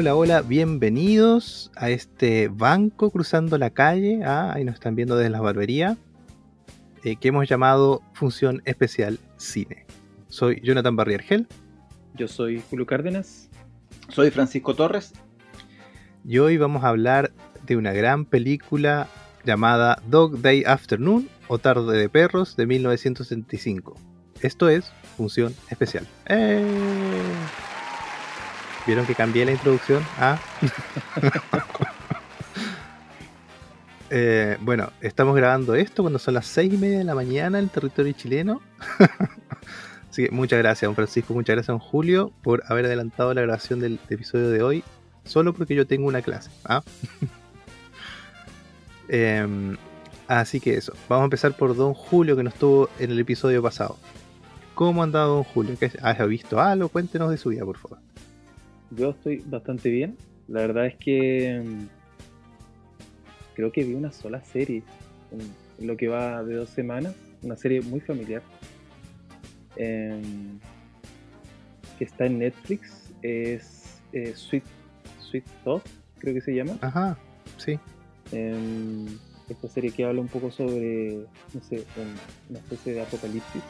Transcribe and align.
Hola, 0.00 0.14
hola, 0.14 0.42
bienvenidos 0.42 1.72
a 1.74 1.90
este 1.90 2.46
banco 2.46 3.10
cruzando 3.10 3.58
la 3.58 3.70
calle. 3.70 4.20
Ah, 4.24 4.52
ahí 4.54 4.62
nos 4.62 4.74
están 4.74 4.94
viendo 4.94 5.16
desde 5.16 5.28
la 5.28 5.40
barbería. 5.40 5.96
eh, 7.02 7.16
que 7.16 7.26
hemos 7.26 7.48
llamado 7.48 8.00
Función 8.12 8.62
Especial 8.64 9.18
Cine. 9.38 9.86
Soy 10.28 10.60
Jonathan 10.62 10.94
Barriergel 10.94 11.48
Yo 12.14 12.28
soy 12.28 12.62
Julio 12.70 12.86
Cárdenas. 12.86 13.50
Soy 14.08 14.30
Francisco 14.30 14.72
Torres. 14.76 15.14
y 16.24 16.38
hoy 16.38 16.58
vamos 16.58 16.84
a 16.84 16.90
hablar 16.90 17.32
de 17.66 17.76
una 17.76 17.92
gran 17.92 18.24
película 18.24 19.08
llamada 19.44 20.00
Dog 20.06 20.40
Day 20.40 20.62
Afternoon 20.64 21.28
o 21.48 21.58
Tarde 21.58 21.98
de 21.98 22.08
Perros 22.08 22.54
de 22.54 22.66
1975. 22.66 23.96
Esto 24.42 24.68
es 24.68 24.92
Función 25.16 25.52
Especial. 25.70 26.06
¡Eh! 26.26 26.62
¿Vieron 28.88 29.06
que 29.06 29.14
cambié 29.14 29.44
la 29.44 29.52
introducción? 29.52 30.02
Ah. 30.18 30.36
Bueno, 34.60 34.90
estamos 35.02 35.36
grabando 35.36 35.74
esto 35.74 36.02
cuando 36.02 36.18
son 36.18 36.32
las 36.34 36.46
seis 36.46 36.72
y 36.72 36.76
media 36.78 36.98
de 36.98 37.04
la 37.04 37.14
mañana 37.14 37.58
en 37.58 37.64
el 37.64 37.70
territorio 37.70 38.12
chileno. 38.12 38.62
Así 40.10 40.24
que 40.24 40.30
muchas 40.30 40.58
gracias, 40.60 40.88
don 40.88 40.94
Francisco, 40.94 41.34
muchas 41.34 41.54
gracias, 41.56 41.66
don 41.68 41.78
Julio, 41.78 42.32
por 42.42 42.62
haber 42.68 42.86
adelantado 42.86 43.34
la 43.34 43.42
grabación 43.42 43.80
del 43.80 43.98
episodio 44.08 44.48
de 44.50 44.62
hoy, 44.62 44.82
solo 45.24 45.52
porque 45.52 45.74
yo 45.74 45.86
tengo 45.86 46.08
una 46.08 46.22
clase. 46.22 46.50
¿ah? 46.64 46.82
Em, 49.10 49.76
así 50.26 50.60
que 50.60 50.74
eso, 50.74 50.92
vamos 51.08 51.22
a 51.22 51.26
empezar 51.26 51.56
por 51.56 51.74
don 51.76 51.94
Julio, 51.94 52.36
que 52.36 52.42
no 52.42 52.48
estuvo 52.50 52.88
en 52.98 53.10
el 53.10 53.18
episodio 53.18 53.62
pasado. 53.62 53.96
¿Cómo 54.74 55.00
ha 55.02 55.04
andado 55.04 55.34
don 55.36 55.44
Julio? 55.44 55.76
¿Qué- 55.78 55.92
¿Has 56.02 56.26
visto 56.28 56.60
algo? 56.60 56.88
Cuéntenos 56.88 57.30
de 57.30 57.36
su 57.38 57.48
vida, 57.50 57.64
por 57.64 57.76
favor. 57.78 57.98
Yo 58.90 59.10
estoy 59.10 59.42
bastante 59.46 59.90
bien. 59.90 60.16
La 60.48 60.60
verdad 60.62 60.86
es 60.86 60.96
que 60.96 61.62
mm, 61.64 61.86
creo 63.54 63.70
que 63.72 63.84
vi 63.84 63.94
una 63.94 64.12
sola 64.12 64.42
serie 64.42 64.82
en- 65.30 65.86
lo 65.86 65.96
que 65.96 66.08
va 66.08 66.42
de 66.42 66.54
dos 66.54 66.70
semanas. 66.70 67.14
Una 67.42 67.56
serie 67.56 67.80
muy 67.82 68.00
familiar. 68.00 68.42
em, 69.76 70.58
que 71.98 72.04
está 72.04 72.26
en 72.26 72.38
Netflix. 72.40 73.12
Es 73.22 74.00
eh, 74.12 74.32
Sweet, 74.34 74.64
Sweet 75.20 75.44
Talk, 75.64 75.82
creo 76.18 76.34
que 76.34 76.40
se 76.40 76.52
llama. 76.54 76.78
Ajá, 76.80 77.16
sí. 77.58 77.78
Em, 78.32 79.06
esta 79.48 79.68
serie 79.68 79.92
que 79.92 80.04
habla 80.04 80.20
un 80.20 80.26
poco 80.28 80.50
sobre, 80.50 81.26
no 81.54 81.60
sé, 81.62 81.84
un- 81.96 82.16
una 82.50 82.58
especie 82.58 82.94
de 82.94 83.02
apocalipsis, 83.02 83.62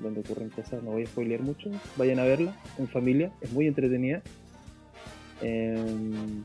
donde 0.00 0.20
ocurren 0.20 0.50
cosas, 0.50 0.82
no 0.82 0.92
voy 0.92 1.02
a 1.04 1.06
spoilear 1.06 1.40
mucho, 1.42 1.70
vayan 1.96 2.18
a 2.18 2.24
verla 2.24 2.56
en 2.78 2.88
familia, 2.88 3.30
es 3.40 3.52
muy 3.52 3.66
entretenida. 3.66 4.22
Em, 5.42 6.44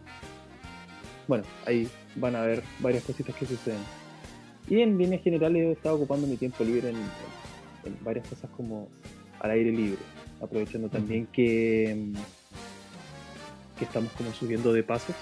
bueno, 1.27 1.43
ahí 1.65 1.87
van 2.15 2.35
a 2.35 2.41
ver 2.41 2.63
varias 2.79 3.03
cositas 3.03 3.35
que 3.35 3.45
suceden. 3.45 3.79
Y 4.67 4.81
en 4.81 4.97
líneas 4.97 5.21
generales 5.23 5.63
he 5.67 5.71
estado 5.71 5.95
ocupando 5.95 6.27
mi 6.27 6.37
tiempo 6.37 6.63
libre 6.63 6.89
en, 6.89 6.95
en- 6.95 8.03
varias 8.03 8.27
cosas 8.27 8.49
como 8.51 8.87
al 9.39 9.51
aire 9.51 9.71
libre, 9.71 9.99
aprovechando 10.41 10.89
también 10.89 11.27
que, 11.27 11.89
em, 11.91 12.13
que 13.77 13.85
estamos 13.85 14.11
como 14.13 14.31
subiendo 14.33 14.73
de 14.73 14.83
pasos 14.83 15.15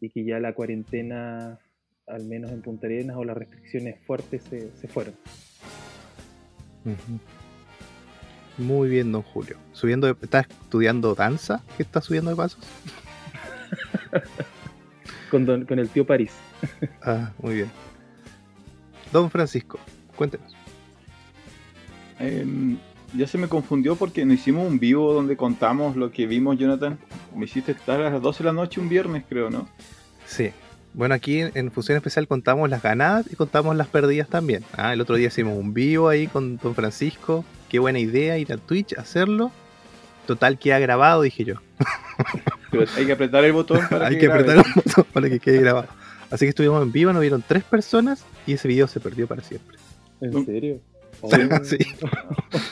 y 0.00 0.08
que 0.10 0.24
ya 0.24 0.38
la 0.40 0.52
cuarentena, 0.54 1.58
al 2.06 2.24
menos 2.24 2.50
en 2.52 2.62
Punta 2.62 2.86
Arenas, 2.86 3.16
o 3.16 3.24
las 3.24 3.36
restricciones 3.36 4.00
fuertes 4.06 4.42
se, 4.48 4.70
se 4.76 4.88
fueron. 4.88 5.14
Muy 8.58 8.88
bien, 8.88 9.12
don 9.12 9.22
Julio. 9.22 9.56
Subiendo 9.72 10.06
de- 10.06 10.16
¿Estás 10.20 10.46
estudiando 10.48 11.14
danza? 11.14 11.62
¿Qué 11.76 11.82
está 11.82 12.00
subiendo 12.00 12.30
de 12.30 12.36
pasos? 12.36 12.60
Con, 15.30 15.44
don- 15.44 15.66
con 15.66 15.78
el 15.78 15.88
tío 15.90 16.06
París. 16.06 16.32
Ah, 17.02 17.32
muy 17.42 17.54
bien. 17.56 17.70
Don 19.12 19.30
Francisco, 19.30 19.78
cuéntenos. 20.16 20.54
Em, 22.18 22.78
ya 23.14 23.26
se 23.26 23.38
me 23.38 23.48
confundió 23.48 23.94
porque 23.96 24.24
nos 24.26 24.38
hicimos 24.38 24.66
un 24.66 24.78
vivo 24.78 25.12
donde 25.12 25.36
contamos 25.36 25.96
lo 25.96 26.10
que 26.10 26.26
vimos, 26.26 26.58
Jonathan. 26.58 26.98
Me 27.36 27.44
hiciste 27.44 27.72
estar 27.72 28.00
a 28.00 28.10
las 28.10 28.22
12 28.22 28.38
de 28.42 28.44
la 28.46 28.52
noche 28.52 28.80
un 28.80 28.88
viernes, 28.88 29.24
creo, 29.28 29.50
¿no? 29.50 29.68
Sí. 30.26 30.50
Bueno, 30.98 31.14
aquí 31.14 31.40
en, 31.40 31.70
Función 31.70 31.96
Especial 31.96 32.26
contamos 32.26 32.68
las 32.68 32.82
ganadas 32.82 33.26
y 33.32 33.36
contamos 33.36 33.76
las 33.76 33.86
perdidas 33.86 34.28
también. 34.28 34.64
Ah, 34.76 34.92
el 34.92 35.00
otro 35.00 35.14
día 35.14 35.28
hicimos 35.28 35.56
un 35.56 35.72
vivo 35.72 36.08
ahí 36.08 36.26
con 36.26 36.56
Don 36.58 36.74
Francisco. 36.74 37.44
Qué 37.68 37.78
buena 37.78 38.00
idea 38.00 38.36
ir 38.36 38.52
a 38.52 38.56
Twitch 38.56 38.98
a 38.98 39.02
hacerlo. 39.02 39.52
Total, 40.26 40.58
queda 40.58 40.78
grabado, 40.80 41.22
dije 41.22 41.44
yo. 41.44 41.54
Pero 42.72 42.84
hay 42.96 43.06
que 43.06 43.12
apretar 43.12 43.44
el 43.44 43.52
botón 43.52 43.80
para 43.88 44.08
Hay 44.08 44.14
que, 44.16 44.20
que 44.22 44.26
grabe. 44.26 44.42
apretar 44.42 44.66
un 44.66 44.72
botón 44.84 45.04
para 45.12 45.30
que 45.30 45.38
quede 45.38 45.60
grabado. 45.60 45.86
Así 46.30 46.44
que 46.44 46.50
estuvimos 46.50 46.82
en 46.82 46.90
vivo, 46.92 47.12
nos 47.12 47.22
vieron 47.22 47.42
tres 47.46 47.62
personas 47.62 48.24
y 48.46 48.54
ese 48.54 48.66
video 48.68 48.88
se 48.88 48.98
perdió 49.00 49.26
para 49.28 49.42
siempre. 49.42 49.78
¿En 50.20 50.34
Mm. 50.34 50.44
serio? 50.46 50.80
Sí. 51.62 51.78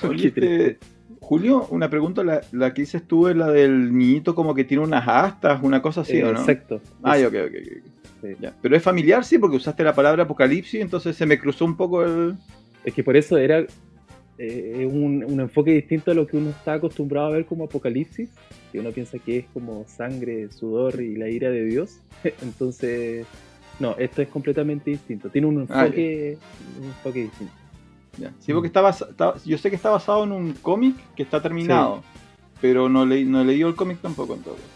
Oye, 0.06 0.28
este. 0.34 0.78
Julio, 1.20 1.66
una 1.70 1.90
pregunta, 1.90 2.22
la, 2.22 2.40
la 2.52 2.72
que 2.72 2.82
dices 2.82 3.02
tú 3.04 3.26
es 3.26 3.34
la 3.36 3.48
del 3.50 3.96
niñito 3.96 4.34
como 4.36 4.54
que 4.54 4.62
tiene 4.62 4.84
unas 4.84 5.08
astas, 5.08 5.58
una 5.62 5.82
cosa 5.82 6.02
así, 6.02 6.18
Eh, 6.18 6.24
¿o 6.24 6.32
no? 6.32 6.38
Exacto. 6.38 6.80
Ah, 7.02 7.16
ok, 7.18 7.24
ok, 7.26 7.34
ok. 7.34 7.84
Sí. 8.22 8.28
Ya. 8.40 8.54
Pero 8.62 8.76
es 8.76 8.82
familiar, 8.82 9.24
sí, 9.24 9.38
porque 9.38 9.56
usaste 9.56 9.82
la 9.84 9.94
palabra 9.94 10.24
apocalipsis, 10.24 10.80
entonces 10.80 11.16
se 11.16 11.26
me 11.26 11.38
cruzó 11.38 11.64
un 11.64 11.76
poco 11.76 12.02
el... 12.04 12.34
Es 12.84 12.94
que 12.94 13.02
por 13.04 13.16
eso 13.16 13.36
era 13.36 13.64
eh, 14.38 14.88
un, 14.90 15.24
un 15.24 15.40
enfoque 15.40 15.72
distinto 15.72 16.10
a 16.10 16.14
lo 16.14 16.26
que 16.26 16.36
uno 16.36 16.50
está 16.50 16.74
acostumbrado 16.74 17.28
a 17.28 17.30
ver 17.30 17.46
como 17.46 17.64
apocalipsis, 17.64 18.30
que 18.70 18.80
uno 18.80 18.90
piensa 18.90 19.18
que 19.18 19.38
es 19.38 19.46
como 19.52 19.84
sangre, 19.88 20.50
sudor 20.52 21.00
y 21.00 21.16
la 21.16 21.28
ira 21.28 21.50
de 21.50 21.64
Dios. 21.64 21.98
Entonces, 22.42 23.26
no, 23.80 23.96
esto 23.98 24.22
es 24.22 24.28
completamente 24.28 24.90
distinto. 24.90 25.28
Tiene 25.30 25.46
un 25.48 25.66
Ah, 25.70 25.84
enfoque, 25.86 26.38
un 26.80 26.84
enfoque 26.86 27.22
distinto. 27.22 27.52
Ya. 28.18 28.32
Sí, 28.40 28.52
porque 28.52 28.68
está 28.68 28.80
basa- 28.80 29.08
está- 29.10 29.34
yo 29.44 29.58
sé 29.58 29.68
que 29.70 29.76
está 29.76 29.90
basado 29.90 30.24
en 30.24 30.32
un 30.32 30.52
cómic 30.54 30.96
que 31.14 31.22
está 31.22 31.42
terminado, 31.42 32.02
pero 32.62 32.88
no, 32.88 33.04
leí, 33.04 33.24
no 33.26 33.42
he 33.42 33.44
leído 33.44 33.68
el 33.68 33.74
cómic 33.74 33.98
tampoco 34.00 34.34
en 34.34 34.40
todo. 34.42 34.54
caso. 34.54 34.66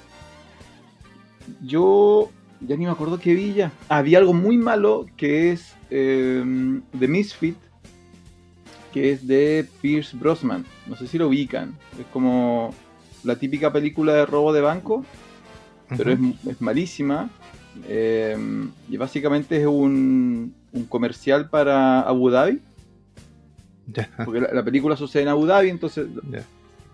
Yo 1.62 2.30
ya 2.60 2.76
ni 2.76 2.84
me 2.84 2.91
acuerdo 2.91 3.19
qué 3.19 3.34
vi 3.34 3.54
ya. 3.54 3.72
Había 3.88 4.19
algo 4.19 4.32
muy 4.32 4.56
malo 4.59 5.06
que 5.16 5.53
es 5.53 5.75
eh, 5.91 6.44
The 6.98 7.09
Misfit, 7.09 7.56
que 8.93 9.12
es 9.12 9.26
de 9.26 9.66
Pierce 9.81 10.16
Brosnan. 10.16 10.65
No 10.87 10.97
sé 10.97 11.06
si 11.06 11.19
lo 11.19 11.28
ubican. 11.28 11.76
Es 11.99 12.06
como 12.12 12.75
la 13.25 13.37
típica 13.37 13.72
película 13.72 14.15
de 14.15 14.26
robo 14.26 14.53
de 14.53 14.60
banco, 14.60 15.04
pero 15.97 16.12
es, 16.12 16.19
es 16.49 16.60
malísima. 16.60 17.31
Eh, 17.88 18.37
y 18.88 18.97
básicamente 18.97 19.60
es 19.60 19.66
un, 19.66 20.54
un 20.72 20.84
comercial 20.87 21.49
para 21.49 22.00
Abu 22.00 22.31
Dhabi. 22.31 22.60
Ya, 23.93 24.09
Porque 24.25 24.41
la, 24.41 24.53
la 24.53 24.65
película 24.65 24.97
sucede 24.97 25.22
en 25.22 25.28
Abu 25.28 25.47
Dhabi, 25.47 25.70
entonces 25.70 26.06
ya. 26.31 26.44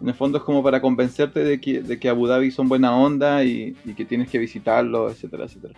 En 0.00 0.08
el 0.08 0.14
fondo 0.14 0.38
es 0.38 0.44
como 0.44 0.62
para 0.62 0.80
convencerte 0.80 1.40
de 1.40 1.60
que, 1.60 1.82
de 1.82 1.98
que 1.98 2.08
Abu 2.08 2.26
Dhabi 2.26 2.50
son 2.50 2.68
buena 2.68 2.94
onda 2.96 3.42
y, 3.44 3.74
y 3.84 3.94
que 3.94 4.04
tienes 4.04 4.28
que 4.28 4.38
visitarlo, 4.38 5.10
etcétera, 5.10 5.44
etcétera. 5.44 5.74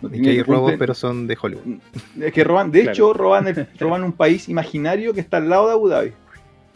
No 0.00 0.08
Y 0.08 0.12
tiene 0.12 0.24
que 0.26 0.30
hay 0.32 0.42
robos, 0.42 0.72
pe- 0.72 0.78
pero 0.78 0.94
son 0.94 1.26
de 1.26 1.36
Hollywood. 1.40 1.78
Es 2.20 2.32
que 2.32 2.42
roban, 2.42 2.70
de 2.70 2.80
Claro. 2.82 2.92
hecho, 2.94 3.12
roban, 3.12 3.48
el- 3.48 3.66
roban 3.78 4.02
un 4.02 4.12
país 4.12 4.48
imaginario 4.48 5.12
que 5.12 5.20
está 5.20 5.36
al 5.36 5.48
lado 5.50 5.66
de 5.66 5.72
Abu 5.74 5.88
Dhabi. 5.88 6.12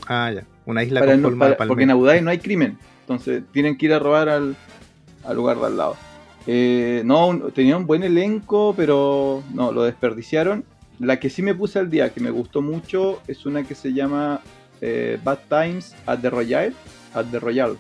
Ah, 0.07 0.31
ya. 0.35 0.45
Una 0.67 0.83
isla 0.85 1.01
Para 1.01 1.13
con 1.13 1.23
no- 1.23 1.29
forma 1.29 1.49
de 1.49 1.55
para- 1.55 1.69
porque 1.69 1.85
en. 1.85 1.91
Abu 1.91 2.05
Dhabi 2.05 2.21
no 2.21 2.31
hay 2.31 2.39
crimen. 2.39 2.79
Entonces 3.01 3.43
tienen 3.53 3.77
que 3.79 3.87
ir 3.87 3.93
a 3.95 3.99
robar 3.99 4.29
al, 4.29 4.57
al 5.25 5.37
lugar 5.37 5.59
de 5.59 5.67
al 5.67 5.77
lado. 5.77 5.97
Eh, 6.47 7.01
no, 7.07 7.29
un- 7.29 7.51
tenía 7.53 7.77
un 7.79 7.87
buen 7.87 8.03
elenco, 8.03 8.75
pero 8.77 9.43
no, 9.55 9.73
lo 9.73 9.85
desperdiciaron. 9.85 10.65
La 10.99 11.19
que 11.19 11.31
sí 11.31 11.41
me 11.43 11.55
puse 11.55 11.79
al 11.79 11.89
día, 11.91 12.13
que 12.13 12.21
me 12.21 12.31
gustó 12.31 12.61
mucho, 12.61 13.21
es 13.27 13.47
una 13.47 13.63
que 13.65 13.75
se 13.75 13.93
llama 13.95 14.41
eh, 14.87 15.19
Bad 15.25 15.39
Times 15.49 15.95
at 16.07 16.19
the 16.21 16.29
Royale. 16.31 16.75
At 17.15 17.27
the 17.31 17.39
Royale 17.39 17.77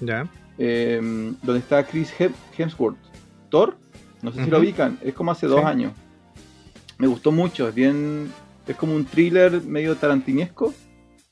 Ya. 0.00 0.26
eh, 0.56 0.98
donde 1.42 1.58
está 1.58 1.84
Chris 1.84 2.10
Hem- 2.18 2.32
Hemsworth. 2.56 2.96
Thor, 3.50 3.76
no 4.22 4.32
sé 4.32 4.44
si 4.44 4.50
lo 4.50 4.58
ubican, 4.60 4.98
es 5.02 5.12
como 5.14 5.30
hace 5.32 5.46
dos 5.46 5.62
años. 5.64 5.92
Me 6.98 7.06
gustó 7.06 7.32
mucho, 7.32 7.68
es 7.68 7.74
bien, 7.74 8.30
es 8.66 8.76
como 8.76 8.94
un 8.94 9.04
thriller 9.04 9.60
medio 9.62 9.96
tarantinesco, 9.96 10.72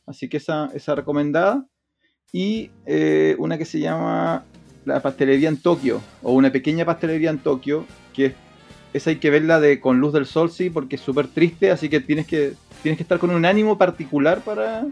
así 0.06 0.28
que 0.28 0.36
esa, 0.38 0.70
esa 0.74 0.94
recomendada. 0.94 1.64
Y 2.32 2.70
eh, 2.86 3.36
una 3.38 3.56
que 3.58 3.64
se 3.64 3.78
llama 3.80 4.44
La 4.84 5.00
pastelería 5.00 5.48
en 5.48 5.56
Tokio, 5.56 6.00
o 6.22 6.32
una 6.32 6.50
pequeña 6.52 6.84
pastelería 6.84 7.30
en 7.30 7.38
Tokio, 7.38 7.86
que 8.12 8.26
es, 8.26 8.34
esa 8.92 9.10
hay 9.10 9.16
que 9.16 9.30
verla 9.30 9.60
de 9.60 9.80
con 9.80 10.00
luz 10.00 10.12
del 10.12 10.26
sol, 10.26 10.50
sí, 10.50 10.70
porque 10.70 10.96
es 10.96 11.02
súper 11.02 11.28
triste, 11.28 11.70
así 11.70 11.88
que 11.88 12.00
tienes 12.00 12.26
que 12.26 12.54
tienes 12.82 12.96
que 12.96 13.02
estar 13.02 13.18
con 13.18 13.30
un 13.30 13.44
ánimo 13.44 13.76
particular 13.78 14.40
para, 14.40 14.86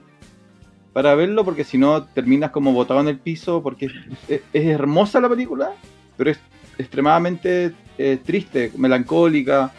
para 0.92 1.14
verlo, 1.14 1.44
porque 1.44 1.64
si 1.64 1.78
no 1.78 2.04
terminas 2.04 2.50
como 2.50 2.72
botado 2.72 3.00
en 3.00 3.08
el 3.08 3.18
piso, 3.18 3.62
porque 3.62 3.86
es, 3.86 3.92
es- 4.28 4.40
es 4.52 4.66
hermosa 4.66 5.20
la 5.20 5.28
película, 5.28 5.72
pero 6.16 6.30
es 6.30 6.38
extremadamente 6.78 7.72
eh, 7.98 8.18
triste, 8.24 8.70
melancólica, 8.76 9.72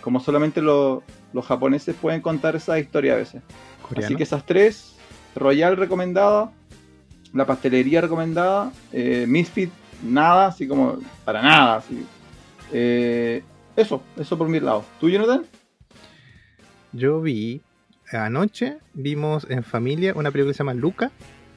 como 0.00 0.20
solamente 0.20 0.62
lo- 0.62 1.02
los 1.32 1.44
japoneses 1.46 1.94
pueden 2.00 2.20
contar 2.22 2.56
esa 2.56 2.78
historia 2.78 3.12
a 3.12 3.16
veces. 3.16 3.42
Coreano. 3.82 4.06
Así 4.06 4.16
que 4.16 4.22
esas 4.22 4.44
tres, 4.46 4.96
Royal 5.36 5.76
recomendada, 5.76 6.50
la 7.32 7.46
pastelería 7.46 8.00
recomendada, 8.00 8.72
eh, 8.92 9.26
Misfit, 9.28 9.70
nada, 10.02 10.46
así 10.46 10.66
como 10.66 10.98
para 11.24 11.42
nada. 11.42 11.76
Así. 11.76 12.04
Eh, 12.72 13.42
eso, 13.76 14.02
eso 14.16 14.38
por 14.38 14.48
mi 14.48 14.60
lado. 14.60 14.84
¿Tú, 15.00 15.08
Jonathan? 15.08 15.44
Yo 16.92 17.20
vi, 17.20 17.62
anoche 18.12 18.78
vimos 18.94 19.46
en 19.48 19.62
familia 19.62 20.12
una 20.16 20.30
película 20.30 20.50
que 20.50 20.54
se 20.54 20.58
llama 20.58 20.74
Luca, 20.74 21.10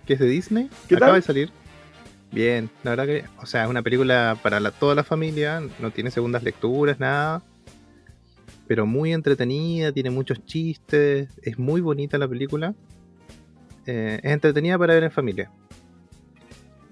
que 0.06 0.14
es 0.14 0.20
de 0.20 0.28
Disney. 0.28 0.70
¿Qué 0.88 0.96
Acaba 0.96 1.12
tal? 1.14 1.22
de 1.22 1.26
salir. 1.26 1.52
Bien, 2.32 2.70
la 2.84 2.92
verdad 2.92 3.06
que, 3.06 3.26
o 3.42 3.46
sea, 3.46 3.64
es 3.64 3.70
una 3.70 3.82
película 3.84 4.38
para 4.42 4.60
la- 4.60 4.72
toda 4.72 4.96
la 4.96 5.04
familia, 5.04 5.62
no 5.80 5.92
tiene 5.92 6.10
segundas 6.12 6.44
lecturas, 6.44 7.00
nada. 7.00 7.44
Pero 8.68 8.86
muy 8.86 9.12
entretenida, 9.14 9.92
tiene 9.92 10.10
muchos 10.10 10.44
chistes, 10.46 11.30
es 11.44 11.60
muy 11.60 11.82
bonita 11.82 12.18
la 12.18 12.28
película. 12.28 12.74
Eh, 13.86 14.20
es 14.24 14.32
entretenida 14.32 14.78
para 14.80 14.94
ver 14.94 15.04
en 15.04 15.12
familia. 15.12 15.52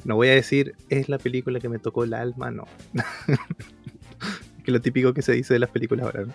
No 0.03 0.15
voy 0.15 0.27
a 0.29 0.31
decir, 0.35 0.75
es 0.89 1.09
la 1.09 1.17
película 1.17 1.59
que 1.59 1.69
me 1.69 1.79
tocó 1.79 2.03
el 2.03 2.13
alma, 2.13 2.51
no. 2.51 2.65
que 4.63 4.71
lo 4.71 4.81
típico 4.81 5.13
que 5.13 5.21
se 5.21 5.33
dice 5.33 5.53
de 5.53 5.59
las 5.59 5.69
películas 5.69 6.05
ahora, 6.05 6.25
¿no? 6.25 6.33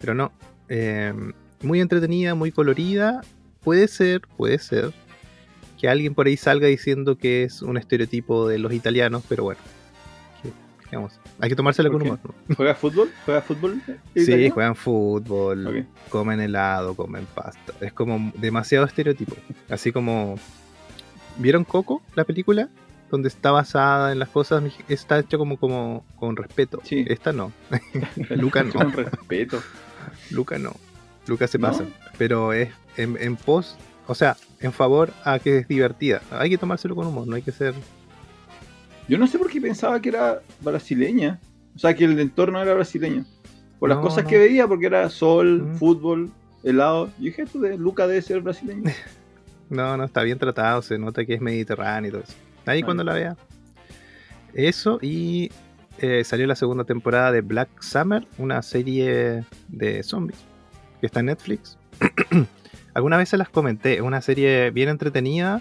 Pero 0.00 0.14
no. 0.14 0.32
eh, 0.68 1.12
muy 1.62 1.80
entretenida, 1.80 2.34
muy 2.34 2.52
colorida. 2.52 3.20
Puede 3.62 3.88
ser, 3.88 4.22
puede 4.36 4.58
ser 4.58 4.92
que 5.80 5.88
alguien 5.88 6.14
por 6.14 6.26
ahí 6.26 6.36
salga 6.36 6.66
diciendo 6.68 7.16
que 7.18 7.42
es 7.44 7.62
un 7.62 7.76
estereotipo 7.76 8.48
de 8.48 8.58
los 8.58 8.72
italianos, 8.72 9.24
pero 9.28 9.44
bueno. 9.44 9.60
que- 10.42 10.52
digamos, 10.86 11.18
hay 11.40 11.48
que 11.48 11.56
tomárselo 11.56 11.90
¿Por 11.90 12.00
con 12.00 12.08
humor. 12.08 12.20
¿no? 12.48 12.54
¿Juega 12.56 12.74
fútbol? 12.74 13.10
¿Juega 13.24 13.42
fútbol? 13.42 13.82
Sí, 14.14 14.50
juegan 14.50 14.74
fútbol, 14.76 15.86
comen 16.08 16.40
helado, 16.40 16.94
comen 16.94 17.26
pasta. 17.34 17.72
Es 17.80 17.92
como 17.92 18.32
demasiado 18.36 18.86
estereotipo. 18.86 19.36
Así 19.68 19.90
como. 19.92 20.36
¿Vieron 21.38 21.62
Coco, 21.64 22.02
la 22.16 22.24
película? 22.24 22.68
Donde 23.10 23.28
está 23.28 23.50
basada 23.50 24.12
en 24.12 24.18
las 24.18 24.28
cosas. 24.28 24.62
Está 24.88 25.18
hecha 25.18 25.38
como, 25.38 25.56
como 25.58 26.04
con 26.16 26.36
respeto. 26.36 26.80
Sí. 26.84 27.04
Esta 27.08 27.32
no. 27.32 27.52
Luca 28.30 28.62
no. 28.62 28.72
Con 28.72 28.92
respeto. 28.92 29.62
Luca 30.30 30.58
no. 30.58 30.72
Luca 31.26 31.46
se 31.46 31.58
¿No? 31.58 31.68
pasa. 31.68 31.84
Pero 32.18 32.52
es 32.52 32.70
en, 32.96 33.16
en 33.20 33.36
pos. 33.36 33.76
O 34.06 34.14
sea, 34.14 34.36
en 34.60 34.72
favor 34.72 35.12
a 35.24 35.38
que 35.38 35.58
es 35.58 35.68
divertida. 35.68 36.22
Hay 36.30 36.50
que 36.50 36.58
tomárselo 36.58 36.94
con 36.94 37.06
humor, 37.06 37.26
no 37.26 37.36
hay 37.36 37.42
que 37.42 37.52
ser. 37.52 37.74
Yo 39.08 39.18
no 39.18 39.26
sé 39.26 39.38
por 39.38 39.50
qué 39.50 39.60
pensaba 39.60 40.00
que 40.00 40.10
era 40.10 40.40
brasileña. 40.60 41.40
O 41.74 41.78
sea, 41.78 41.94
que 41.94 42.04
el 42.04 42.18
entorno 42.18 42.60
era 42.60 42.74
brasileño. 42.74 43.24
Por 43.78 43.88
las 43.88 43.98
No, 43.98 44.02
cosas 44.04 44.24
no. 44.24 44.30
que 44.30 44.38
veía, 44.38 44.66
porque 44.66 44.86
era 44.86 45.08
sol, 45.08 45.62
Mm. 45.62 45.76
fútbol, 45.76 46.30
helado. 46.62 47.06
Yo 47.18 47.24
dije, 47.26 47.42
esto 47.42 47.58
de 47.60 47.78
Luca 47.78 48.06
debe 48.06 48.20
ser 48.22 48.40
brasileño. 48.42 48.84
No, 49.70 49.98
no, 49.98 50.04
está 50.04 50.22
bien 50.22 50.38
tratado, 50.38 50.80
se 50.80 50.96
nota 50.98 51.26
que 51.26 51.34
es 51.34 51.42
mediterráneo 51.42 52.08
y 52.08 52.12
todo 52.12 52.22
eso. 52.22 52.32
Ahí 52.68 52.82
Ah. 52.82 52.84
cuando 52.84 53.04
la 53.04 53.14
vea. 53.14 53.36
Eso 54.54 54.98
y 55.02 55.50
eh, 55.98 56.24
salió 56.24 56.46
la 56.46 56.56
segunda 56.56 56.84
temporada 56.84 57.32
de 57.32 57.40
Black 57.40 57.68
Summer, 57.80 58.26
una 58.38 58.62
serie 58.62 59.44
de 59.68 60.02
zombies 60.02 60.38
que 61.00 61.06
está 61.06 61.20
en 61.20 61.26
Netflix. 61.26 61.76
Alguna 62.94 63.16
vez 63.16 63.28
se 63.28 63.36
las 63.36 63.48
comenté, 63.48 63.94
es 63.94 64.00
una 64.00 64.20
serie 64.20 64.70
bien 64.70 64.88
entretenida 64.88 65.60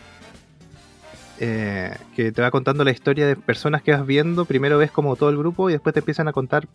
eh, 1.39 1.95
que 2.15 2.31
te 2.31 2.41
va 2.41 2.49
contando 2.49 2.83
la 2.83 2.91
historia 2.91 3.27
de 3.27 3.35
personas 3.35 3.83
que 3.83 3.91
vas 3.91 4.05
viendo. 4.05 4.45
Primero 4.45 4.77
ves 4.79 4.89
como 4.91 5.15
todo 5.15 5.29
el 5.29 5.37
grupo 5.37 5.69
y 5.69 5.73
después 5.73 5.93
te 5.93 5.99
empiezan 5.99 6.27
a 6.27 6.33
contar 6.33 6.67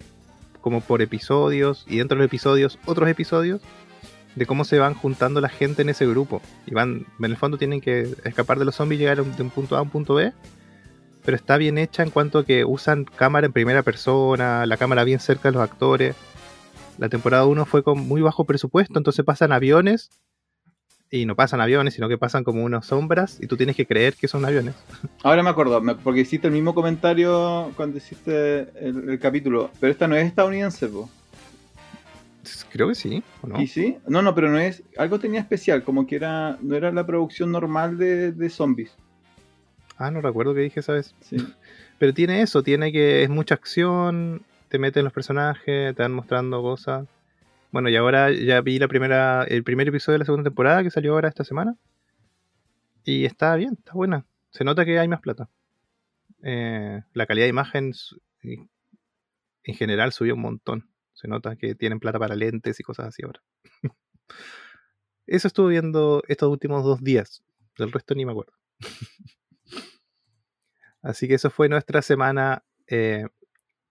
como 0.60 0.80
por 0.80 1.02
episodios 1.02 1.84
y 1.88 1.96
dentro 1.98 2.16
de 2.16 2.20
los 2.22 2.26
episodios 2.26 2.78
otros 2.86 3.08
episodios 3.08 3.60
de 4.34 4.46
cómo 4.46 4.64
se 4.64 4.78
van 4.78 4.94
juntando 4.94 5.40
la 5.40 5.48
gente 5.48 5.82
en 5.82 5.88
ese 5.88 6.06
grupo. 6.06 6.40
Y 6.66 6.74
van, 6.74 7.06
en 7.18 7.24
el 7.24 7.36
fondo 7.36 7.58
tienen 7.58 7.80
que 7.80 8.14
escapar 8.24 8.58
de 8.58 8.64
los 8.64 8.76
zombies 8.76 9.00
y 9.00 9.02
llegar 9.02 9.24
de 9.24 9.42
un 9.42 9.50
punto 9.50 9.76
A 9.76 9.80
a 9.80 9.82
un 9.82 9.90
punto 9.90 10.14
B. 10.14 10.32
Pero 11.24 11.36
está 11.36 11.56
bien 11.56 11.78
hecha 11.78 12.02
en 12.02 12.10
cuanto 12.10 12.40
a 12.40 12.44
que 12.44 12.64
usan 12.64 13.04
cámara 13.04 13.46
en 13.46 13.52
primera 13.52 13.82
persona, 13.82 14.66
la 14.66 14.76
cámara 14.76 15.04
bien 15.04 15.20
cerca 15.20 15.48
de 15.48 15.52
los 15.52 15.62
actores. 15.62 16.16
La 16.98 17.08
temporada 17.08 17.46
1 17.46 17.64
fue 17.66 17.82
con 17.82 17.98
muy 17.98 18.22
bajo 18.22 18.44
presupuesto, 18.44 18.98
entonces 18.98 19.24
pasan 19.24 19.52
aviones. 19.52 20.10
Y 21.10 21.26
no 21.26 21.36
pasan 21.36 21.60
aviones, 21.60 21.92
sino 21.92 22.08
que 22.08 22.16
pasan 22.16 22.42
como 22.42 22.64
unas 22.64 22.86
sombras 22.86 23.38
y 23.38 23.46
tú 23.46 23.58
tienes 23.58 23.76
que 23.76 23.86
creer 23.86 24.14
que 24.14 24.28
son 24.28 24.46
aviones. 24.46 24.74
Ahora 25.22 25.42
me 25.42 25.50
acuerdo, 25.50 25.82
porque 26.02 26.20
hiciste 26.20 26.46
el 26.46 26.54
mismo 26.54 26.74
comentario 26.74 27.70
cuando 27.76 27.98
hiciste 27.98 28.60
el, 28.80 29.10
el 29.10 29.18
capítulo. 29.18 29.70
Pero 29.78 29.92
esta 29.92 30.08
no 30.08 30.16
es 30.16 30.26
estadounidense, 30.26 30.88
po. 30.88 31.10
Creo 32.70 32.88
que 32.88 32.94
sí, 32.94 33.22
¿o 33.42 33.46
no? 33.46 33.60
¿Y 33.60 33.66
sí? 33.66 33.98
No, 34.06 34.22
no, 34.22 34.34
pero 34.34 34.50
no 34.50 34.58
es. 34.58 34.82
Algo 34.96 35.18
tenía 35.18 35.40
especial, 35.40 35.84
como 35.84 36.06
que 36.06 36.16
era. 36.16 36.58
No 36.60 36.74
era 36.74 36.90
la 36.90 37.06
producción 37.06 37.52
normal 37.52 37.98
de, 37.98 38.32
de 38.32 38.50
zombies. 38.50 38.96
Ah, 39.96 40.10
no 40.10 40.20
recuerdo 40.20 40.54
qué 40.54 40.62
dije 40.62 40.80
esa 40.80 40.94
vez. 40.94 41.14
Sí. 41.20 41.36
Pero 41.98 42.12
tiene 42.14 42.42
eso, 42.42 42.64
tiene 42.64 42.90
que 42.90 43.22
es 43.22 43.30
mucha 43.30 43.54
acción, 43.54 44.42
te 44.68 44.80
meten 44.80 45.04
los 45.04 45.12
personajes, 45.12 45.94
te 45.94 46.02
van 46.02 46.12
mostrando 46.12 46.60
cosas. 46.60 47.06
Bueno, 47.70 47.88
y 47.88 47.94
ahora 47.96 48.32
ya 48.32 48.60
vi 48.60 48.80
la 48.80 48.88
primera, 48.88 49.44
el 49.44 49.62
primer 49.62 49.86
episodio 49.86 50.14
de 50.14 50.18
la 50.18 50.24
segunda 50.24 50.50
temporada 50.50 50.82
que 50.82 50.90
salió 50.90 51.12
ahora 51.12 51.28
esta 51.28 51.44
semana. 51.44 51.76
Y 53.04 53.24
está 53.24 53.54
bien, 53.54 53.76
está 53.78 53.92
buena. 53.92 54.24
Se 54.50 54.64
nota 54.64 54.84
que 54.84 54.98
hay 54.98 55.06
más 55.06 55.20
plata. 55.20 55.48
Eh, 56.42 57.02
la 57.12 57.26
calidad 57.26 57.44
de 57.44 57.50
imagen 57.50 57.92
en 58.42 59.74
general 59.74 60.12
subió 60.12 60.34
un 60.34 60.40
montón. 60.40 60.88
Se 61.22 61.28
nota 61.28 61.54
que 61.54 61.76
tienen 61.76 62.00
plata 62.00 62.18
para 62.18 62.34
lentes 62.34 62.80
y 62.80 62.82
cosas 62.82 63.06
así 63.06 63.22
ahora. 63.24 63.40
Eso 65.28 65.46
estuve 65.46 65.70
viendo 65.70 66.24
estos 66.26 66.50
últimos 66.50 66.82
dos 66.82 67.00
días. 67.00 67.44
Del 67.78 67.92
resto 67.92 68.16
ni 68.16 68.26
me 68.26 68.32
acuerdo. 68.32 68.52
Así 71.00 71.26
que 71.26 71.34
eso 71.34 71.50
fue 71.50 71.68
nuestra 71.68 72.00
semana 72.00 72.64
eh, 72.86 73.26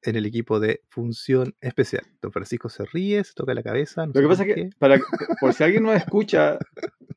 en 0.02 0.16
el 0.16 0.26
equipo 0.26 0.62
de 0.62 0.82
Función 0.88 1.56
Especial. 1.60 2.06
Don 2.22 2.32
Francisco 2.32 2.70
se 2.70 2.86
ríe, 2.86 3.22
se 3.24 3.34
toca 3.34 3.54
la 3.54 3.64
cabeza. 3.64 4.06
no 4.06 4.14
Lo 4.14 4.22
que 4.22 4.28
pasa 4.28 4.46
es 4.46 4.56
que, 4.56 4.70
para, 4.80 4.98
por 5.42 5.54
si 5.54 5.64
alguien 5.64 5.84
nos 5.84 5.96
escucha 5.98 6.58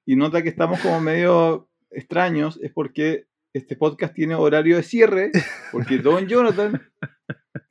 y 0.05 0.17
nota 0.17 0.43
que 0.43 0.49
estamos 0.49 0.81
como 0.81 1.01
medio 1.01 1.69
extraños, 1.91 2.59
es 2.61 2.73
porque 2.73 3.29
este 3.55 3.77
podcast 3.77 4.13
tiene 4.13 4.35
horario 4.35 4.77
de 4.77 4.83
cierre, 4.83 5.31
porque 5.71 5.99
Don 5.99 6.27
Jonathan 6.29 6.83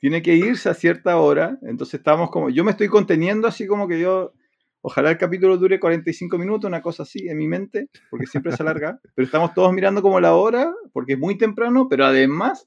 tiene 0.00 0.22
que 0.22 0.34
irse 0.34 0.70
a 0.70 0.74
cierta 0.74 1.18
hora, 1.18 1.58
entonces 1.62 2.00
estamos 2.00 2.30
como, 2.30 2.48
yo 2.48 2.64
me 2.64 2.70
estoy 2.70 2.88
conteniendo 2.88 3.46
así 3.46 3.66
como 3.66 3.86
que 3.86 4.00
yo, 4.00 4.32
ojalá 4.80 5.10
el 5.10 5.18
capítulo 5.18 5.58
dure 5.58 5.78
45 5.78 6.38
minutos, 6.38 6.68
una 6.68 6.80
cosa 6.80 7.02
así 7.02 7.28
en 7.28 7.36
mi 7.36 7.46
mente, 7.46 7.90
porque 8.10 8.26
siempre 8.26 8.56
se 8.56 8.62
alarga, 8.62 8.98
pero 9.14 9.26
estamos 9.26 9.52
todos 9.52 9.74
mirando 9.74 10.00
como 10.00 10.18
la 10.20 10.34
hora, 10.34 10.72
porque 10.94 11.12
es 11.12 11.18
muy 11.18 11.36
temprano, 11.36 11.86
pero 11.88 12.06
además 12.06 12.66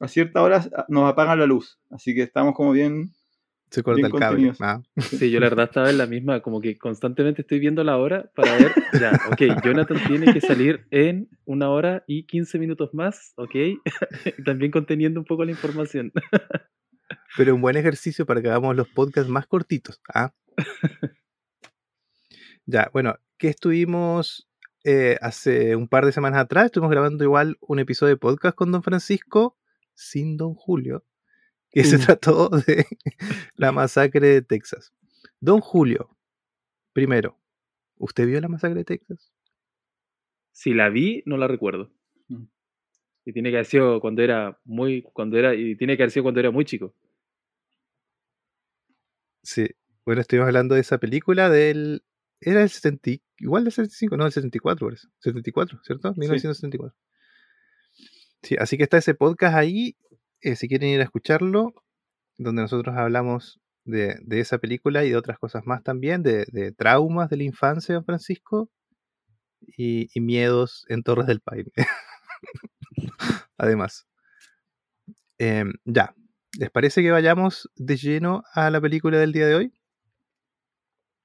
a 0.00 0.08
cierta 0.08 0.42
hora 0.42 0.64
nos 0.88 1.10
apagan 1.10 1.38
la 1.38 1.46
luz, 1.46 1.78
así 1.90 2.14
que 2.14 2.22
estamos 2.22 2.54
como 2.54 2.72
bien... 2.72 3.12
Se 3.70 3.82
corta 3.84 4.06
el 4.06 4.12
cable. 4.12 4.52
Ah, 4.60 4.82
Sí, 5.00 5.30
yo 5.30 5.38
la 5.38 5.48
verdad 5.48 5.66
estaba 5.66 5.90
en 5.90 5.98
la 5.98 6.06
misma, 6.06 6.40
como 6.40 6.60
que 6.60 6.76
constantemente 6.76 7.42
estoy 7.42 7.60
viendo 7.60 7.84
la 7.84 7.98
hora 7.98 8.30
para 8.34 8.56
ver, 8.56 8.72
ya, 9.00 9.12
ok, 9.30 9.62
Jonathan 9.64 9.98
tiene 10.08 10.32
que 10.32 10.40
salir 10.40 10.86
en 10.90 11.28
una 11.44 11.70
hora 11.70 12.02
y 12.06 12.24
15 12.26 12.58
minutos 12.58 12.92
más, 12.94 13.32
ok, 13.36 13.54
también 14.44 14.72
conteniendo 14.72 15.20
un 15.20 15.26
poco 15.26 15.44
la 15.44 15.52
información. 15.52 16.12
pero 17.36 17.54
un 17.54 17.60
buen 17.60 17.76
ejercicio 17.76 18.26
para 18.26 18.42
que 18.42 18.48
hagamos 18.48 18.74
los 18.74 18.88
podcasts 18.88 19.30
más 19.30 19.46
cortitos. 19.46 20.00
Ah. 20.12 20.34
ya, 22.66 22.90
bueno, 22.92 23.16
que 23.38 23.48
estuvimos 23.48 24.48
eh, 24.82 25.16
hace 25.20 25.76
un 25.76 25.88
par 25.88 26.06
de 26.06 26.12
semanas 26.12 26.40
atrás? 26.40 26.66
Estuvimos 26.66 26.90
grabando 26.90 27.22
igual 27.22 27.56
un 27.60 27.78
episodio 27.78 28.14
de 28.14 28.18
podcast 28.18 28.56
con 28.56 28.72
Don 28.72 28.82
Francisco 28.82 29.56
sin 29.94 30.36
Don 30.36 30.54
Julio, 30.54 31.04
que 31.70 31.84
se 31.84 31.98
trató 31.98 32.48
de 32.48 32.84
la 33.56 33.72
masacre 33.72 34.26
de 34.26 34.42
Texas. 34.42 34.92
Don 35.40 35.60
Julio, 35.60 36.16
primero, 36.92 37.38
¿usted 37.96 38.26
vio 38.26 38.40
la 38.40 38.48
masacre 38.48 38.78
de 38.80 38.84
Texas? 38.84 39.32
Si 40.52 40.74
la 40.74 40.88
vi, 40.88 41.22
no 41.26 41.36
la 41.36 41.46
recuerdo. 41.48 41.90
Mm. 42.28 42.44
Y 43.24 43.32
tiene 43.32 43.50
que 43.50 43.56
haber 43.56 43.66
sido 43.66 44.00
cuando 44.00 44.22
era 44.22 44.58
muy, 44.64 45.02
cuando 45.02 45.38
era, 45.38 45.54
y 45.54 45.76
tiene 45.76 45.96
que 45.96 46.02
haber 46.02 46.10
sido 46.10 46.24
cuando 46.24 46.40
era 46.40 46.50
muy 46.50 46.64
chico. 46.64 46.94
Sí. 49.42 49.66
Bueno, 50.04 50.20
estuvimos 50.22 50.46
hablando 50.48 50.74
de 50.74 50.80
esa 50.80 50.98
película 50.98 51.48
del. 51.48 52.02
Era 52.40 52.62
el 52.62 52.70
70. 52.70 53.10
y- 53.10 53.22
Igual 53.38 53.64
del 53.64 53.72
75, 53.72 54.16
no, 54.16 54.26
el 54.26 54.32
74, 54.32 54.86
por 54.86 54.92
eso. 54.94 55.08
74, 55.20 55.80
¿cierto? 55.84 56.14
1974. 56.14 56.94
Sí, 58.42 58.56
así 58.58 58.76
que 58.76 58.82
está 58.84 58.98
ese 58.98 59.14
podcast 59.14 59.56
ahí. 59.56 59.96
Eh, 60.42 60.56
si 60.56 60.68
quieren 60.68 60.88
ir 60.90 61.00
a 61.00 61.04
escucharlo, 61.04 61.74
donde 62.38 62.62
nosotros 62.62 62.96
hablamos 62.96 63.60
de, 63.84 64.20
esa 64.30 64.58
película 64.58 65.04
y 65.04 65.10
de 65.10 65.16
otras 65.16 65.38
cosas 65.38 65.66
más 65.66 65.82
también, 65.82 66.22
de, 66.22 66.74
traumas 66.76 67.30
de 67.30 67.36
la 67.38 67.44
infancia 67.44 67.94
de 67.94 68.02
Francisco 68.02 68.70
y, 69.76 70.08
y 70.14 70.20
miedos 70.20 70.84
en 70.88 71.02
Torres 71.02 71.26
del 71.26 71.40
Paine. 71.40 71.70
Además. 73.58 74.06
Em, 75.38 75.72
ya, 75.84 76.14
¿les 76.58 76.70
parece 76.70 77.02
que 77.02 77.10
vayamos 77.10 77.70
de 77.76 77.96
lleno 77.96 78.42
a 78.52 78.70
la 78.70 78.80
película 78.80 79.18
del 79.18 79.32
día 79.32 79.46
de 79.46 79.54
hoy? 79.54 79.72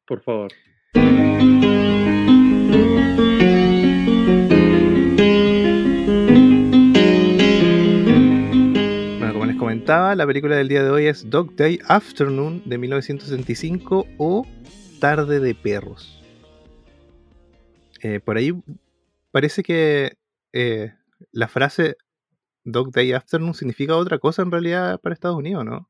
Por 0.05 0.21
favor. 0.21 0.51
Comentaba, 9.85 10.15
la 10.15 10.25
película 10.25 10.55
del 10.55 10.67
día 10.67 10.83
de 10.83 10.89
hoy 10.89 11.05
es 11.05 11.29
Dog 11.29 11.55
Day 11.55 11.79
Afternoon 11.87 12.63
de 12.65 12.79
1965 12.79 14.07
o 14.17 14.47
Tarde 14.99 15.39
de 15.39 15.53
Perros. 15.53 16.23
Eh, 18.01 18.19
por 18.19 18.35
ahí 18.35 18.51
parece 19.29 19.61
que 19.61 20.17
eh, 20.53 20.91
la 21.31 21.47
frase 21.47 21.97
Dog 22.63 22.93
Day 22.93 23.11
Afternoon 23.11 23.53
significa 23.53 23.95
otra 23.95 24.17
cosa 24.17 24.41
en 24.41 24.49
realidad 24.49 24.99
para 25.01 25.13
Estados 25.13 25.37
Unidos, 25.37 25.63
¿no? 25.63 25.87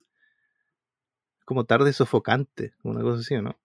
Como 1.45 1.63
tarde 1.63 1.93
sofocante, 1.93 2.73
una 2.83 3.01
cosa 3.01 3.21
así, 3.21 3.35
¿no? 3.41 3.57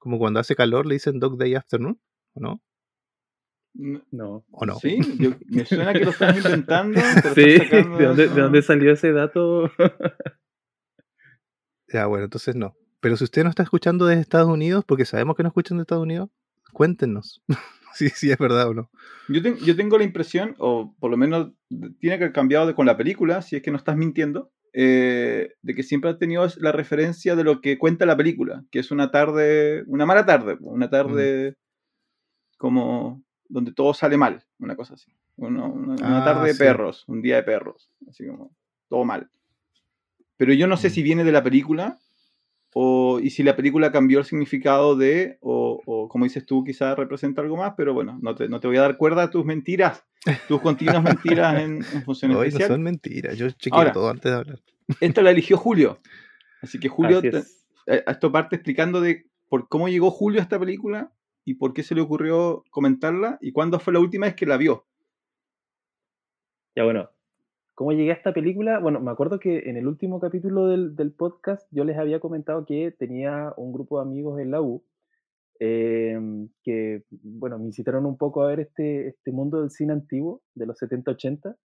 Como 0.00 0.18
cuando 0.18 0.40
hace 0.40 0.56
calor 0.56 0.86
le 0.86 0.94
dicen 0.94 1.20
Dog 1.20 1.38
Day 1.38 1.54
Afternoon, 1.54 2.00
¿o 2.34 2.40
no? 2.40 2.60
No. 3.74 4.44
¿O 4.50 4.66
no? 4.66 4.74
Sí, 4.76 4.98
yo- 5.18 5.30
me 5.46 5.64
suena 5.64 5.92
que 5.92 6.04
lo 6.04 6.10
estás 6.10 6.36
inventando. 6.36 7.00
te 7.22 7.28
lo 7.28 7.34
Sí, 7.34 7.58
sacando 7.58 7.98
¿de 7.98 8.04
dónde, 8.06 8.24
eso. 8.24 8.34
de 8.34 8.40
dónde 8.42 8.62
salió 8.62 8.92
ese 8.92 9.12
dato? 9.12 9.70
Ya, 11.92 12.06
bueno, 12.06 12.24
entonces 12.24 12.54
no. 12.54 12.74
Pero 13.00 13.16
si 13.16 13.24
usted 13.24 13.44
no 13.44 13.50
está 13.50 13.62
escuchando 13.62 14.04
desde 14.06 14.20
Estados 14.20 14.48
Unidos, 14.50 14.84
porque 14.86 15.04
sabemos 15.06 15.36
que 15.36 15.42
no 15.42 15.48
escuchan 15.48 15.78
de 15.78 15.82
Estados 15.82 16.02
Unidos, 16.02 16.28
cuéntenos 16.72 17.42
si 17.94 18.10
sí, 18.10 18.30
es 18.30 18.36
verdad 18.38 18.68
o 18.68 18.74
no. 18.74 18.90
Yo, 19.28 19.40
ten- 19.42 19.56
yo 19.58 19.74
tengo 19.74 19.96
la 19.96 20.04
impresión, 20.04 20.54
o 20.58 20.94
por 20.98 21.10
lo 21.10 21.16
menos 21.16 21.52
tiene 21.70 22.18
que 22.18 22.24
haber 22.24 22.32
cambiado 22.32 22.66
de- 22.66 22.74
con 22.74 22.84
la 22.86 22.96
película, 22.98 23.40
si 23.40 23.56
es 23.56 23.62
que 23.62 23.70
no 23.70 23.78
estás 23.78 23.96
mintiendo, 23.96 24.52
eh, 24.74 25.54
de 25.62 25.74
que 25.74 25.82
siempre 25.82 26.10
ha 26.10 26.18
tenido 26.18 26.46
la 26.58 26.72
referencia 26.72 27.34
de 27.36 27.44
lo 27.44 27.62
que 27.62 27.78
cuenta 27.78 28.04
la 28.04 28.18
película, 28.18 28.64
que 28.70 28.80
es 28.80 28.90
una 28.90 29.10
tarde, 29.10 29.82
una 29.86 30.04
mala 30.04 30.26
tarde, 30.26 30.58
una 30.60 30.90
tarde 30.90 31.54
como 32.58 33.22
donde 33.48 33.72
todo 33.72 33.94
sale 33.94 34.16
mal, 34.16 34.44
una 34.58 34.76
cosa 34.76 34.94
así. 34.94 35.10
Una, 35.36 35.64
una- 35.66 35.94
una 35.94 36.18
Ah, 36.20 36.24
tarde 36.24 36.48
de 36.48 36.52
sí. 36.54 36.58
perros, 36.58 37.04
un 37.08 37.22
día 37.22 37.36
de 37.36 37.42
perros, 37.44 37.90
así 38.08 38.26
como 38.26 38.50
todo 38.88 39.04
mal. 39.04 39.30
Pero 40.36 40.52
yo 40.52 40.66
no 40.66 40.76
sé 40.76 40.88
Mm. 40.88 40.90
si 40.92 41.02
viene 41.02 41.24
de 41.24 41.32
la 41.32 41.42
película 41.42 41.98
o, 42.74 43.18
y 43.20 43.30
si 43.30 43.42
la 43.42 43.56
película 43.56 43.90
cambió 43.90 44.18
el 44.18 44.24
significado 44.24 44.94
de, 44.96 45.38
o, 45.40 45.80
o 45.86 46.08
como 46.08 46.24
dices 46.24 46.44
tú, 46.44 46.62
quizás 46.64 46.96
representa 46.96 47.40
algo 47.40 47.56
más, 47.56 47.74
pero 47.76 47.94
bueno, 47.94 48.18
no 48.22 48.34
te, 48.34 48.48
no 48.48 48.60
te 48.60 48.68
voy 48.68 48.76
a 48.76 48.82
dar 48.82 48.96
cuerda 48.98 49.24
a 49.24 49.30
tus 49.30 49.44
mentiras, 49.44 50.04
tus 50.46 50.60
continuas 50.60 51.02
mentiras 51.02 51.60
en, 51.60 51.76
en 51.92 52.02
función 52.04 52.30
Hoy 52.32 52.36
no 52.36 52.42
especial. 52.44 52.68
son 52.70 52.82
mentiras, 52.82 53.36
yo 53.38 53.50
chequeo 53.50 53.78
Ahora. 53.78 53.92
todo 53.92 54.10
antes 54.10 54.30
de 54.30 54.36
hablar. 54.38 54.60
Esta 55.00 55.22
la 55.22 55.30
eligió 55.30 55.56
Julio. 55.56 55.98
Así 56.62 56.78
que 56.78 56.88
Julio, 56.88 57.18
Así 57.18 57.28
es. 57.28 57.64
eh, 57.86 58.04
esto 58.06 58.30
parte 58.30 58.56
explicando 58.56 59.00
de 59.00 59.26
por 59.48 59.68
cómo 59.68 59.88
llegó 59.88 60.10
Julio 60.10 60.40
a 60.40 60.42
esta 60.42 60.58
película 60.58 61.10
y 61.48 61.54
por 61.54 61.72
qué 61.72 61.82
se 61.82 61.94
le 61.94 62.02
ocurrió 62.02 62.62
comentarla 62.70 63.38
y 63.40 63.52
cuándo 63.52 63.78
fue 63.80 63.94
la 63.94 64.00
última 64.00 64.26
vez 64.26 64.34
que 64.34 64.44
la 64.44 64.58
vio. 64.58 64.84
Ya 66.76 66.84
bueno, 66.84 67.08
¿cómo 67.74 67.92
llegué 67.92 68.10
a 68.10 68.16
esta 68.16 68.34
película? 68.34 68.78
Bueno, 68.80 69.00
me 69.00 69.10
acuerdo 69.10 69.40
que 69.40 69.60
en 69.60 69.78
el 69.78 69.86
último 69.86 70.20
capítulo 70.20 70.66
del, 70.66 71.12
podcast 71.12 71.66
yo 71.70 71.84
les 71.84 71.96
había 71.96 72.20
comentado 72.20 72.66
que 72.66 72.90
tenía 72.90 73.54
un 73.56 73.72
grupo 73.72 73.96
de 73.96 74.02
amigos 74.02 74.38
en 74.40 74.50
la 74.50 74.60
U 74.60 74.84
eh, 75.58 76.20
que, 76.62 77.04
bueno, 77.22 77.58
me 77.58 77.64
incitaron 77.64 78.04
un 78.04 78.18
poco 78.18 78.42
a 78.42 78.48
ver 78.48 78.60
este, 78.60 79.08
este 79.08 79.32
mundo 79.32 79.62
del 79.62 79.70
cine 79.70 79.94
antiguo 79.94 80.42
de 80.54 80.66
los 80.66 80.78
70-80. 80.78 81.56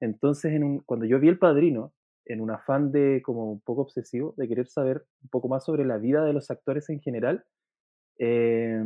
Entonces, 0.00 0.52
en 0.52 0.62
un- 0.62 0.80
cuando 0.80 1.06
yo 1.06 1.18
vi 1.20 1.28
El 1.28 1.38
Padrino, 1.38 1.94
en 2.26 2.42
un 2.42 2.50
afán 2.50 2.92
de 2.92 3.22
como 3.24 3.50
un 3.50 3.60
poco 3.62 3.80
obsesivo, 3.80 4.34
de 4.36 4.46
querer 4.46 4.66
saber 4.68 5.06
un 5.22 5.30
poco 5.30 5.48
más 5.48 5.64
sobre 5.64 5.86
la 5.86 5.96
vida 5.96 6.22
de 6.22 6.34
los 6.34 6.50
actores 6.50 6.90
en 6.90 7.00
general, 7.00 7.46
eh, 8.18 8.82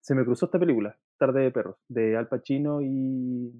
se 0.00 0.14
me 0.14 0.24
cruzó 0.24 0.46
esta 0.46 0.58
película, 0.58 0.98
Tarde 1.18 1.42
de 1.42 1.50
Perros, 1.50 1.76
de 1.88 2.16
Al 2.16 2.28
Pacino 2.28 2.80
y 2.80 3.52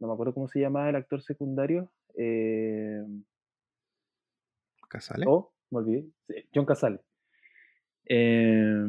no 0.00 0.08
me 0.08 0.12
acuerdo 0.12 0.34
cómo 0.34 0.48
se 0.48 0.60
llamaba 0.60 0.88
el 0.88 0.96
actor 0.96 1.22
secundario. 1.22 1.90
Eh, 2.16 3.02
¿Casale? 4.88 5.24
oh, 5.28 5.52
me 5.70 5.78
olvidé. 5.78 6.06
John 6.54 6.66
Casale. 6.66 7.00
Eh, 8.06 8.84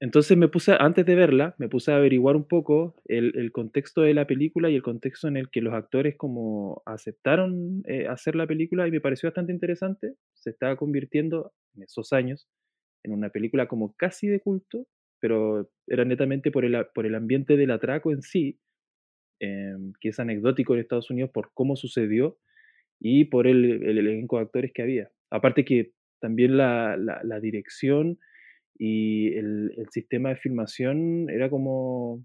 entonces 0.00 0.36
me 0.36 0.48
puse, 0.48 0.76
antes 0.78 1.04
de 1.04 1.14
verla, 1.16 1.56
me 1.58 1.68
puse 1.68 1.92
a 1.92 1.96
averiguar 1.96 2.36
un 2.36 2.46
poco 2.46 2.94
el, 3.06 3.36
el 3.36 3.50
contexto 3.50 4.02
de 4.02 4.14
la 4.14 4.26
película 4.26 4.70
y 4.70 4.76
el 4.76 4.82
contexto 4.82 5.26
en 5.26 5.36
el 5.36 5.50
que 5.50 5.60
los 5.60 5.74
actores 5.74 6.16
como 6.16 6.82
aceptaron 6.86 7.82
eh, 7.86 8.06
hacer 8.06 8.36
la 8.36 8.46
película 8.46 8.86
y 8.86 8.92
me 8.92 9.00
pareció 9.00 9.28
bastante 9.28 9.52
interesante. 9.52 10.14
Se 10.34 10.50
estaba 10.50 10.76
convirtiendo 10.76 11.52
en 11.74 11.82
esos 11.82 12.12
años 12.12 12.48
en 13.04 13.12
una 13.12 13.30
película 13.30 13.68
como 13.68 13.94
casi 13.96 14.28
de 14.28 14.40
culto, 14.40 14.86
pero 15.20 15.70
era 15.86 16.04
netamente 16.04 16.50
por 16.50 16.64
el, 16.64 16.86
por 16.94 17.06
el 17.06 17.14
ambiente 17.14 17.56
del 17.56 17.70
atraco 17.72 18.12
en 18.12 18.22
sí, 18.22 18.58
em, 19.40 19.92
que 20.00 20.10
es 20.10 20.20
anecdótico 20.20 20.74
en 20.74 20.80
Estados 20.80 21.10
Unidos 21.10 21.30
por 21.32 21.50
cómo 21.54 21.76
sucedió 21.76 22.38
y 23.00 23.26
por 23.26 23.46
el, 23.46 23.64
el 23.84 23.98
elenco 23.98 24.38
de 24.38 24.44
actores 24.44 24.72
que 24.74 24.82
había. 24.82 25.10
Aparte 25.30 25.64
que 25.64 25.92
también 26.20 26.56
la, 26.58 26.96
la- 26.98 27.22
la 27.24 27.40
dirección 27.40 28.18
y 28.78 29.34
el, 29.36 29.72
el 29.78 29.88
sistema 29.90 30.30
de 30.30 30.36
filmación 30.36 31.30
era 31.30 31.50
como, 31.50 32.24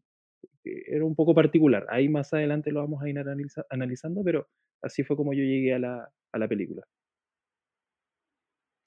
eh, 0.65 0.83
era 0.87 1.05
un 1.05 1.15
poco 1.15 1.35
particular. 1.35 1.85
Ahí 1.89 2.09
más 2.09 2.33
adelante 2.33 2.71
lo 2.71 2.81
vamos 2.81 3.03
a 3.03 3.09
ir 3.09 3.17
analiza- 3.19 3.65
analizando, 3.69 4.23
pero 4.23 4.47
así 4.81 5.03
fue 5.03 5.17
como 5.17 5.33
yo 5.33 5.43
llegué 5.43 5.73
a 5.75 5.79
la, 5.79 6.09
a 6.33 6.37
la 6.39 6.47
película. 6.47 6.83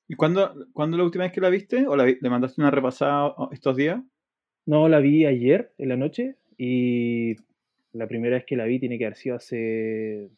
¿Y 0.09 0.15
cuándo, 0.15 0.67
cuándo 0.73 0.97
la 0.97 1.05
última 1.05 1.25
vez 1.25 1.33
que 1.33 1.41
la 1.41 1.51
viste? 1.51 1.87
¿O 1.87 1.97
la 1.97 2.05
vi- 2.05 2.19
le 2.21 2.31
mandaste 2.31 2.61
una 2.61 2.71
repasada 2.71 3.35
estos 3.53 3.77
días? 3.77 4.01
No, 4.65 4.89
la 4.89 4.99
vi 5.01 5.27
ayer 5.27 5.73
en 5.79 5.89
la 5.89 5.97
noche 5.97 6.37
y 6.59 7.35
la 7.93 8.07
primera 8.07 8.37
vez 8.37 8.45
que 8.45 8.57
la 8.57 8.65
vi 8.65 8.79
tiene 8.79 8.99
que 8.99 9.07
haber 9.07 9.17
sido 9.17 9.37
hace 9.37 10.29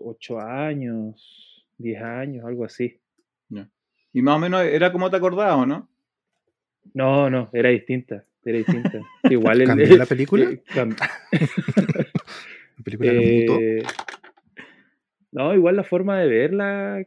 ocho 0.00 0.38
años, 0.40 1.64
diez 1.78 2.00
años, 2.02 2.44
algo 2.44 2.64
así. 2.64 3.00
Ya. 3.48 3.68
Y 4.12 4.22
más 4.22 4.36
o 4.36 4.38
menos 4.38 4.62
era 4.64 4.92
como 4.92 5.10
te 5.10 5.16
acordabas, 5.16 5.56
¿o 5.56 5.66
no? 5.66 5.88
No, 6.94 7.28
no, 7.30 7.48
era 7.52 7.68
distinta, 7.70 8.24
era 8.44 8.58
distinta. 8.58 9.02
Igual 9.30 9.60
el, 9.62 9.66
¿Cambió 9.68 9.96
la 9.96 10.06
película? 10.06 10.44
eh, 10.44 10.62
cam- 10.74 10.96
¿La 12.76 12.84
película 12.84 13.12
eh, 13.12 13.82
no, 15.32 15.54
igual 15.54 15.76
la 15.76 15.84
forma 15.84 16.18
de 16.18 16.26
verla 16.28 17.04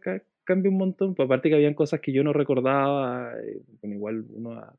cambia 0.52 0.72
un 0.72 0.78
montón. 0.78 1.16
pues 1.16 1.26
aparte 1.26 1.50
que 1.50 1.56
habían 1.56 1.74
cosas 1.74 2.02
que 2.02 2.12
yo 2.12 2.24
no 2.24 2.34
recordaba. 2.34 3.34
eh, 3.40 3.62
bueno, 3.82 3.96
igual 3.96 4.26
uno 4.30 4.52
a, 4.54 4.76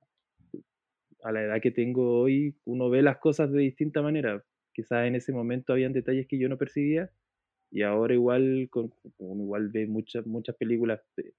a 1.22 1.32
la 1.32 1.42
edad 1.42 1.60
que 1.62 1.70
tengo 1.70 2.20
hoy, 2.20 2.54
uno 2.64 2.90
ve 2.90 3.02
las 3.02 3.18
cosas 3.18 3.50
de 3.52 3.60
distinta 3.60 4.02
manera. 4.02 4.44
Quizás 4.74 5.06
en 5.06 5.14
ese 5.14 5.32
momento 5.32 5.72
habían 5.72 5.92
detalles 5.92 6.26
que 6.28 6.38
yo 6.38 6.48
no 6.48 6.58
percibía 6.58 7.10
y 7.70 7.82
ahora 7.82 8.14
igual 8.14 8.68
con, 8.70 8.92
uno 9.18 9.42
igual 9.44 9.68
ve 9.68 9.86
muchas 9.86 10.26
muchas 10.26 10.56
películas, 10.56 11.00
eh, 11.16 11.32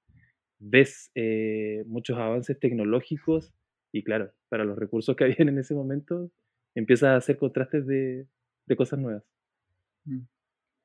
ves 0.60 1.12
eh, 1.16 1.84
muchos 1.86 2.18
avances 2.18 2.60
tecnológicos 2.60 3.54
y 3.94 4.04
claro, 4.04 4.32
para 4.50 4.66
los 4.66 4.78
recursos 4.78 5.16
que 5.16 5.24
habían 5.26 5.50
en 5.50 5.60
ese 5.60 5.76
momento, 5.76 6.32
empiezas 6.76 7.10
a 7.10 7.16
hacer 7.18 7.38
contrastes 7.38 7.86
de, 7.86 8.28
de 8.68 8.76
cosas 8.76 9.00
nuevas. 9.00 9.24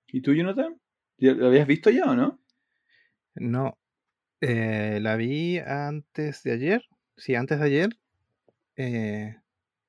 ¿Y 0.09 0.21
tú, 0.21 0.35
Jonathan? 0.35 0.78
¿Ya 1.19 1.33
¿Lo 1.33 1.47
habías 1.49 1.67
visto 1.67 1.90
ya 1.90 2.05
o 2.11 2.14
no? 2.14 2.38
No. 3.40 3.78
Eh, 4.40 4.99
la 5.00 5.16
vi 5.16 5.59
antes 5.59 6.42
de 6.42 6.52
ayer. 6.52 6.85
Sí, 7.16 7.35
antes 7.35 7.59
de 7.59 7.66
ayer. 7.66 7.88
Eh, 8.76 9.37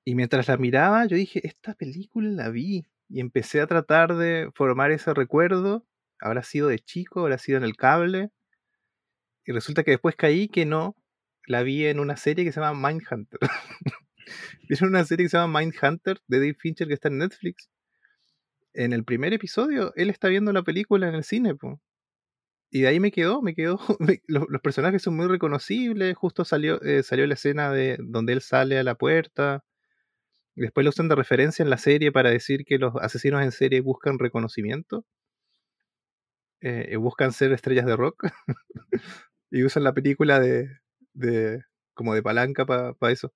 y 0.06 0.16
mientras 0.16 0.48
la 0.48 0.58
miraba, 0.58 1.06
yo 1.06 1.16
dije, 1.16 1.46
esta 1.46 1.74
película 1.76 2.30
la 2.30 2.50
vi. 2.50 2.86
Y 3.10 3.20
empecé 3.22 3.62
a 3.62 3.68
tratar 3.68 4.16
de 4.16 4.50
formar 4.56 4.92
ese 4.92 5.14
recuerdo. 5.14 5.86
Habrá 6.20 6.44
sido 6.44 6.68
de 6.68 6.80
chico, 6.80 7.22
habrá 7.22 7.38
sido 7.38 7.58
en 7.58 7.64
el 7.64 7.76
cable. 7.76 8.32
Y 9.46 9.52
resulta 9.52 9.84
que 9.84 9.92
después 9.92 10.16
caí 10.16 10.48
que 10.48 10.66
no. 10.66 10.96
La 11.46 11.64
vi 11.64 11.86
en 11.86 12.00
una 12.00 12.18
serie 12.18 12.46
que 12.46 12.52
se 12.52 12.60
llama 12.60 12.90
Mindhunter. 12.90 13.40
¿Vieron 14.70 14.90
una 14.90 15.06
serie 15.06 15.26
que 15.26 15.30
se 15.30 15.38
llama 15.38 15.60
Mindhunter 15.60 16.20
de 16.28 16.40
Dave 16.40 16.54
Fincher 16.54 16.88
que 16.88 16.94
está 16.94 17.08
en 17.08 17.18
Netflix? 17.18 17.70
En 18.74 18.94
el 18.94 19.04
primer 19.04 19.34
episodio, 19.34 19.92
él 19.96 20.10
está 20.12 20.28
viendo 20.28 20.54
la 20.54 20.62
película 20.62 21.10
en 21.10 21.16
el 21.16 21.24
cine, 21.24 21.56
po. 21.56 21.82
Y 22.72 22.82
de 22.82 22.88
ahí 22.88 23.00
me 23.00 23.12
quedó, 23.12 23.42
me 23.42 23.56
quedó. 23.56 23.80
los, 24.28 24.62
personajes 24.62 25.02
son 25.02 25.16
muy 25.16 25.28
reconocibles. 25.28 26.16
Justo 26.18 26.46
salió, 26.46 26.82
eh, 26.84 27.04
salió 27.04 27.26
la 27.28 27.34
escena 27.36 27.72
de 27.72 27.98
donde 28.00 28.34
él 28.34 28.42
sale 28.42 28.78
a 28.80 28.84
la 28.84 28.96
puerta. 28.96 29.64
Después 30.56 30.84
lo 30.86 30.90
usan 30.92 31.10
de 31.10 31.16
referencia 31.16 31.64
en 31.64 31.72
la 31.72 31.78
serie 31.80 32.12
para 32.12 32.30
decir 32.30 32.66
que 32.66 32.78
los 32.78 32.96
asesinos 32.98 33.42
en 33.44 33.52
serie 33.52 33.82
buscan 33.82 34.20
reconocimiento. 34.20 35.06
eh, 36.62 36.96
buscan 36.98 37.32
ser 37.34 37.52
estrellas 37.54 37.86
de 37.86 37.96
rock. 37.96 38.24
y 39.52 39.64
usan 39.64 39.84
la 39.84 39.94
película 39.94 40.40
de, 40.40 40.70
de 41.14 41.64
como 41.94 42.14
de 42.16 42.24
palanca 42.24 42.66
para 42.66 42.96
eso. 43.12 43.34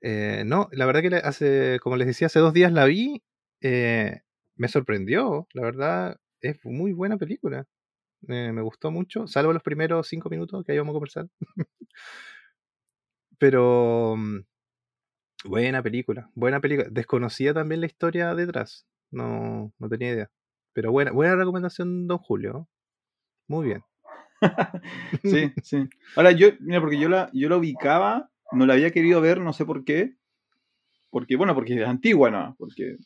Eh, 0.00 0.44
no, 0.46 0.68
la 0.72 0.86
verdad 0.86 1.02
que 1.02 1.16
hace, 1.16 1.80
como 1.82 1.96
les 1.96 2.06
decía, 2.06 2.26
hace 2.26 2.38
dos 2.40 2.52
días 2.52 2.72
la 2.72 2.84
vi. 2.84 3.22
eh, 3.60 4.20
me 4.56 4.68
sorprendió. 4.68 5.46
La 5.52 5.62
verdad, 5.62 6.16
es 6.40 6.58
muy 6.64 6.92
buena 6.92 7.16
película. 7.18 7.66
Eh, 8.26 8.50
me 8.52 8.62
gustó 8.62 8.90
mucho, 8.90 9.26
salvo 9.28 9.52
los 9.52 9.62
primeros 9.62 10.08
cinco 10.08 10.28
minutos 10.28 10.64
que 10.64 10.72
ahí 10.72 10.78
vamos 10.78 10.92
a 10.92 10.94
conversar. 10.94 11.28
Pero 13.38 14.16
mm, 14.16 14.40
buena 15.44 15.82
película, 15.82 16.30
buena 16.34 16.60
película. 16.60 16.88
Desconocía 16.90 17.54
también 17.54 17.80
la 17.80 17.86
historia 17.86 18.34
detrás, 18.34 18.86
no, 19.10 19.72
no 19.78 19.88
tenía 19.88 20.12
idea. 20.12 20.30
Pero 20.72 20.90
buena, 20.92 21.12
buena 21.12 21.36
recomendación, 21.36 22.06
don 22.08 22.18
Julio. 22.18 22.68
Muy 23.46 23.66
bien. 23.66 23.84
sí, 25.24 25.52
sí. 25.62 25.88
Ahora 26.16 26.32
yo, 26.32 26.48
mira, 26.60 26.80
porque 26.80 26.98
yo 26.98 27.08
la, 27.08 27.30
yo 27.32 27.48
la 27.48 27.56
ubicaba, 27.56 28.30
no 28.52 28.66
la 28.66 28.74
había 28.74 28.90
querido 28.90 29.20
ver, 29.20 29.40
no 29.40 29.52
sé 29.52 29.64
por 29.64 29.84
qué. 29.84 30.14
Porque, 31.10 31.36
bueno, 31.36 31.54
porque 31.54 31.74
es 31.74 31.88
antigua, 31.88 32.30
¿no? 32.30 32.54
Porque. 32.58 32.96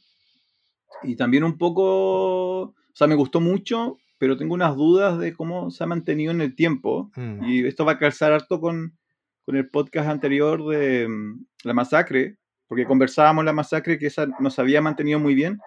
Y 1.02 1.16
también 1.16 1.45
un 1.45 1.57
poco. 1.57 2.62
O 2.62 2.95
sea, 2.95 3.07
me 3.07 3.14
gustó 3.14 3.40
mucho, 3.40 3.97
pero 4.23 4.37
tengo 4.37 4.55
unas 4.55 4.76
dudas 4.76 5.19
de 5.19 5.33
cómo 5.33 5.73
se 5.73 5.83
ha 5.83 5.87
mantenido 5.88 6.31
en 6.31 6.41
el 6.41 6.55
tiempo. 6.55 7.11
Mm. 7.17 7.43
Y 7.43 7.67
esto 7.67 7.85
va 7.85 7.93
a 7.95 7.99
calzar 7.99 8.31
harto 8.31 8.61
con, 8.61 8.97
con 9.45 9.57
el 9.57 9.69
podcast 9.69 10.09
anterior 10.09 10.64
de 10.64 11.09
mm, 11.09 11.45
La 11.64 11.75
Masacre, 11.75 12.37
porque 12.69 12.85
conversábamos 12.85 13.45
la 13.45 13.52
masacre 13.52 13.99
que 13.99 14.07
esa 14.07 14.29
nos 14.38 14.61
había 14.61 14.81
mantenido 14.81 15.19
muy 15.19 15.35
bien 15.35 15.59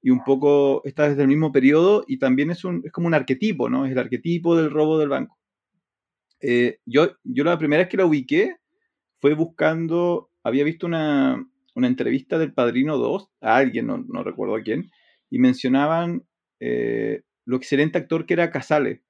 y 0.00 0.10
un 0.10 0.22
poco 0.22 0.82
está 0.84 1.08
desde 1.08 1.22
el 1.22 1.26
mismo 1.26 1.50
periodo 1.50 2.04
y 2.06 2.20
también 2.20 2.52
es, 2.52 2.64
un, 2.64 2.80
es 2.84 2.92
como 2.92 3.08
un 3.08 3.14
arquetipo, 3.14 3.68
¿no? 3.68 3.84
Es 3.84 3.90
el 3.90 3.98
arquetipo 3.98 4.54
del 4.54 4.70
robo 4.70 4.96
del 4.96 5.08
banco. 5.08 5.36
Eh, 6.40 6.78
yo, 6.86 7.16
yo 7.24 7.42
la 7.42 7.58
primera 7.58 7.82
vez 7.82 7.88
que 7.88 7.96
la 7.96 8.06
ubiqué 8.06 8.54
fue 9.18 9.34
buscando, 9.34 10.30
había 10.44 10.62
visto 10.62 10.86
una, 10.86 11.44
una 11.74 11.88
entrevista 11.88 12.38
del 12.38 12.54
Padrino 12.54 12.98
2, 12.98 13.30
a 13.40 13.56
alguien, 13.56 13.88
no, 13.88 13.98
no 14.06 14.22
recuerdo 14.22 14.54
a 14.54 14.62
quién, 14.62 14.92
y 15.28 15.40
mencionaban 15.40 16.22
eh, 16.60 17.22
lo 17.50 17.56
excelente 17.56 17.98
actor 17.98 18.24
que 18.24 18.34
era 18.34 18.50
Casale, 18.50 19.02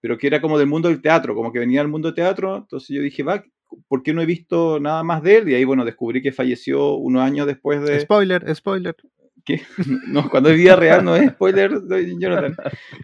pero 0.00 0.18
que 0.18 0.26
era 0.26 0.40
como 0.40 0.58
del 0.58 0.66
mundo 0.66 0.88
del 0.88 1.00
teatro, 1.00 1.34
como 1.34 1.52
que 1.52 1.60
venía 1.60 1.80
del 1.80 1.88
mundo 1.88 2.08
del 2.08 2.16
teatro, 2.16 2.56
entonces 2.56 2.88
yo 2.88 3.00
dije, 3.00 3.22
va, 3.22 3.44
¿por 3.86 4.02
qué 4.02 4.12
no 4.12 4.20
he 4.20 4.26
visto 4.26 4.80
nada 4.80 5.04
más 5.04 5.22
de 5.22 5.38
él? 5.38 5.48
Y 5.48 5.54
ahí, 5.54 5.64
bueno, 5.64 5.84
descubrí 5.84 6.20
que 6.20 6.32
falleció 6.32 6.96
unos 6.96 7.22
años 7.22 7.46
después 7.46 7.80
de... 7.82 8.00
Spoiler, 8.00 8.54
spoiler. 8.54 8.96
¿Qué? 9.44 9.62
No, 10.08 10.28
cuando 10.28 10.50
es 10.50 10.56
vida 10.56 10.74
real 10.74 11.04
no 11.04 11.14
es 11.14 11.30
spoiler, 11.30 11.70
Jonathan. 12.18 12.56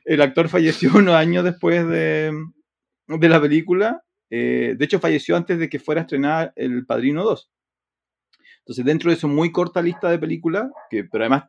El 0.05 0.21
actor 0.21 0.49
falleció 0.49 0.91
unos 0.97 1.15
años 1.15 1.45
después 1.45 1.87
de, 1.87 2.33
de 3.07 3.29
la 3.29 3.41
película. 3.41 4.03
Eh, 4.29 4.75
de 4.77 4.85
hecho, 4.85 4.99
falleció 4.99 5.37
antes 5.37 5.59
de 5.61 5.69
que 5.69 5.79
fuera 5.79 6.01
estrenada 6.01 6.53
El 6.57 6.85
Padrino 6.85 7.23
2. 7.23 7.49
Entonces, 8.59 8.85
dentro 8.85 9.11
de 9.13 9.17
su 9.17 9.29
muy 9.29 9.53
corta 9.53 9.81
lista 9.81 10.11
de 10.11 10.19
películas, 10.19 10.69
que, 10.91 11.05
pero 11.05 11.23
además 11.23 11.45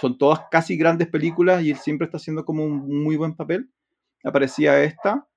son 0.00 0.18
todas 0.18 0.40
casi 0.50 0.76
grandes 0.76 1.08
películas 1.08 1.62
y 1.62 1.70
él 1.70 1.76
siempre 1.76 2.06
está 2.06 2.16
haciendo 2.16 2.44
como 2.44 2.64
un 2.64 3.02
muy 3.02 3.16
buen 3.16 3.34
papel, 3.34 3.70
aparecía 4.24 4.82
esta, 4.82 5.28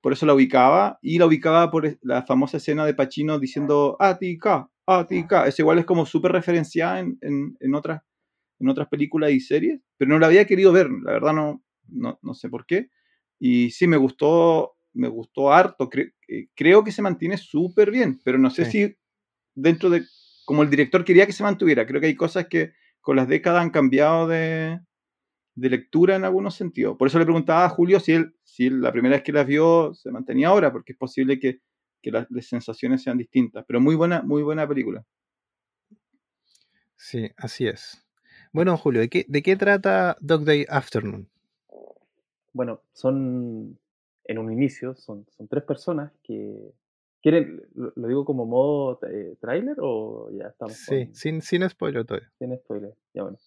por 0.00 0.12
eso 0.12 0.26
la 0.26 0.34
ubicaba, 0.34 0.98
y 1.00 1.18
la 1.18 1.26
ubicaba 1.26 1.70
por 1.70 1.98
la 2.02 2.22
famosa 2.22 2.56
escena 2.56 2.84
de 2.84 2.94
Pacino 2.94 3.38
diciendo 3.38 3.96
Atica, 4.00 4.68
Atica. 4.84 5.46
Es 5.46 5.58
igual 5.60 5.78
es 5.78 5.84
como 5.84 6.04
súper 6.06 6.32
referenciada 6.32 6.98
en, 6.98 7.18
en, 7.22 7.56
en, 7.60 7.74
otras, 7.74 8.02
en 8.58 8.68
otras 8.68 8.88
películas 8.88 9.30
y 9.30 9.40
series, 9.40 9.80
pero 9.96 10.10
no 10.10 10.18
la 10.18 10.26
había 10.26 10.44
querido 10.44 10.72
ver, 10.72 10.90
la 10.90 11.12
verdad 11.12 11.32
no, 11.32 11.62
no, 11.88 12.18
no 12.20 12.34
sé 12.34 12.48
por 12.48 12.66
qué. 12.66 12.90
Y 13.38 13.70
sí, 13.70 13.86
me 13.86 13.96
gustó, 13.96 14.74
me 14.92 15.08
gustó 15.08 15.52
harto, 15.52 15.88
Cre 15.88 16.14
creo 16.54 16.82
que 16.82 16.92
se 16.92 17.02
mantiene 17.02 17.36
súper 17.36 17.90
bien, 17.90 18.20
pero 18.24 18.38
no 18.38 18.50
sé 18.50 18.64
sí. 18.64 18.70
si 18.70 18.96
dentro 19.54 19.90
de, 19.90 20.02
como 20.44 20.62
el 20.62 20.70
director 20.70 21.04
quería 21.04 21.26
que 21.26 21.32
se 21.32 21.42
mantuviera, 21.42 21.86
creo 21.86 22.00
que 22.00 22.06
hay 22.08 22.16
cosas 22.16 22.46
que 22.48 22.72
con 23.02 23.16
las 23.16 23.28
décadas 23.28 23.62
han 23.62 23.70
cambiado 23.70 24.26
de, 24.28 24.80
de 25.54 25.68
lectura 25.68 26.16
en 26.16 26.24
algunos 26.24 26.54
sentidos. 26.54 26.96
Por 26.96 27.08
eso 27.08 27.18
le 27.18 27.24
preguntaba 27.24 27.66
a 27.66 27.68
Julio 27.68 28.00
si 28.00 28.12
él, 28.12 28.34
si 28.42 28.66
él 28.66 28.80
la 28.80 28.92
primera 28.92 29.16
vez 29.16 29.22
que 29.22 29.32
las 29.32 29.46
vio 29.46 29.92
se 29.92 30.10
mantenía 30.10 30.48
ahora, 30.48 30.72
porque 30.72 30.92
es 30.92 30.98
posible 30.98 31.38
que, 31.38 31.60
que 32.00 32.10
las, 32.10 32.30
las, 32.30 32.46
sensaciones 32.46 33.02
sean 33.02 33.18
distintas. 33.18 33.64
Pero 33.66 33.80
muy 33.80 33.94
buena, 33.94 34.22
muy 34.22 34.42
buena 34.42 34.66
película. 34.66 35.04
Sí, 36.96 37.28
así 37.36 37.66
es. 37.66 38.06
Bueno, 38.52 38.76
Julio, 38.76 39.00
¿de 39.00 39.08
qué, 39.08 39.26
de 39.28 39.42
qué 39.42 39.56
trata 39.56 40.16
Dog 40.20 40.44
Day 40.44 40.64
Afternoon? 40.68 41.28
Bueno, 42.52 42.82
son, 42.92 43.78
en 44.24 44.38
un 44.38 44.52
inicio, 44.52 44.94
son, 44.94 45.26
son 45.30 45.48
tres 45.48 45.64
personas 45.64 46.12
que 46.22 46.72
quieren, 47.22 47.62
lo, 47.74 48.08
digo 48.08 48.24
como 48.24 48.44
modo 48.44 48.98
eh, 49.08 49.36
trailer 49.40 49.76
o 49.80 50.30
ya 50.32 50.48
estamos. 50.48 50.74
Sí, 50.74 51.06
con... 51.06 51.14
sin, 51.14 51.40
sin 51.40 51.68
spoiler 51.68 52.04
todavía. 52.04 52.30
Sin 52.38 52.56
spoiler, 52.58 52.94
ya 53.14 53.22
bueno 53.22 53.38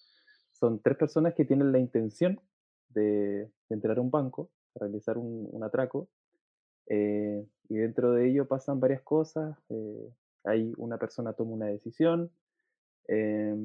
son 0.55 0.79
tres 0.81 0.97
personas 0.97 1.33
que 1.35 1.45
tienen 1.45 1.71
la 1.71 1.79
intención 1.79 2.39
de, 2.89 3.01
de 3.69 3.75
entrar 3.75 3.97
a 3.97 4.01
un 4.01 4.09
banco, 4.09 4.49
realizar 4.73 5.17
un, 5.17 5.47
un 5.51 5.63
atraco, 5.63 6.07
eh, 6.87 7.45
y 7.67 7.75
dentro 7.75 8.13
de 8.13 8.29
ello 8.29 8.47
pasan 8.47 8.79
varias 8.79 9.01
cosas. 9.01 9.57
Eh, 9.69 10.09
hay 10.43 10.73
una 10.77 10.97
persona 10.97 11.33
toma 11.33 11.53
una 11.53 11.65
decisión. 11.67 12.31
Eh, 13.07 13.55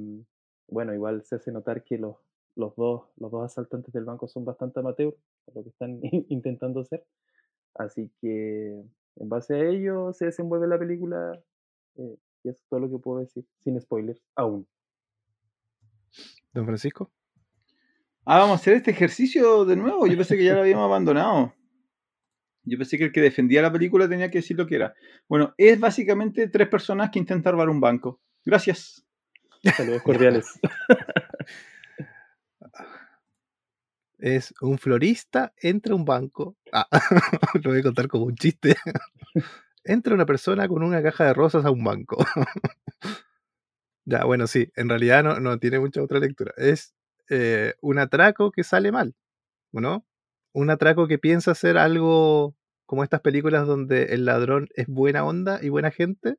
bueno, 0.68 0.94
igual 0.94 1.22
se 1.24 1.36
hace 1.36 1.52
notar 1.52 1.84
que 1.84 1.98
los, 1.98 2.16
los, 2.56 2.74
dos, 2.76 3.02
los 3.16 3.30
dos 3.30 3.44
asaltantes 3.44 3.92
del 3.92 4.04
banco 4.04 4.26
son 4.26 4.44
bastante 4.44 4.80
amateurs, 4.80 5.16
lo 5.54 5.62
que 5.62 5.68
están 5.68 6.00
intentando 6.28 6.80
hacer. 6.80 7.04
Así 7.74 8.10
que 8.20 8.82
en 9.16 9.28
base 9.28 9.54
a 9.54 9.58
ello 9.58 10.12
se 10.12 10.26
desenvuelve 10.26 10.66
la 10.68 10.78
película. 10.78 11.32
y 11.96 12.48
eso 12.48 12.58
es 12.58 12.68
todo 12.68 12.80
lo 12.80 12.90
que 12.90 12.98
puedo 12.98 13.20
decir, 13.20 13.44
sin 13.58 13.80
spoilers, 13.80 14.22
aún. 14.34 14.66
Don 16.52 16.66
Francisco. 16.66 17.10
Ah, 18.24 18.38
vamos 18.38 18.58
a 18.58 18.60
hacer 18.60 18.74
este 18.74 18.90
ejercicio 18.90 19.64
de 19.64 19.76
nuevo. 19.76 20.06
Yo 20.06 20.16
pensé 20.16 20.36
que 20.36 20.44
ya 20.44 20.54
lo 20.54 20.60
habíamos 20.60 20.84
abandonado. 20.84 21.54
Yo 22.64 22.76
pensé 22.76 22.98
que 22.98 23.04
el 23.04 23.12
que 23.12 23.20
defendía 23.20 23.62
la 23.62 23.72
película 23.72 24.08
tenía 24.08 24.30
que 24.30 24.38
decir 24.38 24.56
lo 24.56 24.66
que 24.66 24.76
era. 24.76 24.94
Bueno, 25.28 25.54
es 25.56 25.80
básicamente 25.80 26.48
tres 26.48 26.68
personas 26.68 27.10
que 27.10 27.18
intentan 27.18 27.52
robar 27.52 27.70
un 27.70 27.80
banco. 27.80 28.20
Gracias. 28.44 29.06
Saludos 29.76 30.02
cordiales. 30.02 30.60
es 34.20 34.54
un 34.60 34.78
florista, 34.78 35.52
entra 35.56 35.92
a 35.92 35.96
un 35.96 36.04
banco. 36.04 36.56
Ah, 36.72 36.86
lo 37.64 37.70
voy 37.70 37.80
a 37.80 37.82
contar 37.82 38.08
como 38.08 38.24
un 38.24 38.36
chiste. 38.36 38.76
entra 39.84 40.14
una 40.14 40.26
persona 40.26 40.68
con 40.68 40.82
una 40.82 41.02
caja 41.02 41.26
de 41.26 41.34
rosas 41.34 41.64
a 41.64 41.70
un 41.70 41.84
banco. 41.84 42.24
Ya, 44.06 44.24
bueno, 44.24 44.46
sí, 44.48 44.72
en 44.74 44.88
realidad 44.88 45.22
no, 45.22 45.38
no 45.38 45.58
tiene 45.58 45.78
mucha 45.78 46.02
otra 46.02 46.18
lectura. 46.18 46.52
Es 46.56 46.94
eh, 47.28 47.74
un 47.80 47.98
atraco 47.98 48.50
que 48.50 48.64
sale 48.64 48.90
mal, 48.90 49.14
¿no? 49.72 50.04
Un 50.52 50.70
atraco 50.70 51.06
que 51.06 51.18
piensa 51.18 51.52
hacer 51.52 51.78
algo 51.78 52.56
como 52.86 53.04
estas 53.04 53.20
películas 53.20 53.68
donde 53.68 54.06
el 54.14 54.24
ladrón 54.24 54.68
es 54.74 54.88
buena 54.88 55.24
onda 55.24 55.60
y 55.62 55.68
buena 55.68 55.92
gente 55.92 56.38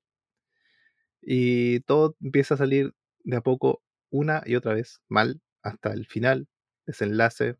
y 1.21 1.81
todo 1.81 2.15
empieza 2.21 2.55
a 2.55 2.57
salir 2.57 2.93
de 3.23 3.37
a 3.37 3.41
poco 3.41 3.81
una 4.09 4.43
y 4.45 4.55
otra 4.55 4.73
vez 4.73 5.01
mal 5.07 5.41
hasta 5.61 5.93
el 5.93 6.05
final, 6.07 6.47
desenlace 6.85 7.57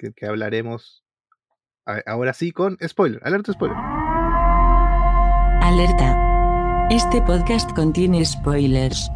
que, 0.00 0.12
que 0.12 0.26
hablaremos 0.26 1.04
ahora 2.06 2.32
sí 2.32 2.52
con 2.52 2.78
spoiler, 2.86 3.20
alerta 3.22 3.52
spoiler. 3.52 3.76
Alerta. 5.62 6.88
Este 6.90 7.20
podcast 7.22 7.70
contiene 7.74 8.24
spoilers. 8.24 9.10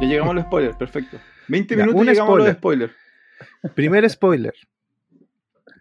Ya 0.00 0.06
llegamos 0.06 0.30
a 0.30 0.34
los 0.34 0.44
spoilers, 0.46 0.76
perfecto. 0.76 1.18
20 1.48 1.76
ya, 1.76 1.86
minutos 1.86 2.02
y 2.02 2.10
llegamos 2.10 2.28
spoiler. 2.28 2.46
a 2.46 2.52
los 2.52 2.58
spoilers. 2.58 2.94
Primer 3.74 4.08
spoiler. 4.08 4.54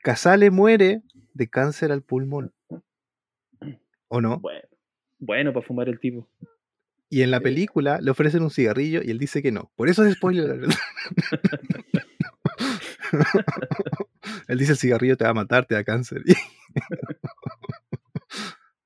Casale 0.01 0.49
muere 0.49 1.03
de 1.33 1.47
cáncer 1.49 1.91
al 1.91 2.01
pulmón. 2.01 2.51
¿O 4.07 4.21
no? 4.21 4.39
Bueno, 4.39 4.61
bueno 5.19 5.53
para 5.53 5.65
fumar 5.65 5.87
el 5.87 5.99
tipo. 5.99 6.27
Y 7.09 7.21
en 7.21 7.31
la 7.31 7.39
película 7.41 7.99
le 8.01 8.11
ofrecen 8.11 8.41
un 8.41 8.49
cigarrillo 8.49 9.01
y 9.03 9.11
él 9.11 9.19
dice 9.19 9.41
que 9.41 9.51
no. 9.51 9.71
Por 9.75 9.87
eso 9.87 10.03
es 10.03 10.15
spoiler. 10.15 10.61
él 14.47 14.57
dice 14.57 14.73
el 14.73 14.77
cigarrillo 14.77 15.17
te 15.17 15.23
va 15.23 15.31
a 15.31 15.35
matar, 15.35 15.65
te 15.65 15.75
da 15.75 15.83
cáncer. 15.83 16.23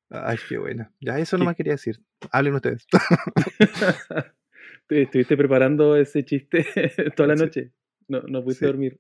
Ay, 0.10 0.38
qué 0.50 0.58
buena. 0.58 0.92
Ya 1.00 1.20
eso 1.20 1.38
no 1.38 1.46
más 1.46 1.56
quería 1.56 1.74
decir. 1.74 2.02
Hablen 2.32 2.56
ustedes. 2.56 2.86
Estuviste 4.90 5.38
preparando 5.38 5.96
ese 5.96 6.26
chiste 6.26 6.66
toda 7.16 7.28
la 7.28 7.36
noche. 7.36 7.72
No, 8.10 8.22
no 8.24 8.44
pudiste 8.44 8.66
sí. 8.66 8.72
dormir. 8.72 9.00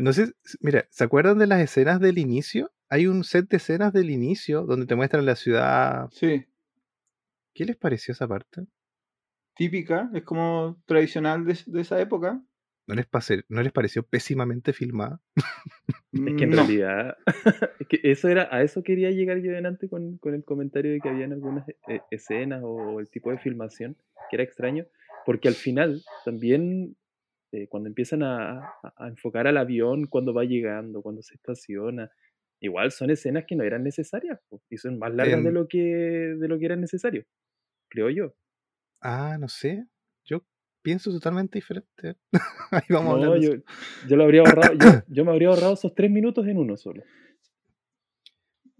No 0.00 0.12
sé, 0.12 0.32
mira, 0.60 0.86
¿se 0.90 1.04
acuerdan 1.04 1.38
de 1.38 1.46
las 1.46 1.60
escenas 1.60 2.00
del 2.00 2.18
inicio? 2.18 2.72
Hay 2.88 3.06
un 3.06 3.24
set 3.24 3.48
de 3.48 3.58
escenas 3.58 3.92
del 3.92 4.10
inicio 4.10 4.62
donde 4.62 4.86
te 4.86 4.94
muestran 4.94 5.26
la 5.26 5.36
ciudad. 5.36 6.08
Sí. 6.12 6.46
¿Qué 7.52 7.66
les 7.66 7.76
pareció 7.76 8.12
esa 8.12 8.26
parte? 8.26 8.64
Típica, 9.56 10.10
es 10.14 10.22
como 10.22 10.82
tradicional 10.86 11.44
de, 11.44 11.58
de 11.66 11.82
esa 11.82 12.00
época. 12.00 12.42
¿No 12.86 12.94
les, 12.94 13.06
pase, 13.06 13.44
¿No 13.48 13.62
les 13.62 13.72
pareció 13.72 14.02
pésimamente 14.02 14.74
filmada? 14.74 15.20
Es 16.12 16.34
que 16.36 16.44
en 16.44 16.50
no. 16.50 16.56
realidad, 16.56 17.16
es 17.80 17.88
que 17.88 18.00
eso 18.02 18.28
era, 18.28 18.48
a 18.54 18.62
eso 18.62 18.82
quería 18.82 19.10
llegar 19.10 19.38
yo 19.38 19.52
adelante 19.52 19.88
con, 19.88 20.18
con 20.18 20.34
el 20.34 20.44
comentario 20.44 20.92
de 20.92 21.00
que 21.00 21.08
habían 21.08 21.32
algunas 21.32 21.66
eh, 21.68 22.00
escenas 22.10 22.60
o 22.62 23.00
el 23.00 23.10
tipo 23.10 23.30
de 23.30 23.38
filmación 23.38 23.96
que 24.28 24.36
era 24.36 24.42
extraño, 24.42 24.86
porque 25.24 25.48
al 25.48 25.54
final 25.54 26.02
también 26.24 26.96
eh, 27.52 27.68
cuando 27.68 27.88
empiezan 27.88 28.22
a, 28.22 28.60
a, 28.82 29.08
enfocar 29.08 29.46
al 29.46 29.56
avión 29.56 30.06
cuando 30.06 30.34
va 30.34 30.44
llegando, 30.44 31.02
cuando 31.02 31.22
se 31.22 31.36
estaciona, 31.36 32.10
igual 32.60 32.90
son 32.90 33.10
escenas 33.10 33.44
que 33.46 33.56
no 33.56 33.64
eran 33.64 33.82
necesarias 33.82 34.40
pues, 34.48 34.62
y 34.70 34.76
son 34.76 34.98
más 34.98 35.14
largas 35.14 35.40
eh, 35.40 35.42
de, 35.42 35.52
lo 35.52 35.68
que, 35.68 35.78
de 35.78 36.48
lo 36.48 36.58
que 36.58 36.64
era 36.64 36.76
necesario, 36.76 37.24
creo 37.88 38.10
yo. 38.10 38.34
Ah, 39.00 39.36
no 39.38 39.48
sé. 39.48 39.86
Yo 40.24 40.44
pienso 40.84 41.10
totalmente 41.10 41.58
diferente. 41.58 42.16
Ahí 42.70 42.82
vamos 42.90 43.14
a 43.14 43.16
No, 43.18 43.24
hablar. 43.24 43.40
de 43.40 43.46
yo, 43.46 43.52
eso. 43.54 43.62
yo 44.06 44.16
lo 44.16 44.24
habría 44.24 44.42
ahorrado, 44.42 44.74
yo, 44.74 44.88
yo 45.08 45.24
me 45.24 45.32
habría 45.32 45.48
ahorrado 45.48 45.74
esos 45.74 45.94
tres 45.94 46.10
minutos 46.10 46.46
en 46.46 46.58
uno 46.58 46.76
solo. 46.76 47.02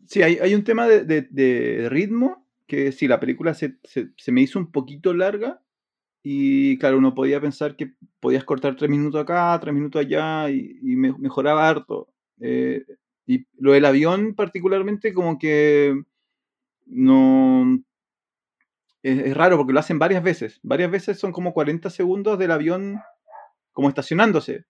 Sí, 0.07 0.23
hay, 0.23 0.37
hay 0.37 0.55
un 0.55 0.65
tema 0.65 0.87
de, 0.87 1.05
de- 1.05 1.27
de 1.31 1.89
ritmo 1.89 2.47
que 2.67 2.93
sí, 2.93 3.09
la 3.09 3.21
película 3.21 3.55
se, 3.55 3.79
se- 3.85 4.11
se 4.17 4.33
me 4.33 4.43
hizo 4.43 4.59
un 4.59 4.71
poquito 4.71 5.15
larga 5.15 5.63
y 6.23 6.79
claro, 6.79 6.99
uno 6.99 7.15
podía 7.15 7.41
pensar 7.41 7.75
que 7.77 7.95
podías 8.21 8.45
cortar 8.45 8.77
tres 8.77 8.91
minutos 8.91 9.21
acá, 9.21 9.59
tres 9.61 9.75
minutos 9.75 10.01
allá 10.01 10.51
y, 10.51 10.79
y 10.83 10.97
me- 10.97 11.17
mejoraba 11.19 11.69
harto. 11.69 12.09
Eh, 12.41 12.85
y 13.27 13.47
lo 13.59 13.73
del 13.73 13.87
avión 13.87 14.35
particularmente 14.35 15.15
como 15.15 15.39
que 15.39 15.95
no... 16.87 17.83
Es, 19.05 19.19
es 19.19 19.37
raro 19.37 19.57
porque 19.57 19.73
lo 19.73 19.79
hacen 19.79 20.01
varias 20.01 20.25
veces. 20.25 20.59
Varias 20.65 20.91
veces 20.91 21.21
son 21.21 21.31
como 21.31 21.53
40 21.55 21.89
segundos 21.91 22.39
del 22.41 22.51
avión 22.51 23.01
como 23.73 23.89
estacionándose. 23.89 24.65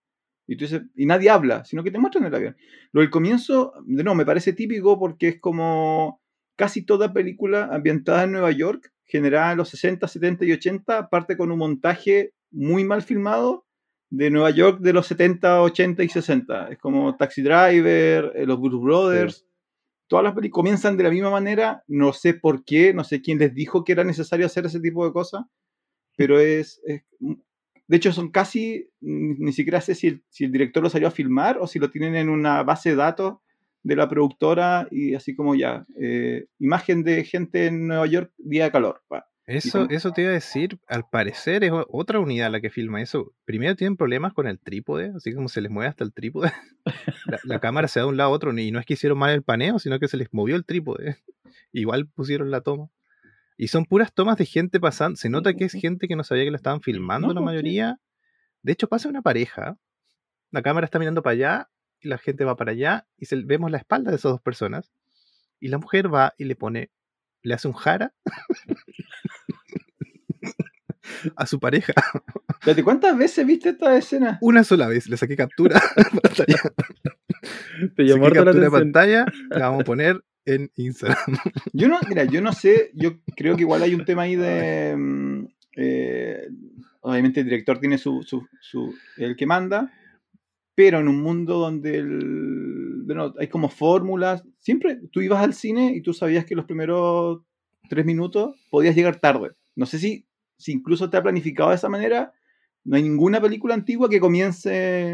Y, 0.47 0.57
tú 0.57 0.65
dices, 0.65 0.83
y 0.95 1.07
nadie 1.07 1.31
habla, 1.31 1.65
sino 1.65 1.83
que 1.83 1.91
te 1.91 1.99
muestran 1.99 2.25
el 2.27 2.35
avión. 2.35 2.57
Lo 2.93 3.01
del 3.01 3.11
comienzo, 3.11 3.73
de 3.87 4.05
nuevo, 4.05 4.17
me 4.17 4.27
parece 4.27 4.53
típico 4.53 4.99
porque 4.99 5.29
es 5.29 5.41
como 5.41 6.21
casi 6.57 6.85
toda 6.85 7.13
película 7.13 7.69
ambientada 7.73 8.25
en 8.25 8.33
Nueva 8.33 8.51
York, 8.51 8.93
generada 9.05 9.53
en 9.53 9.59
los 9.59 9.69
60, 9.71 10.07
70 10.07 10.45
y 10.45 10.53
80, 10.53 11.09
parte 11.09 11.37
con 11.37 11.51
un 11.51 11.59
montaje 11.59 12.33
muy 12.51 12.85
mal 12.85 13.03
filmado 13.03 13.67
de 14.11 14.31
Nueva 14.31 14.51
York 14.51 14.81
de 14.81 14.93
los 14.93 15.07
70, 15.07 15.63
80 15.63 16.05
y 16.05 16.09
60. 16.09 16.69
Es 16.69 16.79
como 16.79 17.17
Taxi 17.17 17.43
Driver, 17.43 18.33
eh, 18.35 18.47
los 18.47 18.61
Blues 18.61 18.83
Brothers. 18.83 19.47
Todas 20.07 20.25
las 20.25 20.35
películas 20.35 20.63
comienzan 20.63 20.97
de 20.97 21.05
la 21.05 21.11
misma 21.11 21.31
manera. 21.31 21.83
No 21.87 22.13
sé 22.13 22.35
por 22.35 22.65
qué, 22.65 22.93
no 22.95 23.05
sé 23.05 23.23
quién 23.23 23.39
les 23.39 23.55
dijo 23.55 23.85
que 23.85 23.93
era 23.93 24.05
necesario 24.05 24.47
hacer 24.47 24.67
ese 24.67 24.81
tipo 24.81 25.05
de 25.05 25.13
cosas, 25.13 25.45
pero 26.17 26.39
es, 26.39 26.81
de 27.87 27.97
hecho, 27.97 28.13
son 28.13 28.31
casi, 28.31 28.89
ni 29.01 29.53
siquiera 29.53 29.81
sé 29.81 29.95
si 29.95 30.07
el, 30.09 30.23
si 30.31 30.45
el 30.45 30.53
director 30.53 30.83
lo 30.83 30.89
salió 30.89 31.09
a 31.09 31.13
filmar 31.13 31.59
o 31.59 31.67
si 31.67 31.79
lo 31.79 31.91
tienen 31.91 32.17
en 32.17 32.29
una 32.29 32.63
base 32.63 32.91
de 32.91 32.97
datos 32.97 33.39
de 33.83 33.97
la 33.97 34.09
productora 34.09 34.89
y 34.91 35.15
así 35.15 35.35
como 35.35 35.55
ya, 35.55 35.87
eh, 36.01 36.47
imagen 36.59 37.03
de 37.05 37.25
gente 37.25 37.67
en 37.67 37.87
Nueva 37.87 38.07
York, 38.07 38.33
día 38.39 38.65
de 38.65 38.73
calor. 38.73 39.03
pa. 39.07 39.27
Eso, 39.47 39.87
eso 39.91 40.13
te 40.13 40.23
iba 40.23 40.31
a 40.31 40.35
decir, 40.35 40.79
al 40.87 41.07
parecer 41.09 41.65
es 41.65 41.73
otra 41.91 42.19
unidad 42.19 42.51
la 42.51 42.63
que 42.63 42.71
filma 42.71 43.03
eso. 43.03 43.35
Primero 43.45 43.77
tienen 43.77 43.97
problemas 43.97 44.33
con 44.33 44.47
el 44.47 44.59
trípode, 44.59 45.13
así 45.15 45.35
como 45.35 45.49
se 45.49 45.61
les 45.61 45.71
mueve 45.71 45.89
hasta 45.89 46.03
el 46.03 46.15
trípode. 46.15 46.51
La, 47.27 47.41
la 47.45 47.59
cámara 47.59 47.89
se 47.89 48.01
da 48.01 48.05
de 48.05 48.11
un 48.11 48.19
lado 48.19 48.31
a 48.31 48.33
otro 48.33 48.53
y 48.59 48.71
no 48.71 48.79
es 48.79 48.85
que 48.85 48.93
hicieron 48.95 49.17
mal 49.17 49.31
el 49.31 49.43
paneo, 49.43 49.79
sino 49.79 49.99
que 49.99 50.09
se 50.09 50.19
les 50.19 50.29
movió 50.33 50.57
el 50.57 50.67
trípode. 50.67 51.17
Igual 51.73 52.07
pusieron 52.07 52.51
la 52.51 52.61
toma. 52.61 52.91
Y 53.57 53.69
son 53.69 53.85
puras 53.85 54.13
tomas 54.13 54.37
de 54.37 54.47
gente 54.47 54.81
pasando. 54.81 55.17
Se 55.17 55.29
nota 55.31 55.55
que 55.55 55.65
es 55.65 55.73
gente 55.73 56.09
que 56.09 56.17
no 56.17 56.25
sabía 56.25 56.45
que 56.45 56.51
la 56.51 56.57
estaban 56.57 56.81
filmando 56.81 57.29
No, 57.29 57.35
la 57.35 57.41
pues, 57.41 57.47
mayoría. 57.47 58.01
De 58.63 58.73
hecho, 58.73 58.89
pasa 58.89 59.09
una 59.09 59.23
pareja. 59.23 59.79
La 60.51 60.63
cámara 60.63 60.85
está 60.85 60.99
mirando 60.99 61.23
para 61.23 61.33
allá 61.33 61.71
y 62.01 62.09
la 62.09 62.19
gente 62.19 62.45
va 62.45 62.57
para 62.57 62.73
allá 62.73 63.07
y 63.17 63.27
se, 63.27 63.37
vemos 63.37 63.71
la 63.71 63.79
espalda 63.79 64.11
de 64.11 64.17
esas 64.17 64.33
dos 64.33 64.41
personas. 64.41 64.93
Y 65.61 65.69
la 65.69 65.79
mujer 65.79 66.13
va 66.13 66.35
y 66.37 66.45
le 66.45 66.57
pone, 66.57 66.91
le 67.45 67.55
hace 67.55 67.69
un 67.69 67.75
jara 67.75 68.13
a 71.37 71.47
su 71.47 71.61
pareja. 71.61 71.93
¿cuántas 72.83 73.17
veces 73.17 73.47
viste 73.47 73.71
esta 73.71 73.97
escena? 73.97 74.39
Una 74.41 74.65
sola 74.65 74.89
vez 74.89 75.09
le 75.09 75.17
saqué 75.17 75.37
captura 75.37 75.79
a 75.79 76.21
pantalla. 76.21 76.57
Te 77.95 78.05
llamó 78.05 78.27
Saqué 78.27 78.39
harto 78.39 78.41
la 78.45 78.45
captura 78.53 78.65
de 78.65 78.71
pantalla, 78.71 79.27
la 79.51 79.69
vamos 79.69 79.83
a 79.83 79.85
poner 79.85 80.25
en 80.47 80.71
Instagram. 80.77 81.19
Yo 81.73 81.89
no, 81.89 81.99
mira, 82.09 82.25
yo 82.25 82.41
no 82.41 82.53
sé, 82.53 82.91
yo 82.95 83.19
creo 83.37 83.57
que 83.57 83.63
igual 83.63 83.83
hay 83.83 83.95
un 83.95 84.05
tema 84.05 84.23
ahí 84.23 84.37
de... 84.37 84.95
mm, 84.97 85.47
eh, 85.77 86.49
obviamente 87.01 87.41
el 87.41 87.47
director 87.47 87.79
tiene 87.79 87.99
su, 87.99 88.23
su, 88.23 88.47
su- 88.61 88.95
el 89.19 89.37
que 89.37 89.47
manda, 89.47 89.93
pero 90.75 91.01
en 91.01 91.09
un 91.09 91.21
mundo 91.21 91.59
donde 91.59 91.99
el, 91.99 92.84
hay 93.39 93.49
como 93.49 93.69
fórmulas, 93.69 94.45
siempre 94.59 94.99
tú 95.13 95.21
ibas 95.21 95.43
al 95.43 95.55
cine 95.55 95.93
y 95.95 96.03
tú 96.03 96.13
sabías 96.13 96.45
que 96.45 96.55
los 96.55 96.65
primeros 96.65 97.43
tres 97.89 98.05
minutos 98.05 98.57
podías 98.71 98.95
llegar 98.95 99.21
tarde. 99.21 99.51
No 99.77 99.87
sé 99.87 99.99
si, 99.99 100.27
si 100.57 100.73
incluso 100.73 101.11
te 101.11 101.17
ha 101.17 101.23
planificado 101.23 101.71
de 101.71 101.77
esa 101.77 101.89
manera, 101.89 102.33
no 102.85 102.97
hay 102.97 103.03
ninguna 103.03 103.41
película 103.41 103.75
antigua 103.75 104.09
que 104.09 104.21
comience 104.21 105.13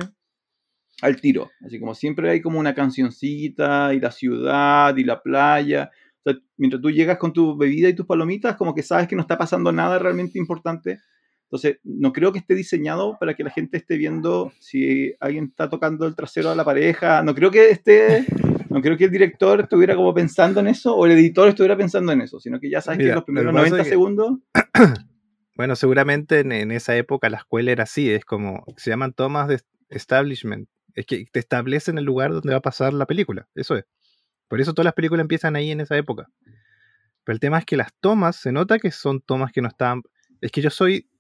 al 1.03 1.21
tiro. 1.21 1.51
Así 1.65 1.79
como 1.79 1.95
siempre 1.95 2.31
hay 2.31 2.41
como 2.41 2.59
una 2.59 2.75
cancioncita 2.75 3.95
y 3.95 4.01
la 4.01 4.11
ciudad 4.11 4.97
y 4.97 5.05
la 5.05 5.23
playa. 5.23 5.91
O 6.25 6.33
mientras 6.57 6.83
tú 6.83 6.91
llegas 6.91 7.19
con 7.19 7.33
tu 7.33 7.57
bebida 7.57 7.89
y 7.89 7.95
tus 7.95 8.07
palomitas, 8.07 8.57
como 8.57 8.75
que 8.75 8.83
sabes 8.83 9.09
que 9.09 9.17
no 9.17 9.23
está 9.23 9.39
pasando 9.39 9.73
nada 9.73 9.99
realmente 9.99 10.39
importante. 10.39 11.01
Entonces, 11.51 11.79
no 11.83 12.13
creo 12.13 12.31
que 12.33 12.39
esté 12.39 12.55
diseñado 12.55 13.17
para 13.19 13.35
que 13.35 13.43
la 13.43 13.51
gente 13.51 13.77
esté 13.77 13.97
viendo 13.97 14.53
si 14.61 15.13
alguien 15.19 15.47
está 15.47 15.69
tocando 15.69 16.07
el 16.07 16.15
trasero 16.15 16.51
a 16.51 16.55
la 16.55 16.65
pareja. 16.65 17.25
No 17.25 17.35
creo 17.35 17.51
que 17.51 17.71
esté, 17.71 18.25
no 18.69 18.81
creo 18.81 18.97
que 18.97 19.07
el 19.07 19.11
director 19.11 19.61
estuviera 19.61 19.97
como 19.97 20.15
pensando 20.15 20.61
en 20.61 20.69
eso 20.69 20.95
o 20.95 21.07
el 21.07 21.13
editor 21.13 21.49
estuviera 21.49 21.77
pensando 21.77 22.13
en 22.13 22.21
eso, 22.21 22.39
sino 22.39 22.61
que 22.61 22.71
ya 22.71 22.81
sabes 22.81 23.01
que 23.01 23.13
los 23.13 23.25
primeros 23.25 23.53
lo 23.53 23.59
que 23.59 23.71
pasa 23.71 23.71
90 23.71 23.83
es 23.83 23.85
que- 23.85 23.91
segundos. 23.91 24.39
Bueno, 25.57 25.77
seguramente 25.77 26.41
en, 26.41 26.53
en 26.53 26.71
esa 26.71 26.97
época 26.97 27.29
la 27.29 27.37
escuela 27.37 27.71
era 27.71 27.83
así, 27.83 28.11
es 28.11 28.25
como, 28.25 28.65
se 28.79 28.89
llaman 28.89 29.13
tomas 29.13 29.47
de 29.47 29.61
establishment, 29.91 30.71
es 30.95 31.05
que 31.05 31.27
te 31.31 31.39
establecen 31.39 31.99
el 31.99 32.05
lugar 32.05 32.31
donde 32.33 32.53
va 32.53 32.59
a 32.59 32.63
pasar 32.63 32.95
la 32.95 33.05
película, 33.05 33.47
eso 33.55 33.77
es. 33.77 33.85
Por 34.49 34.61
eso 34.63 34.73
todas 34.73 34.87
las 34.87 34.95
películas 34.95 35.21
empiezan 35.23 35.57
ahí 35.57 35.71
en 35.71 35.81
esa 35.83 35.99
época. 35.99 36.31
Pero 37.25 37.35
el 37.35 37.41
tema 37.41 37.59
es 37.59 37.67
que 37.67 37.77
las 37.77 37.93
tomas, 38.01 38.37
se 38.37 38.53
nota 38.53 38.79
que 38.79 38.91
son 38.91 39.21
tomas 39.21 39.53
que 39.53 39.61
no 39.61 39.69
están... 39.69 40.03
Es 40.41 40.51
que 40.51 40.63
yo 40.63 40.71
soy... 40.71 41.11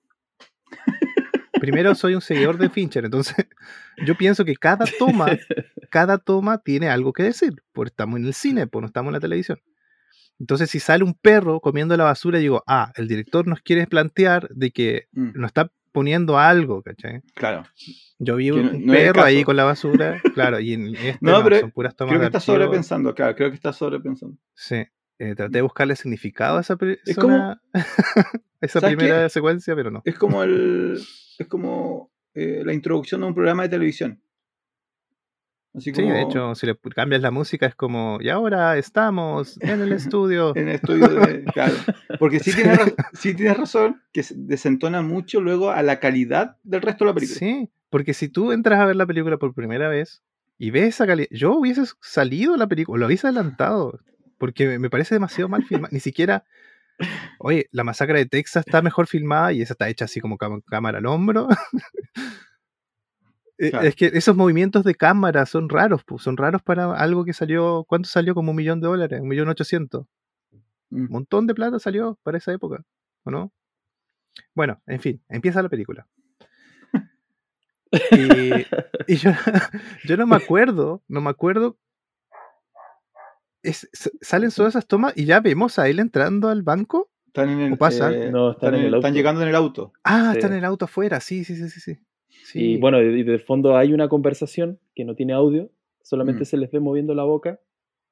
Primero 1.59 1.95
soy 1.95 2.15
un 2.15 2.21
seguidor 2.23 2.57
de 2.59 2.71
Fincher, 2.71 3.05
entonces 3.05 3.35
yo 4.07 4.15
pienso 4.15 4.45
que 4.45 4.57
cada 4.57 4.87
toma, 4.99 5.37
cada 5.91 6.19
toma 6.19 6.59
tiene 6.59 6.89
algo 6.89 7.13
que 7.13 7.23
decir, 7.23 7.53
porque 7.73 7.91
estamos 7.91 8.19
en 8.19 8.27
el 8.27 8.35
cine, 8.35 8.67
pues 8.67 8.81
no 8.81 8.87
estamos 8.87 9.11
en 9.11 9.15
la 9.15 9.21
televisión. 9.21 9.61
Entonces, 10.39 10.71
si 10.71 10.81
sale 10.81 11.05
un 11.05 11.13
perro 11.13 11.61
comiendo 11.61 11.95
la 11.99 12.05
basura, 12.05 12.39
digo, 12.39 12.63
ah, 12.67 12.93
el 12.97 13.09
director 13.09 13.47
nos 13.47 13.61
quiere 13.61 13.87
plantear 13.87 14.49
de 14.49 14.71
que 14.71 15.05
Mm, 15.13 15.33
nos 15.35 15.49
está 15.49 15.71
poniendo 15.93 16.39
algo, 16.39 16.83
¿cachai? 16.83 17.21
claro. 17.35 17.65
Yo 18.19 18.37
vi 18.37 18.51
un 18.51 18.63
no- 18.63 18.73
no 18.73 18.93
perro 18.93 19.23
ahí 19.23 19.45
con 19.45 19.57
la 19.57 19.65
basura, 19.65 20.19
claro, 20.35 20.61
y 20.61 20.73
en 20.75 20.95
este 20.95 21.19
No, 21.21 21.39
no, 21.39 21.45
pero 21.45 21.61
son 21.61 21.71
puras 21.73 21.95
tomas 21.95 22.13
Creo 22.13 22.21
que 22.21 22.27
está 22.27 22.41
sobrepensando, 22.41 23.15
claro, 23.15 23.35
creo 23.37 23.51
que 23.51 23.57
está 23.57 23.73
sobrepensando. 23.75 24.39
Sí, 24.55 24.87
eh, 25.21 25.35
traté 25.37 25.59
de 25.59 25.63
buscarle 25.63 25.95
significado 25.97 26.59
a 26.59 26.61
esa, 26.63 26.77
como- 27.17 27.57
esa 28.61 28.81
¿Sabes 28.81 28.97
primera 28.97 29.23
qué? 29.25 29.29
secuencia, 29.31 29.77
pero 29.77 29.91
no. 29.91 30.03
Es 30.05 30.17
como 30.19 30.43
el. 30.43 30.99
Es 31.39 31.47
como 31.47 32.11
eh, 32.35 32.63
la 32.65 32.73
introducción 32.73 33.21
de 33.21 33.27
un 33.29 33.35
programa 33.35 33.63
de 33.65 33.69
televisión. 33.69 34.21
Así 35.73 35.93
Sí, 35.95 36.03
como 36.03 36.13
de 36.13 36.23
hecho, 36.23 36.55
si 36.57 36.67
le 36.67 36.77
cambias 36.97 37.23
la 37.23 37.31
música 37.31 37.65
es 37.67 37.77
como, 37.77 38.19
y 38.21 38.29
ahora 38.29 38.77
estamos 38.77 39.57
en 39.63 39.81
el 39.81 39.93
estudio. 39.93 40.55
en 40.57 40.69
el 40.69 40.75
estudio 40.77 41.09
de. 41.09 41.45
Claro. 41.55 41.75
Porque 42.19 42.41
sí 42.41 42.53
tienes, 42.53 42.79
sí 43.13 43.35
tienes 43.35 43.57
razón 43.57 44.03
que 44.13 44.23
se 44.25 44.35
desentona 44.37 45.01
mucho 45.03 45.41
luego 45.41 45.71
a 45.71 45.83
la 45.83 46.01
calidad 46.01 46.57
del 46.65 46.83
resto 46.83 47.05
de 47.05 47.11
la 47.11 47.15
película. 47.15 47.39
Sí, 47.39 47.71
porque 47.89 48.15
si 48.15 48.29
tú 48.29 48.51
entras 48.53 48.81
a 48.81 48.87
ver 48.87 48.97
la 48.97 49.07
película 49.07 49.37
por 49.37 49.55
primera 49.55 49.89
vez 49.89 50.23
y 50.59 50.71
ves 50.73 50.89
esa 50.95 51.07
calidad, 51.07 51.29
yo 51.31 51.55
hubiese 51.55 51.83
salido 52.01 52.57
la 52.57 52.67
película, 52.67 52.99
lo 53.01 53.07
hubiese 53.07 53.29
adelantado, 53.29 53.99
porque 54.41 54.81
me- 54.81 54.91
parece 54.91 55.15
demasiado 55.17 55.49
mal 55.51 55.65
filmada, 55.65 55.91
ni 55.93 56.01
siquiera, 56.01 56.45
oye, 57.41 57.69
la 57.73 57.85
masacre 57.85 58.19
de 58.21 58.27
Texas 58.27 58.65
está 58.67 58.83
mejor 58.83 59.07
filmada 59.09 59.53
y 59.53 59.63
esa 59.63 59.75
está 59.75 59.89
hecha 59.89 60.07
así 60.07 60.21
como 60.21 60.39
cámara 60.39 60.99
al 60.99 61.07
hombro. 61.07 61.49
Eh, 63.59 63.71
Claro. 63.71 63.87
Es 63.87 63.95
que 63.95 64.07
esos 64.15 64.35
movimientos 64.37 64.85
de 64.85 64.95
cámara 64.95 65.45
son 65.45 65.69
raros, 65.69 66.03
pues, 66.05 66.23
son 66.23 66.37
raros 66.39 66.63
para 66.63 66.95
algo 66.95 67.25
que 67.27 67.35
salió, 67.35 67.85
¿cuánto 67.87 68.09
salió? 68.09 68.35
Como 68.35 68.53
un 68.53 68.57
millón 68.57 68.81
de 68.81 68.87
dólares, 68.89 69.21
un 69.21 69.29
millón 69.29 69.49
ochocientos. 69.49 70.07
Mm. 70.91 71.03
Un 71.03 71.09
montón 71.11 71.47
de 71.47 71.55
plata 71.55 71.79
salió 71.79 72.19
para 72.23 72.39
esa 72.39 72.53
época, 72.53 72.83
¿o 73.25 73.31
no? 73.31 73.53
Bueno, 74.55 74.81
en 74.87 75.01
fin, 75.01 75.23
empieza 75.29 75.63
la 75.63 75.69
película. 75.69 76.07
Y, 78.13 78.53
y 79.13 79.17
yo, 79.17 79.31
yo 80.05 80.17
no 80.17 80.27
me 80.27 80.37
acuerdo, 80.37 81.03
no 81.09 81.21
me 81.21 81.31
acuerdo. 81.31 81.77
Es- 83.63 83.89
salen 84.21 84.51
todas 84.51 84.73
esas 84.75 84.87
tomas 84.87 85.13
y 85.17 85.25
ya 85.27 85.41
vemos 85.41 85.79
a 85.79 85.89
él 85.89 85.99
entrando 85.99 86.49
al 86.49 86.63
banco. 86.63 87.11
Están 87.27 87.51
en 87.51 87.61
el. 87.61 87.73
¿O 87.75 87.77
pasa? 87.77 88.13
eh, 88.13 88.31
No, 88.31 88.53
están 88.53 88.75
en 88.75 88.81
el 88.81 88.87
están 88.95 89.05
auto. 89.11 89.17
llegando 89.17 89.43
en 89.43 89.49
el 89.49 89.55
auto. 89.55 89.93
Ah, 90.03 90.31
Sí. 90.33 90.39
está 90.39 90.49
en 90.49 90.55
el 90.59 90.65
auto 90.65 90.87
afuera, 90.87 91.21
sí, 91.21 91.45
sí, 91.45 91.55
sí, 91.57 91.69
sí. 91.69 91.81
sí. 91.81 91.99
Sí. 92.45 92.61
Y 92.73 92.77
bueno, 92.79 93.01
y 93.03 93.23
de 93.23 93.39
fondo 93.39 93.77
hay 93.77 93.93
una 93.93 94.09
conversación 94.09 94.79
que 94.95 95.05
no 95.05 95.15
tiene 95.15 95.33
audio, 95.35 95.71
solamente 96.03 96.43
Mm. 96.43 96.47
se 96.47 96.57
les 96.57 96.71
ve 96.71 96.81
moviendo 96.81 97.15
la 97.15 97.23
boca. 97.25 97.61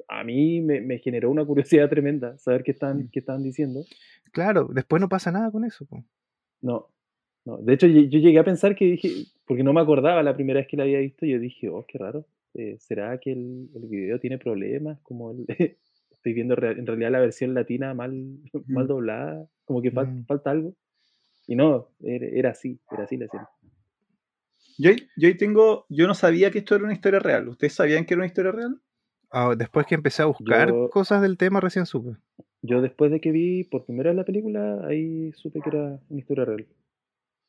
A 0.06 0.22
mí 0.22 0.60
me, 0.60 0.80
me 0.80 0.98
generó 0.98 1.30
una 1.30 1.44
curiosidad 1.44 1.88
tremenda 1.90 2.38
saber 2.38 2.62
qué 2.62 2.70
están, 2.72 2.98
Mm. 3.04 3.08
qué 3.10 3.18
están 3.20 3.42
diciendo. 3.42 3.80
Claro, 4.32 4.68
después 4.72 5.00
no 5.00 5.08
pasa 5.08 5.32
nada 5.32 5.50
con 5.50 5.64
eso. 5.64 5.86
po. 5.86 6.04
No, 6.60 6.88
no. 7.44 7.56
De 7.58 7.72
hecho, 7.74 7.86
yo, 7.88 8.02
yo 8.02 8.18
llegué 8.20 8.38
a 8.38 8.44
pensar 8.44 8.76
que 8.76 8.84
dije, 8.84 9.10
porque 9.46 9.64
no 9.64 9.72
me 9.72 9.80
acordaba 9.80 10.22
la 10.22 10.34
primera 10.36 10.60
vez 10.60 10.68
que 10.68 10.76
la 10.76 10.84
había 10.84 10.98
visto, 11.00 11.26
yo 11.26 11.38
dije, 11.40 11.68
oh, 11.68 11.84
qué 11.88 11.98
raro. 11.98 12.24
Eh, 12.54 12.76
¿Será 12.80 13.18
que 13.18 13.32
el, 13.32 13.68
el 13.74 13.86
video 13.88 14.18
tiene 14.20 14.38
problemas? 14.38 14.98
Como 15.02 15.30
el, 15.32 15.46
estoy 16.10 16.32
viendo 16.32 16.54
en 16.54 16.86
realidad 16.86 17.10
la 17.12 17.20
versión 17.20 17.54
latina 17.54 17.94
mal, 17.94 18.12
mal 18.66 18.84
Mm. 18.84 18.88
doblada, 18.88 19.46
como 19.64 19.82
que 19.82 19.92
fal- 19.92 20.08
Mm. 20.22 20.26
falta 20.26 20.50
algo. 20.50 20.74
Y 21.46 21.56
no, 21.56 21.88
era, 22.02 22.26
era 22.26 22.50
así, 22.50 22.78
era 22.90 23.04
así 23.04 23.16
la 23.16 23.28
serie. 23.28 23.46
Yo, 24.78 24.90
ahí- 24.90 25.08
yo 25.16 25.28
ahí 25.28 25.36
tengo, 25.36 25.86
yo 25.88 26.06
no 26.06 26.14
sabía 26.14 26.50
que 26.50 26.58
esto 26.58 26.74
era 26.74 26.84
una 26.84 26.92
historia 26.92 27.18
real. 27.20 27.48
¿Ustedes 27.48 27.72
sabían 27.74 28.04
que 28.04 28.14
era 28.14 28.20
una 28.20 28.26
historia 28.26 28.52
real? 28.52 28.80
Ah, 29.30 29.54
después 29.56 29.86
que 29.86 29.94
empecé 29.94 30.22
a 30.22 30.26
buscar 30.26 30.68
Yo- 30.68 30.88
cosas 30.90 31.20
del 31.22 31.36
tema, 31.36 31.60
recién 31.60 31.86
supe. 31.86 32.18
Yo 32.62 32.80
después 32.82 33.10
de 33.10 33.20
que 33.20 33.30
vi 33.30 33.64
por 33.64 33.84
primera 33.86 34.10
vez 34.10 34.16
la 34.16 34.24
película, 34.24 34.84
ahí 34.86 35.32
supe 35.32 35.60
que 35.60 35.68
era 35.70 36.00
una 36.08 36.20
historia 36.20 36.44
real. 36.44 36.66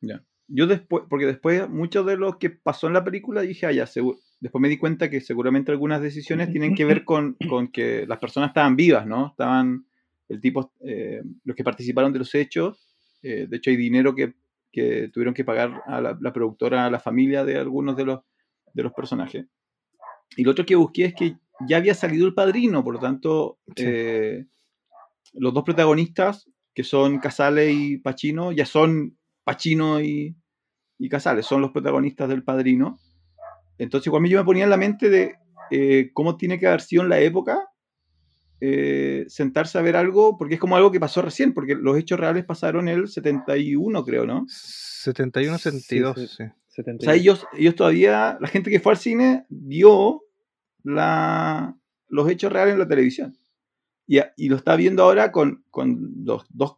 Ya. 0.02 0.24
Yo 0.48 0.66
después, 0.68 1.04
porque 1.10 1.26
después 1.26 1.70
mucho 1.70 2.04
de 2.04 2.18
lo 2.18 2.38
que 2.40 2.50
pasó 2.50 2.88
en 2.88 2.94
la 2.94 3.04
película 3.04 3.42
dije, 3.42 3.66
ah, 3.66 3.72
ya, 3.72 3.86
segu- 3.86 4.20
después 4.40 4.62
me 4.62 4.70
di 4.70 4.78
cuenta 4.78 5.10
que 5.10 5.22
seguramente 5.22 5.72
algunas 5.72 6.02
decisiones 6.02 6.52
tienen 6.52 6.76
que 6.76 6.86
ver 6.86 7.04
con, 7.06 7.36
con 7.50 7.68
que 7.70 8.06
las 8.08 8.20
personas 8.20 8.50
estaban 8.50 8.76
vivas, 8.76 9.06
¿no? 9.06 9.28
Estaban, 9.28 9.86
el 10.30 10.40
tipo, 10.40 10.74
eh, 10.82 11.22
los 11.44 11.56
que 11.56 11.64
participaron 11.64 12.14
de 12.14 12.20
los 12.20 12.34
hechos, 12.36 12.86
eh, 13.22 13.48
de 13.50 13.58
hecho 13.58 13.70
hay 13.70 13.78
dinero 13.78 14.16
que, 14.16 14.34
que 14.72 15.10
tuvieron 15.14 15.34
que 15.34 15.44
pagar 15.44 15.82
a 15.88 16.00
la, 16.00 16.18
la 16.22 16.34
productora, 16.34 16.86
a 16.86 16.90
la 16.92 17.00
familia 17.00 17.44
de 17.44 17.58
algunos 17.58 17.98
de 17.98 18.06
los, 18.06 18.20
de 18.74 18.84
los 18.84 18.94
personajes. 18.94 19.46
Y 20.38 20.44
lo 20.44 20.52
otro 20.52 20.66
que 20.66 20.76
busqué 20.76 21.06
es 21.06 21.14
que 21.16 21.36
ya 21.68 21.78
había 21.78 21.94
salido 21.94 22.26
el 22.28 22.34
padrino, 22.34 22.84
por 22.84 22.94
lo 22.94 23.00
tanto, 23.00 23.58
Sí. 23.76 23.84
eh, 23.88 24.46
los 25.34 25.54
dos 25.54 25.64
protagonistas, 25.64 26.50
que 26.74 26.84
son 26.84 27.20
Casale 27.20 27.72
y 27.72 27.98
Pacino, 27.98 28.52
ya 28.52 28.66
son 28.66 29.18
Pacino 29.44 30.00
y, 30.02 30.36
y 30.98 31.10
Casale, 31.10 31.44
son 31.44 31.62
los 31.62 31.72
protagonistas 31.72 32.30
del 32.30 32.44
padrino. 32.44 33.00
Entonces, 33.80 34.08
igual 34.08 34.22
a 34.22 34.24
mí 34.24 34.30
yo 34.30 34.38
me 34.38 34.46
ponía 34.46 34.66
en 34.66 34.70
la 34.70 34.78
mente 34.78 35.10
de 35.10 35.36
eh, 35.72 36.12
cómo 36.14 36.38
tiene 36.38 36.60
que 36.60 36.68
haber 36.68 36.82
sido 36.82 37.04
en 37.04 37.10
la 37.10 37.20
época 37.20 37.70
eh, 38.62 39.26
sentarse 39.28 39.78
a 39.78 39.82
ver 39.82 39.96
algo, 39.96 40.38
porque 40.38 40.56
es 40.56 40.60
como 40.60 40.76
algo 40.76 40.92
que 40.92 41.00
pasó 41.00 41.22
recién, 41.22 41.54
porque 41.54 41.76
los 41.76 41.98
hechos 41.98 42.20
reales 42.20 42.46
pasaron 42.46 42.90
el 42.90 43.08
71, 43.08 44.04
creo, 44.04 44.26
¿no? 44.26 44.46
71, 44.48 45.58
Sí, 45.58 45.64
72, 45.72 46.20
sí. 46.20 46.28
sí. 46.28 46.44
70 46.68 47.02
O 47.02 47.06
sea, 47.06 47.16
ellos, 47.16 47.46
ellos 47.58 47.76
todavía, 47.76 48.38
la 48.40 48.48
gente 48.48 48.70
que 48.70 48.80
fue 48.80 48.92
al 48.92 48.98
cine 48.98 49.46
vio 49.50 50.24
la, 50.84 51.76
los 52.10 52.30
hechos 52.30 52.52
reales 52.52 52.74
en 52.74 52.80
la 52.80 52.88
televisión. 52.88 53.38
Y, 54.06 54.20
y 54.36 54.50
lo 54.50 54.58
está 54.58 54.76
viendo 54.76 55.04
ahora 55.04 55.32
con, 55.32 55.64
con 55.70 56.14
los 56.26 56.46
dos 56.50 56.78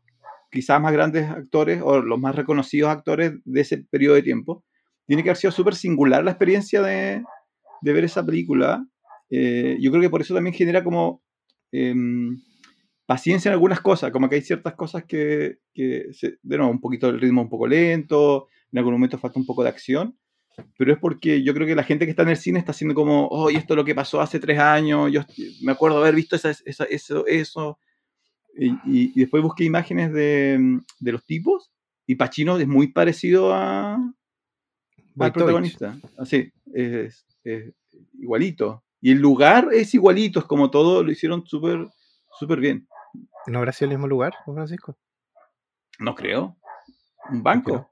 quizás 0.52 0.82
más 0.82 0.92
grandes 0.92 1.30
actores 1.30 1.82
o 1.84 2.02
los 2.02 2.20
más 2.20 2.36
reconocidos 2.36 2.92
actores 2.92 3.34
de 3.46 3.62
ese 3.62 3.78
periodo 3.78 4.16
de 4.16 4.24
tiempo. 4.24 4.64
Tiene 5.12 5.24
que 5.24 5.30
haber 5.30 5.38
sido 5.38 5.52
súper 5.52 5.76
singular 5.76 6.24
la 6.24 6.32
experiencia 6.32 6.82
de, 6.82 7.22
de 7.82 7.94
ver 7.94 8.06
esa 8.06 8.26
película. 8.26 8.82
Eh, 9.30 9.78
yo 9.82 9.92
creo 9.92 10.02
que 10.02 10.10
por 10.10 10.22
eso 10.22 10.34
también 10.34 10.54
genera 10.54 10.82
como 10.86 11.22
em, 11.70 12.42
paciencia 13.06 13.50
en 13.50 13.54
algunas 13.54 13.82
cosas, 13.82 14.10
como 14.12 14.30
que 14.30 14.36
hay 14.36 14.42
ciertas 14.42 14.74
cosas 14.76 15.04
que, 15.04 15.58
que 15.74 16.06
se- 16.14 16.38
de 16.42 16.58
nuevo, 16.58 16.72
un 16.72 16.80
poquito 16.80 17.10
el 17.10 17.20
ritmo 17.20 17.42
un 17.42 17.50
poco 17.50 17.68
lento, 17.68 18.48
en 18.72 18.78
algún 18.80 18.94
momento 18.94 19.18
falta 19.18 19.38
un 19.38 19.46
poco 19.46 19.64
de 19.64 19.70
acción, 19.70 20.18
pero 20.78 20.94
es 20.94 21.00
porque 21.00 21.44
yo 21.44 21.54
creo 21.54 21.68
que 21.68 21.76
la 21.76 21.84
gente 21.84 22.06
que 22.06 22.12
está 22.12 22.24
en 22.24 22.30
el 22.30 22.38
cine 22.38 22.60
está 22.60 22.72
haciendo 22.72 22.96
como, 22.96 23.28
oh, 23.28 23.50
y 23.52 23.58
esto 23.58 23.74
es 23.74 23.78
lo 23.78 23.84
que 23.84 23.94
pasó 23.96 24.22
hace 24.22 24.40
tres 24.40 24.60
años, 24.60 25.12
yo 25.12 25.24
me 25.62 25.74
acuerdo 25.74 25.98
haber 25.98 26.16
visto 26.16 26.38
esa- 26.38 26.52
esa- 26.66 26.86
eso, 26.86 27.26
eso. 27.28 27.80
Y, 28.58 28.68
y- 28.70 29.12
y 29.16 29.20
después 29.22 29.44
busqué 29.44 29.66
imágenes 29.66 30.14
de, 30.14 30.80
de 31.02 31.12
los 31.12 31.26
tipos, 31.26 31.70
y 32.08 32.16
Pacino 32.16 32.58
es 32.58 32.68
muy 32.68 32.88
parecido 32.94 33.54
a, 33.54 33.98
al 35.20 35.32
protagonista. 35.32 35.98
Así, 36.18 36.52
es, 36.74 37.26
es 37.44 37.74
igualito. 38.20 38.84
Y 39.00 39.12
el 39.12 39.20
lugar 39.20 39.70
es 39.72 39.94
igualito, 39.94 40.40
es 40.40 40.46
como 40.46 40.70
todo 40.70 41.04
lo 41.04 41.12
hicieron 41.12 41.46
súper 41.46 41.88
súper 42.38 42.60
bien. 42.60 42.88
¿No 43.48 43.60
habrá 43.60 43.72
sido 43.72 43.92
el 43.92 43.98
mismo 43.98 44.08
lugar, 44.08 44.34
Juan 44.46 44.56
Francisco? 44.56 44.98
No 46.00 46.16
creo. 46.16 46.58
Un 47.30 47.44
banco. 47.44 47.92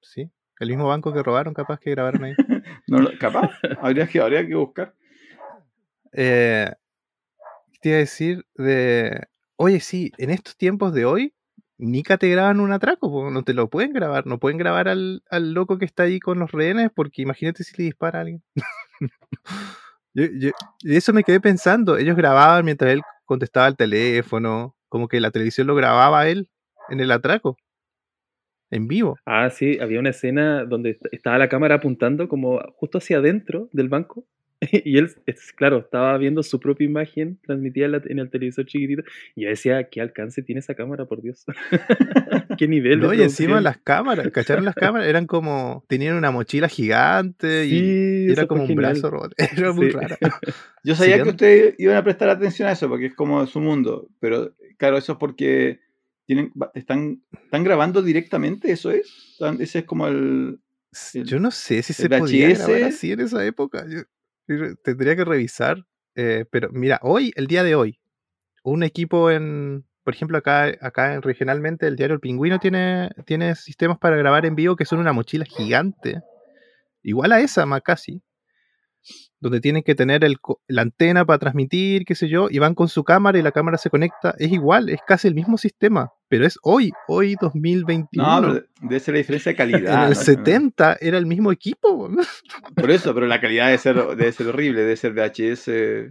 Sí. 0.00 0.30
El 0.58 0.68
mismo 0.68 0.86
banco 0.86 1.12
que 1.12 1.22
robaron, 1.22 1.52
capaz 1.54 1.78
que 1.78 1.90
grabaron 1.90 2.24
ahí. 2.24 2.34
No, 2.86 2.98
capaz. 3.18 3.50
habría, 3.80 4.06
que, 4.06 4.20
habría 4.20 4.46
que 4.46 4.54
buscar. 4.54 4.94
Eh, 6.12 6.70
¿qué 7.72 7.78
te 7.80 7.88
iba 7.88 7.96
a 7.96 8.00
decir 8.00 8.44
de. 8.56 9.26
Oye, 9.56 9.80
sí, 9.80 10.12
en 10.18 10.28
estos 10.28 10.54
tiempos 10.56 10.92
de 10.92 11.06
hoy, 11.06 11.34
Nica 11.90 12.16
te 12.18 12.28
graban 12.28 12.60
un 12.60 12.72
atraco, 12.72 13.30
no 13.30 13.42
te 13.44 13.54
lo 13.54 13.68
pueden 13.70 13.92
grabar, 13.92 14.26
no 14.26 14.38
pueden 14.38 14.58
grabar 14.58 14.88
al, 14.88 15.22
al 15.30 15.52
loco 15.52 15.78
que 15.78 15.84
está 15.84 16.04
ahí 16.04 16.20
con 16.20 16.38
los 16.38 16.52
rehenes, 16.52 16.90
porque 16.94 17.22
imagínate 17.22 17.64
si 17.64 17.76
le 17.76 17.84
dispara 17.84 18.18
a 18.20 18.22
alguien. 18.22 18.42
Y 20.14 20.96
eso 20.96 21.12
me 21.12 21.24
quedé 21.24 21.40
pensando, 21.40 21.96
ellos 21.98 22.16
grababan 22.16 22.64
mientras 22.64 22.92
él 22.92 23.02
contestaba 23.24 23.66
el 23.68 23.76
teléfono, 23.76 24.76
como 24.88 25.08
que 25.08 25.20
la 25.20 25.30
televisión 25.30 25.66
lo 25.66 25.74
grababa 25.74 26.28
él 26.28 26.48
en 26.88 27.00
el 27.00 27.10
atraco, 27.10 27.56
en 28.70 28.88
vivo. 28.88 29.16
Ah, 29.26 29.48
sí, 29.50 29.78
había 29.80 30.00
una 30.00 30.10
escena 30.10 30.64
donde 30.64 30.90
est- 30.90 31.06
estaba 31.12 31.38
la 31.38 31.48
cámara 31.48 31.76
apuntando 31.76 32.28
como 32.28 32.60
justo 32.74 32.98
hacia 32.98 33.18
adentro 33.18 33.68
del 33.72 33.88
banco. 33.88 34.26
Y 34.84 34.96
él, 34.98 35.10
es, 35.26 35.52
claro, 35.52 35.78
estaba 35.78 36.16
viendo 36.18 36.42
su 36.42 36.58
propia 36.58 36.84
imagen 36.86 37.38
transmitida 37.44 37.86
en, 37.86 37.92
la- 37.92 38.02
en 38.06 38.18
el 38.18 38.30
televisor 38.30 38.64
chiquitito. 38.66 39.02
Y 39.36 39.42
yo 39.44 39.48
decía, 39.50 39.84
¿qué 39.90 40.00
alcance 40.00 40.42
tiene 40.42 40.60
esa 40.60 40.74
cámara, 40.74 41.04
por 41.06 41.20
Dios? 41.22 41.44
¿Qué 42.58 42.68
nivel 42.68 43.00
No, 43.00 43.12
y 43.12 43.22
encima 43.22 43.60
las 43.60 43.78
cámaras, 43.78 44.28
¿cacharon 44.30 44.64
las 44.64 44.74
cámaras? 44.74 45.08
Eran 45.08 45.26
como, 45.26 45.84
tenían 45.88 46.16
una 46.16 46.30
mochila 46.30 46.68
gigante 46.68 47.66
y, 47.66 47.70
Sí, 47.70 48.26
y 48.28 48.32
era 48.32 48.46
como 48.46 48.62
un 48.62 48.68
genial. 48.68 48.92
brazo 48.92 49.10
robot. 49.10 49.34
Era 49.56 49.72
muy 49.72 49.90
Sí. 49.90 49.92
raro. 49.92 50.16
Yo 50.82 50.94
sabía 50.94 51.22
que 51.22 51.28
ustedes 51.30 51.74
iban 51.78 51.96
a 51.96 52.04
prestar 52.04 52.28
atención 52.30 52.68
a 52.68 52.72
eso, 52.72 52.88
porque 52.88 53.06
es 53.06 53.14
como 53.14 53.46
su 53.46 53.60
mundo. 53.60 54.08
Pero 54.20 54.54
claro, 54.78 54.96
eso 54.98 55.12
es 55.12 55.18
porque 55.18 55.80
tienen, 56.26 56.52
están, 56.74 57.22
están 57.44 57.64
grabando 57.64 58.02
directamente, 58.02 58.70
eso 58.72 58.90
es. 58.90 59.36
Ese 59.58 59.80
es 59.80 59.84
como 59.84 60.06
el. 60.08 60.58
el- 61.14 61.24
Yo 61.24 61.38
no 61.40 61.50
sé 61.50 61.82
si 61.82 61.92
se 61.92 62.04
el 62.04 62.18
podía 62.18 62.48
grabar 62.50 62.80
VHS. 62.80 62.84
así 62.86 63.12
en 63.12 63.20
esa 63.20 63.44
época. 63.44 63.84
Yo 63.88 64.00
tendría 64.82 65.16
que 65.16 65.24
revisar. 65.24 65.84
eh, 66.16 66.44
pero 66.50 66.68
mira, 66.72 67.00
hoy, 67.02 67.32
el 67.36 67.46
día 67.48 67.64
de 67.64 67.74
hoy, 67.74 67.98
un 68.64 68.82
equipo 68.84 69.30
en, 69.30 69.84
por 70.04 70.14
ejemplo, 70.14 70.38
acá, 70.38 70.66
acá 70.80 71.14
en- 71.14 71.22
regionalmente, 71.22 71.86
el 71.88 71.96
diario 71.96 72.14
El 72.14 72.20
Pingüino 72.20 72.58
tiene, 72.60 73.10
tiene 73.26 73.54
sistemas 73.56 73.98
para 73.98 74.16
grabar 74.16 74.46
en 74.46 74.54
vivo 74.56 74.76
que 74.76 74.84
son 74.86 75.00
una 75.00 75.12
mochila 75.12 75.44
gigante. 75.44 76.20
Igual 77.02 77.32
a 77.32 77.40
esa, 77.40 77.66
más 77.66 77.82
casi. 77.82 78.22
Donde 79.40 79.60
tienen 79.60 79.82
que 79.82 79.94
tener 79.94 80.24
el 80.24 80.36
la 80.68 80.82
antena 80.82 81.24
para 81.26 81.38
transmitir, 81.38 82.04
qué 82.04 82.14
sé 82.14 82.28
yo, 82.28 82.48
y 82.50 82.58
van 82.58 82.74
con 82.74 82.88
su 82.88 83.04
cámara 83.04 83.38
y 83.38 83.42
la 83.42 83.52
cámara 83.52 83.76
se 83.78 83.90
conecta. 83.90 84.34
Es 84.38 84.50
igual, 84.52 84.88
es 84.88 85.00
casi 85.06 85.28
el 85.28 85.34
mismo 85.34 85.58
sistema, 85.58 86.10
pero 86.28 86.46
es 86.46 86.58
hoy, 86.62 86.92
hoy 87.08 87.36
2021. 87.40 88.40
No, 88.40 88.40
pero 88.54 88.66
debe 88.80 89.00
ser 89.00 89.14
la 89.14 89.18
diferencia 89.18 89.52
de 89.52 89.56
calidad. 89.56 89.94
en 89.94 90.02
el 90.04 90.08
¿no? 90.10 90.14
70 90.14 90.96
era 91.00 91.18
el 91.18 91.26
mismo 91.26 91.52
equipo. 91.52 92.08
Por 92.76 92.90
eso, 92.90 93.14
pero 93.14 93.26
la 93.26 93.40
calidad 93.40 93.66
debe 93.66 93.78
ser, 93.78 93.96
debe 94.16 94.32
ser 94.32 94.46
horrible, 94.48 94.80
debe 94.80 94.96
ser 94.96 95.12
VHS. 95.12 95.68
eh, 95.68 96.08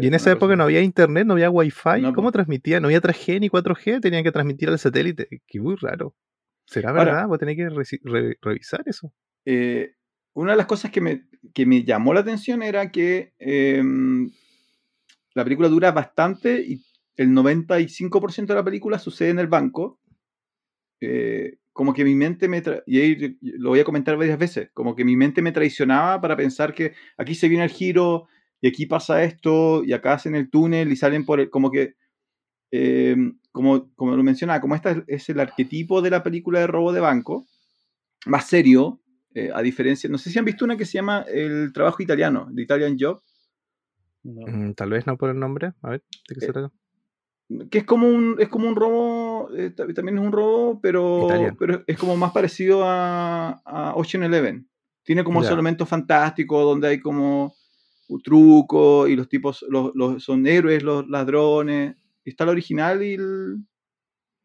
Y 0.00 0.06
en 0.08 0.14
esa 0.14 0.32
época 0.32 0.56
no 0.56 0.64
había 0.64 0.80
internet, 0.80 1.24
no 1.26 1.34
había 1.34 1.50
wifi. 1.50 2.00
No, 2.02 2.12
¿Cómo 2.12 2.28
po. 2.28 2.32
transmitía? 2.32 2.80
No 2.80 2.88
había 2.88 3.00
3G 3.00 3.40
ni 3.40 3.48
4G, 3.48 4.00
tenían 4.00 4.24
que 4.24 4.32
transmitir 4.32 4.68
al 4.68 4.78
satélite. 4.78 5.28
Qué 5.46 5.60
muy 5.60 5.76
raro. 5.76 6.14
¿Será 6.66 6.90
Ahora- 6.90 7.04
verdad? 7.04 7.26
Voy 7.28 7.36
a 7.36 7.38
tener 7.38 7.56
que 7.56 7.68
re- 7.68 8.36
revisar 8.42 8.82
eso. 8.86 9.12
Eh, 9.44 9.94
una 10.34 10.52
de 10.52 10.56
las 10.56 10.66
cosas 10.66 10.90
que 10.90 11.00
me, 11.00 11.24
que 11.54 11.66
me 11.66 11.84
llamó 11.84 12.14
la 12.14 12.20
atención 12.20 12.62
era 12.62 12.90
que 12.90 13.34
em, 13.38 14.30
la 15.34 15.44
película 15.44 15.68
dura 15.68 15.92
bastante 15.92 16.62
y 16.62 16.82
el 17.16 17.30
95% 17.30 18.46
de 18.46 18.54
la 18.54 18.64
película 18.64 18.98
sucede 18.98 19.30
en 19.30 19.38
el 19.38 19.46
banco. 19.46 20.00
Eh, 21.00 21.58
como 21.72 21.92
que 21.92 22.04
mi 22.04 22.14
mente 22.14 22.48
me... 22.48 22.62
Y 22.86 23.00
ahí 23.00 23.38
lo 23.40 23.70
voy 23.70 23.80
a 23.80 23.84
comentar 23.84 24.16
varias 24.16 24.38
veces. 24.38 24.70
Como 24.72 24.94
que 24.94 25.04
mi 25.04 25.16
mente 25.16 25.42
me 25.42 25.52
traicionaba 25.52 26.20
para 26.20 26.36
pensar 26.36 26.74
que 26.74 26.94
aquí 27.16 27.34
se 27.34 27.48
viene 27.48 27.64
el 27.64 27.70
giro 27.70 28.28
y 28.60 28.68
aquí 28.68 28.86
pasa 28.86 29.24
esto 29.24 29.82
y 29.84 29.92
acá 29.92 30.14
hacen 30.14 30.34
el 30.34 30.50
túnel 30.50 30.92
y 30.92 30.96
salen 30.96 31.24
por 31.24 31.40
el... 31.40 31.50
Como 31.50 31.70
que... 31.70 31.94
em, 32.70 33.38
como, 33.52 33.92
como 33.94 34.16
lo 34.16 34.22
mencionaba, 34.22 34.62
como 34.62 34.74
este 34.74 35.04
es 35.06 35.28
el 35.28 35.38
arquetipo 35.40 36.00
de 36.00 36.08
la 36.08 36.22
película 36.22 36.60
de 36.60 36.66
robo 36.66 36.92
de 36.92 37.00
banco, 37.00 37.46
más 38.24 38.46
serio, 38.48 39.01
eh, 39.34 39.50
a 39.54 39.62
diferencia, 39.62 40.08
no 40.10 40.18
sé 40.18 40.30
si 40.30 40.38
han 40.38 40.44
visto 40.44 40.64
una 40.64 40.76
que 40.76 40.84
se 40.86 40.92
llama 40.94 41.24
El 41.28 41.72
trabajo 41.72 42.02
italiano, 42.02 42.48
The 42.54 42.62
Italian 42.62 42.96
Job, 42.98 43.20
No. 44.24 44.46
Mm, 44.46 44.74
tal 44.74 44.90
vez 44.90 45.04
no 45.06 45.16
por 45.16 45.30
el 45.30 45.38
nombre. 45.40 45.72
A 45.82 45.90
ver, 45.90 46.04
¿de 46.28 46.34
qué 46.36 46.40
se 46.40 46.46
Eh, 46.50 46.52
trata? 46.52 46.70
que 47.70 47.78
es 47.78 47.84
como 47.84 48.08
un, 48.08 48.36
es 48.38 48.48
como 48.48 48.68
un 48.68 48.76
robo, 48.76 49.50
eh, 49.54 49.70
ta- 49.70 49.86
también 49.92 50.16
es 50.18 50.24
un 50.24 50.32
robo, 50.32 50.80
pero, 50.80 51.26
pero 51.58 51.82
es 51.86 51.98
como 51.98 52.16
más 52.16 52.32
parecido 52.32 52.82
a, 52.84 53.60
a 53.64 53.94
Ocean 53.96 54.22
Eleven. 54.22 54.68
Tiene 55.02 55.22
como 55.24 55.40
Ya. 55.40 55.46
esos 55.46 55.54
elementos 55.54 55.88
fantásticos 55.88 56.62
donde 56.64 56.88
hay 56.88 57.00
como 57.00 57.52
un 58.08 58.22
truco 58.22 59.06
y 59.08 59.16
los 59.16 59.28
tipos 59.28 59.64
los, 59.68 59.90
los- 59.94 60.22
son 60.22 60.46
héroes, 60.46 60.82
los 60.82 61.06
ladrones. 61.08 61.96
Está 62.24 62.44
la 62.46 62.52
original 62.52 63.02
y 63.02 63.14
el- 63.14 63.66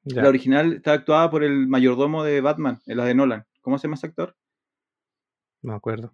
la 0.05 0.29
original 0.29 0.73
está 0.73 0.93
actuada 0.93 1.29
por 1.29 1.43
el 1.43 1.67
mayordomo 1.67 2.23
de 2.23 2.41
Batman, 2.41 2.79
en 2.87 2.97
la 2.97 3.05
de 3.05 3.13
Nolan. 3.13 3.45
¿Cómo 3.61 3.77
se 3.77 3.83
llama 3.87 3.95
ese 3.95 4.07
actor? 4.07 4.35
No 5.61 5.71
me 5.73 5.77
acuerdo. 5.77 6.13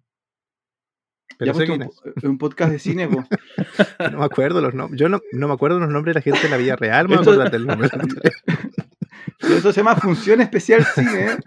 Pero 1.37 1.53
sé 1.55 1.71
un, 1.71 1.81
es. 1.83 1.89
es 2.15 2.23
un 2.25 2.37
podcast 2.37 2.71
de 2.71 2.79
cine, 2.79 3.07
po. 3.07 3.23
No 4.11 4.19
me 4.19 4.25
acuerdo 4.25 4.61
los 4.61 4.73
nombres. 4.73 4.99
Yo 4.99 5.09
no, 5.09 5.19
no 5.31 5.47
me 5.47 5.53
acuerdo 5.53 5.79
los 5.79 5.89
nombres 5.89 6.13
de 6.13 6.19
la 6.19 6.21
gente 6.23 6.45
en 6.45 6.51
la 6.51 6.57
vida 6.57 6.75
real, 6.75 7.07
me 7.09 7.15
acuerdo 7.15 7.43
del 7.49 7.65
nombre. 7.65 7.89
Eso 9.39 9.71
se 9.71 9.79
llama 9.81 9.95
Función 9.95 10.41
Especial 10.41 10.83
Cine. 10.85 11.37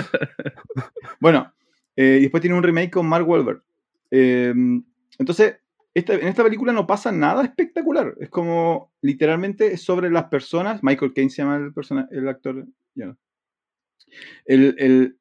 bueno, 1.20 1.52
eh, 1.96 2.16
y 2.18 2.22
después 2.22 2.40
tiene 2.40 2.56
un 2.56 2.62
remake 2.62 2.90
con 2.90 3.06
Mark 3.06 3.28
Wahlberg. 3.28 3.62
Eh, 4.10 4.52
entonces, 5.18 5.56
esta- 5.94 6.14
en 6.14 6.28
esta 6.28 6.42
película 6.44 6.72
no 6.72 6.86
pasa 6.86 7.12
nada 7.12 7.44
espectacular. 7.44 8.14
Es 8.20 8.28
como, 8.28 8.92
literalmente, 9.02 9.76
sobre 9.76 10.10
las 10.10 10.24
personas. 10.24 10.82
Michael 10.82 11.12
Caine 11.14 11.30
se 11.30 11.42
llama 11.42 11.56
el, 11.56 11.72
persona- 11.72 12.08
el 12.10 12.28
actor. 12.28 12.66
El, 14.44 14.74
el- 14.78 15.16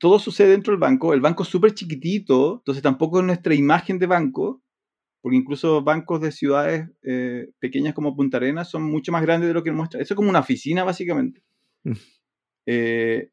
todo 0.00 0.18
sucede 0.18 0.48
dentro 0.48 0.72
del 0.72 0.80
banco. 0.80 1.12
El 1.12 1.20
banco 1.20 1.42
es 1.42 1.50
súper 1.50 1.74
chiquitito, 1.74 2.56
entonces 2.56 2.82
tampoco 2.82 3.20
es 3.20 3.26
nuestra 3.26 3.54
imagen 3.54 3.98
de 3.98 4.06
banco, 4.06 4.62
porque 5.20 5.36
incluso 5.36 5.82
bancos 5.82 6.22
de 6.22 6.32
ciudades 6.32 6.88
eh, 7.02 7.50
pequeñas 7.58 7.92
como 7.92 8.16
Punta 8.16 8.38
Arenas 8.38 8.70
son 8.70 8.82
mucho 8.82 9.12
más 9.12 9.20
grandes 9.20 9.48
de 9.48 9.54
lo 9.54 9.62
que 9.62 9.72
muestra. 9.72 10.00
Eso 10.00 10.14
es 10.14 10.16
como 10.16 10.30
una 10.30 10.40
oficina, 10.40 10.84
básicamente. 10.84 11.42
Mm. 11.84 11.92
Eh, 12.64 13.30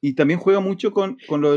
y 0.00 0.14
también 0.14 0.40
juega 0.40 0.58
mucho 0.58 0.92
con, 0.92 1.18
con 1.28 1.40
lo, 1.40 1.56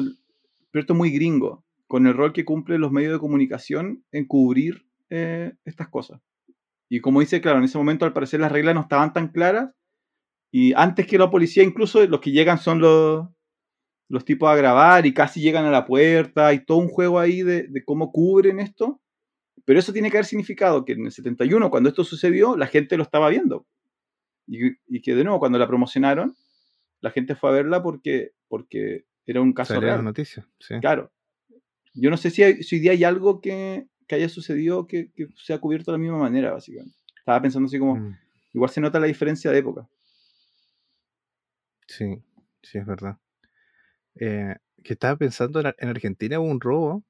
pero 0.70 0.82
esto 0.82 0.94
es 0.94 0.98
muy 0.98 1.10
gringo, 1.10 1.66
con 1.88 2.06
el 2.06 2.14
rol 2.14 2.32
que 2.32 2.46
cumplen 2.46 2.82
los 2.82 2.92
medios 2.92 3.14
de 3.14 3.20
comunicación 3.20 4.06
en 4.12 4.26
cubrir 4.26 4.86
eh, 5.10 5.54
estas 5.66 5.90
cosas. 5.90 6.22
Y 6.88 7.02
como 7.02 7.20
dice, 7.20 7.42
claro, 7.42 7.58
en 7.58 7.64
ese 7.64 7.80
momento 7.80 8.06
al 8.06 8.14
parecer 8.14 8.40
las 8.40 8.52
reglas 8.52 8.76
no 8.76 8.82
estaban 8.82 9.12
tan 9.12 9.30
claras. 9.30 9.72
Y 10.52 10.74
antes 10.74 11.08
que 11.08 11.18
la 11.18 11.32
policía, 11.32 11.64
incluso 11.64 12.06
los 12.06 12.20
que 12.20 12.32
llegan 12.32 12.60
son 12.60 12.80
los, 12.80 13.28
los 14.12 14.26
tipos 14.26 14.50
a 14.50 14.56
grabar 14.56 15.06
y 15.06 15.14
casi 15.14 15.40
llegan 15.42 15.66
a 15.66 15.72
la 15.72 15.86
puerta 15.86 16.54
y 16.54 16.66
todo 16.66 16.78
un 16.80 16.90
juego 16.90 17.20
ahí 17.20 17.44
de, 17.44 17.64
de 17.68 17.84
cómo 17.84 18.12
cubren 18.12 18.60
esto. 18.60 19.02
Pero 19.66 19.80
eso 19.80 19.94
tiene 19.94 20.10
que 20.12 20.18
haber 20.18 20.26
significado 20.26 20.84
que 20.86 20.94
en 20.94 21.06
el 21.06 21.12
71, 21.12 21.70
cuando 21.70 21.90
esto 21.90 22.04
sucedió, 22.04 22.58
la 22.58 22.68
gente 22.68 22.98
lo 22.98 23.04
estaba 23.04 23.30
viendo. 23.30 23.66
Y, 24.48 24.72
y 24.88 25.02
que 25.02 25.16
de 25.16 25.24
nuevo, 25.24 25.40
cuando 25.40 25.58
la 25.60 25.68
promocionaron, 25.68 26.36
la 27.00 27.12
gente 27.12 27.36
fue 27.36 27.50
a 27.52 27.54
verla 27.54 27.82
porque, 27.84 28.32
porque 28.48 29.06
era 29.26 29.40
un 29.42 29.54
caso 29.54 29.80
real. 29.80 30.04
noticias. 30.04 30.46
Sí. 30.60 30.76
Claro. 30.82 31.12
Yo 31.94 32.10
no 32.10 32.18
sé 32.18 32.30
si, 32.32 32.44
hay- 32.44 32.64
si 32.64 32.76
hoy 32.76 32.82
día 32.82 32.92
hay 32.92 33.04
algo 33.04 33.40
que, 33.40 33.88
que 34.08 34.16
haya 34.16 34.30
sucedido 34.30 34.88
que, 34.88 35.12
que 35.16 35.28
sea 35.36 35.60
cubierto 35.60 35.92
de 35.92 35.98
la 35.98 36.02
misma 36.02 36.18
manera, 36.18 36.52
básicamente. 36.52 36.98
Estaba 37.18 37.42
pensando 37.42 37.68
así 37.68 37.78
como, 37.80 37.96
Mm, 37.98 38.18
igual 38.54 38.70
se 38.72 38.82
nota 38.82 39.00
la 39.00 39.08
diferencia 39.08 39.52
de 39.52 39.60
época. 39.60 39.88
Sí, 41.88 42.22
sí, 42.64 42.78
es 42.78 42.86
verdad. 42.86 43.18
Eh, 44.16 44.56
que 44.84 44.94
estaba 44.94 45.16
pensando 45.16 45.60
en, 45.60 45.68
Ar- 45.68 45.76
en 45.80 45.90
Argentina 45.90 46.40
hubo 46.40 46.50
un 46.50 46.60
robo 46.62 47.04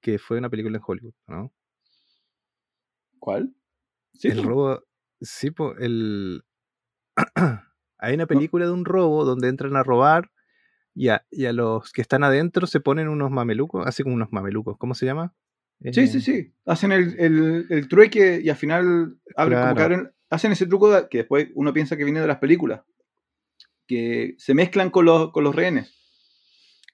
que 0.00 0.18
fue 0.18 0.38
una 0.38 0.50
película 0.50 0.76
en 0.76 0.82
Hollywood, 0.86 1.14
¿no? 1.26 1.52
¿Cuál? 3.18 3.54
Sí, 4.14 4.28
el 4.28 4.42
robo, 4.42 4.82
sí, 5.20 5.50
po, 5.50 5.74
el... 5.76 6.42
Hay 7.98 8.14
una 8.14 8.26
película 8.26 8.64
de 8.66 8.72
un 8.72 8.84
robo 8.84 9.24
donde 9.24 9.48
entran 9.48 9.76
a 9.76 9.82
robar 9.82 10.30
y 10.94 11.08
a, 11.08 11.26
y 11.30 11.46
a 11.46 11.52
los 11.52 11.92
que 11.92 12.00
están 12.02 12.22
adentro 12.24 12.66
se 12.66 12.80
ponen 12.80 13.08
unos 13.08 13.30
mamelucos, 13.30 13.86
así 13.86 14.02
como 14.02 14.14
unos 14.14 14.32
mamelucos, 14.32 14.76
¿cómo 14.78 14.94
se 14.94 15.06
llama? 15.06 15.34
Sí, 15.92 16.00
Eh, 16.00 16.06
sí, 16.06 16.20
sí. 16.20 16.54
Hacen 16.64 16.92
el, 16.92 17.18
el, 17.18 17.66
el 17.70 17.88
trueque 17.88 18.40
y 18.42 18.48
al 18.50 18.56
final 18.56 19.18
abren- 19.36 19.60
como 19.60 20.10
hacen 20.30 20.52
ese 20.52 20.66
truco 20.66 21.08
que 21.08 21.18
después 21.18 21.48
uno 21.54 21.72
piensa 21.72 21.96
que 21.96 22.04
viene 22.04 22.20
de 22.20 22.26
las 22.26 22.38
películas. 22.38 22.82
Que 23.86 24.34
se 24.38 24.54
mezclan 24.54 24.90
con 24.90 25.04
los, 25.06 25.32
con 25.32 25.44
los 25.44 25.54
rehenes. 25.54 25.97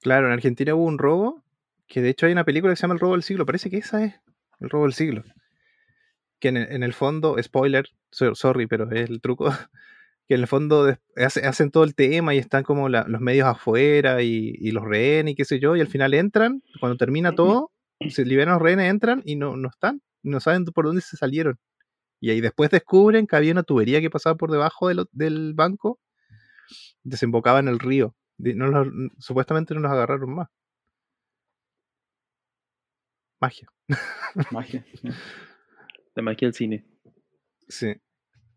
Claro, 0.04 0.26
en 0.26 0.34
Argentina 0.34 0.74
hubo 0.74 0.84
un 0.84 0.98
robo, 0.98 1.42
que 1.88 2.02
de 2.02 2.10
hecho 2.10 2.26
hay 2.26 2.32
una 2.32 2.44
película 2.44 2.72
que 2.72 2.76
se 2.76 2.82
llama 2.82 2.92
El 2.94 3.00
robo 3.00 3.12
del 3.14 3.22
siglo, 3.22 3.46
parece 3.46 3.70
que 3.70 3.78
esa 3.78 4.04
es 4.04 4.14
El 4.60 4.68
robo 4.68 4.84
del 4.84 4.92
siglo. 4.92 5.24
Que 6.40 6.48
en, 6.48 6.58
el- 6.58 6.70
en 6.72 6.82
el 6.82 6.92
fondo, 6.92 7.36
spoiler, 7.42 7.88
so- 8.10 8.34
sorry, 8.34 8.66
pero 8.66 8.90
es 8.90 9.08
el 9.08 9.22
truco, 9.22 9.46
que 10.28 10.34
en 10.34 10.40
el 10.42 10.46
fondo 10.46 10.94
hace- 11.16 11.46
hacen 11.46 11.70
todo 11.70 11.84
el 11.84 11.94
tema 11.94 12.34
y 12.34 12.38
están 12.38 12.64
como 12.64 12.90
la- 12.90 13.06
los 13.08 13.22
medios 13.22 13.46
afuera 13.48 14.20
y, 14.22 14.52
y 14.58 14.72
los 14.72 14.84
rehenes 14.84 15.32
y 15.32 15.36
qué 15.36 15.46
sé 15.46 15.58
yo, 15.58 15.74
y 15.74 15.80
al 15.80 15.88
final 15.88 16.12
entran, 16.12 16.62
cuando 16.80 16.98
termina 16.98 17.30
todo, 17.34 17.70
se 18.10 18.26
liberan 18.26 18.52
los 18.54 18.62
rehenes, 18.62 18.90
entran 18.90 19.22
y 19.24 19.36
no, 19.36 19.56
no 19.56 19.70
están, 19.70 20.02
no 20.22 20.38
saben 20.40 20.66
por 20.66 20.84
dónde 20.84 21.00
se 21.00 21.16
salieron. 21.16 21.58
Y 22.20 22.28
ahí 22.30 22.42
después 22.42 22.68
descubren 22.70 23.26
que 23.26 23.36
había 23.36 23.52
una 23.52 23.62
tubería 23.62 24.02
que 24.02 24.10
pasaba 24.10 24.36
por 24.36 24.50
debajo 24.50 24.88
de 24.88 24.94
lo- 24.96 25.08
del 25.12 25.54
banco, 25.54 25.98
desembocaba 27.02 27.58
en 27.60 27.68
el 27.68 27.78
río. 27.78 28.14
Di- 28.36 28.54
no 28.54 28.66
los- 28.68 28.88
supuestamente 29.18 29.74
no 29.74 29.80
los 29.80 29.92
agarraron 29.92 30.34
más. 30.34 30.48
Magia. 33.40 33.68
Magia. 34.50 34.84
La 36.14 36.22
magia 36.22 36.46
del 36.46 36.54
cine. 36.54 36.84
Sí. 37.68 37.94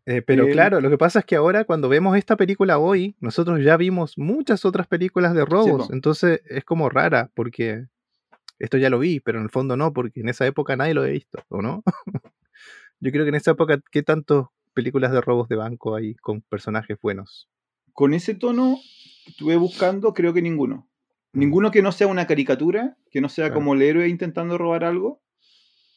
Eh, 0.06 0.22
pero 0.22 0.48
Eh, 0.48 0.52
claro, 0.52 0.80
lo 0.80 0.90
que 0.90 0.98
pasa 0.98 1.20
es 1.20 1.26
que 1.26 1.36
ahora 1.36 1.66
cuando 1.66 1.90
vemos 1.90 2.16
esta 2.18 2.38
película 2.38 2.78
hoy, 2.78 3.16
nosotros 3.20 3.62
ya 3.64 3.76
vimos 3.78 4.18
muchas 4.18 4.64
otras 4.64 4.88
películas 4.88 5.34
de 5.34 5.44
robos, 5.44 5.90
entonces 5.92 6.42
es 6.46 6.64
como 6.64 6.90
rara, 6.90 7.30
porque 7.34 7.88
esto 8.60 8.78
ya 8.78 8.90
lo 8.90 9.00
vi, 9.00 9.20
pero 9.20 9.40
en 9.40 9.46
el 9.46 9.50
fondo 9.50 9.76
no, 9.76 9.92
porque 9.92 10.22
en 10.22 10.30
esa 10.30 10.46
época 10.46 10.78
nadie 10.78 10.94
lo 10.94 11.02
había 11.02 11.14
visto, 11.14 11.44
¿o 11.50 11.62
no? 11.62 11.84
Yo 13.00 13.12
creo 13.12 13.26
que 13.26 13.30
en 13.30 13.36
esa 13.36 13.52
época, 13.52 13.82
¿qué 13.92 14.02
tantas 14.02 14.46
películas 14.74 15.12
de 15.12 15.20
robos 15.22 15.50
de 15.50 15.56
banco 15.58 15.96
hay 15.96 16.16
con 16.16 16.42
personajes 16.42 16.98
buenos? 17.02 17.50
Con 17.92 18.14
ese 18.14 18.34
tono 18.36 18.78
estuve 19.32 19.56
buscando, 19.56 20.14
creo 20.14 20.34
que 20.34 20.42
ninguno. 20.42 20.88
Mm. 21.34 21.40
Ninguno 21.40 21.72
que 21.72 21.82
no 21.82 21.92
sea 21.92 22.08
una 22.08 22.28
caricatura, 22.28 22.98
que 23.12 23.22
no 23.22 23.30
sea 23.30 23.46
Claro. 23.46 23.56
como 23.56 23.74
el 23.74 23.82
héroe 23.82 24.08
intentando 24.08 24.58
robar 24.58 24.84
algo. 24.84 25.22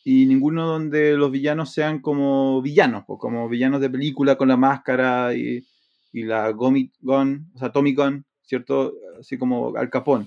Y 0.03 0.25
ninguno 0.27 0.67
donde 0.67 1.13
los 1.15 1.31
villanos 1.31 1.75
sean 1.75 2.01
como 2.01 2.63
villanos, 2.63 3.05
pues, 3.07 3.19
como 3.21 3.49
villanos 3.51 3.81
de 3.83 3.91
película 3.91 4.37
con 4.37 4.49
la 4.49 4.57
máscara 4.57 5.35
y, 5.35 5.67
y 6.13 6.23
la 6.23 6.51
Gomit 6.53 6.95
Gun, 7.01 7.51
o 7.55 7.59
sea, 7.59 7.71
Tommy 7.71 7.95
Gun, 7.95 8.25
¿cierto? 8.43 8.95
Así 9.19 9.37
como 9.37 9.77
Al 9.77 9.91
Capón. 9.91 10.27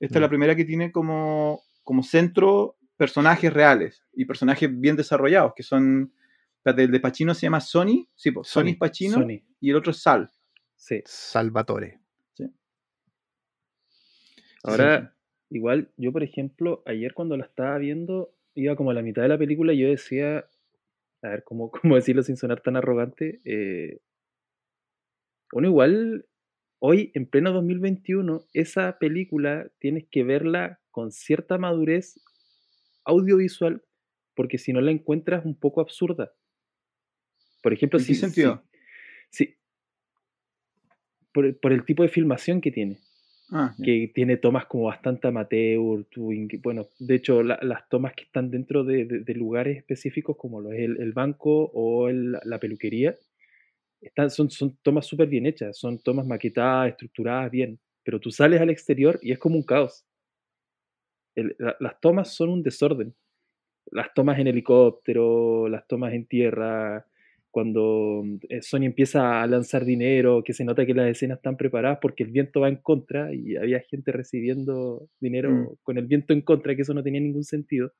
Esta 0.00 0.18
es 0.18 0.20
la 0.20 0.26
Mm. 0.26 0.30
primera 0.30 0.56
que 0.56 0.64
tiene 0.64 0.90
como, 0.90 1.62
como 1.84 2.02
centro 2.02 2.76
personajes 2.96 3.52
reales 3.52 4.02
y 4.12 4.24
personajes 4.24 4.68
bien 4.80 4.96
desarrollados, 4.96 5.52
que 5.56 5.62
son. 5.62 6.12
el 6.64 6.90
de 6.90 6.98
Pacino 7.00 7.34
se 7.34 7.42
llama 7.42 7.60
Sony, 7.60 8.08
sí, 8.16 8.30
pues, 8.32 8.48
Sony, 8.48 8.62
Sony, 8.62 8.68
es 8.70 8.76
Pacino 8.78 9.14
Sony. 9.14 9.42
y 9.60 9.70
el 9.70 9.76
otro 9.76 9.90
es 9.92 10.02
Sal. 10.02 10.30
Sí. 10.74 11.02
Salvatore. 11.04 12.00
Ahora, 14.64 15.14
igual, 15.50 15.90
yo 15.96 16.10
por 16.12 16.22
ejemplo, 16.22 16.82
ayer 16.86 17.12
cuando 17.14 17.36
la 17.36 17.44
estaba 17.44 17.78
viendo, 17.78 18.34
iba 18.54 18.76
como 18.76 18.90
a 18.90 18.94
la 18.94 19.02
mitad 19.02 19.22
de 19.22 19.28
la 19.28 19.38
película 19.38 19.72
y 19.72 19.78
yo 19.78 19.88
decía, 19.88 20.46
a 21.22 21.28
ver, 21.28 21.44
¿cómo, 21.44 21.70
cómo 21.82 21.96
decirlo 21.96 22.22
sin 22.22 22.36
sonar 22.36 22.60
tan 22.62 22.76
arrogante? 22.76 23.40
Eh, 23.44 24.00
uno 25.52 25.68
igual, 25.68 26.26
hoy, 26.80 27.12
en 27.14 27.26
pleno 27.26 27.52
2021, 27.52 28.44
esa 28.54 28.98
película 28.98 29.70
tienes 29.78 30.06
que 30.10 30.24
verla 30.24 30.80
con 30.90 31.12
cierta 31.12 31.58
madurez 31.58 32.20
audiovisual, 33.04 33.82
porque 34.34 34.58
si 34.58 34.72
no 34.72 34.80
la 34.80 34.90
encuentras 34.90 35.44
un 35.44 35.54
poco 35.58 35.80
absurda. 35.80 36.32
Por 37.62 37.72
ejemplo, 37.72 37.98
¿En 37.98 38.06
qué 38.06 38.14
si, 38.14 38.20
sentido? 38.20 38.64
si- 39.30 39.46
si- 39.46 39.56
por, 41.32 41.58
por 41.60 41.72
el 41.72 41.84
tipo 41.84 42.02
de 42.02 42.08
filmación 42.08 42.60
que 42.60 42.70
tiene 42.70 42.98
Ah, 43.50 43.74
que 43.82 44.10
tiene 44.14 44.38
tomas 44.38 44.66
como 44.66 44.84
bastante 44.84 45.28
amateur, 45.28 46.06
bueno, 46.62 46.86
de 46.98 47.14
hecho 47.14 47.42
la- 47.42 47.58
las 47.62 47.88
tomas 47.88 48.14
que 48.14 48.24
están 48.24 48.50
dentro 48.50 48.84
de, 48.84 49.04
lugares 49.34 49.76
específicos 49.76 50.36
como 50.36 50.60
lo 50.60 50.72
es 50.72 50.80
el, 50.80 51.12
banco 51.12 51.70
o 51.74 52.08
la 52.10 52.58
peluquería, 52.58 53.14
están, 54.00 54.30
son, 54.30 54.48
tomas 54.82 55.06
súper 55.06 55.28
bien 55.28 55.46
hechas, 55.46 55.78
son 55.78 55.98
tomas 55.98 56.26
maquetadas, 56.26 56.90
estructuradas 56.90 57.50
bien, 57.50 57.78
pero 58.02 58.20
tú 58.20 58.30
sales 58.30 58.60
al 58.60 58.70
exterior 58.70 59.18
y 59.22 59.32
es 59.32 59.38
como 59.38 59.56
un 59.56 59.62
caos. 59.62 60.04
Las 61.34 62.00
tomas 62.00 62.32
son 62.32 62.50
un 62.50 62.62
desorden. 62.62 63.14
Las 63.86 64.12
tomas 64.14 64.38
en 64.38 64.46
helicóptero, 64.48 65.68
las 65.68 65.86
tomas 65.86 66.12
en 66.14 66.26
tierra, 66.26 67.06
cuando 67.54 68.22
mm, 68.24 68.36
eh, 68.48 68.62
Sony 68.62 68.82
empieza 68.86 69.40
a 69.40 69.46
lanzar 69.46 69.84
dinero, 69.84 70.42
que 70.42 70.52
se 70.52 70.64
nota 70.64 70.84
que 70.84 70.92
las 70.92 71.08
escenas 71.08 71.38
están 71.38 71.56
preparadas 71.56 72.00
porque 72.02 72.24
el 72.24 72.32
viento 72.32 72.60
va 72.60 72.68
en 72.68 72.78
contra 72.78 73.32
y 73.32 73.54
había 73.54 73.78
gente 73.88 74.10
recibiendo 74.10 75.08
dinero 75.20 75.50
Mm. 75.50 75.76
con 75.84 75.96
el 75.96 76.06
viento 76.08 76.32
en 76.32 76.42
contra, 76.42 76.74
que 76.74 76.82
eso 76.82 76.94
no 76.94 77.04
tenía 77.04 77.20
ningún 77.20 77.44
sentido, 77.44 77.92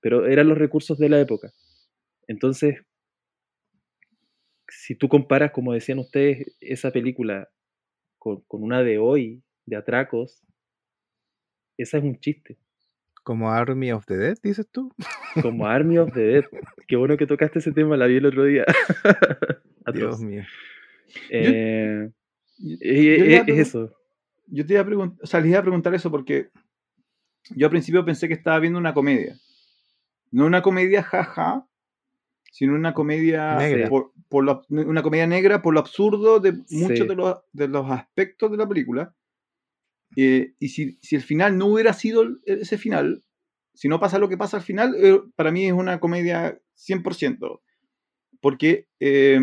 pero 0.00 0.26
eran 0.26 0.48
los 0.48 0.56
recursos 0.56 0.98
de 0.98 1.10
la 1.10 1.20
época. 1.20 1.52
Entonces, 2.26 2.76
si 4.68 4.94
tú 4.94 5.08
comparas, 5.08 5.52
como 5.52 5.74
decían 5.74 5.98
ustedes, 5.98 6.56
esa 6.60 6.90
película 6.90 7.50
con, 8.18 8.40
con 8.46 8.62
una 8.62 8.82
de 8.82 8.96
hoy, 8.96 9.42
de 9.66 9.76
atracos, 9.76 10.42
esa 11.76 11.98
es 11.98 12.04
un 12.04 12.18
chiste. 12.18 12.56
Como 13.24 13.50
Army 13.50 13.90
of 13.90 14.04
the 14.06 14.16
Dead, 14.16 14.36
dices 14.42 14.68
tú. 14.70 14.92
Como 15.42 15.66
Army 15.66 15.98
of 15.98 16.12
the 16.12 16.20
Dead. 16.20 16.44
Qué 16.86 16.94
bueno 16.96 17.16
que 17.16 17.26
tocaste 17.26 17.58
ese 17.58 17.72
tema, 17.72 17.96
la 17.96 18.06
vi 18.06 18.16
el 18.18 18.26
otro 18.26 18.44
día. 18.44 18.64
Dios 19.94 20.20
mío. 20.20 20.44
Eh, 21.30 22.10
Yo- 22.58 22.76
yo 23.24 23.42
es 23.46 23.58
eso. 23.58 23.92
Yo 24.46 24.64
te 24.66 24.74
iba 24.74 24.82
a 24.82 24.86
preguntar, 24.86 25.18
o 25.22 25.26
sea, 25.26 25.40
les 25.40 25.50
iba 25.50 25.58
a 25.58 25.62
preguntar 25.62 25.94
eso 25.94 26.10
porque 26.10 26.50
yo 27.56 27.66
al 27.66 27.70
principio 27.70 28.04
pensé 28.04 28.28
que 28.28 28.34
estaba 28.34 28.58
viendo 28.60 28.78
una 28.78 28.94
comedia. 28.94 29.36
No 30.30 30.44
una 30.46 30.62
comedia 30.62 31.02
jaja, 31.02 31.66
sino 32.52 32.74
una 32.74 32.92
comedia 32.94 33.56
Negra. 33.56 33.88
por, 33.88 34.12
por 34.28 34.44
lo- 34.44 34.62
una 34.68 35.02
comedia 35.02 35.26
negra 35.26 35.62
por 35.62 35.72
lo 35.74 35.80
absurdo 35.80 36.40
de 36.40 36.52
muchos 36.70 36.98
Sí. 36.98 37.08
de, 37.08 37.14
los, 37.14 37.38
de 37.52 37.68
los 37.68 37.90
aspectos 37.90 38.50
de 38.50 38.56
la 38.58 38.68
película. 38.68 39.14
Eh, 40.16 40.54
y 40.58 40.68
si, 40.68 40.98
si 41.02 41.16
el 41.16 41.22
final 41.22 41.58
no 41.58 41.66
hubiera 41.66 41.92
sido 41.92 42.22
el- 42.22 42.40
ese 42.46 42.78
final, 42.78 43.24
si 43.74 43.88
no 43.88 44.00
pasa 44.00 44.18
lo 44.18 44.28
que 44.28 44.36
pasa 44.38 44.58
al 44.58 44.62
final, 44.62 44.94
eh, 44.96 45.20
para 45.36 45.50
mí 45.50 45.66
es 45.66 45.72
una 45.72 46.00
comedia 46.00 46.60
100%. 46.74 47.62
Porque 48.40 48.88
eh, 49.00 49.40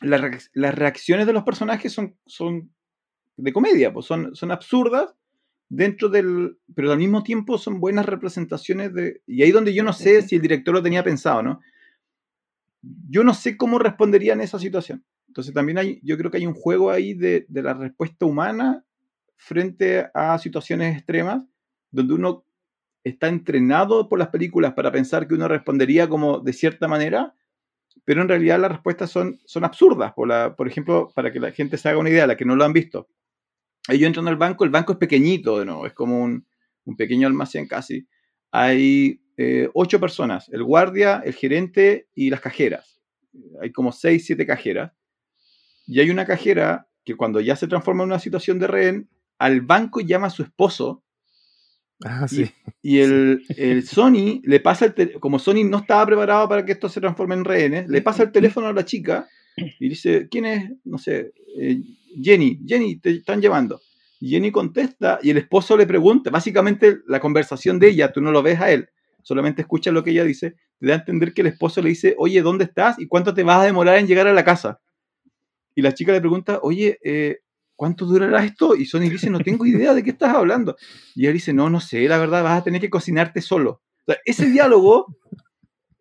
las, 0.00 0.20
reac- 0.20 0.50
las 0.54 0.74
reacciones 0.74 1.26
de 1.26 1.32
los 1.32 1.44
personajes 1.44 1.92
son, 1.92 2.16
son 2.26 2.72
de 3.36 3.52
comedia, 3.52 3.92
pues 3.92 4.06
son, 4.06 4.34
son 4.34 4.50
absurdas 4.52 5.14
dentro 5.68 6.08
del... 6.08 6.58
Pero 6.74 6.92
al 6.92 6.98
mismo 6.98 7.22
tiempo 7.22 7.58
son 7.58 7.80
buenas 7.80 8.06
representaciones 8.06 8.94
de... 8.94 9.22
Y 9.26 9.42
ahí 9.42 9.50
donde 9.52 9.74
yo 9.74 9.82
no 9.82 9.92
sé 9.92 10.22
si 10.22 10.36
el 10.36 10.42
director 10.42 10.74
lo 10.74 10.82
tenía 10.82 11.04
pensado, 11.04 11.42
¿no? 11.42 11.60
Yo 13.08 13.24
no 13.24 13.34
sé 13.34 13.56
cómo 13.56 13.78
respondería 13.78 14.34
en 14.34 14.40
esa 14.40 14.58
situación. 14.58 15.04
Entonces 15.28 15.52
también 15.52 15.78
hay, 15.78 16.00
yo 16.02 16.16
creo 16.16 16.30
que 16.30 16.38
hay 16.38 16.46
un 16.46 16.54
juego 16.54 16.90
ahí 16.90 17.14
de, 17.14 17.44
de 17.48 17.62
la 17.62 17.74
respuesta 17.74 18.26
humana 18.26 18.84
frente 19.36 20.08
a 20.14 20.38
situaciones 20.38 20.96
extremas, 20.96 21.42
donde 21.90 22.14
uno 22.14 22.44
está 23.04 23.28
entrenado 23.28 24.08
por 24.08 24.18
las 24.18 24.28
películas 24.28 24.74
para 24.74 24.90
pensar 24.90 25.28
que 25.28 25.34
uno 25.34 25.46
respondería 25.46 26.08
como 26.08 26.40
de 26.40 26.52
cierta 26.52 26.88
manera, 26.88 27.34
pero 28.04 28.22
en 28.22 28.28
realidad 28.28 28.58
las 28.58 28.72
respuestas 28.72 29.10
son, 29.10 29.38
son 29.44 29.64
absurdas. 29.64 30.12
Por, 30.14 30.28
la, 30.28 30.56
por 30.56 30.66
ejemplo, 30.66 31.10
para 31.14 31.32
que 31.32 31.40
la 31.40 31.52
gente 31.52 31.78
se 31.78 31.88
haga 31.88 31.98
una 31.98 32.10
idea, 32.10 32.26
la 32.26 32.36
que 32.36 32.44
no 32.44 32.56
lo 32.56 32.64
han 32.64 32.72
visto. 32.72 33.08
Ellos 33.88 34.06
entran 34.06 34.26
al 34.28 34.36
banco, 34.36 34.64
el 34.64 34.70
banco 34.70 34.92
es 34.92 34.98
pequeñito, 34.98 35.64
nuevo, 35.64 35.86
es 35.86 35.92
como 35.92 36.20
un, 36.20 36.46
un 36.84 36.96
pequeño 36.96 37.28
almacén 37.28 37.68
casi. 37.68 38.08
Hay 38.50 39.20
eh, 39.36 39.68
ocho 39.74 40.00
personas, 40.00 40.48
el 40.48 40.64
guardia, 40.64 41.22
el 41.24 41.34
gerente 41.34 42.08
y 42.14 42.30
las 42.30 42.40
cajeras. 42.40 43.00
Hay 43.60 43.70
como 43.70 43.92
seis, 43.92 44.24
siete 44.24 44.46
cajeras. 44.46 44.92
Y 45.86 46.00
hay 46.00 46.10
una 46.10 46.24
cajera 46.24 46.88
que 47.04 47.16
cuando 47.16 47.40
ya 47.40 47.54
se 47.54 47.68
transforma 47.68 48.02
en 48.02 48.10
una 48.10 48.18
situación 48.18 48.58
de 48.58 48.66
rehén, 48.66 49.08
al 49.38 49.60
banco 49.60 50.00
llama 50.00 50.28
a 50.28 50.30
su 50.30 50.42
esposo 50.42 51.02
Ah, 52.04 52.28
sí. 52.28 52.50
y 52.82 52.98
el, 52.98 53.42
el 53.56 53.82
Sony 53.86 54.40
le 54.44 54.60
pasa 54.60 54.84
el 54.84 54.94
tel- 54.94 55.18
como 55.18 55.38
Sony 55.38 55.64
no 55.64 55.78
estaba 55.78 56.04
preparado 56.04 56.46
para 56.46 56.64
que 56.64 56.72
esto 56.72 56.90
se 56.90 57.00
transforme 57.00 57.34
en 57.34 57.44
rehenes, 57.44 57.88
le 57.88 58.02
pasa 58.02 58.22
el 58.24 58.32
teléfono 58.32 58.66
a 58.66 58.72
la 58.74 58.84
chica 58.84 59.26
y 59.80 59.88
dice, 59.88 60.28
¿quién 60.30 60.44
es? 60.44 60.70
No 60.84 60.98
sé, 60.98 61.32
eh, 61.58 61.80
Jenny, 62.22 62.60
Jenny, 62.66 62.96
te 62.96 63.10
están 63.12 63.40
llevando. 63.40 63.80
Y 64.20 64.28
Jenny 64.28 64.50
contesta 64.50 65.18
y 65.22 65.30
el 65.30 65.38
esposo 65.38 65.74
le 65.76 65.86
pregunta, 65.86 66.28
básicamente 66.30 66.98
la 67.06 67.18
conversación 67.18 67.78
de 67.78 67.88
ella, 67.88 68.12
tú 68.12 68.20
no 68.20 68.30
lo 68.30 68.42
ves 68.42 68.60
a 68.60 68.70
él, 68.70 68.90
solamente 69.22 69.62
escuchas 69.62 69.94
lo 69.94 70.04
que 70.04 70.10
ella 70.10 70.24
dice, 70.24 70.56
te 70.78 70.86
da 70.86 70.94
a 70.94 70.98
entender 70.98 71.32
que 71.32 71.40
el 71.40 71.46
esposo 71.46 71.80
le 71.80 71.88
dice, 71.88 72.14
oye, 72.18 72.42
¿dónde 72.42 72.64
estás? 72.64 72.98
¿Y 72.98 73.06
cuánto 73.06 73.32
te 73.32 73.42
vas 73.42 73.60
a 73.62 73.64
demorar 73.64 73.96
en 73.96 74.06
llegar 74.06 74.26
a 74.26 74.34
la 74.34 74.44
casa? 74.44 74.80
Y 75.74 75.80
la 75.80 75.94
chica 75.94 76.12
le 76.12 76.20
pregunta, 76.20 76.58
oye, 76.62 76.98
eh, 77.02 77.38
¿cuánto 77.76 78.06
durará 78.06 78.44
esto? 78.44 78.74
Y 78.74 78.86
Sony 78.86 79.02
dice, 79.10 79.30
no 79.30 79.38
tengo 79.40 79.64
idea 79.66 79.94
de 79.94 80.02
qué 80.02 80.10
estás 80.10 80.34
hablando. 80.34 80.76
Y 81.14 81.26
él 81.26 81.34
dice, 81.34 81.52
no, 81.52 81.70
no 81.70 81.80
sé, 81.80 82.08
la 82.08 82.18
verdad, 82.18 82.42
vas 82.42 82.60
a 82.60 82.64
tener 82.64 82.80
que 82.80 82.90
cocinarte 82.90 83.40
solo. 83.40 83.82
O 84.06 84.12
sea, 84.12 84.16
ese 84.24 84.46
diálogo 84.50 85.14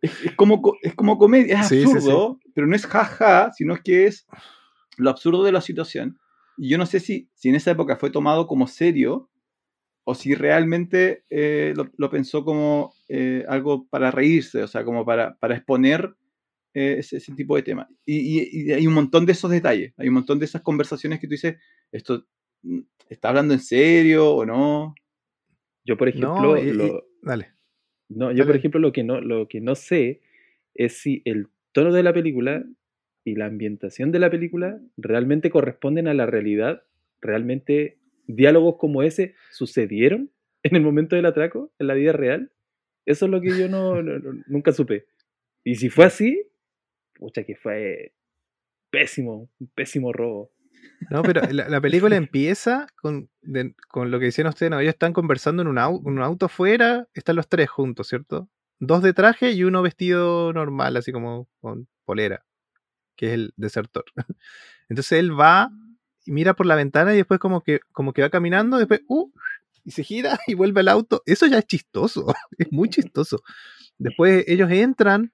es, 0.02 0.12
es 0.24 0.36
como, 0.36 0.62
co- 0.62 0.78
es 0.82 0.96
como 0.96 1.18
comedia, 1.18 1.60
es 1.62 1.68
Sí, 1.68 1.82
sí, 1.82 1.86
absurdo, 1.86 2.40
pero 2.54 2.68
no 2.68 2.76
es 2.76 2.86
jaja, 2.88 3.52
sino 3.54 3.76
que 3.84 4.08
es 4.08 4.26
lo 4.98 5.10
absurdo 5.10 5.44
de 5.44 5.52
la 5.52 5.62
situación. 5.62 6.18
Y 6.58 6.70
yo 6.70 6.78
no 6.78 6.86
sé 6.86 7.00
si, 7.00 7.30
si 7.34 7.50
en 7.50 7.56
esa 7.56 7.72
época 7.72 7.98
fue 7.98 8.10
tomado 8.12 8.48
como 8.48 8.68
serio 8.68 9.30
o 10.06 10.16
si 10.16 10.36
realmente 10.36 11.24
eh, 11.30 11.74
lo, 11.76 11.90
lo 11.98 12.10
pensó 12.10 12.46
como 12.46 12.94
eh, 13.10 13.44
algo 13.50 13.88
para 13.88 14.12
reírse, 14.12 14.64
o 14.64 14.68
sea, 14.68 14.86
como 14.86 15.04
para, 15.04 15.36
para 15.40 15.56
exponer 15.56 16.16
eh, 16.76 16.98
ese, 17.00 17.18
ese 17.18 17.34
tipo 17.34 17.56
de 17.56 17.64
temas. 17.64 17.88
Y, 18.06 18.18
y- 18.42 18.50
y 18.68 18.72
hay 18.74 18.86
un 18.86 18.94
montón 18.94 19.26
de 19.26 19.32
esos 19.32 19.50
detalles, 19.50 19.94
hay 19.98 20.08
un 20.10 20.14
montón 20.16 20.38
de 20.40 20.46
esas 20.46 20.62
conversaciones 20.62 21.20
que 21.20 21.28
tú 21.28 21.32
dices, 21.32 21.58
¿esto 21.92 22.26
mm, 22.64 22.80
está 23.10 23.30
hablando 23.30 23.54
en 23.56 23.60
serio 23.62 24.30
o 24.36 24.46
no? 24.46 24.94
Yo, 25.86 25.98
por 25.98 26.10
ejemplo, 26.10 26.36
No, 26.42 26.58
y- 26.58 26.70
y- 26.70 26.74
lo- 26.74 27.06
Dale. 27.22 27.54
No, 28.10 28.32
yo 28.32 28.38
Dale. 28.40 28.46
por 28.46 28.56
ejemplo 28.58 28.80
lo 28.80 28.92
que 28.92 29.04
no, 29.04 29.20
lo 29.22 29.48
que 29.48 29.62
no 29.62 29.74
sé 29.76 30.22
es 30.76 30.98
si 31.02 31.22
el 31.26 31.48
tono 31.72 31.92
de 31.92 32.04
la 32.04 32.14
película 32.14 32.64
y 33.24 33.36
la 33.36 33.46
ambientación 33.48 34.12
de 34.12 34.20
la 34.20 34.30
película 34.30 34.80
realmente 34.98 35.50
corresponden 35.50 36.08
a 36.08 36.14
la 36.14 36.26
realidad, 36.28 36.84
realmente 37.22 37.98
diálogos 38.28 38.76
como 38.78 39.02
ese 39.02 39.34
sucedieron 39.52 40.30
en 40.64 40.76
el 40.76 40.82
momento 40.84 41.16
del 41.16 41.26
atraco, 41.26 41.72
en 41.80 41.88
la 41.88 41.94
vida 41.96 42.12
real. 42.12 42.52
Eso 43.06 43.26
es 43.26 43.32
lo 43.32 43.40
que 43.42 43.58
yo 43.58 43.68
no, 43.70 44.02
no- 44.04 44.20
no- 44.20 44.44
nunca 44.48 44.72
supe. 44.72 45.06
Y 45.64 45.76
si 45.76 45.90
fue 45.90 46.06
así, 46.06 46.44
pucha 47.16 47.44
que 47.44 47.56
fue 47.56 48.14
pésimo, 48.92 49.50
un 49.60 49.68
pésimo 49.74 50.14
robo. 50.14 50.52
No, 51.10 51.24
pero 51.24 51.42
la, 51.52 51.68
la 51.70 51.82
película 51.82 52.16
empieza 52.16 52.88
con, 53.02 53.30
con 53.88 54.12
lo 54.12 54.20
que 54.20 54.26
decían 54.26 54.48
ustedes, 54.48 54.70
no, 54.70 54.80
ellos 54.80 54.94
están 54.94 55.14
conversando 55.14 55.62
en 55.62 55.68
un, 55.68 55.78
au- 55.78 56.02
en 56.06 56.14
un 56.14 56.22
auto 56.22 56.46
afuera, 56.46 57.08
están 57.14 57.36
los 57.36 57.48
tres 57.48 57.70
juntos, 57.70 58.08
¿cierto? 58.08 58.50
Dos 58.80 59.02
de 59.02 59.14
traje 59.14 59.52
y 59.52 59.64
uno 59.64 59.82
vestido 59.82 60.54
normal, 60.54 60.98
así 60.98 61.12
como 61.12 61.48
con 61.60 61.88
polera, 62.06 62.46
que 63.16 63.28
es 63.28 63.34
el 63.34 63.54
desertor. 63.58 64.06
Entonces 64.90 65.20
él 65.20 65.38
va 65.38 65.70
y 66.26 66.32
mira 66.32 66.54
por 66.56 66.66
la 66.66 66.76
ventana 66.76 67.14
y 67.14 67.18
después 67.18 67.40
como 67.40 67.62
que, 67.62 67.80
como 67.92 68.14
que 68.14 68.22
va 68.22 68.30
caminando, 68.30 68.78
después, 68.78 69.02
uh, 69.08 69.32
y 69.84 69.92
se 69.92 70.04
gira 70.04 70.38
y 70.48 70.54
vuelve 70.54 70.82
al 70.82 70.88
auto. 70.90 71.24
Eso 71.26 71.46
ya 71.48 71.60
es 71.60 71.66
chistoso, 71.66 72.28
es 72.58 72.72
muy 72.72 72.90
chistoso. 72.90 73.42
Después 73.98 74.44
ellos 74.48 74.70
entran, 74.72 75.32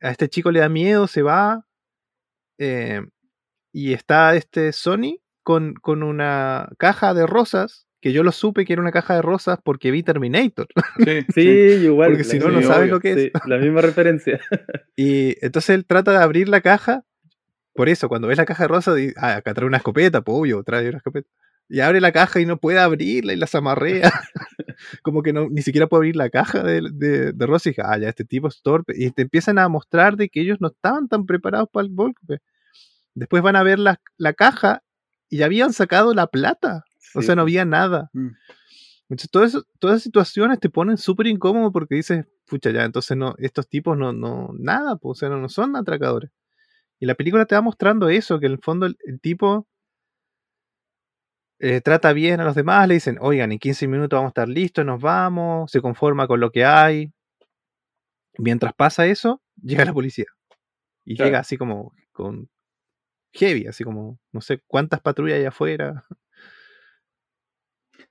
a 0.00 0.10
este 0.10 0.28
chico 0.28 0.50
le 0.50 0.60
da 0.60 0.68
miedo, 0.68 1.06
se 1.06 1.22
va, 1.22 1.66
eh, 2.58 3.02
y 3.72 3.92
está 3.92 4.34
este 4.34 4.72
Sony 4.72 5.20
con, 5.42 5.74
con 5.74 6.02
una 6.02 6.68
caja 6.78 7.14
de 7.14 7.26
rosas, 7.26 7.86
que 8.00 8.12
yo 8.12 8.22
lo 8.22 8.32
supe 8.32 8.64
que 8.64 8.72
era 8.74 8.82
una 8.82 8.92
caja 8.92 9.14
de 9.16 9.22
rosas 9.22 9.58
porque 9.64 9.90
vi 9.90 10.02
Terminator. 10.02 10.66
Sí, 11.04 11.20
Sí, 11.34 11.40
igual. 11.84 12.10
Porque 12.10 12.24
si 12.24 12.38
no, 12.38 12.48
no 12.48 12.62
sabes 12.62 12.90
lo 12.90 13.00
que 13.00 13.10
es. 13.12 13.20
sí, 13.22 13.30
la 13.46 13.58
misma 13.58 13.80
referencia. 13.80 14.40
Y 14.96 15.36
entonces 15.44 15.70
él 15.76 15.84
trata 15.86 16.10
de 16.12 16.18
abrir 16.18 16.48
la 16.48 16.60
caja. 16.60 17.04
Por 17.74 17.88
eso, 17.88 18.08
cuando 18.08 18.26
ves 18.26 18.38
la 18.38 18.44
caja 18.46 18.64
de 18.64 18.68
rosas, 18.68 18.96
di- 18.96 19.12
ah, 19.16 19.36
acá 19.36 19.54
trae 19.54 19.66
una 19.66 19.76
escopeta, 19.76 20.22
pues 20.22 20.36
obvio, 20.38 20.64
trae 20.64 20.88
una 20.88 20.98
escopeta. 20.98 21.28
Y 21.68 21.80
abre 21.80 22.00
la 22.00 22.10
caja 22.10 22.40
y 22.40 22.46
no 22.46 22.56
puede 22.58 22.78
abrirla 22.80 23.32
y 23.32 23.36
la 23.36 23.46
zamarrea. 23.46 24.10
Como 25.02 25.22
que 25.22 25.32
no, 25.32 25.48
ni 25.48 25.62
siquiera 25.62 25.86
puede 25.86 26.00
abrir 26.00 26.16
la 26.16 26.30
caja 26.30 26.62
de, 26.62 26.82
de, 26.92 27.32
de 27.32 27.46
rosas. 27.46 27.66
Y 27.66 27.70
dije, 27.70 27.82
ah, 27.84 27.98
ya, 27.98 28.08
este 28.08 28.24
tipo 28.24 28.48
es 28.48 28.60
torpe. 28.62 28.94
Y 28.96 29.10
te 29.10 29.22
empiezan 29.22 29.58
a 29.58 29.68
mostrar 29.68 30.16
de 30.16 30.28
que 30.28 30.40
ellos 30.40 30.58
no 30.60 30.68
estaban 30.68 31.08
tan 31.08 31.26
preparados 31.26 31.68
para 31.72 31.86
el 31.86 31.94
golpe. 31.94 32.38
Después 33.14 33.42
van 33.42 33.56
a 33.56 33.62
ver 33.62 33.78
la, 33.78 34.00
la 34.16 34.32
caja 34.32 34.82
y 35.28 35.38
ya 35.38 35.46
habían 35.46 35.72
sacado 35.72 36.14
la 36.14 36.26
plata. 36.28 36.84
O 37.14 37.22
sea, 37.22 37.34
no 37.34 37.42
había 37.42 37.64
nada. 37.64 38.10
Mm. 38.12 38.28
Entonces, 39.10 39.30
todo 39.30 39.44
eso- 39.44 39.64
todas 39.78 39.94
esas 39.96 40.02
situaciones 40.04 40.60
te 40.60 40.68
ponen 40.70 40.98
súper 40.98 41.26
incómodo 41.26 41.72
porque 41.72 41.94
dices, 41.96 42.26
pucha, 42.46 42.70
ya, 42.70 42.84
entonces 42.84 43.16
no, 43.16 43.34
estos 43.38 43.68
tipos 43.68 43.96
no, 43.96 44.12
no, 44.12 44.50
nada, 44.58 44.96
pues, 44.96 45.12
o 45.12 45.20
sea, 45.20 45.28
no, 45.30 45.38
no 45.40 45.48
son 45.48 45.76
atracadores. 45.76 46.30
Y 47.00 47.06
la 47.06 47.14
película 47.14 47.46
te 47.46 47.54
va 47.54 47.62
mostrando 47.62 48.08
eso, 48.10 48.38
que 48.40 48.46
en 48.46 48.52
el 48.52 48.58
fondo 48.58 48.86
el, 48.86 48.96
el 49.06 49.20
tipo 49.20 49.66
eh, 51.60 51.80
trata 51.80 52.12
bien 52.12 52.40
a 52.40 52.44
los 52.44 52.54
demás, 52.54 52.86
le 52.88 52.94
dicen, 52.94 53.18
oigan, 53.20 53.52
en 53.52 53.58
15 53.58 53.86
minutos 53.88 54.16
vamos 54.16 54.28
a 54.28 54.32
estar 54.32 54.48
listos, 54.48 54.84
nos 54.84 55.00
vamos, 55.00 55.70
se 55.70 55.80
conforma 55.80 56.26
con 56.26 56.40
lo 56.40 56.50
que 56.50 56.64
hay. 56.64 57.12
Mientras 58.38 58.72
pasa 58.74 59.06
eso, 59.06 59.42
llega 59.62 59.84
la 59.84 59.92
policía. 59.92 60.26
Y 61.04 61.16
Claro. 61.16 61.28
llega 61.28 61.38
así 61.40 61.56
como 61.56 61.92
con 62.12 62.48
heavy, 63.32 63.66
así 63.66 63.84
como, 63.84 64.18
no 64.32 64.40
sé 64.40 64.62
cuántas 64.66 65.00
patrullas 65.00 65.38
hay 65.38 65.44
afuera. 65.46 66.04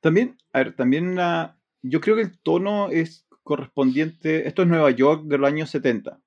También, 0.02 0.38
a 0.54 0.60
ver, 0.60 0.76
también 0.76 1.16
la- 1.16 1.58
yo 1.82 2.02
creo 2.02 2.16
que 2.16 2.22
el 2.24 2.40
tono 2.40 2.90
es 2.90 3.26
correspondiente, 3.44 4.48
esto 4.48 4.62
es 4.64 4.68
Nueva 4.68 4.92
York 4.92 5.24
de 5.26 5.38
los 5.38 5.48
años 5.48 5.70
70. 5.70 6.20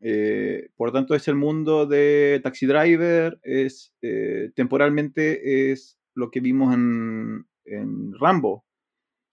Eh, 0.00 0.70
por 0.76 0.88
lo 0.88 0.92
tanto, 0.92 1.14
es 1.14 1.26
el 1.28 1.34
mundo 1.34 1.86
de 1.86 2.40
Taxi 2.42 2.66
Driver, 2.66 3.38
es 3.42 3.92
eh, 4.02 4.50
temporalmente 4.54 5.70
es 5.72 5.98
lo 6.14 6.30
que 6.30 6.40
vimos 6.40 6.74
en, 6.74 7.46
en 7.64 8.12
Rambo. 8.18 8.64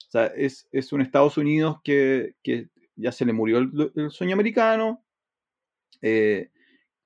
O 0.07 0.09
sea, 0.09 0.27
es, 0.27 0.67
es 0.71 0.93
un 0.93 1.01
Estados 1.01 1.37
Unidos 1.37 1.77
que, 1.83 2.35
que 2.43 2.69
ya 2.95 3.11
se 3.11 3.25
le 3.25 3.33
murió 3.33 3.57
el, 3.57 3.91
el 3.95 4.09
sueño 4.11 4.33
americano. 4.33 5.03
Eh, 6.01 6.49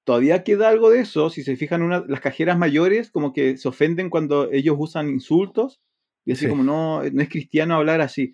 todavía 0.03 0.43
queda 0.43 0.69
algo 0.69 0.89
de 0.89 0.99
eso. 1.01 1.29
Si 1.29 1.43
se 1.43 1.55
fijan, 1.55 1.81
una, 1.81 2.03
las 2.07 2.19
cajeras 2.21 2.57
mayores 2.57 3.09
como 3.11 3.33
que 3.33 3.57
se 3.57 3.67
ofenden 3.67 4.09
cuando 4.09 4.51
ellos 4.51 4.75
usan 4.79 5.09
insultos. 5.09 5.81
Y 6.25 6.33
así 6.33 6.45
Sí. 6.45 6.49
como 6.49 6.63
no, 6.63 7.01
no 7.03 7.21
es 7.21 7.29
cristiano 7.29 7.75
hablar 7.75 8.01
así. 8.01 8.33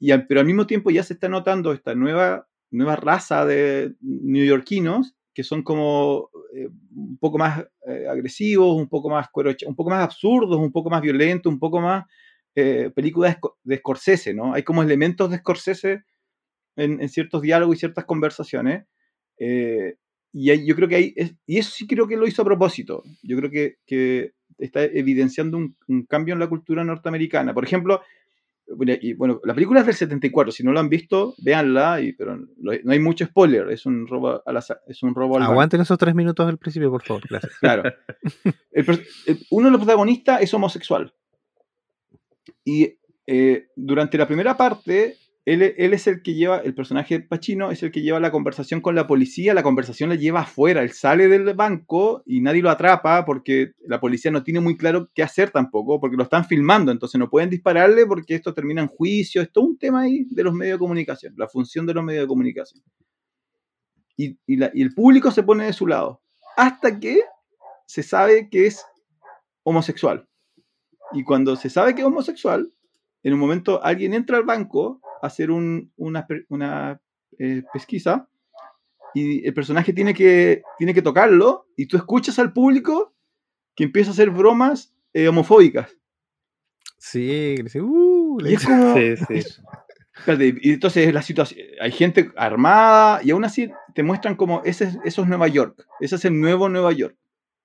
Y 0.00 0.16
pero 0.28 0.40
al 0.40 0.46
mismo 0.46 0.66
tiempo 0.66 0.90
ya 0.90 1.02
se 1.02 1.12
está 1.14 1.28
notando 1.28 1.72
esta 1.72 1.94
nueva, 1.94 2.48
nueva 2.70 2.96
raza 2.96 3.44
de 3.44 3.94
neoyorquinos 4.00 5.14
que 5.34 5.42
son 5.44 5.62
como 5.62 6.30
eh, 6.54 6.68
un 6.94 7.18
poco 7.18 7.38
más 7.38 7.64
eh, 7.86 8.06
agresivos, 8.08 8.76
un 8.76 8.88
poco 8.88 9.10
más 9.10 9.28
cuerocha- 9.30 9.66
un 9.68 9.76
poco 9.76 9.90
más 9.90 10.04
absurdos, 10.04 10.58
un 10.58 10.72
poco 10.72 10.90
más 10.90 11.02
violentos, 11.02 11.52
un 11.52 11.58
poco 11.58 11.80
más 11.80 12.04
eh, 12.54 12.90
películas 12.94 13.32
de, 13.34 13.40
Sco- 13.40 13.56
de 13.64 13.76
Scorsese, 13.78 14.34
¿no? 14.34 14.54
Hay 14.54 14.62
como 14.62 14.82
elementos 14.82 15.30
de 15.30 15.38
Scorsese 15.38 16.04
en, 16.76 17.00
en 17.00 17.08
ciertos 17.08 17.42
diálogos 17.42 17.76
y 17.76 17.80
ciertas 17.80 18.04
conversaciones. 18.04 18.86
Eh, 19.38 19.96
y 20.32 20.50
ahí- 20.50 20.66
yo 20.66 20.74
creo 20.76 20.88
que 20.88 20.96
ahí, 20.96 21.12
es- 21.16 21.34
y 21.46 21.58
eso 21.58 21.70
sí 21.74 21.86
creo 21.86 22.08
que 22.08 22.16
lo 22.16 22.26
hizo 22.26 22.42
a 22.42 22.44
propósito. 22.46 23.02
Yo 23.22 23.36
creo 23.38 23.50
que, 23.50 23.76
que 23.86 24.32
está 24.58 24.84
evidenciando 24.84 25.56
un, 25.58 25.76
un 25.88 26.04
cambio 26.06 26.34
en 26.34 26.40
la 26.40 26.48
cultura 26.48 26.84
norteamericana. 26.84 27.54
Por 27.54 27.64
ejemplo, 27.64 28.02
y, 29.00 29.14
bueno, 29.14 29.40
la 29.44 29.54
película 29.54 29.80
es 29.80 29.86
del 29.86 29.94
74, 29.94 30.52
si 30.52 30.62
no 30.64 30.72
lo 30.72 30.80
han 30.80 30.88
visto, 30.88 31.34
véanla, 31.38 32.00
y, 32.00 32.12
pero 32.12 32.36
no 32.36 32.92
hay 32.92 32.98
mucho 32.98 33.24
spoiler, 33.26 33.70
es 33.70 33.84
un 33.86 34.06
robo 34.06 34.42
al 34.46 34.56
azar- 34.56 34.80
es 34.86 35.02
un 35.02 35.14
robo 35.14 35.36
al. 35.36 35.42
Aguanten 35.42 35.80
esos 35.80 35.98
tres 35.98 36.14
minutos 36.14 36.46
al 36.48 36.58
principio, 36.58 36.90
por 36.90 37.02
favor. 37.02 37.22
Gracias. 37.28 37.52
Claro. 37.58 37.82
El 38.72 38.84
per- 38.84 39.04
el- 39.26 39.38
uno 39.50 39.66
de 39.66 39.70
los 39.72 39.80
protagonistas 39.80 40.40
es 40.42 40.52
homosexual. 40.54 41.12
Y 42.64 42.98
eh, 43.26 43.68
durante 43.76 44.18
la 44.18 44.26
primera 44.26 44.56
parte, 44.56 45.16
él, 45.44 45.62
es 45.62 46.06
el 46.06 46.22
que 46.22 46.34
lleva, 46.34 46.58
el 46.58 46.74
personaje 46.74 47.18
Pachino 47.18 47.72
es 47.72 47.82
el 47.82 47.90
que 47.90 48.00
lleva 48.00 48.20
la 48.20 48.30
conversación 48.30 48.80
con 48.80 48.94
la 48.94 49.08
policía, 49.08 49.54
la 49.54 49.64
conversación 49.64 50.10
la 50.10 50.14
lleva 50.14 50.42
afuera, 50.42 50.82
él 50.82 50.92
sale 50.92 51.26
del 51.26 51.52
banco 51.54 52.22
y 52.24 52.40
nadie 52.40 52.62
lo 52.62 52.70
atrapa 52.70 53.24
porque 53.24 53.72
la 53.80 53.98
policía 53.98 54.30
no 54.30 54.44
tiene 54.44 54.60
muy 54.60 54.76
claro 54.76 55.10
qué 55.12 55.22
hacer 55.24 55.50
tampoco, 55.50 55.98
porque 55.98 56.16
lo 56.16 56.22
están 56.22 56.44
filmando, 56.44 56.92
entonces 56.92 57.18
no 57.18 57.28
pueden 57.28 57.50
dispararle 57.50 58.06
porque 58.06 58.36
esto 58.36 58.54
termina 58.54 58.82
en 58.82 58.88
juicio, 58.88 59.42
es 59.42 59.50
todo 59.50 59.64
un 59.64 59.78
tema 59.78 60.02
ahí 60.02 60.26
de 60.30 60.44
los 60.44 60.54
medios 60.54 60.76
de 60.76 60.78
comunicación, 60.78 61.34
la 61.36 61.48
función 61.48 61.86
de 61.86 61.94
los 61.94 62.04
medios 62.04 62.22
de 62.22 62.28
comunicación. 62.28 62.84
Y, 64.16 64.38
y 64.46 64.82
el 64.82 64.94
público 64.94 65.32
se 65.32 65.42
pone 65.42 65.64
de 65.64 65.72
su 65.72 65.88
lado, 65.88 66.22
hasta 66.56 67.00
que 67.00 67.20
se 67.86 68.04
sabe 68.04 68.48
que 68.48 68.66
es 68.66 68.84
homosexual. 69.64 70.28
Y 71.14 71.24
cuando 71.24 71.56
se 71.56 71.68
sabe 71.68 71.96
que 71.96 72.02
es 72.02 72.06
homosexual, 72.06 72.72
en 73.24 73.32
un 73.32 73.40
momento 73.40 73.82
alguien 73.82 74.14
entra 74.14 74.36
al 74.36 74.44
banco 74.44 75.00
hacer 75.22 75.50
un- 75.50 75.92
una, 75.96 76.26
una, 76.48 77.00
eh, 77.38 77.62
pesquisa 77.72 78.28
y 79.14 79.46
el 79.46 79.54
personaje 79.54 79.92
tiene 79.92 80.12
que, 80.14 80.62
tiene 80.78 80.92
que 80.94 81.02
tocarlo 81.02 81.66
y 81.76 81.86
tú 81.86 81.96
escuchas 81.96 82.38
al 82.38 82.52
público 82.52 83.14
que 83.74 83.84
empieza 83.84 84.10
a 84.10 84.12
hacer 84.12 84.30
bromas 84.30 84.94
eh, 85.14 85.28
homofóbicas. 85.28 85.96
Sí, 86.98 87.56
sí, 87.66 87.80
uh, 87.80 88.38
le 88.40 88.50
Y 88.50 88.54
es 88.54 88.64
como... 88.64 88.94
Sí, 88.96 89.16
sí. 89.16 89.24
es- 89.34 89.62
espérate, 90.14 90.54
y 90.60 90.72
entonces 90.72 91.12
la 91.12 91.22
situación, 91.22 91.60
hay 91.80 91.90
gente 91.90 92.30
armada 92.36 93.20
y 93.24 93.30
aún 93.30 93.44
así 93.44 93.70
te 93.94 94.02
muestran 94.02 94.36
como 94.36 94.62
ese, 94.64 94.84
es- 94.84 94.98
eso 95.04 95.22
es 95.22 95.28
Nueva 95.28 95.48
York, 95.48 95.86
ese 96.00 96.16
es 96.16 96.24
el 96.24 96.38
nuevo 96.40 96.68
Nueva 96.68 96.92
York. 96.92 97.16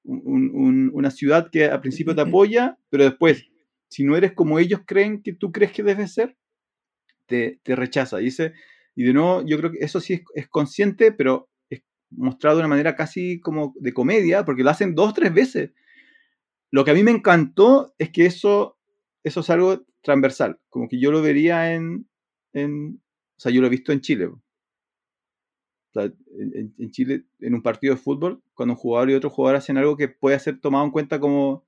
Un- 0.03 0.21
un- 0.25 0.51
un- 0.55 0.91
una 0.93 1.11
ciudad 1.11 1.49
que 1.51 1.65
al 1.65 1.81
principio 1.81 2.15
te 2.15 2.21
apoya, 2.37 2.77
pero 2.89 3.03
después, 3.03 3.45
si 3.89 4.03
no 4.03 4.15
eres 4.15 4.33
como 4.33 4.59
ellos 4.59 4.81
creen 4.85 5.21
que 5.21 5.33
tú 5.33 5.51
crees 5.51 5.71
que 5.71 5.83
debes 5.83 6.13
ser, 6.13 6.35
te, 7.27 7.59
te 7.63 7.75
rechaza. 7.75 8.21
Y, 8.21 8.29
y 8.95 9.03
de 9.03 9.13
nuevo, 9.13 9.43
yo 9.45 9.57
creo 9.59 9.71
que 9.71 9.79
eso 9.81 9.99
sí 10.01 10.13
es, 10.15 10.21
es 10.35 10.47
consciente, 10.49 11.11
pero 11.11 11.49
es 11.69 11.81
mostrado 12.11 12.57
de 12.57 12.61
una 12.61 12.69
manera 12.69 12.95
casi 12.95 13.39
como 13.41 13.73
de 13.79 13.93
comedia, 13.93 14.45
porque 14.45 14.63
lo 14.63 14.69
hacen 14.71 14.95
dos, 14.95 15.13
tres 15.13 15.33
veces. 15.33 15.71
Lo 16.71 16.83
que 16.85 16.91
a 16.91 16.93
mí 16.93 17.03
me 17.03 17.11
encantó 17.11 17.93
es 17.97 18.09
que 18.11 18.25
eso, 18.25 18.77
eso 19.23 19.39
es 19.41 19.49
algo 19.49 19.85
transversal, 20.01 20.59
como 20.69 20.87
que 20.87 20.99
yo 20.99 21.11
lo 21.11 21.21
vería 21.21 21.73
en, 21.73 22.07
en 22.53 23.01
o 23.37 23.39
sea, 23.39 23.51
yo 23.51 23.61
lo 23.61 23.67
he 23.67 23.71
visto 23.71 23.91
en 23.91 24.01
Chile. 24.01 24.27
O 24.27 24.39
sea, 25.93 26.03
en- 26.39 26.73
en 26.77 26.91
Chile, 26.91 27.25
en 27.39 27.53
un 27.55 27.61
partido 27.61 27.95
de 27.95 28.01
fútbol, 28.01 28.41
cuando 28.53 28.73
un 28.73 28.79
jugador 28.79 29.09
y 29.09 29.15
otro 29.15 29.29
jugador 29.29 29.57
hacen 29.57 29.77
algo 29.77 29.97
que 29.97 30.07
puede 30.09 30.39
ser 30.39 30.59
tomado 30.59 30.85
en 30.85 30.91
cuenta 30.91 31.19
como, 31.19 31.65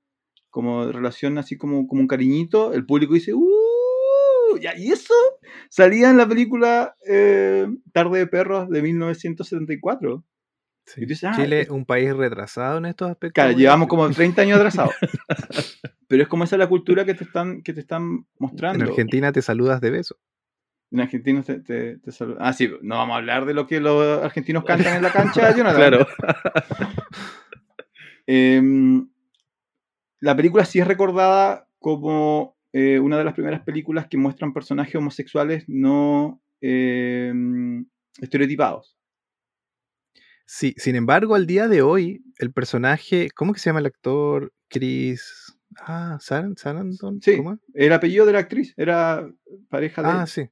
como 0.50 0.90
relación, 0.92 1.38
así 1.38 1.56
como, 1.58 1.86
como 1.88 2.00
un 2.02 2.08
cariñito, 2.08 2.72
el 2.74 2.86
público 2.86 3.14
dice, 3.14 3.34
¡Uh! 3.34 3.59
Ya, 4.58 4.76
y 4.76 4.92
eso 4.92 5.14
salía 5.68 6.10
en 6.10 6.16
la 6.16 6.26
película 6.28 6.96
eh, 7.06 7.66
Tarde 7.92 8.18
de 8.20 8.26
Perros 8.26 8.68
de 8.70 8.82
1974. 8.82 10.24
Sí. 10.86 11.04
Dices, 11.06 11.24
ah, 11.24 11.32
Chile, 11.36 11.60
es- 11.62 11.70
un 11.70 11.84
país 11.84 12.12
retrasado 12.14 12.78
en 12.78 12.86
estos 12.86 13.10
aspectos. 13.10 13.34
Claro, 13.34 13.56
llevamos 13.56 13.88
como 13.88 14.08
30 14.10 14.42
años 14.42 14.56
atrasados. 14.58 14.94
Pero 16.08 16.22
es 16.24 16.28
como 16.28 16.42
esa 16.44 16.56
la 16.56 16.68
cultura 16.68 17.04
que 17.04 17.14
te 17.14 17.22
están, 17.24 17.62
que 17.62 17.72
te 17.72 17.80
están 17.80 18.02
En 18.02 18.26
mostrando. 18.38 18.84
Argentina 18.86 19.30
te 19.30 19.42
saludas 19.42 19.80
de 19.80 19.90
beso. 19.90 20.16
En 20.90 20.98
argentino 21.00 21.44
te, 21.44 21.60
te, 21.60 21.98
te 21.98 22.10
saluda. 22.10 22.38
Ah, 22.40 22.52
sí, 22.52 22.68
no 22.82 22.96
vamos 22.96 23.14
a 23.14 23.18
hablar 23.18 23.44
de 23.46 23.54
lo 23.54 23.68
que 23.68 23.78
los 23.78 24.24
argentinos 24.24 24.64
cantan 24.64 24.96
en 24.96 25.02
la 25.02 25.12
cancha, 25.12 25.50
Jonathan. 25.56 25.76
Claro. 25.76 26.06
Em, 28.26 29.08
la 30.20 30.36
película 30.36 30.64
sí 30.64 30.78
es 30.78 30.86
recordada 30.86 31.68
como 31.78 32.56
eh, 32.72 32.98
una 33.00 33.18
de 33.18 33.24
las 33.24 33.34
primeras 33.34 33.62
películas 33.62 34.06
que 34.08 34.16
muestran 34.16 34.52
personajes 34.52 34.94
homosexuales 34.94 35.64
no 35.68 36.40
em, 36.60 37.84
estereotipados. 38.20 38.96
Sí, 40.46 40.74
sin 40.76 40.96
embargo, 40.96 41.34
al 41.34 41.46
día 41.46 41.68
de 41.68 41.82
hoy, 41.82 42.22
el 42.38 42.52
personaje, 42.52 43.28
¿cómo 43.34 43.52
que 43.52 43.60
se 43.60 43.70
llama 43.70 43.78
el 43.80 43.86
actor? 43.86 44.52
Chris. 44.68 45.54
Ah, 45.80 46.18
Saran, 46.20 46.56
Sarandon. 46.56 47.20
Sí, 47.22 47.36
¿Cómo 47.36 47.58
el 47.74 47.92
apellido 47.92 48.26
del 48.26 48.36
actriz 48.36 48.74
era 48.76 49.28
pareja 49.68 50.02
de. 50.02 50.08
Ah, 50.08 50.26
sí. 50.26 50.48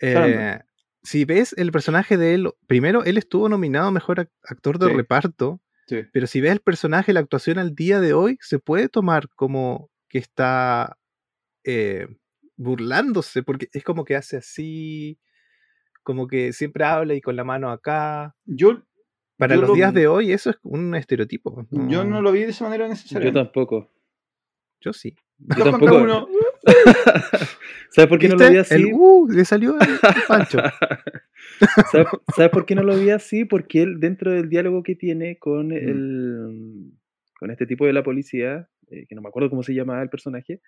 Eh, 0.00 0.58
si 1.02 1.24
ves 1.24 1.54
el 1.56 1.72
personaje 1.72 2.18
de 2.18 2.34
él, 2.34 2.50
primero 2.66 3.04
él 3.04 3.16
estuvo 3.16 3.48
nominado 3.48 3.88
a 3.88 3.92
mejor 3.92 4.18
ac- 4.18 4.30
actor 4.42 4.78
de 4.78 4.88
Sí. 4.88 4.92
reparto, 4.94 5.62
Sí. 5.86 6.02
pero 6.12 6.26
si 6.26 6.42
ves 6.42 6.52
el 6.52 6.60
personaje, 6.60 7.14
la 7.14 7.20
actuación 7.20 7.58
al 7.58 7.74
día 7.74 8.00
de 8.00 8.12
hoy, 8.12 8.36
se 8.42 8.58
puede 8.58 8.88
tomar 8.90 9.28
como 9.36 9.88
que 10.10 10.18
está 10.18 10.98
eh, 11.66 12.06
burlándose, 12.56 13.42
porque 13.42 13.68
es 13.72 13.84
como 13.84 14.04
que 14.04 14.16
hace 14.16 14.36
así, 14.38 15.18
como 16.02 16.26
que 16.26 16.52
siempre 16.52 16.84
habla 16.84 17.14
y 17.14 17.20
con 17.20 17.36
la 17.36 17.44
mano 17.44 17.70
acá. 17.70 18.34
Yo, 18.46 18.82
Para 19.36 19.54
Yo 19.56 19.60
los 19.62 19.70
lo- 19.70 19.76
días 19.76 19.92
de 19.92 20.06
hoy, 20.06 20.32
eso 20.32 20.50
es 20.50 20.56
un 20.62 20.94
estereotipo. 20.94 21.66
yo 21.70 22.04
no 22.04 22.22
lo 22.22 22.32
vi 22.32 22.40
de 22.44 22.50
esa 22.50 22.64
manera 22.64 22.84
Yo 22.86 22.90
necesaria. 22.90 23.32
tampoco. 23.32 23.92
Yo 24.80 24.92
sí. 24.92 25.14
Yo 25.38 25.64
tampoco. 25.64 25.96
uno. 25.98 26.26
¿Sabes 27.90 28.08
por 28.08 28.18
qué 28.18 28.28
no 28.28 28.36
lo 28.36 28.50
vi 28.50 28.56
así? 28.58 28.74
El 28.74 28.86
uh, 28.94 29.28
le 29.28 29.44
salió 29.44 29.78
el, 29.78 29.88
el 29.90 29.98
Pancho. 30.28 30.58
¿Sabes, 31.92 32.06
sabes 32.34 32.50
por 32.50 32.66
qué 32.66 32.74
no 32.74 32.82
lo 32.82 32.96
vi 32.98 33.10
así? 33.10 33.44
Porque 33.44 33.82
él, 33.82 34.00
dentro 34.00 34.32
del 34.32 34.48
diálogo 34.48 34.82
que 34.82 34.94
tiene 34.96 35.38
con 35.38 35.72
el 35.72 36.92
con 37.38 37.50
este 37.50 37.66
tipo 37.66 37.84
de 37.86 37.92
la 37.92 38.02
policía, 38.02 38.68
eh, 38.90 39.06
que 39.06 39.14
no 39.14 39.20
me 39.22 39.28
acuerdo 39.28 39.50
cómo 39.50 39.62
se 39.62 39.74
llamaba 39.74 40.02
el 40.02 40.08
personaje, 40.08 40.60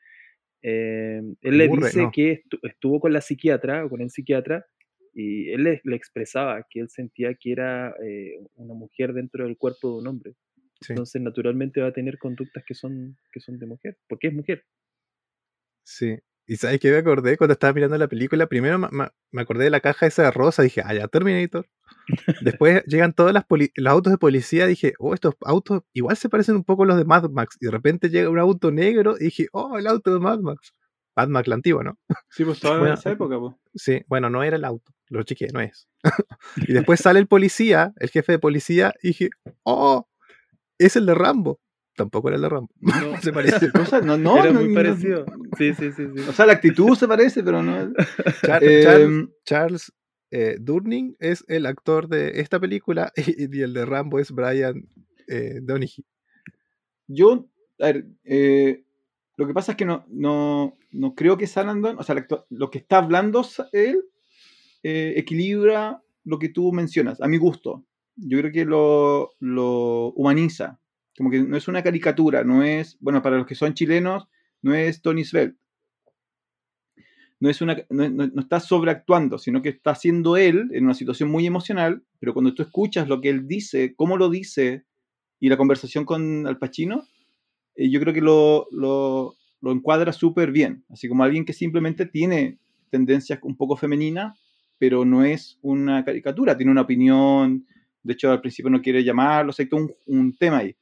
eh, 0.63 1.21
él 1.43 1.59
le 1.59 1.69
dice 1.69 2.03
¿no? 2.03 2.11
que 2.13 2.43
estu- 2.43 2.59
estuvo 2.63 3.01
con 3.01 3.13
la 3.13 3.21
psiquiatra 3.21 3.85
o 3.85 3.89
con 3.89 4.01
el 4.01 4.11
psiquiatra 4.11 4.67
y 5.15 5.51
él 5.51 5.65
le, 5.65 5.81
le 5.85 5.97
expresaba 5.97 6.65
que 6.69 6.81
él 6.81 6.89
sentía 6.91 7.35
que 7.35 7.53
era 7.53 7.95
eh, 8.05 8.39
una 8.55 8.75
mujer 8.75 9.13
dentro 9.13 9.45
del 9.45 9.57
cuerpo 9.57 9.91
de 9.93 9.99
un 10.01 10.07
hombre. 10.07 10.35
Sí. 10.81 10.93
Entonces, 10.93 11.21
naturalmente 11.21 11.81
va 11.81 11.89
a 11.89 11.93
tener 11.93 12.19
conductas 12.19 12.63
que 12.65 12.75
son, 12.75 13.17
que 13.33 13.41
son 13.41 13.59
de 13.59 13.67
mujer, 13.67 13.97
porque 14.09 14.29
es 14.29 14.35
mujer. 14.35 14.65
Sí. 15.85 16.17
¿Y 16.51 16.57
sabes 16.57 16.81
qué 16.81 16.91
me 16.91 16.97
acordé 16.97 17.37
cuando 17.37 17.53
estaba 17.53 17.75
mirando 17.75 17.99
la 17.99 18.09
película? 18.09 18.47
Primero 18.47 18.79
me 18.79 19.41
acordé 19.43 19.65
de 19.65 19.71
la 19.71 19.81
caja 19.81 20.07
esa 20.07 20.23
de 20.23 20.31
rosa, 20.31 20.63
dije, 20.63 20.81
ah, 20.83 20.95
ya, 20.95 21.07
Terminator. 21.07 21.69
Después 22.41 22.83
llegan 22.87 23.13
todos 23.13 23.35
los 23.35 23.45
autos 23.87 24.11
de 24.11 24.17
policía, 24.17 24.67
dije, 24.67 24.95
oh, 24.99 25.13
estos 25.13 25.35
autos 25.43 25.83
igual 25.93 26.17
se 26.17 26.31
parecen 26.31 26.57
un 26.57 26.65
poco 26.65 26.85
a 26.85 26.87
los 26.87 26.97
de 26.97 27.05
Mad 27.05 27.29
Max. 27.29 27.59
Y 27.61 27.67
de 27.67 27.71
repente 27.71 28.09
llega 28.09 28.31
un 28.31 28.39
auto 28.39 28.71
negro 28.71 29.17
y 29.21 29.25
dije, 29.25 29.49
oh, 29.53 29.77
el 29.77 29.87
auto 29.87 30.15
de 30.15 30.21
Mad 30.21 30.39
Max. 30.41 30.73
Mad 31.15 31.29
Max 31.29 31.49
la 31.49 31.57
antigua, 31.57 31.85
¿no? 31.85 31.99
Sí, 32.31 32.45
pues 32.47 32.57
estaba 32.57 32.79
Bueno. 32.79 32.95
en 32.95 32.99
esa 32.99 33.11
época, 33.11 33.39
pues. 33.39 33.55
Sí, 33.75 34.03
bueno, 34.09 34.31
no 34.31 34.43
era 34.43 34.57
el 34.57 34.65
auto, 34.65 34.91
lo 35.11 35.23
chequeé, 35.25 35.49
no 35.53 35.61
es. 35.61 35.87
y 36.57 36.73
después 36.73 37.01
sale 37.01 37.19
el 37.21 37.27
policía, 37.27 37.93
el 37.97 38.09
jefe 38.09 38.33
de 38.33 38.39
policía, 38.39 38.95
y 39.03 39.09
dije, 39.09 39.31
oh, 39.65 40.09
es 40.79 40.97
el 40.97 41.05
de 41.05 41.15
Rambo. 41.15 41.61
Tampoco 41.99 42.29
era 42.29 42.37
el 42.37 42.43
de 42.43 42.49
Rambo. 42.49 42.71
No, 42.81 42.91
se 43.23 43.33
parece. 43.33 43.71
Cosa- 43.73 44.01
No, 44.09 44.17
no, 44.17 44.39
era 44.39 44.53
no, 44.53 44.61
muy 44.61 44.69
no- 44.71 44.75
parecido. 44.75 45.27
Sí, 45.59 45.75
sí, 45.75 45.93
sí, 45.93 46.05
sí. 46.15 46.21
O 46.29 46.33
sea, 46.33 46.47
la 46.47 46.55
actitud 46.55 46.97
se 46.97 47.07
parece, 47.07 47.43
pero 47.43 47.63
no. 47.63 47.93
Char- 48.43 48.63
Eh, 48.63 48.83
Charles, 48.85 49.29
Charles 49.45 49.93
eh, 50.31 50.57
Durning 50.61 51.17
es 51.19 51.45
el 51.49 51.67
actor 51.67 52.09
de 52.09 52.41
esta 52.41 52.59
película 52.61 53.13
y, 53.17 53.57
y 53.59 53.63
el 53.63 53.75
de 53.75 53.85
Rambo 53.85 54.19
es 54.19 54.31
Brian 54.31 54.89
eh, 55.27 55.61
Donaghy. 55.63 56.05
yo, 57.07 57.49
a 57.81 57.87
ver, 57.87 58.07
eh, 58.25 58.85
lo 59.37 59.47
que 59.47 59.55
pasa 59.55 59.73
es 59.73 59.77
que 59.79 59.85
no, 59.85 60.05
no, 60.09 60.77
no 60.91 61.15
creo 61.15 61.37
que 61.37 61.47
Sarandon, 61.47 61.99
o 61.99 62.03
sea, 62.03 62.27
lo 62.51 62.71
que 62.71 62.79
está 62.79 62.99
hablando 62.99 63.45
él, 63.73 64.05
eh, 64.83 65.15
equilibra 65.17 66.03
lo 66.25 66.39
que 66.39 66.49
tú 66.49 66.73
mencionas, 66.73 67.21
a 67.21 67.29
mi 67.29 67.39
gusto. 67.39 67.85
Yo 68.17 68.39
creo 68.39 68.53
que 68.53 68.65
lo, 68.65 69.31
lo 69.41 70.09
humaniza. 70.15 70.79
Como 71.19 71.31
que 71.31 71.43
no 71.43 71.57
es 71.59 71.69
una 71.69 71.83
caricatura, 71.85 72.45
no 72.45 72.63
es, 72.65 72.97
bueno, 73.01 73.23
para 73.23 73.39
los 73.39 73.47
que 73.47 73.57
son 73.57 73.75
chilenos, 73.75 74.29
no 74.63 74.75
es 74.75 75.03
Tony 75.03 75.25
Svelte. 75.25 75.59
No, 77.41 77.49
es 77.49 77.61
una, 77.63 77.77
no, 77.91 78.09
no- 78.09 78.41
está 78.41 78.59
sobreactuando, 78.61 79.39
sino 79.39 79.63
que 79.63 79.69
está 79.69 79.95
siendo 79.95 80.37
él 80.37 80.69
en 80.73 80.85
una 80.85 80.95
situación 80.95 81.31
muy 81.31 81.47
emocional, 81.47 82.03
pero 82.19 82.33
cuando 82.35 82.53
tú 82.55 82.63
escuchas 82.63 83.09
lo 83.09 83.21
que 83.21 83.29
él 83.31 83.47
dice, 83.47 83.95
cómo 83.95 84.17
lo 84.17 84.29
dice, 84.29 84.85
y 85.41 85.49
la 85.49 85.57
conversación 85.57 86.05
con 86.05 86.47
Al 86.47 86.59
Pacino, 86.59 87.05
eh, 87.77 87.91
yo 87.91 88.01
creo 88.01 88.15
que 88.15 88.23
lo, 88.23 88.69
lo, 88.73 89.37
lo 89.63 89.73
encuadra 89.73 90.13
súper 90.13 90.53
bien. 90.53 90.85
Así 90.91 91.09
como 91.09 91.25
alguien 91.25 91.45
que 91.45 91.55
simplemente 91.55 92.07
tiene 92.07 92.59
tendencias 92.91 93.41
un 93.43 93.57
poco 93.57 93.77
femeninas, 93.77 94.39
pero 94.79 95.05
no 95.05 95.25
es 95.25 95.59
una 95.63 96.05
caricatura, 96.05 96.57
tiene 96.57 96.73
una 96.73 96.83
opinión, 96.83 97.67
De 98.03 98.15
hecho, 98.15 98.31
al 98.33 98.41
principio 98.43 98.71
no 98.71 98.83
quiere 98.83 99.05
llamarlo, 99.05 99.53
hay 99.59 99.67
todo 99.69 99.81
un, 99.83 99.93
un 100.07 100.37
tema 100.37 100.59
ahí. 100.59 100.77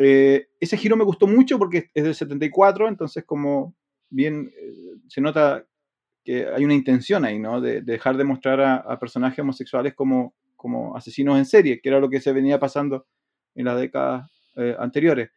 Eh, 0.00 0.46
ese 0.60 0.76
giro 0.76 0.96
me 0.96 1.02
gustó 1.02 1.26
mucho 1.26 1.58
porque 1.58 1.90
es 1.92 2.04
del 2.04 2.14
74, 2.14 2.88
entonces 2.88 3.24
como 3.24 3.74
bien 4.08 4.52
eh, 4.56 4.72
se 5.08 5.20
nota 5.20 5.66
que 6.24 6.46
hay 6.46 6.64
una 6.64 6.74
intención 6.74 7.24
ahí, 7.24 7.40
¿no? 7.40 7.60
De, 7.60 7.82
de 7.82 7.92
dejar 7.92 8.16
de 8.16 8.22
mostrar 8.22 8.60
a, 8.60 8.98
personajes 9.00 9.40
homosexuales 9.40 9.94
como, 9.94 10.34
como 10.54 10.96
asesinos 10.96 11.36
en 11.36 11.46
serie, 11.46 11.80
que 11.80 11.88
era 11.88 11.98
lo 11.98 12.08
que 12.08 12.20
se 12.20 12.32
venía 12.32 12.60
pasando 12.60 13.06
en 13.56 13.64
las 13.64 13.78
décadas 13.78 14.30
eh, 14.56 14.76
anteriores. 14.78 15.30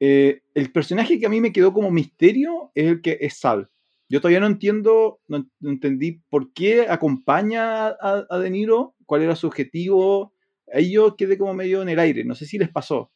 El 0.00 0.72
personaje 0.72 1.18
que 1.18 1.26
a 1.26 1.28
mí 1.28 1.40
me 1.40 1.52
quedó 1.52 1.72
como 1.72 1.90
misterio 1.90 2.70
es 2.74 2.86
el 2.86 3.02
que 3.02 3.18
es 3.20 3.38
Sal. 3.38 3.68
Yo 4.08 4.20
todavía 4.20 4.40
no 4.40 4.46
entiendo, 4.46 5.20
no, 5.26 5.46
no 5.60 5.70
entendí 5.70 6.22
por 6.30 6.52
qué 6.54 6.86
acompaña 6.88 7.88
a, 7.88 8.26
a, 8.30 8.38
De 8.38 8.48
Niro, 8.48 8.94
cuál 9.04 9.22
era 9.22 9.36
su 9.36 9.48
objetivo. 9.48 10.32
Ahí 10.72 10.92
yo 10.92 11.16
quedé 11.16 11.36
como 11.36 11.52
medio 11.52 11.82
en 11.82 11.90
el 11.90 11.98
aire, 11.98 12.24
no 12.24 12.34
sé 12.34 12.46
si 12.46 12.58
les 12.58 12.70
pasó. 12.70 13.10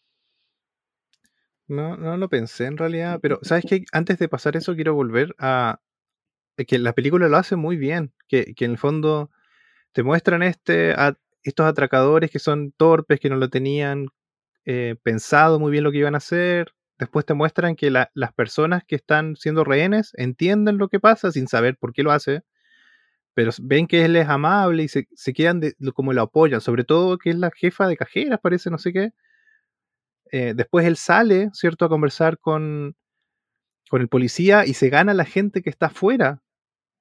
No, 1.72 1.96
no 1.96 2.18
lo 2.18 2.28
pensé 2.28 2.66
en 2.66 2.76
realidad, 2.76 3.18
pero 3.22 3.38
¿sabes 3.42 3.64
qué? 3.66 3.84
Antes 3.92 4.18
de 4.18 4.28
pasar 4.28 4.56
eso 4.56 4.74
quiero 4.74 4.94
volver 4.94 5.34
a 5.38 5.80
que 6.66 6.78
la 6.78 6.92
película 6.92 7.28
lo 7.28 7.36
hace 7.38 7.56
muy 7.56 7.76
bien, 7.76 8.12
que, 8.28 8.54
que 8.54 8.66
en 8.66 8.72
el 8.72 8.78
fondo 8.78 9.30
te 9.92 10.02
muestran 10.02 10.42
este, 10.42 10.92
a, 10.92 11.16
estos 11.42 11.66
atracadores 11.66 12.30
que 12.30 12.38
son 12.38 12.72
torpes, 12.72 13.20
que 13.20 13.30
no 13.30 13.36
lo 13.36 13.50
tenían 13.50 14.08
eh, 14.66 14.96
pensado 15.02 15.60
muy 15.60 15.72
bien 15.72 15.84
lo 15.84 15.92
que 15.92 15.98
iban 15.98 16.14
a 16.14 16.18
hacer. 16.18 16.72
Después 16.98 17.26
te 17.26 17.34
muestran 17.34 17.76
que 17.76 17.90
la, 17.90 18.10
las 18.14 18.32
personas 18.34 18.84
que 18.86 18.96
están 18.96 19.36
siendo 19.36 19.64
rehenes 19.64 20.12
entienden 20.16 20.78
lo 20.78 20.88
que 20.88 21.00
pasa 21.00 21.32
sin 21.32 21.48
saber 21.48 21.76
por 21.78 21.92
qué 21.92 22.02
lo 22.04 22.12
hace, 22.12 22.42
pero 23.34 23.52
ven 23.62 23.86
que 23.86 24.04
él 24.04 24.16
es 24.16 24.28
amable 24.28 24.84
y 24.84 24.88
se, 24.88 25.08
se 25.14 25.32
quedan 25.32 25.60
de, 25.60 25.74
como 25.94 26.12
lo 26.12 26.22
apoyan, 26.22 26.60
sobre 26.60 26.84
todo 26.84 27.18
que 27.18 27.30
es 27.30 27.36
la 27.36 27.50
jefa 27.54 27.88
de 27.88 27.96
cajeras, 27.96 28.40
parece, 28.42 28.70
no 28.70 28.78
sé 28.78 28.92
qué. 28.92 29.12
Eh, 30.33 30.55
después 30.57 30.87
él 30.87 30.97
sale, 30.97 31.51
¿cierto?, 31.53 31.85
a 31.85 31.89
conversar 31.91 32.39
con, 32.39 32.97
con 33.91 34.01
el 34.01 34.09
policía 34.09 34.64
y 34.64 34.72
se 34.74 34.89
gana 34.89 35.12
la 35.12 35.26
gente 35.26 35.62
que 35.62 35.70
está 35.70 35.87
afuera. 35.87 36.43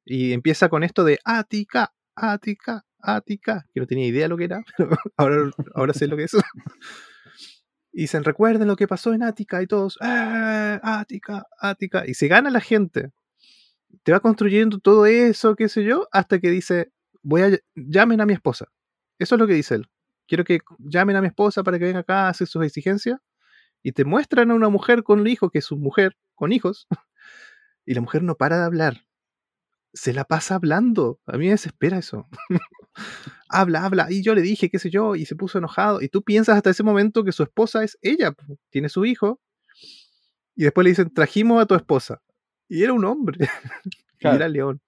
Y 0.05 0.33
empieza 0.33 0.67
con 0.67 0.83
esto 0.83 1.05
de 1.05 1.19
Ática, 1.23 1.93
Ática, 2.15 2.85
Ática, 2.99 3.65
que 3.73 3.79
no 3.79 3.87
tenía 3.87 4.07
idea 4.07 4.27
lo 4.27 4.35
que 4.37 4.45
era, 4.45 4.61
pero 4.77 4.97
ahora, 5.15 5.51
ahora 5.75 5.93
sé 5.93 6.07
lo 6.07 6.17
que 6.17 6.23
es. 6.23 6.31
y 7.93 8.07
se 8.07 8.19
recuerden 8.19 8.67
lo 8.67 8.75
que 8.75 8.87
pasó 8.87 9.13
en 9.13 9.23
Ática 9.23 9.61
y 9.61 9.67
todos, 9.67 9.97
¡Eh, 10.01 10.79
Ática, 10.83 11.45
Ática, 11.59 12.03
y 12.05 12.13
se 12.15 12.27
gana 12.27 12.49
la 12.49 12.61
gente. 12.61 13.11
Te 14.03 14.11
va 14.11 14.19
construyendo 14.19 14.79
todo 14.79 15.05
eso, 15.05 15.55
qué 15.55 15.69
sé 15.69 15.83
yo, 15.83 16.07
hasta 16.11 16.39
que 16.39 16.49
dice, 16.49 16.91
voy 17.21 17.41
a 17.43 17.59
llamen 17.75 18.19
a 18.19 18.25
mi 18.25 18.33
esposa. 18.33 18.67
Eso 19.19 19.35
es 19.35 19.39
lo 19.39 19.47
que 19.47 19.53
dice 19.53 19.75
él. 19.75 19.90
Quiero 20.31 20.45
que 20.45 20.59
llamen 20.79 21.17
a 21.17 21.21
mi 21.21 21.27
esposa 21.27 21.61
para 21.61 21.77
que 21.77 21.83
venga 21.83 21.99
acá 21.99 22.27
a 22.27 22.29
hacer 22.29 22.47
sus 22.47 22.63
exigencias. 22.63 23.19
Y 23.83 23.91
te 23.91 24.05
muestran 24.05 24.49
a 24.49 24.53
una 24.53 24.69
mujer 24.69 25.03
con 25.03 25.19
un 25.19 25.27
hijo, 25.27 25.49
que 25.49 25.59
es 25.59 25.65
su 25.65 25.75
mujer, 25.75 26.15
con 26.35 26.53
hijos, 26.53 26.87
y 27.85 27.93
la 27.95 27.99
mujer 27.99 28.23
no 28.23 28.35
para 28.35 28.57
de 28.57 28.63
hablar. 28.63 29.05
Se 29.91 30.13
la 30.13 30.23
pasa 30.23 30.55
hablando. 30.55 31.19
A 31.25 31.33
mí 31.33 31.47
me 31.47 31.51
desespera 31.51 31.97
eso. 31.97 32.29
habla, 33.49 33.83
habla. 33.83 34.07
Y 34.09 34.23
yo 34.23 34.33
le 34.33 34.41
dije, 34.41 34.69
qué 34.69 34.79
sé 34.79 34.89
yo, 34.89 35.17
y 35.17 35.25
se 35.25 35.35
puso 35.35 35.57
enojado. 35.57 36.01
Y 36.01 36.07
tú 36.07 36.23
piensas 36.23 36.55
hasta 36.55 36.69
ese 36.69 36.83
momento 36.83 37.25
que 37.25 37.33
su 37.33 37.43
esposa 37.43 37.83
es 37.83 37.97
ella, 38.01 38.33
tiene 38.69 38.87
su 38.87 39.03
hijo. 39.03 39.41
Y 40.55 40.63
después 40.63 40.85
le 40.85 40.91
dicen, 40.91 41.13
trajimos 41.13 41.61
a 41.61 41.65
tu 41.65 41.75
esposa. 41.75 42.21
Y 42.69 42.83
era 42.83 42.93
un 42.93 43.03
hombre. 43.03 43.37
Claro. 44.17 44.35
y 44.35 44.37
era 44.37 44.47
león. 44.47 44.81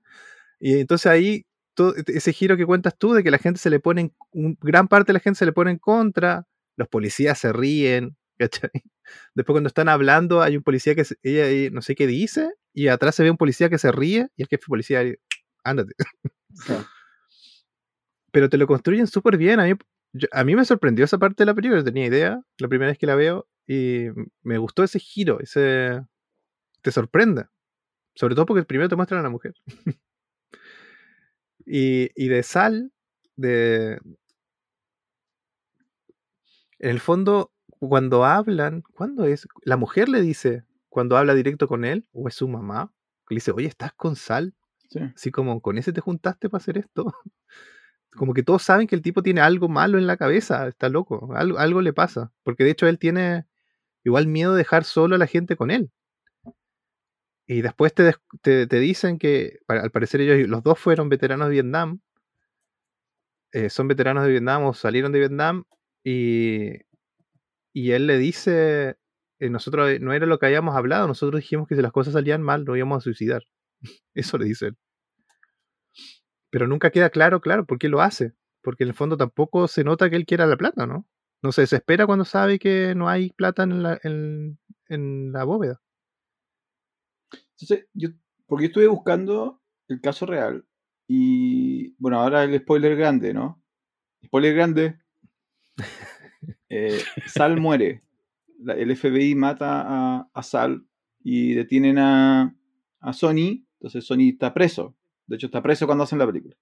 Y 0.60 0.78
entonces 0.78 1.08
ahí, 1.08 1.46
todo 1.74 1.94
ese 2.08 2.34
giro 2.34 2.58
que 2.58 2.66
cuentas 2.66 2.98
tú 2.98 3.14
de 3.14 3.24
que 3.24 3.32
la 3.32 3.38
gente 3.38 3.60
se 3.60 3.70
le 3.70 3.80
pone, 3.80 4.14
en, 4.34 4.58
gran 4.62 4.88
parte 4.88 5.08
de 5.08 5.14
la 5.14 5.20
gente 5.20 5.40
se 5.40 5.46
le 5.46 5.54
pone 5.54 5.72
en 5.72 5.78
contra, 5.78 6.48
los 6.76 6.88
policías 6.88 7.40
se 7.40 7.54
ríen, 7.54 8.16
¿cachai? 8.38 8.72
Después 9.36 9.54
cuando 9.54 9.68
están 9.68 9.90
hablando 9.90 10.42
hay 10.42 10.58
un 10.58 10.64
policía 10.64 10.96
que 10.96 11.06
se, 11.06 11.16
ella 11.24 11.70
no 11.72 11.82
sé 11.82 11.96
qué 11.96 12.08
dice 12.08 12.50
y 12.74 12.88
atrás 12.88 13.16
se 13.16 13.24
ve 13.24 13.32
un 13.32 13.38
policía 13.38 13.70
que 13.70 13.78
se 13.78 13.92
ríe 13.92 14.30
y 14.36 14.44
el 14.44 14.48
jefe 14.48 14.66
policía 14.68 15.04
ándate. 15.64 15.94
Sí. 16.54 16.74
Pero 18.32 18.50
te 18.50 18.58
lo 18.58 18.66
construyen 18.66 19.06
súper 19.06 19.38
bien. 19.38 19.60
A 19.60 19.66
mí, 19.66 19.74
yo, 20.14 20.28
a 20.32 20.44
mí 20.44 20.56
me 20.56 20.66
sorprendió 20.66 21.06
esa 21.06 21.20
parte 21.20 21.44
de 21.44 21.46
la 21.46 21.54
película, 21.54 21.80
no 21.80 21.86
tenía 21.86 22.08
idea 22.08 22.42
la 22.58 22.68
primera 22.68 22.90
vez 22.90 22.98
que 22.98 23.06
la 23.06 23.16
veo 23.16 23.48
y 23.68 24.08
me 24.42 24.58
gustó 24.58 24.84
ese 24.84 25.00
giro, 25.00 25.40
ese 25.40 26.02
te 26.82 26.92
sorprende. 26.92 27.46
Sobre 28.16 28.36
todo 28.36 28.46
porque 28.46 28.64
primero 28.64 28.90
te 28.90 28.96
muestran 28.96 29.20
a 29.20 29.24
la 29.24 29.30
mujer. 29.30 29.54
y, 31.66 32.10
y 32.16 32.28
de 32.28 32.44
Sal, 32.44 32.92
de... 33.36 34.00
En 36.80 36.90
el 36.90 37.00
fondo, 37.00 37.52
cuando 37.80 38.26
hablan, 38.26 38.82
¿cuándo 38.82 39.26
es? 39.26 39.48
La 39.64 39.78
mujer 39.78 40.10
le 40.10 40.22
dice, 40.22 40.66
cuando 40.90 41.18
habla 41.18 41.34
directo 41.34 41.68
con 41.68 41.86
él, 41.86 42.06
o 42.12 42.28
es 42.28 42.36
su 42.36 42.48
mamá, 42.48 42.92
le 43.30 43.36
dice, 43.36 43.52
oye, 43.52 43.68
¿estás 43.68 43.94
con 43.94 44.16
Sal? 44.16 44.54
Sí. 44.90 45.00
Así 45.16 45.32
como, 45.32 45.62
¿con 45.62 45.78
ese 45.78 45.94
te 45.94 46.02
juntaste 46.02 46.50
para 46.50 46.62
hacer 46.62 46.78
esto? 46.78 47.06
Como 48.12 48.36
que 48.36 48.44
todos 48.44 48.62
saben 48.62 48.86
que 48.86 48.96
el 48.96 49.02
tipo 49.02 49.24
tiene 49.24 49.42
algo 49.42 49.70
malo 49.70 49.98
en 49.98 50.06
la 50.06 50.18
cabeza, 50.18 50.68
está 50.68 50.88
loco, 50.88 51.34
algo, 51.34 51.58
algo 51.58 51.82
le 51.82 51.94
pasa. 51.94 52.32
Porque 52.44 52.64
de 52.64 52.70
hecho 52.70 52.86
él 52.86 53.00
tiene 53.00 53.48
igual 54.04 54.28
miedo 54.28 54.52
de 54.52 54.60
dejar 54.60 54.84
solo 54.84 55.16
a 55.16 55.18
la 55.18 55.26
gente 55.26 55.56
con 55.56 55.72
él. 55.72 55.92
Y 57.46 57.62
después 57.62 57.94
te, 57.94 58.14
te, 58.42 58.80
dicen 58.80 59.20
que, 59.20 59.60
al 59.68 59.92
parecer 59.92 60.22
ellos, 60.22 60.48
los 60.48 60.64
dos 60.64 60.80
fueron 60.80 61.10
veteranos 61.10 61.48
de 61.48 61.54
Vietnam. 61.54 62.00
Eh, 63.52 63.70
son 63.70 63.88
veteranos 63.88 64.24
de 64.24 64.32
Vietnam 64.32 64.64
o 64.64 64.74
salieron 64.74 65.12
de 65.12 65.20
Vietnam. 65.20 65.66
Y, 66.04 66.72
y 67.74 67.92
él 67.92 68.08
le 68.08 68.18
dice, 68.18 68.98
eh, 69.40 69.50
nosotros 69.50 70.00
no 70.00 70.14
era 70.14 70.26
lo 70.26 70.40
que 70.40 70.46
habíamos 70.46 70.76
hablado, 70.76 71.08
nosotros 71.08 71.42
dijimos 71.42 71.68
que 71.68 71.76
si 71.76 71.82
las 71.82 71.92
cosas 71.92 72.14
salían 72.14 72.42
mal, 72.42 72.64
no 72.66 72.78
íbamos 72.78 73.00
a 73.00 73.02
suicidar. 73.02 73.44
Eso 74.14 74.38
le 74.38 74.46
dice 74.46 74.68
él. 74.68 74.78
Pero 76.50 76.68
nunca 76.68 76.92
queda 76.92 77.10
claro, 77.10 77.42
claro, 77.42 77.66
por 77.66 77.78
qué 77.80 77.90
lo 77.90 78.02
hace. 78.02 78.34
Porque 78.62 78.84
en 78.84 78.90
el 78.90 78.96
fondo 78.96 79.18
tampoco 79.18 79.68
se 79.68 79.84
nota 79.84 80.10
que 80.10 80.16
él 80.16 80.26
quiera 80.26 80.46
la 80.46 80.56
plata, 80.56 80.88
¿no? 80.88 81.06
No 81.42 81.52
se 81.52 81.62
desespera 81.62 82.06
cuando 82.06 82.26
sabe 82.26 82.60
que 82.60 82.96
no 82.96 83.10
hay 83.10 83.32
plata 83.32 83.64
en 83.64 83.84
la, 83.84 84.00
en, 84.04 84.60
en 84.88 85.34
la 85.34 85.44
bóveda. 85.44 85.82
Entonces, 87.64 87.88
yo, 87.94 88.10
porque 88.46 88.66
yo 88.66 88.68
estuve 88.68 88.88
buscando 88.88 89.62
el 89.88 90.02
caso 90.02 90.26
real 90.26 90.66
y, 91.08 91.96
bueno, 91.98 92.20
ahora 92.20 92.44
el 92.44 92.60
spoiler 92.60 92.96
grande, 92.98 93.34
¿no? 93.34 93.64
Spoiler 94.26 94.54
grande. 94.54 95.00
Eh, 96.76 97.02
Sal 97.28 97.62
muere. 97.62 98.02
La, 98.60 98.74
el 98.74 98.98
FBI 98.98 99.36
mata 99.36 99.82
a, 99.82 100.30
a, 100.34 100.44
Sal 100.44 100.84
y 101.24 101.54
detienen 101.54 102.00
a, 102.00 102.54
a 103.00 103.14
Sony. 103.14 103.64
Entonces 103.80 104.06
Sony 104.06 104.30
está 104.32 104.54
preso. 104.54 104.96
De 105.28 105.36
hecho, 105.36 105.46
está 105.46 105.62
preso 105.62 105.86
cuando 105.86 106.04
hacen 106.04 106.18
la 106.18 106.26
película. 106.26 106.56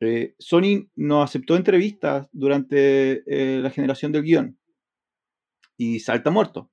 Eh, 0.00 0.34
Sony 0.38 0.90
no 0.96 1.22
aceptó 1.22 1.56
entrevistas 1.56 2.28
durante 2.30 3.24
eh, 3.26 3.60
la 3.60 3.70
generación 3.70 4.12
del 4.12 4.22
guion 4.22 4.58
y 5.78 6.00
salta 6.00 6.30
muerto. 6.30 6.70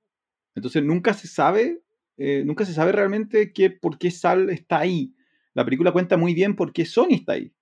Entonces 0.54 0.84
nunca 0.84 1.14
se 1.14 1.28
sabe, 1.28 1.82
eh, 2.16 2.42
nunca 2.44 2.64
se 2.64 2.74
sabe 2.74 2.92
realmente 2.92 3.52
qué, 3.52 3.70
por 3.70 3.98
qué 3.98 4.10
Sal 4.10 4.50
está 4.50 4.80
ahí. 4.80 5.14
La 5.54 5.64
película 5.64 5.92
cuenta 5.92 6.16
muy 6.16 6.34
bien 6.34 6.56
por 6.56 6.72
qué 6.72 6.84
Sony 6.84 7.12
está 7.12 7.32
ahí. 7.32 7.52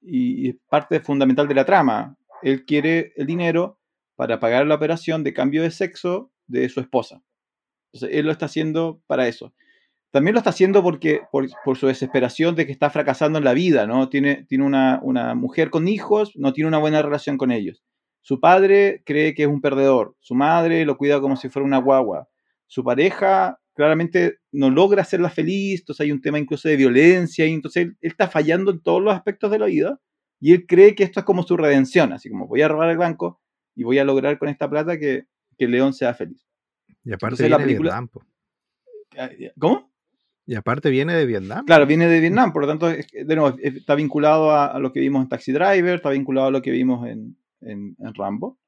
Y, 0.00 0.50
es 0.50 0.56
parte 0.68 1.00
fundamental 1.00 1.48
de 1.48 1.54
la 1.54 1.64
trama. 1.64 2.16
Él 2.42 2.64
quiere 2.64 3.12
el 3.16 3.26
dinero 3.26 3.78
para 4.16 4.40
pagar 4.40 4.66
la 4.66 4.74
operación 4.74 5.24
de 5.24 5.32
cambio 5.32 5.62
de 5.62 5.70
sexo 5.70 6.32
de 6.46 6.68
su 6.68 6.80
esposa. 6.80 7.22
Él 7.92 8.26
lo 8.26 8.32
está 8.32 8.46
haciendo 8.46 9.02
para 9.06 9.28
eso 9.28 9.52
también 10.12 10.34
lo 10.34 10.38
está 10.40 10.50
haciendo 10.50 10.82
porque, 10.82 11.22
por, 11.32 11.48
por, 11.64 11.78
su 11.78 11.86
desesperación 11.86 12.54
de 12.54 12.66
que 12.66 12.72
está 12.72 12.90
fracasando 12.90 13.38
en 13.38 13.44
la 13.44 13.54
vida, 13.54 13.86
¿no? 13.86 14.10
Tiene, 14.10 14.44
tiene 14.44 14.64
una, 14.64 15.00
una, 15.02 15.34
mujer 15.34 15.70
con 15.70 15.88
hijos, 15.88 16.36
no 16.36 16.52
tiene 16.52 16.68
una 16.68 16.78
buena 16.78 17.00
relación 17.00 17.38
con 17.38 17.50
ellos. 17.50 17.82
Su 18.20 18.38
padre 18.38 19.02
cree 19.06 19.34
que 19.34 19.44
es 19.44 19.48
un 19.48 19.62
perdedor, 19.62 20.14
su 20.20 20.34
madre 20.34 20.84
lo 20.84 20.98
cuida 20.98 21.18
como 21.20 21.36
si 21.36 21.48
fuera 21.48 21.66
una 21.66 21.78
guagua, 21.78 22.28
su 22.66 22.84
pareja 22.84 23.58
claramente 23.74 24.38
no 24.52 24.70
logra 24.70 25.02
hacerla 25.02 25.30
feliz, 25.30 25.80
entonces 25.80 26.04
hay 26.04 26.12
un 26.12 26.20
tema 26.20 26.38
incluso 26.38 26.68
de 26.68 26.76
violencia, 26.76 27.46
y 27.46 27.52
entonces 27.52 27.84
él, 27.84 27.96
él 28.00 28.10
está 28.10 28.28
fallando 28.28 28.70
en 28.70 28.80
todos 28.80 29.02
los 29.02 29.14
aspectos 29.14 29.50
de 29.50 29.58
la 29.58 29.66
vida, 29.66 30.00
y 30.40 30.52
él 30.52 30.66
cree 30.66 30.94
que 30.94 31.04
esto 31.04 31.20
es 31.20 31.26
como 31.26 31.42
su 31.44 31.56
redención, 31.56 32.12
así 32.12 32.28
como 32.28 32.48
voy 32.48 32.62
a 32.62 32.68
robar 32.68 32.90
el 32.90 32.98
banco 32.98 33.40
y 33.74 33.84
voy 33.84 33.98
a 33.98 34.04
lograr 34.04 34.38
con 34.38 34.48
esta 34.48 34.68
plata 34.68 34.98
que, 34.98 35.26
que 35.56 35.68
León 35.68 35.94
sea 35.94 36.14
feliz. 36.14 36.44
Y 37.04 37.12
aparte 37.12 37.44
entonces, 37.44 37.50
la 37.50 37.58
película... 37.58 38.08
¿Cómo? 39.58 39.92
Y 40.46 40.54
aparte 40.56 40.90
viene 40.90 41.14
de 41.14 41.26
Vietnam. 41.26 41.64
Claro, 41.64 41.86
viene 41.86 42.08
de 42.08 42.20
Vietnam, 42.20 42.52
por 42.52 42.62
lo 42.62 42.68
tanto, 42.68 42.88
de 42.88 43.36
nuevo, 43.36 43.56
está 43.62 43.94
vinculado 43.94 44.50
a, 44.50 44.66
a, 44.66 44.78
lo 44.80 44.92
que 44.92 45.00
vimos 45.00 45.22
en 45.22 45.28
Taxi 45.28 45.52
Driver, 45.52 45.94
está 45.94 46.10
vinculado 46.10 46.48
a 46.48 46.50
lo 46.50 46.62
que 46.62 46.72
vimos 46.72 47.06
en, 47.06 47.36
en, 47.60 47.96
en, 47.98 48.14
Rambo. 48.14 48.58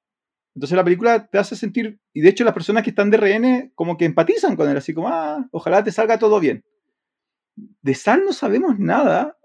Entonces 0.55 0.77
la 0.77 0.85
película 0.85 1.27
te 1.27 1.39
hace 1.39 1.57
sentir, 1.57 1.99
y 2.13 2.21
de 2.21 2.29
hecho 2.29 2.45
las 2.45 2.55
personas 2.55 2.85
que 2.85 2.91
están 2.91 3.11
de 3.11 3.17
RN 3.17 3.73
como 3.75 3.97
que 3.97 4.05
empatizan 4.05 4.57
con 4.57 4.69
él, 4.71 4.77
así 4.77 4.95
como, 4.95 5.09
ah, 5.09 5.49
ojalá 5.51 5.83
te 5.83 5.91
salga 5.91 6.19
todo 6.19 6.39
bien. 6.41 6.65
De 7.57 7.95
Sal 7.95 8.25
no 8.25 8.33
sabemos 8.33 8.79
nada, 8.79 9.37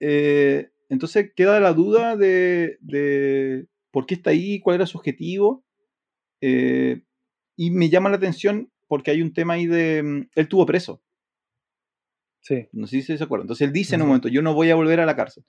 eh, 0.00 0.70
entonces 0.88 1.32
queda 1.34 1.60
la 1.60 1.72
duda 1.72 2.16
de, 2.16 2.78
de 2.80 3.66
por 3.90 4.06
qué 4.06 4.14
está 4.14 4.30
ahí, 4.30 4.60
cuál 4.60 4.76
era 4.76 4.86
su 4.86 4.98
objetivo. 4.98 5.64
Eh, 6.40 7.02
y 7.56 7.70
me 7.70 7.88
llama 7.88 8.10
la 8.10 8.16
atención 8.16 8.70
porque 8.86 9.10
hay 9.10 9.22
un 9.22 9.32
tema 9.32 9.54
ahí 9.54 9.66
de... 9.66 10.02
mm, 10.02 10.30
Él 10.34 10.48
tuvo 10.48 10.66
preso. 10.66 11.02
Sí. 12.40 12.68
No 12.72 12.86
sé 12.86 13.02
si 13.02 13.18
se 13.18 13.24
acuerdan. 13.24 13.44
Entonces 13.44 13.66
él 13.66 13.72
dice 13.72 13.96
en 13.96 14.02
un 14.02 14.08
momento, 14.08 14.28
yo 14.28 14.40
no 14.40 14.54
voy 14.54 14.70
a 14.70 14.74
volver 14.76 15.00
a 15.00 15.06
la 15.06 15.16
cárcel. 15.16 15.44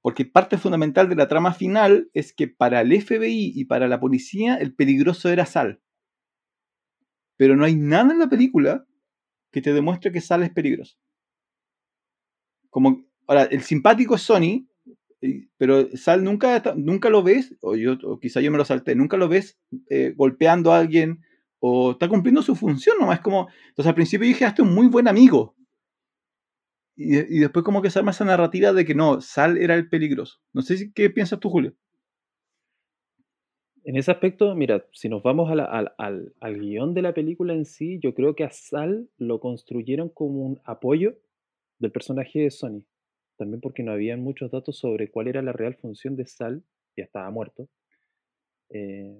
Porque 0.00 0.24
parte 0.24 0.58
fundamental 0.58 1.08
de 1.08 1.16
la 1.16 1.28
trama 1.28 1.52
final 1.52 2.08
es 2.14 2.32
que 2.32 2.48
para 2.48 2.80
el 2.80 2.92
FBI 3.00 3.52
y 3.54 3.64
para 3.64 3.88
la 3.88 4.00
policía 4.00 4.56
el 4.56 4.74
peligroso 4.74 5.28
era 5.28 5.46
Sal. 5.46 5.80
Pero 7.36 7.56
no 7.56 7.64
hay 7.64 7.76
nada 7.76 8.12
en 8.12 8.18
la 8.18 8.28
película 8.28 8.86
que 9.50 9.62
te 9.62 9.72
demuestre 9.72 10.12
que 10.12 10.20
Sal 10.20 10.42
es 10.42 10.50
peligroso. 10.50 10.96
Como, 12.70 13.04
ahora, 13.26 13.44
el 13.44 13.62
simpático 13.62 14.14
es 14.14 14.22
Sony, 14.22 14.68
pero 15.56 15.88
Sal 15.96 16.22
nunca, 16.22 16.62
nunca 16.76 17.10
lo 17.10 17.22
ves, 17.22 17.56
o, 17.60 17.74
yo, 17.74 17.98
o 18.04 18.20
quizá 18.20 18.40
yo 18.40 18.50
me 18.50 18.58
lo 18.58 18.64
salté, 18.64 18.94
nunca 18.94 19.16
lo 19.16 19.28
ves 19.28 19.58
eh, 19.90 20.14
golpeando 20.16 20.72
a 20.72 20.78
alguien 20.78 21.22
o 21.60 21.92
está 21.92 22.08
cumpliendo 22.08 22.42
su 22.42 22.54
función 22.54 22.98
nomás. 23.00 23.18
Es 23.18 23.24
como, 23.24 23.48
entonces 23.68 23.88
al 23.88 23.94
principio 23.94 24.26
dije, 24.26 24.44
ah, 24.44 24.48
este 24.48 24.62
es 24.62 24.68
un 24.68 24.74
muy 24.74 24.86
buen 24.86 25.08
amigo. 25.08 25.56
Y, 26.98 27.16
y 27.16 27.38
después 27.40 27.64
como 27.64 27.80
que 27.80 27.88
se 27.90 27.98
arma 28.00 28.10
esa 28.10 28.26
narrativa 28.26 28.74
de 28.74 28.84
que 28.84 28.94
no, 28.94 29.22
Sal 29.22 29.56
era 29.56 29.74
el 29.74 29.88
peligroso. 29.88 30.40
No 30.52 30.60
sé 30.62 30.76
si, 30.76 30.92
qué 30.92 31.08
piensas 31.08 31.40
tú, 31.40 31.48
Julio. 31.48 31.74
En 33.84 33.96
ese 33.96 34.10
aspecto, 34.10 34.54
mira, 34.54 34.84
si 34.92 35.08
nos 35.08 35.22
vamos 35.22 35.50
al, 35.50 35.60
al- 35.60 36.32
al 36.40 36.58
guion 36.60 36.92
de 36.94 37.02
la 37.02 37.14
película 37.14 37.54
en 37.54 37.64
sí, 37.64 37.98
yo 38.02 38.14
creo 38.14 38.34
que 38.34 38.44
a 38.44 38.50
Sal 38.50 39.08
lo 39.16 39.40
construyeron 39.40 40.10
como 40.10 40.42
un 40.44 40.60
apoyo 40.64 41.16
del 41.78 41.92
personaje 41.92 42.40
de 42.40 42.50
Sony. 42.50 42.84
También 43.38 43.60
porque 43.60 43.82
no 43.82 43.92
habían 43.92 44.20
muchos 44.20 44.50
datos 44.50 44.78
sobre 44.78 45.10
cuál 45.10 45.28
era 45.28 45.42
la 45.42 45.52
real 45.52 45.76
función 45.76 46.16
de 46.16 46.26
Sal, 46.26 46.62
ya 46.96 47.04
estaba 47.04 47.30
muerto. 47.30 47.68
Eh, 48.70 49.18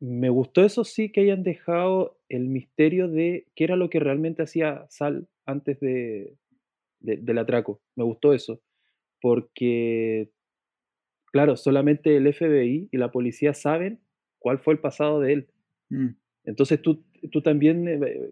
me 0.00 0.28
gustó 0.30 0.64
eso 0.64 0.84
sí 0.84 1.12
que 1.12 1.22
hayan 1.22 1.42
dejado 1.42 2.18
el 2.28 2.48
misterio 2.48 3.08
de 3.08 3.46
qué 3.54 3.64
era 3.64 3.76
lo 3.76 3.90
que 3.90 4.00
realmente 4.00 4.42
hacía 4.42 4.86
Sal 4.90 5.28
antes 5.46 5.80
de, 5.80 6.34
de- 7.04 7.18
del 7.18 7.38
atraco. 7.38 7.80
Me 7.96 8.04
gustó 8.04 8.32
eso. 8.34 8.60
Porque 9.20 10.30
claro, 11.32 11.56
solamente 11.56 12.16
el 12.16 12.26
FBI 12.26 12.88
y 12.92 12.96
la 12.96 13.10
policía 13.10 13.54
saben 13.54 14.00
cuál 14.38 14.58
fue 14.58 14.74
el 14.74 14.80
pasado 14.80 15.20
de 15.20 15.32
él. 15.32 15.48
Mm, 15.90 16.08
Entonces 16.44 16.80
tú, 16.82 17.04
tú 17.32 17.42
también 17.42 17.88
eh, 17.88 18.30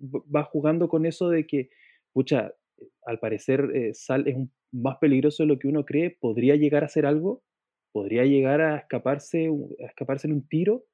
vas 0.00 0.48
jugando 0.48 0.88
con 0.88 1.06
eso 1.06 1.30
de 1.30 1.46
que, 1.46 1.70
pucha, 2.12 2.54
eh, 2.78 2.88
al 3.06 3.18
parecer 3.18 3.70
eh, 3.74 3.94
Sal 3.94 4.28
es 4.28 4.36
un- 4.36 4.50
más 4.72 4.98
peligroso 4.98 5.42
de 5.44 5.46
lo 5.48 5.58
que 5.58 5.68
uno 5.68 5.84
cree, 5.84 6.10
podría 6.10 6.56
llegar 6.56 6.82
a 6.82 6.86
hacer 6.86 7.06
algo, 7.06 7.42
podría 7.92 8.24
llegar 8.24 8.60
a 8.60 8.76
escaparse, 8.78 9.48
a 9.82 9.86
escaparse 9.86 10.26
en 10.26 10.34
un 10.34 10.48
tiro 10.48 10.84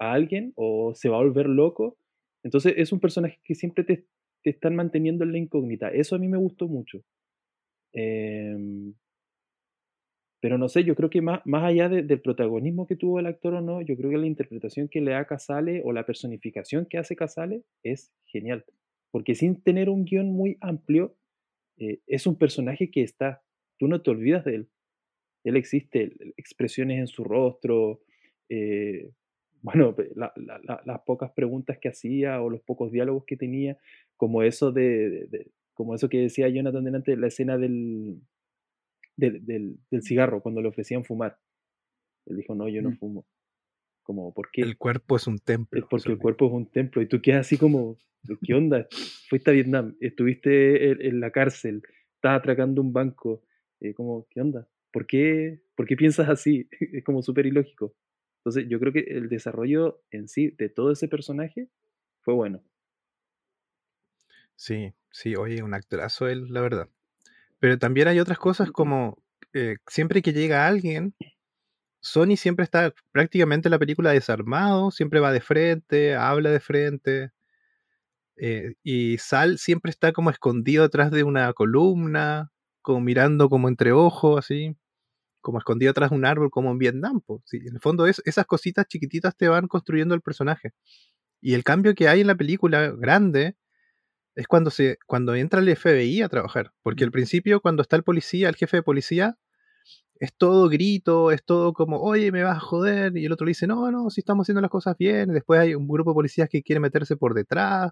a 0.00 0.12
alguien 0.12 0.52
o 0.56 0.92
se 0.94 1.08
va 1.08 1.16
a 1.18 1.22
volver 1.22 1.46
loco. 1.48 1.96
Entonces 2.42 2.74
es 2.76 2.92
un 2.92 2.98
personaje 3.00 3.38
que 3.44 3.54
siempre 3.54 3.84
te, 3.84 4.06
te 4.48 4.56
están 4.56 4.76
manteniendo 4.76 5.24
en 5.24 5.32
la 5.32 5.38
incógnita. 5.38 5.88
Eso 5.90 6.16
a 6.16 6.18
mí 6.18 6.28
me 6.28 6.38
gustó 6.38 6.68
mucho. 6.68 7.02
Em, 7.92 8.94
pero 10.40 10.56
no 10.56 10.68
sé, 10.68 10.84
yo 10.84 10.94
creo 10.94 11.10
que 11.10 11.20
más, 11.20 11.40
más 11.46 11.64
allá 11.64 11.88
de- 11.88 12.02
del 12.02 12.20
protagonismo 12.20 12.86
que 12.86 12.94
tuvo 12.96 13.18
el 13.18 13.26
actor 13.26 13.54
o 13.54 13.60
no, 13.60 13.80
yo 13.82 13.96
creo 13.96 14.10
que 14.10 14.18
la 14.18 14.26
interpretación 14.26 14.88
que 14.88 15.00
le 15.00 15.10
da 15.12 15.24
Casale 15.26 15.82
o 15.84 15.92
la 15.92 16.06
personificación 16.06 16.86
que 16.86 16.98
hace 16.98 17.16
Casale 17.16 17.62
es 17.82 18.12
genial. 18.26 18.64
Porque 19.10 19.34
sin 19.34 19.60
tener 19.62 19.88
un 19.90 20.04
guion 20.04 20.28
muy 20.32 20.56
amplio, 20.60 21.16
eh, 21.78 22.00
es 22.06 22.26
un 22.26 22.38
personaje 22.38 22.90
que 22.90 23.02
está, 23.02 23.42
tú 23.78 23.88
no 23.88 24.02
te 24.02 24.10
olvidas 24.10 24.44
de 24.44 24.56
él. 24.56 24.68
Él 25.44 25.56
existe, 25.56 26.12
expresiones 26.36 26.98
en 26.98 27.06
su 27.06 27.24
rostro, 27.24 28.02
eh, 28.48 29.10
bueno, 29.62 29.94
las 30.84 31.00
pocas 31.02 31.32
preguntas 31.32 31.78
que 31.78 31.88
hacía 31.88 32.40
o 32.42 32.50
los 32.50 32.60
pocos 32.62 32.92
diálogos 32.92 33.24
que 33.26 33.36
tenía, 33.36 33.76
como 34.18 34.42
eso 34.42 34.70
de, 34.72 35.08
de- 35.08 35.26
de- 35.28 35.50
como 35.72 35.94
eso 35.94 36.08
que 36.10 36.18
decía 36.18 36.48
Jonathan 36.50 36.84
delante, 36.84 37.16
la 37.16 37.28
escena 37.28 37.56
del, 37.56 38.20
del, 39.16 39.46
del- 39.46 39.76
del 39.90 40.02
cigarro, 40.02 40.42
cuando 40.42 40.60
le 40.60 40.68
ofrecían 40.68 41.04
fumar. 41.04 41.38
Él 42.26 42.36
dijo, 42.36 42.54
no, 42.54 42.68
yo 42.68 42.82
no 42.82 42.90
Mm. 42.90 42.96
fumo. 42.98 43.26
Como, 44.02 44.34
¿por 44.34 44.50
qué? 44.50 44.62
El 44.62 44.76
cuerpo 44.76 45.16
es 45.16 45.26
un 45.26 45.38
templo. 45.38 45.78
Es 45.80 45.86
porque 45.88 46.12
el 46.12 46.18
cuerpo 46.18 46.46
es 46.46 46.52
un 46.52 46.66
templo 46.70 47.00
y 47.02 47.06
tú 47.06 47.20
quedas 47.22 47.40
así 47.46 47.56
como, 47.58 47.96
¿qué 48.42 48.54
onda? 48.54 48.86
Fuiste 49.28 49.50
a 49.50 49.54
Vietnam, 49.54 49.96
estuviste 50.00 50.90
en, 50.90 51.00
en 51.02 51.20
la 51.20 51.30
cárcel, 51.30 51.82
estás 52.14 52.38
atracando 52.38 52.82
un 52.82 52.92
banco, 52.92 53.44
eh, 53.80 53.94
como, 53.94 54.26
¿qué 54.30 54.40
onda? 54.40 54.66
¿Por 54.92 55.06
qué, 55.06 55.60
¿Por 55.76 55.86
qué 55.86 55.96
piensas 55.96 56.28
así? 56.28 56.68
Es 56.92 57.04
como 57.04 57.22
súper 57.22 57.46
ilógico. 57.46 57.94
Entonces 58.40 58.68
yo 58.68 58.80
creo 58.80 58.92
que 58.92 59.00
el 59.00 59.28
desarrollo 59.28 60.02
en 60.10 60.26
sí 60.28 60.50
de 60.58 60.68
todo 60.70 60.90
ese 60.90 61.06
personaje 61.08 61.68
fue 62.22 62.34
bueno. 62.34 62.62
Sí, 64.58 64.92
sí, 65.12 65.36
oye, 65.36 65.62
un 65.62 65.72
actorazo 65.74 66.26
él, 66.28 66.46
la 66.50 66.60
verdad. 66.60 66.88
Pero 67.60 67.78
también 67.78 68.08
hay 68.08 68.20
otras 68.20 68.38
cosas 68.38 68.70
como 68.72 69.18
eh, 69.54 69.76
siempre 69.88 70.22
que 70.22 70.32
llega 70.34 70.66
alguien, 70.68 71.14
Sony 72.00 72.36
siempre 72.36 72.64
está 72.64 72.94
prácticamente 73.12 73.68
en 73.68 73.72
la 73.72 73.78
película 73.80 74.12
desarmado, 74.12 74.90
siempre 74.92 75.20
va 75.20 75.32
de 75.32 75.40
frente, 75.42 76.16
habla 76.16 76.50
de 76.50 76.60
frente. 76.60 77.32
eh, 78.36 78.74
y 78.82 79.18
Sal 79.18 79.58
siempre 79.58 79.90
está 79.90 80.12
como 80.12 80.30
escondido 80.30 80.84
atrás 80.84 81.10
de 81.10 81.24
una 81.24 81.52
columna, 81.52 82.50
como 82.82 83.00
mirando 83.00 83.48
como 83.48 83.68
entre 83.68 83.92
ojos, 83.92 84.38
así, 84.38 84.76
como 85.42 85.58
escondido 85.58 85.92
atrás 85.92 86.10
de 86.10 86.16
un 86.16 86.26
árbol, 86.26 86.50
como 86.50 86.72
en 86.72 86.78
Vietnam. 86.78 87.20
po. 87.22 87.42
Sí, 87.46 87.58
en 87.66 87.74
el 87.76 87.80
fondo 87.82 88.06
es, 88.06 88.22
esas 88.26 88.46
cositas 88.46 88.86
chiquititas 88.88 89.36
te 89.36 89.48
van 89.48 89.68
construyendo 89.68 90.14
el 90.16 90.22
personaje. 90.22 90.72
Y 91.42 91.54
el 91.54 91.64
cambio 91.64 91.94
que 91.94 92.08
hay 92.08 92.22
en 92.22 92.28
la 92.28 92.36
película 92.36 92.92
grande 92.92 93.56
es 94.38 94.46
cuando 94.46 94.70
se 94.70 94.98
cuando 95.04 95.34
entra 95.34 95.60
el 95.60 95.76
FBI 95.76 96.22
a 96.22 96.28
trabajar, 96.28 96.72
porque 96.82 97.02
al 97.02 97.10
principio 97.10 97.60
cuando 97.60 97.82
está 97.82 97.96
el 97.96 98.04
policía, 98.04 98.48
el 98.48 98.54
jefe 98.54 98.76
de 98.78 98.82
policía, 98.84 99.36
es 100.20 100.32
todo 100.36 100.68
grito, 100.68 101.32
es 101.32 101.44
todo 101.44 101.72
como, 101.72 102.00
oye, 102.00 102.30
me 102.30 102.44
vas 102.44 102.58
a 102.58 102.60
joder, 102.60 103.16
y 103.16 103.26
el 103.26 103.32
otro 103.32 103.46
le 103.46 103.50
dice, 103.50 103.66
no, 103.66 103.90
no, 103.90 104.10
si 104.10 104.20
estamos 104.20 104.44
haciendo 104.44 104.60
las 104.60 104.70
cosas 104.70 104.96
bien, 104.96 105.32
después 105.32 105.58
hay 105.60 105.74
un 105.74 105.88
grupo 105.88 106.12
de 106.12 106.14
policías 106.14 106.48
que 106.48 106.62
quiere 106.62 106.78
meterse 106.78 107.16
por 107.16 107.34
detrás, 107.34 107.90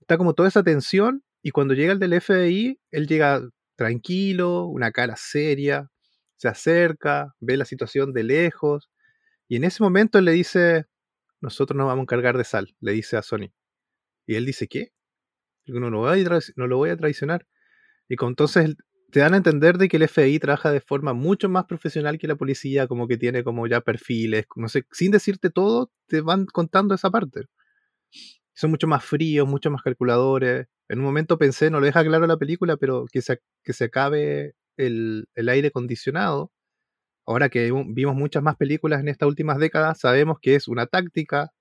está 0.00 0.16
como 0.16 0.32
toda 0.32 0.48
esa 0.48 0.62
tensión, 0.62 1.22
y 1.42 1.50
cuando 1.50 1.74
llega 1.74 1.92
el 1.92 1.98
del 1.98 2.18
FBI, 2.18 2.80
él 2.90 3.06
llega 3.06 3.42
tranquilo, 3.76 4.66
una 4.66 4.90
cara 4.90 5.16
seria, 5.16 5.90
se 6.36 6.48
acerca, 6.48 7.34
ve 7.40 7.58
la 7.58 7.66
situación 7.66 8.14
de 8.14 8.24
lejos, 8.24 8.90
y 9.48 9.56
en 9.56 9.64
ese 9.64 9.82
momento 9.82 10.18
él 10.18 10.24
le 10.24 10.32
dice, 10.32 10.86
nosotros 11.42 11.76
nos 11.76 11.88
vamos 11.88 12.00
a 12.00 12.04
encargar 12.04 12.38
de 12.38 12.44
Sal, 12.44 12.74
le 12.80 12.92
dice 12.92 13.18
a 13.18 13.22
Sony. 13.22 13.52
Y 14.26 14.36
él 14.36 14.46
dice, 14.46 14.66
¿qué? 14.66 14.92
No 15.80 15.90
lo 15.90 16.00
voy 16.00 16.24
a, 16.24 16.38
no 16.56 16.66
lo 16.66 16.76
voy 16.78 16.90
a 16.90 16.96
traicionar. 16.96 17.46
Y 18.08 18.16
con, 18.16 18.30
entonces 18.30 18.76
te 19.12 19.20
dan 19.20 19.34
a 19.34 19.36
entender 19.38 19.78
de 19.78 19.88
que 19.88 19.98
el 19.98 20.08
FBI 20.08 20.38
trabaja 20.38 20.72
de 20.72 20.80
forma 20.80 21.12
mucho 21.12 21.48
más 21.48 21.66
profesional 21.66 22.18
que 22.18 22.26
la 22.28 22.36
policía, 22.36 22.86
como 22.88 23.08
que 23.08 23.18
tiene 23.18 23.44
como 23.44 23.66
ya 23.66 23.82
perfiles, 23.82 24.46
no 24.56 24.68
sé, 24.68 24.86
sin 24.90 25.10
decirte 25.12 25.50
todo, 25.50 25.90
te 26.08 26.22
van 26.22 26.46
contando 26.46 26.94
esa 26.94 27.10
parte. 27.10 27.42
Son 28.54 28.70
mucho 28.70 28.86
más 28.86 29.04
fríos, 29.04 29.48
mucho 29.48 29.70
más 29.70 29.82
calculadores. 29.82 30.66
En 30.88 30.98
un 31.00 31.04
momento 31.04 31.38
pensé, 31.38 31.70
no 31.70 31.80
lo 31.80 31.86
deja 31.86 32.04
claro 32.04 32.26
la 32.26 32.36
película, 32.38 32.76
pero 32.76 33.06
que 33.10 33.22
se, 33.22 33.40
que 33.62 33.72
se 33.72 33.84
acabe 33.84 34.54
el, 34.76 35.26
el 35.34 35.48
aire 35.48 35.68
acondicionado. 35.68 36.52
Ahora 37.26 37.48
que 37.50 37.72
vimos 37.88 38.16
muchas 38.16 38.42
más 38.42 38.56
películas 38.56 39.00
en 39.00 39.08
estas 39.08 39.28
últimas 39.28 39.58
décadas, 39.58 40.00
sabemos 40.00 40.38
que 40.40 40.56
es 40.56 40.68
una 40.68 40.86
táctica 40.86 41.52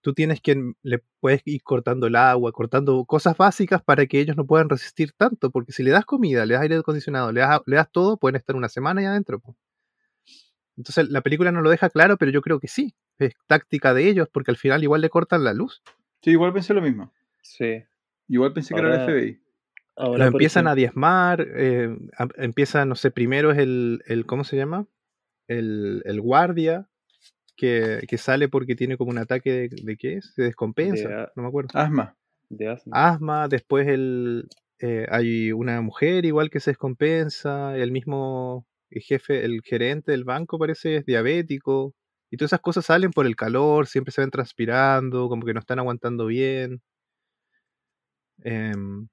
tú 0.00 0.14
tienes 0.14 0.40
que 0.40 0.72
le 0.82 1.02
puedes 1.20 1.42
ir 1.44 1.62
cortando 1.62 2.06
el 2.06 2.16
agua, 2.16 2.52
cortando 2.52 3.04
cosas 3.04 3.36
básicas 3.36 3.82
para 3.82 4.06
que 4.06 4.20
ellos 4.20 4.36
no 4.36 4.46
puedan 4.46 4.68
resistir 4.68 5.12
tanto, 5.12 5.50
porque 5.50 5.72
si 5.72 5.82
le 5.82 5.90
das 5.90 6.04
comida, 6.04 6.46
le 6.46 6.54
das 6.54 6.62
aire 6.62 6.76
acondicionado, 6.76 7.32
le 7.32 7.40
das, 7.40 7.60
le 7.66 7.76
das 7.76 7.90
todo, 7.90 8.16
pueden 8.16 8.36
estar 8.36 8.56
una 8.56 8.68
semana 8.68 9.00
ahí 9.00 9.06
adentro. 9.06 9.42
Entonces 10.76 11.08
la 11.10 11.20
película 11.20 11.52
no 11.52 11.60
lo 11.60 11.70
deja 11.70 11.90
claro, 11.90 12.16
pero 12.16 12.30
yo 12.30 12.40
creo 12.42 12.58
que 12.60 12.68
sí, 12.68 12.94
es 13.18 13.34
táctica 13.46 13.92
de 13.94 14.08
ellos, 14.08 14.28
porque 14.32 14.50
al 14.50 14.56
final 14.56 14.82
igual 14.82 15.00
le 15.00 15.10
cortan 15.10 15.44
la 15.44 15.52
luz. 15.52 15.82
Sí, 16.22 16.30
igual 16.30 16.52
pensé 16.52 16.74
lo 16.74 16.82
mismo. 16.82 17.12
Sí. 17.42 17.82
Igual 18.28 18.52
pensé 18.52 18.74
que 18.74 18.80
era 18.80 18.94
el 18.94 19.00
FBI. 19.02 19.40
Ahora, 19.96 20.18
Lo 20.18 20.24
empiezan 20.32 20.66
a 20.66 20.74
diezmar, 20.74 21.46
eh, 21.54 21.94
a- 22.16 22.28
empieza, 22.36 22.84
no 22.86 22.94
sé, 22.94 23.10
primero 23.10 23.50
es 23.50 23.58
el, 23.58 24.02
el 24.06 24.24
¿cómo 24.24 24.44
se 24.44 24.56
llama? 24.56 24.86
El, 25.48 26.02
el 26.06 26.20
guardia, 26.20 26.88
que, 27.60 28.00
que 28.08 28.16
sale 28.16 28.48
porque 28.48 28.74
tiene 28.74 28.96
como 28.96 29.10
un 29.10 29.18
ataque 29.18 29.52
de, 29.52 29.68
¿de 29.68 29.96
qué 29.98 30.14
es? 30.14 30.32
Se 30.34 30.44
descompensa, 30.44 31.08
De 31.08 31.28
no 31.36 31.42
me 31.42 31.48
acuerdo. 31.48 31.68
Asma. 31.74 32.16
de 32.48 32.68
asma. 32.68 33.12
asma, 33.12 33.48
después 33.48 33.86
el, 33.86 34.48
eh, 34.78 35.06
hay 35.10 35.52
una 35.52 35.82
mujer 35.82 36.24
igual 36.24 36.48
que 36.48 36.58
se 36.58 36.70
descompensa, 36.70 37.76
el 37.76 37.92
mismo 37.92 38.66
jefe, 38.90 39.44
el 39.44 39.60
gerente 39.62 40.12
del 40.12 40.24
banco 40.24 40.58
parece 40.58 40.96
es 40.96 41.04
diabético, 41.04 41.94
y 42.30 42.38
todas 42.38 42.50
esas 42.50 42.60
cosas 42.60 42.86
salen 42.86 43.10
por 43.10 43.26
el 43.26 43.36
calor, 43.36 43.86
siempre 43.86 44.10
se 44.10 44.22
ven 44.22 44.30
transpirando, 44.30 45.28
como 45.28 45.44
que 45.44 45.52
no 45.52 45.60
están 45.60 45.80
aguantando 45.80 46.24
bien. 46.26 46.80
Em, 48.42 49.06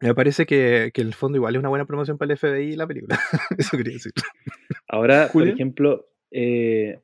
me 0.00 0.14
parece 0.14 0.46
que, 0.46 0.92
que 0.94 1.02
en 1.02 1.08
el 1.08 1.14
fondo 1.14 1.36
igual 1.36 1.56
es 1.56 1.60
una 1.60 1.68
buena 1.68 1.84
promoción 1.84 2.16
para 2.16 2.32
el 2.32 2.38
FBI 2.38 2.76
la 2.76 2.86
película, 2.86 3.20
eso 3.58 3.76
quería 3.76 3.92
decir. 3.92 4.12
Ahora, 4.88 5.28
por 5.30 5.46
ejemplo, 5.46 6.06
eh, 6.30 7.02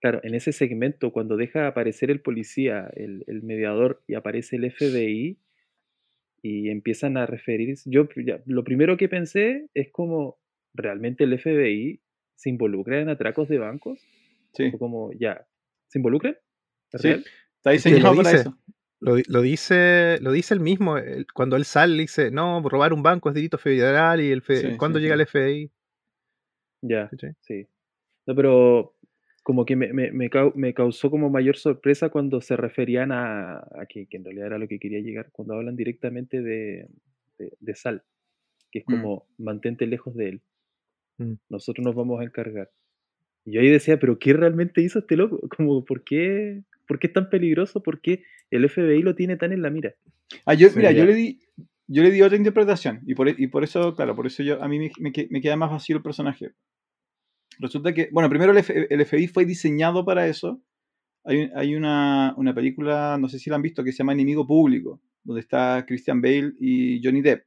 claro, 0.00 0.20
en 0.22 0.34
ese 0.34 0.52
segmento, 0.52 1.12
cuando 1.12 1.36
deja 1.36 1.66
aparecer 1.66 2.10
el 2.10 2.20
policía, 2.20 2.90
el, 2.94 3.24
el 3.26 3.42
mediador, 3.42 4.02
y 4.06 4.14
aparece 4.14 4.56
el 4.56 4.64
FBI, 4.64 5.38
y 6.42 6.70
empiezan 6.70 7.16
a 7.16 7.26
referirse, 7.26 7.90
yo 7.90 8.08
ya- 8.24 8.40
lo 8.46 8.62
primero 8.64 8.96
que 8.96 9.08
pensé 9.08 9.66
es 9.74 9.90
como, 9.90 10.38
¿realmente 10.74 11.24
el 11.24 11.32
FBI 11.32 12.00
se 12.36 12.48
involucra 12.50 13.00
en 13.00 13.08
atracos 13.08 13.48
de 13.48 13.58
bancos? 13.58 13.98
Sí, 14.52 14.70
O 14.72 14.78
como, 14.78 15.12
ya, 15.12 15.46
¿se 15.88 15.98
involucran? 15.98 16.36
¿Es 16.92 17.02
Sí. 17.02 17.08
está 17.08 17.72
Es 17.72 17.82
que 17.82 17.90
diseñado 17.90 18.14
lo 18.14 18.16
para 18.22 18.30
dice. 18.30 18.40
eso. 18.42 18.58
Lo, 19.00 19.14
di- 19.14 19.22
lo 19.28 19.42
dice 19.42 20.18
lo 20.20 20.32
dice 20.32 20.54
él 20.54 20.60
mismo. 20.60 20.96
cuando 21.32 21.54
él 21.56 21.64
sale, 21.64 22.00
dice, 22.00 22.30
no, 22.32 22.60
robar 22.68 22.92
un 22.92 23.02
banco 23.02 23.28
es 23.28 23.34
delito 23.36 23.56
federal 23.58 24.20
y 24.20 24.32
el 24.32 24.38
F- 24.38 24.56
Sí, 24.72 24.76
¿cuándo 24.76 24.98
sí, 24.98 25.04
llega 25.04 25.14
sí. 25.16 25.20
el 25.20 25.26
FBI? 25.28 25.70
Ya, 26.82 27.10
sí. 27.40 27.66
No, 28.26 28.34
pero 28.34 28.94
como 29.48 29.64
que 29.64 29.76
me, 29.76 29.94
me- 29.94 30.12
me 30.12 30.28
me 30.56 30.74
causó 30.74 31.10
como 31.10 31.30
mayor 31.30 31.56
sorpresa 31.56 32.10
cuando 32.10 32.42
se 32.42 32.54
referían 32.54 33.12
a, 33.12 33.60
a 33.60 33.86
que, 33.88 34.04
que 34.04 34.18
en 34.18 34.24
realidad 34.24 34.48
era 34.48 34.58
lo 34.58 34.68
que 34.68 34.78
quería 34.78 35.00
llegar, 35.00 35.30
cuando 35.32 35.54
hablan 35.54 35.74
directamente 35.74 36.42
de, 36.42 36.86
de, 37.38 37.52
de 37.58 37.74
Sal, 37.74 38.02
que 38.70 38.80
es 38.80 38.84
Mm. 38.86 38.92
como 38.92 39.26
mantente 39.38 39.86
lejos 39.86 40.14
de 40.14 40.28
él. 40.28 40.42
Mm. 41.16 41.32
Nosotros 41.48 41.82
nos 41.82 41.94
vamos 41.94 42.20
a 42.20 42.24
encargar. 42.24 42.68
Y 43.46 43.52
yo 43.52 43.62
ahí 43.62 43.70
decía, 43.70 43.98
pero 43.98 44.18
¿qué 44.18 44.34
realmente 44.34 44.82
hizo 44.82 44.98
este 44.98 45.16
loco? 45.16 45.40
Como, 45.56 45.82
¿por 45.82 46.04
qué, 46.04 46.60
¿por 46.86 46.98
qué 46.98 47.06
es 47.06 47.14
tan 47.14 47.30
peligroso? 47.30 47.82
¿Por 47.82 48.02
qué 48.02 48.24
el 48.50 48.66
FBI 48.68 49.00
lo 49.00 49.14
tiene 49.14 49.38
tan 49.38 49.52
en 49.52 49.62
la 49.62 49.70
mira? 49.70 49.94
Ah, 50.44 50.52
yo, 50.52 50.68
mira, 50.76 50.92
yo 50.92 51.06
le 51.06 51.14
di, 51.14 51.40
yo 51.86 52.02
le 52.02 52.10
di 52.10 52.20
otra 52.20 52.36
interpretación 52.36 53.00
y 53.06 53.14
por, 53.14 53.30
y 53.30 53.46
por 53.46 53.64
eso, 53.64 53.94
claro, 53.96 54.14
por 54.14 54.26
eso 54.26 54.42
yo 54.42 54.62
a 54.62 54.68
mí 54.68 54.90
me 55.30 55.40
queda 55.40 55.56
más 55.56 55.70
vacío 55.70 55.96
el 55.96 56.02
personaje. 56.02 56.50
Resulta 57.58 57.92
que, 57.92 58.08
bueno, 58.12 58.28
primero 58.28 58.52
el, 58.52 58.58
F- 58.58 58.88
FBI 59.06 59.26
fue 59.28 59.44
diseñado 59.44 60.04
para 60.04 60.26
eso. 60.28 60.60
Hay, 61.24 61.50
hay 61.54 61.74
una, 61.74 62.34
una 62.36 62.54
película, 62.54 63.18
no 63.20 63.28
sé 63.28 63.38
si 63.38 63.50
la 63.50 63.56
han 63.56 63.62
visto, 63.62 63.84
que 63.84 63.92
se 63.92 63.98
llama 63.98 64.12
Enemigo 64.12 64.46
Público, 64.46 65.00
donde 65.24 65.40
está 65.40 65.84
Christian 65.86 66.20
Bale 66.22 66.52
y 66.60 67.00
Johnny 67.04 67.20
Depp. 67.22 67.44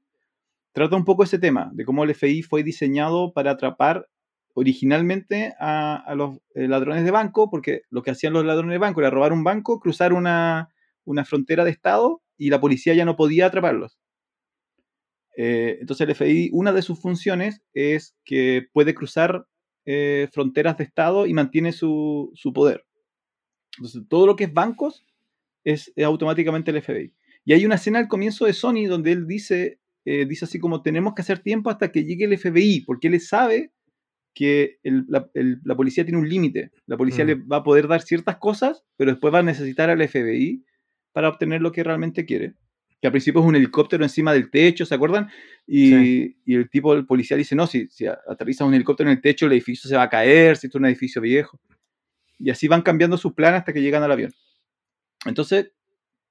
Trata 0.73 0.95
un 0.95 1.05
poco 1.05 1.23
ese 1.23 1.39
tema, 1.39 1.71
de 1.73 1.85
cómo 1.85 2.03
el 2.03 2.11
FBI 2.15 2.43
fue 2.43 2.63
diseñado 2.63 3.33
para 3.33 3.51
atrapar 3.51 4.07
originalmente 4.53 5.53
a, 5.59 5.95
a 5.95 6.15
los 6.15 6.39
eh, 6.55 6.67
ladrones 6.67 7.05
de 7.05 7.11
banco, 7.11 7.49
porque 7.49 7.83
lo 7.89 8.03
que 8.03 8.11
hacían 8.11 8.33
los 8.33 8.45
ladrones 8.45 8.73
de 8.75 8.79
banco 8.79 9.01
era 9.01 9.09
robar 9.09 9.33
un 9.33 9.43
banco, 9.43 9.79
cruzar 9.79 10.13
una, 10.13 10.69
una 11.05 11.25
frontera 11.25 11.63
de 11.63 11.71
estado 11.71 12.21
y 12.37 12.49
la 12.49 12.59
policía 12.61 12.93
ya 12.93 13.05
no 13.05 13.15
podía 13.15 13.47
atraparlos. 13.47 13.97
Eh, 15.37 15.77
entonces 15.79 16.07
el 16.07 16.15
FBI, 16.15 16.49
una 16.53 16.73
de 16.73 16.81
sus 16.81 16.99
funciones 16.99 17.61
es 17.73 18.15
que 18.25 18.67
puede 18.73 18.93
cruzar 18.93 19.45
eh, 19.85 20.27
fronteras 20.31 20.77
de 20.77 20.83
estado 20.83 21.25
y 21.27 21.33
mantiene 21.33 21.71
su, 21.71 22.31
su 22.35 22.53
poder. 22.53 22.85
Entonces 23.77 24.01
todo 24.09 24.25
lo 24.27 24.35
que 24.35 24.45
es 24.45 24.53
bancos 24.53 25.05
es, 25.63 25.91
es 25.95 26.05
automáticamente 26.05 26.71
el 26.71 26.81
FBI. 26.81 27.13
Y 27.45 27.53
hay 27.53 27.65
una 27.65 27.75
escena 27.75 27.99
al 27.99 28.07
comienzo 28.07 28.45
de 28.45 28.53
Sony 28.53 28.85
donde 28.87 29.11
él 29.11 29.27
dice, 29.27 29.79
eh, 30.05 30.25
dice 30.25 30.45
así 30.45 30.59
como 30.59 30.81
tenemos 30.81 31.13
que 31.13 31.21
hacer 31.21 31.39
tiempo 31.39 31.69
hasta 31.69 31.91
que 31.91 32.03
llegue 32.03 32.25
el 32.25 32.33
FBI, 32.37 32.81
porque 32.85 33.07
él 33.07 33.19
sabe 33.21 33.71
que 34.33 34.79
el- 34.83 35.05
la, 35.07 35.29
el- 35.33 35.59
la 35.63 35.75
policía 35.75 36.03
tiene 36.05 36.19
un 36.19 36.29
límite. 36.29 36.71
La 36.85 36.97
policía 36.97 37.23
Mm. 37.25 37.27
le 37.27 37.35
va 37.35 37.57
a 37.57 37.63
poder 37.63 37.87
dar 37.87 38.01
ciertas 38.01 38.37
cosas, 38.37 38.83
pero 38.97 39.11
después 39.11 39.33
va 39.33 39.39
a 39.39 39.43
necesitar 39.43 39.89
al 39.89 40.01
FBI 40.01 40.63
para 41.11 41.27
obtener 41.29 41.61
lo 41.61 41.71
que 41.71 41.83
realmente 41.83 42.25
quiere. 42.25 42.53
Que 43.01 43.07
al 43.07 43.11
principio 43.11 43.41
es 43.41 43.47
un 43.47 43.55
helicóptero 43.55 44.03
encima 44.03 44.31
del 44.31 44.51
techo, 44.51 44.85
¿se 44.85 44.93
acuerdan? 44.95 45.29
Y, 45.65 45.89
Sí. 45.89 46.37
y 46.45 46.55
el 46.55 46.69
tipo, 46.69 46.93
el 46.93 47.05
policía 47.05 47.35
dice, 47.35 47.55
no, 47.55 47.65
si, 47.67 47.87
si 47.87 48.05
aterriza 48.05 48.63
un 48.63 48.73
helicóptero 48.75 49.09
en 49.09 49.17
el 49.17 49.21
techo, 49.21 49.47
el 49.47 49.53
edificio 49.53 49.89
se 49.89 49.95
va 49.95 50.03
a 50.03 50.09
caer, 50.09 50.55
si 50.57 50.67
esto 50.67 50.77
es 50.77 50.81
un 50.81 50.85
edificio 50.85 51.21
viejo. 51.21 51.59
Y 52.37 52.49
así 52.51 52.67
van 52.67 52.81
cambiando 52.83 53.17
sus 53.17 53.33
planes 53.33 53.59
hasta 53.59 53.73
que 53.73 53.81
llegan 53.81 54.03
al 54.03 54.11
avión. 54.11 54.31
Entonces, 55.25 55.71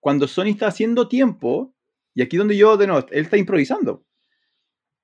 cuando 0.01 0.27
Sony 0.29 0.47
está 0.47 0.69
haciendo 0.69 1.09
tiempo, 1.09 1.75
y 2.15 2.23
aquí 2.23 2.37
donde 2.37 2.57
yo, 2.57 2.77
de 2.77 2.87
nuevo, 2.87 3.07
él 3.11 3.25
está 3.25 3.37
improvisando. 3.37 4.05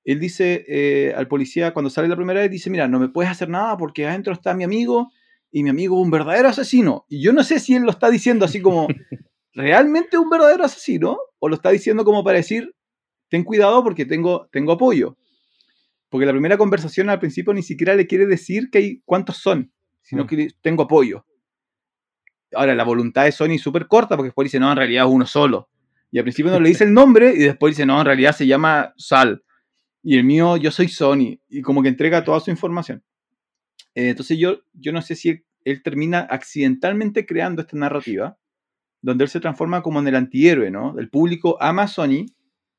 Él 0.03 0.19
dice 0.19 0.65
eh, 0.67 1.13
al 1.15 1.27
policía, 1.27 1.73
cuando 1.73 1.89
sale 1.89 2.07
la 2.07 2.15
primera 2.15 2.39
vez, 2.39 2.49
dice, 2.49 2.69
mira, 2.69 2.87
no 2.87 2.99
me 2.99 3.09
puedes 3.09 3.29
hacer 3.31 3.49
nada 3.49 3.75
porque 3.77 4.07
adentro 4.07 4.31
está 4.33 4.53
mi 4.53 4.63
amigo 4.63 5.11
y 5.51 5.63
mi 5.63 5.69
amigo 5.69 5.97
es 5.99 6.03
un 6.05 6.11
verdadero 6.11 6.47
asesino. 6.47 7.05
Y 7.09 7.21
yo 7.21 7.33
no 7.33 7.43
sé 7.43 7.59
si 7.59 7.75
él 7.75 7.83
lo 7.83 7.91
está 7.91 8.09
diciendo 8.09 8.45
así 8.45 8.61
como, 8.61 8.87
¿realmente 9.57 10.17
un 10.17 10.29
verdadero 10.29 10.63
asesino? 10.63 11.17
O 11.39 11.49
lo 11.49 11.55
está 11.55 11.71
diciendo 11.71 12.05
como 12.05 12.23
para 12.23 12.37
decir, 12.37 12.73
ten 13.29 13.43
cuidado 13.43 13.83
porque 13.83 14.05
tengo, 14.05 14.47
tengo 14.51 14.73
apoyo. 14.73 15.17
Porque 16.09 16.25
la 16.25 16.31
primera 16.31 16.57
conversación 16.57 17.09
al 17.09 17.19
principio 17.19 17.53
ni 17.53 17.63
siquiera 17.63 17.95
le 17.95 18.07
quiere 18.07 18.27
decir 18.27 18.69
que 18.71 18.77
hay, 18.77 19.01
cuántos 19.03 19.37
son, 19.37 19.73
sino 20.01 20.23
Mm. 20.23 20.27
que 20.27 20.47
tengo 20.61 20.83
apoyo. 20.83 21.25
Ahora, 22.53 22.75
la 22.75 22.83
voluntad 22.83 23.25
de 23.25 23.31
Sony 23.31 23.55
es 23.55 23.61
súper 23.61 23.87
corta 23.87 24.15
porque 24.15 24.27
después 24.27 24.45
dice, 24.45 24.59
no, 24.59 24.71
en 24.71 24.77
realidad 24.77 25.05
es 25.05 25.11
uno 25.11 25.25
solo. 25.25 25.69
Y 26.11 26.19
al 26.19 26.23
principio 26.23 26.51
no 26.51 26.59
le 26.61 26.69
dice 26.69 26.85
el 26.85 26.93
nombre 26.93 27.33
y 27.33 27.39
después 27.39 27.75
dice, 27.75 27.85
no, 27.85 27.99
en 27.99 28.05
realidad 28.05 28.31
se 28.33 28.47
llama 28.47 28.93
Sal. 28.95 29.43
Y 30.01 30.17
el 30.17 30.23
mío, 30.23 30.55
yo 30.55 30.71
soy 30.71 30.87
Sony. 30.87 31.39
Y 31.49 31.61
como 31.61 31.81
que 31.83 31.89
entrega 31.89 32.23
toda 32.23 32.39
su 32.39 32.49
información. 32.51 33.03
Eh, 33.95 34.09
entonces 34.09 34.37
yo, 34.37 34.61
yo 34.73 34.93
no 34.93 35.01
sé 35.01 35.15
si 35.15 35.29
él, 35.29 35.45
él 35.65 35.83
termina 35.83 36.19
accidentalmente 36.19 37.25
creando 37.25 37.61
esta 37.63 37.75
narrativa 37.75 38.37
donde 39.01 39.23
él 39.25 39.29
se 39.29 39.39
transforma 39.39 39.81
como 39.81 39.99
en 39.99 40.07
el 40.07 40.15
antihéroe, 40.15 40.71
¿no? 40.71 40.97
El 40.97 41.09
público 41.09 41.57
ama 41.61 41.83
a 41.83 41.87
Sony, 41.87 42.25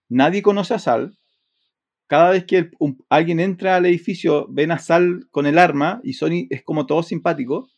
nadie 0.08 0.42
conoce 0.42 0.74
a 0.74 0.78
Sal. 0.78 1.16
Cada 2.06 2.30
vez 2.30 2.44
que 2.44 2.70
alguien 3.10 3.38
entra 3.40 3.76
al 3.76 3.86
edificio, 3.86 4.46
ven 4.50 4.70
a 4.72 4.78
Sal 4.78 5.28
con 5.30 5.46
el 5.46 5.58
arma 5.58 6.00
y 6.02 6.14
Sony 6.14 6.46
es 6.50 6.62
como 6.64 6.86
todo 6.86 7.02
simpático. 7.02 7.68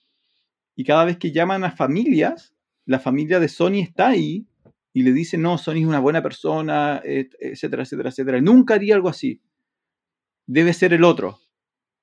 Y 0.76 0.84
cada 0.84 1.04
vez 1.04 1.18
que 1.18 1.32
llaman 1.32 1.64
a 1.64 1.72
familias, 1.72 2.54
la 2.86 3.00
familia 3.00 3.40
de 3.40 3.48
Sony 3.48 3.80
está 3.82 4.08
ahí 4.08 4.46
y 4.92 5.02
le 5.02 5.12
dicen, 5.12 5.42
no, 5.42 5.58
Sony 5.58 5.78
es 5.80 5.86
una 5.86 6.00
buena 6.00 6.22
persona, 6.22 7.00
et- 7.04 7.34
etcétera, 7.40 7.82
etcétera, 7.82 8.08
etcétera. 8.10 8.40
Nunca 8.40 8.74
haría 8.74 8.94
algo 8.94 9.08
así. 9.08 9.40
Debe 10.46 10.72
ser 10.72 10.92
el 10.92 11.04
otro. 11.04 11.38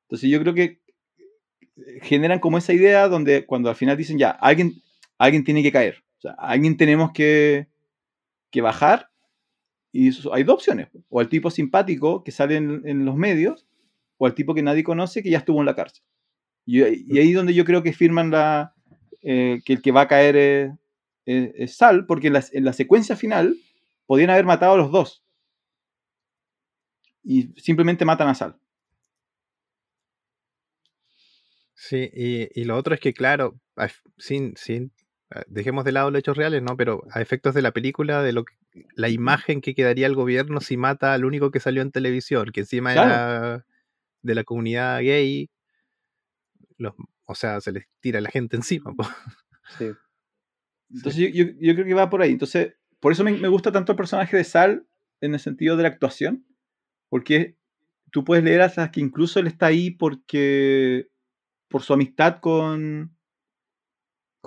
Entonces 0.04 0.30
yo 0.30 0.40
creo 0.42 0.54
que 0.54 0.82
eh, 1.78 2.00
generan 2.04 2.40
como 2.40 2.58
esa 2.58 2.74
idea 2.74 3.08
donde 3.08 3.46
cuando 3.46 3.70
al 3.70 3.76
final 3.76 3.98
dicen, 3.98 4.18
ya, 4.18 4.32
alguien, 4.32 4.74
alguien 5.18 5.44
tiene 5.44 5.64
que 5.64 5.72
caer. 5.72 6.04
O 6.18 6.22
sea, 6.22 6.32
alguien 6.38 6.78
tenemos 6.78 7.12
que, 7.12 7.68
que 8.52 8.62
bajar. 8.62 9.10
Y 9.92 10.10
hay 10.32 10.44
dos 10.44 10.56
opciones. 10.56 10.90
O 11.10 11.20
al 11.20 11.30
tipo 11.30 11.50
simpático 11.50 12.24
que 12.24 12.32
sale 12.32 12.58
en, 12.58 13.06
los 13.06 13.16
medios, 13.16 13.66
o 14.18 14.26
al 14.26 14.36
tipo 14.36 14.54
que 14.54 14.64
nadie 14.64 14.84
conoce 14.84 15.24
que 15.24 15.30
ya 15.30 15.40
estuvo 15.40 15.60
en 15.60 15.66
la 15.66 15.76
cárcel. 15.76 16.04
Y, 16.66 16.82
ahí 16.84 17.30
es 17.30 17.36
donde 17.36 17.54
yo 17.54 17.66
creo 17.66 17.84
que 17.84 17.94
firman 17.94 18.32
la, 18.32 18.74
eh, 19.22 19.62
que 19.66 19.74
el 19.74 19.82
que 19.82 19.92
va 19.92 20.02
a 20.02 20.08
caer 20.08 20.78
es, 21.26 21.76
Sal, 21.76 22.06
porque 22.06 22.28
en 22.28 22.34
la, 22.34 22.46
en 22.52 22.66
la 22.66 22.74
secuencia 22.74 23.16
final 23.16 23.58
podían 24.06 24.30
haber 24.30 24.46
matado 24.46 24.74
a 24.74 24.78
los 24.78 24.92
dos. 24.92 25.24
Y 27.24 27.54
simplemente 27.60 28.06
matan 28.06 28.30
a 28.30 28.36
Sal. 28.36 28.58
Sí, 31.74 32.10
y, 32.14 32.60
y 32.60 32.64
lo 32.66 32.76
otro 32.76 32.96
es 32.96 33.00
que, 33.00 33.14
claro, 33.14 33.60
sin, 34.18 34.56
sin, 34.58 34.92
dejemos 35.48 35.84
de 35.84 35.92
lado 35.92 36.10
los 36.12 36.20
hechos 36.20 36.38
reales, 36.38 36.62
¿no? 36.64 36.78
Pero 36.78 37.04
a 37.12 37.22
efectos 37.22 37.54
de 37.54 37.62
la 37.62 37.72
película, 37.72 38.24
de 38.24 38.32
lo 38.34 38.46
que- 38.46 38.56
la 38.96 39.10
imagen 39.10 39.60
que 39.62 39.76
quedaría 39.76 40.08
el 40.08 40.16
gobierno 40.16 40.62
si 40.62 40.78
mata 40.78 41.14
al 41.14 41.26
único 41.26 41.52
que 41.52 41.60
salió 41.60 41.82
en 41.82 41.92
televisión, 41.92 42.52
que 42.54 42.62
encima 42.62 42.94
Claro. 42.94 43.10
era 43.10 43.66
de 44.22 44.36
la 44.36 44.44
comunidad 44.44 45.00
gay, 45.02 45.50
los, 46.78 46.94
o 47.26 47.36
sea, 47.36 47.60
se 47.62 47.72
les 47.72 47.88
tira 48.00 48.22
la 48.22 48.30
gente 48.30 48.56
encima. 48.56 48.94
po. 48.94 49.04
Sí. 49.80 49.92
Entonces 50.90 51.22
yo, 51.22 51.28
yo- 51.46 51.52
yo 51.60 51.74
creo 51.74 51.86
que 51.86 51.94
va 51.94 52.10
por 52.10 52.22
ahí. 52.22 52.32
Entonces, 52.32 52.76
por 53.02 53.12
eso 53.12 53.24
me, 53.26 53.34
me 53.34 53.50
gusta 53.50 53.72
tanto 53.74 53.92
el 53.92 53.98
personaje 53.98 54.38
de 54.38 54.46
Sal 54.46 54.88
en 55.20 55.34
el 55.34 55.40
sentido 55.42 55.76
de 55.76 55.84
la 55.84 55.90
actuación, 55.90 56.46
porque 57.10 57.58
tú 58.12 58.24
puedes 58.24 58.46
leer 58.46 58.62
hasta 58.62 58.90
que 58.92 59.02
incluso 59.02 59.40
él 59.42 59.48
está 59.48 59.66
ahí 59.66 59.92
porque 59.92 61.10
por 61.68 61.82
su 61.84 61.92
amistad 61.94 62.40
con, 62.40 63.17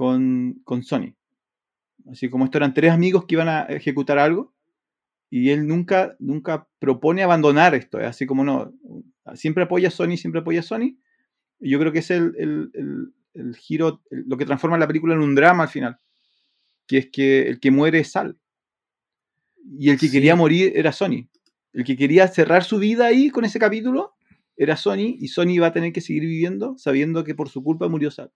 con, 0.00 0.62
con 0.64 0.82
Sony. 0.82 1.12
Así 2.10 2.30
como 2.30 2.46
estos 2.46 2.58
eran 2.58 2.72
tres 2.72 2.90
amigos 2.90 3.26
que 3.26 3.34
iban 3.34 3.50
a 3.50 3.64
ejecutar 3.64 4.18
algo 4.18 4.54
y 5.28 5.50
él 5.50 5.66
nunca, 5.66 6.16
nunca 6.18 6.66
propone 6.78 7.22
abandonar 7.22 7.74
esto. 7.74 8.00
¿eh? 8.00 8.06
Así 8.06 8.24
como 8.24 8.42
no, 8.42 8.72
siempre 9.34 9.64
apoya 9.64 9.88
a 9.88 9.90
Sony, 9.90 10.16
siempre 10.16 10.40
apoya 10.40 10.60
a 10.60 10.62
Sony. 10.62 10.96
Y 11.60 11.68
yo 11.68 11.78
creo 11.78 11.92
que 11.92 11.98
es 11.98 12.10
el, 12.10 12.34
el- 12.38 12.70
el- 12.72 13.12
el 13.34 13.56
giro, 13.56 14.00
lo 14.10 14.38
que 14.38 14.46
transforma 14.46 14.78
la 14.78 14.86
película 14.86 15.12
en 15.12 15.20
un 15.20 15.34
drama 15.34 15.64
al 15.64 15.68
final. 15.68 15.98
Que 16.86 16.96
es 16.96 17.10
que 17.10 17.42
el 17.42 17.60
que 17.60 17.70
muere 17.70 17.98
es 17.98 18.10
Sal. 18.12 18.38
Y 19.78 19.90
el 19.90 19.98
que 19.98 20.06
Sí. 20.06 20.12
quería 20.12 20.34
morir 20.34 20.72
era 20.74 20.92
Sony. 20.92 21.28
El 21.74 21.84
que 21.84 21.94
quería 21.94 22.26
cerrar 22.26 22.64
su 22.64 22.78
vida 22.78 23.04
ahí 23.04 23.28
con 23.28 23.44
ese 23.44 23.58
capítulo 23.58 24.14
era 24.56 24.76
Sony. 24.78 25.14
Y 25.20 25.28
Sony 25.28 25.58
va 25.60 25.66
a 25.66 25.72
tener 25.74 25.92
que 25.92 26.00
seguir 26.00 26.22
viviendo 26.22 26.78
sabiendo 26.78 27.22
que 27.22 27.34
por 27.34 27.50
su 27.50 27.62
culpa 27.62 27.86
murió 27.88 28.10
Sal. 28.10 28.32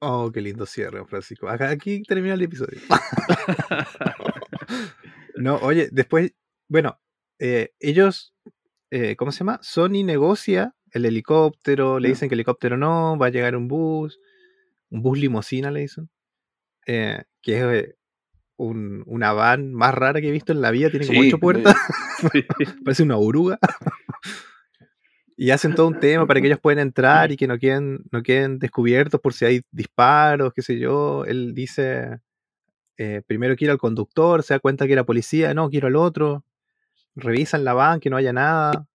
Oh, 0.00 0.30
qué 0.32 0.40
lindo 0.40 0.66
cierre, 0.66 1.04
Francisco. 1.06 1.48
Acá, 1.48 1.70
aquí 1.70 2.02
termina 2.02 2.34
el 2.34 2.42
episodio. 2.42 2.78
no, 5.36 5.56
oye, 5.56 5.88
después, 5.90 6.32
bueno, 6.68 6.98
eh, 7.38 7.72
ellos, 7.80 8.34
eh, 8.90 9.16
¿cómo 9.16 9.32
se 9.32 9.40
llama? 9.40 9.58
Sony 9.62 10.04
negocia 10.04 10.74
el 10.92 11.04
helicóptero, 11.04 11.98
le 11.98 12.10
dicen 12.10 12.28
que 12.28 12.34
el 12.34 12.40
helicóptero 12.40 12.76
no, 12.76 13.18
va 13.18 13.26
a 13.26 13.30
llegar 13.30 13.56
un 13.56 13.68
bus, 13.68 14.18
un 14.90 15.02
bus 15.02 15.18
limusina 15.18 15.70
le 15.70 15.80
dicen, 15.80 16.08
eh, 16.86 17.22
que 17.42 17.78
es 17.78 17.94
un- 18.56 19.02
una 19.06 19.32
van 19.32 19.74
más 19.74 19.94
rara 19.94 20.20
que 20.20 20.28
he 20.28 20.32
visto 20.32 20.52
en 20.52 20.62
la 20.62 20.70
vida, 20.70 20.90
tiene 20.90 21.06
como 21.06 21.22
Sí, 21.22 21.28
ocho 21.28 21.38
puertas, 21.38 21.74
Sí. 22.32 22.44
parece 22.84 23.02
una 23.02 23.18
oruga. 23.18 23.58
Y 25.38 25.50
hacen 25.50 25.74
todo 25.74 25.88
un 25.88 26.00
tema 26.00 26.26
para 26.26 26.40
que 26.40 26.46
ellos 26.46 26.60
puedan 26.60 26.78
entrar 26.78 27.30
y 27.30 27.36
que 27.36 27.46
no 27.46 27.58
queden, 27.58 28.04
no 28.10 28.22
queden 28.22 28.58
descubiertos 28.58 29.20
por 29.20 29.34
si 29.34 29.44
hay 29.44 29.60
disparos, 29.70 30.52
qué 30.54 30.62
sé 30.62 30.78
yo. 30.78 31.26
Él 31.26 31.52
dice, 31.54 32.20
eh, 32.96 33.22
primero 33.26 33.54
quiero 33.56 33.72
al 33.72 33.78
conductor, 33.78 34.42
se 34.42 34.54
da 34.54 34.60
cuenta 34.60 34.86
que 34.86 34.94
era 34.94 35.04
policía, 35.04 35.52
no, 35.52 35.68
quiero 35.68 35.88
al 35.88 35.96
otro. 35.96 36.44
Revisan 37.14 37.64
la 37.64 37.74
van, 37.74 38.00
que 38.00 38.08
no 38.10 38.16
haya 38.16 38.32
nada. 38.32 38.86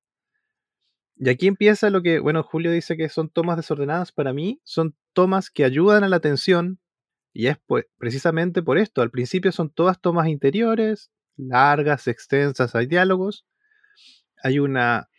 Y 1.18 1.30
aquí 1.30 1.46
empieza 1.48 1.92
lo 1.92 2.02
que, 2.02 2.20
bueno, 2.20 2.42
Julio 2.42 2.72
dice 2.72 2.98
que 2.98 3.08
son 3.10 3.30
tomas 3.30 3.58
desordenadas. 3.58 4.12
Para 4.12 4.34
mí, 4.34 4.60
son 4.64 4.96
tomas 5.14 5.52
que 5.52 5.64
ayudan 5.64 6.04
a 6.04 6.10
la 6.10 6.16
atención. 6.16 6.80
Y 7.34 7.48
es 7.48 7.58
pues, 7.68 7.86
precisamente 8.00 8.64
por 8.64 8.80
esto. 8.80 9.04
Al 9.04 9.12
principio 9.12 9.52
son 9.52 9.70
todas 9.70 10.02
tomas 10.02 10.28
interiores, 10.28 11.12
largas, 11.38 12.08
extensas, 12.08 12.74
hay 12.74 12.88
diálogos. 12.88 13.46
Hay 14.44 14.58
una 14.58 15.11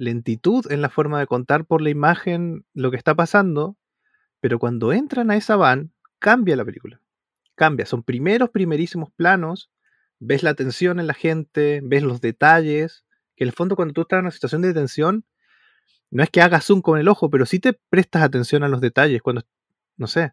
lentitud 0.00 0.64
en 0.72 0.80
la 0.80 0.88
forma 0.88 1.20
de 1.20 1.26
contar 1.26 1.66
por 1.66 1.82
la 1.82 1.90
imagen 1.90 2.64
lo 2.72 2.90
que 2.90 2.96
está 2.96 3.14
pasando. 3.14 3.76
Pero 4.40 4.58
cuando 4.58 4.92
entran 4.92 5.30
a 5.30 5.36
esa 5.36 5.56
van, 5.56 5.92
cambia 6.18 6.56
la 6.56 6.64
película. 6.64 7.00
Cambia. 7.54 7.84
Son 7.84 8.02
primeros, 8.02 8.48
primerísimos 8.48 9.10
planos. 9.10 9.70
Ves 10.18 10.42
la 10.42 10.54
tensión 10.54 11.00
en 11.00 11.06
la 11.06 11.14
gente, 11.14 11.80
ves 11.84 12.02
los 12.02 12.22
detalles. 12.22 13.04
Que 13.36 13.44
en 13.44 13.48
el 13.48 13.54
fondo, 13.54 13.76
cuando 13.76 13.92
tú 13.92 14.00
estás 14.00 14.18
en 14.18 14.24
una 14.24 14.30
situación 14.30 14.62
de 14.62 14.72
tensión, 14.72 15.26
no 16.10 16.22
es 16.22 16.30
que 16.30 16.40
hagas 16.40 16.64
zoom 16.64 16.80
con 16.80 16.98
el 16.98 17.06
ojo, 17.06 17.30
pero 17.30 17.44
sí 17.44 17.60
te 17.60 17.74
prestas 17.90 18.22
atención 18.22 18.64
a 18.64 18.68
los 18.68 18.80
detalles. 18.80 19.20
Cuando, 19.20 19.42
no 19.98 20.06
sé, 20.06 20.32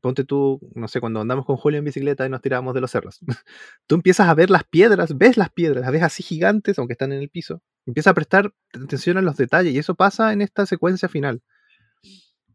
ponte 0.00 0.24
tú, 0.24 0.60
no 0.76 0.86
sé, 0.86 1.00
cuando 1.00 1.20
andamos 1.20 1.44
con 1.44 1.56
Julio 1.56 1.78
en 1.78 1.84
bicicleta 1.84 2.24
y 2.24 2.30
nos 2.30 2.40
tirábamos 2.40 2.72
de 2.74 2.80
los 2.80 2.92
cerros. 2.92 3.18
tú 3.88 3.96
empiezas 3.96 4.28
a 4.28 4.34
ver 4.34 4.50
las 4.50 4.62
piedras, 4.64 5.18
ves 5.18 5.36
las 5.36 5.50
piedras, 5.50 5.82
las 5.82 5.92
ves 5.92 6.04
así 6.04 6.22
gigantes, 6.22 6.78
aunque 6.78 6.92
están 6.92 7.12
en 7.12 7.20
el 7.20 7.30
piso. 7.30 7.62
Empiezas 7.86 8.10
a 8.10 8.14
prestar 8.14 8.52
atención 8.74 9.16
a 9.18 9.22
los 9.22 9.36
detalles 9.38 9.74
y 9.74 9.78
eso 9.78 9.94
pasa 9.94 10.32
en 10.34 10.42
esta 10.42 10.66
secuencia 10.66 11.08
final. 11.08 11.42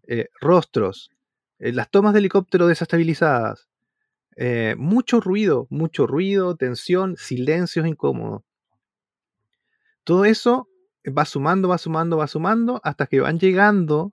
Eh, 0.08 0.28
rostros, 0.40 1.10
eh, 1.60 1.72
las 1.74 1.90
tomas 1.90 2.14
de 2.14 2.20
helicóptero 2.20 2.68
desestabilizadas, 2.68 3.68
eh, 4.38 4.76
mucho 4.78 5.22
ruido, 5.22 5.68
mucho 5.72 6.08
ruido, 6.08 6.56
tensión, 6.58 7.18
silencios 7.18 7.88
incómodos. 7.88 8.44
Todo 10.04 10.26
eso 10.26 10.68
va 11.18 11.26
sumando, 11.26 11.68
va 11.70 11.78
sumando, 11.78 12.18
va 12.18 12.28
sumando, 12.28 12.80
hasta 12.84 13.08
que 13.08 13.20
van 13.20 13.40
llegando 13.40 14.12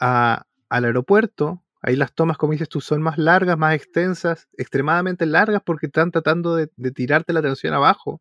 a- 0.00 0.44
al 0.70 0.84
aeropuerto. 0.86 1.64
Ahí 1.82 1.96
las 1.96 2.14
tomas, 2.14 2.38
como 2.38 2.52
dices 2.52 2.68
tú, 2.68 2.80
son 2.80 3.02
más 3.02 3.18
largas, 3.18 3.58
más 3.58 3.74
extensas, 3.74 4.48
extremadamente 4.58 5.26
largas 5.26 5.62
porque 5.64 5.86
están 5.86 6.10
tratando 6.12 6.56
de, 6.56 6.70
de 6.76 6.92
tirarte 6.92 7.32
la 7.34 7.40
atención 7.40 7.74
abajo. 7.74 8.20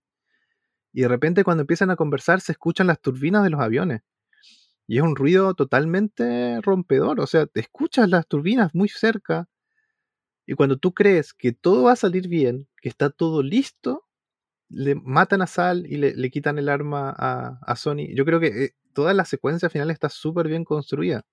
Y 0.97 1.01
de 1.01 1.09
repente 1.09 1.43
cuando 1.43 1.61
empiezan 1.61 1.91
a 1.91 1.95
conversar 1.95 2.41
se 2.41 2.53
escuchan 2.53 2.87
las 2.87 2.99
turbinas 2.99 3.43
de 3.43 3.51
los 3.51 3.61
aviones. 3.61 4.01
Y 4.87 4.97
es 4.97 5.03
un 5.03 5.15
ruido 5.15 5.53
totalmente 5.53 6.59
rompedor. 6.61 7.19
O 7.19 7.27
sea, 7.27 7.45
te 7.45 7.59
escuchas 7.59 8.09
las 8.09 8.27
turbinas 8.27 8.73
muy 8.73 8.89
cerca. 8.89 9.47
Y 10.47 10.55
cuando 10.55 10.77
tú 10.77 10.95
crees 10.95 11.35
que 11.35 11.51
todo 11.51 11.83
va 11.83 11.91
a 11.91 11.95
salir 11.95 12.27
bien, 12.27 12.67
que 12.81 12.89
está 12.89 13.11
todo 13.11 13.43
listo, 13.43 14.07
le 14.69 14.95
matan 14.95 15.43
a 15.43 15.45
Sal 15.45 15.85
y 15.85 15.97
le, 15.97 16.15
le 16.15 16.31
quitan 16.31 16.57
el 16.57 16.67
arma 16.67 17.13
a, 17.15 17.59
a 17.61 17.75
Sony. 17.75 18.15
Yo 18.15 18.25
creo 18.25 18.39
que 18.39 18.47
eh, 18.47 18.75
toda 18.93 19.13
la 19.13 19.25
secuencia 19.25 19.69
final 19.69 19.91
está 19.91 20.09
súper 20.09 20.47
bien 20.47 20.63
construida. 20.63 21.27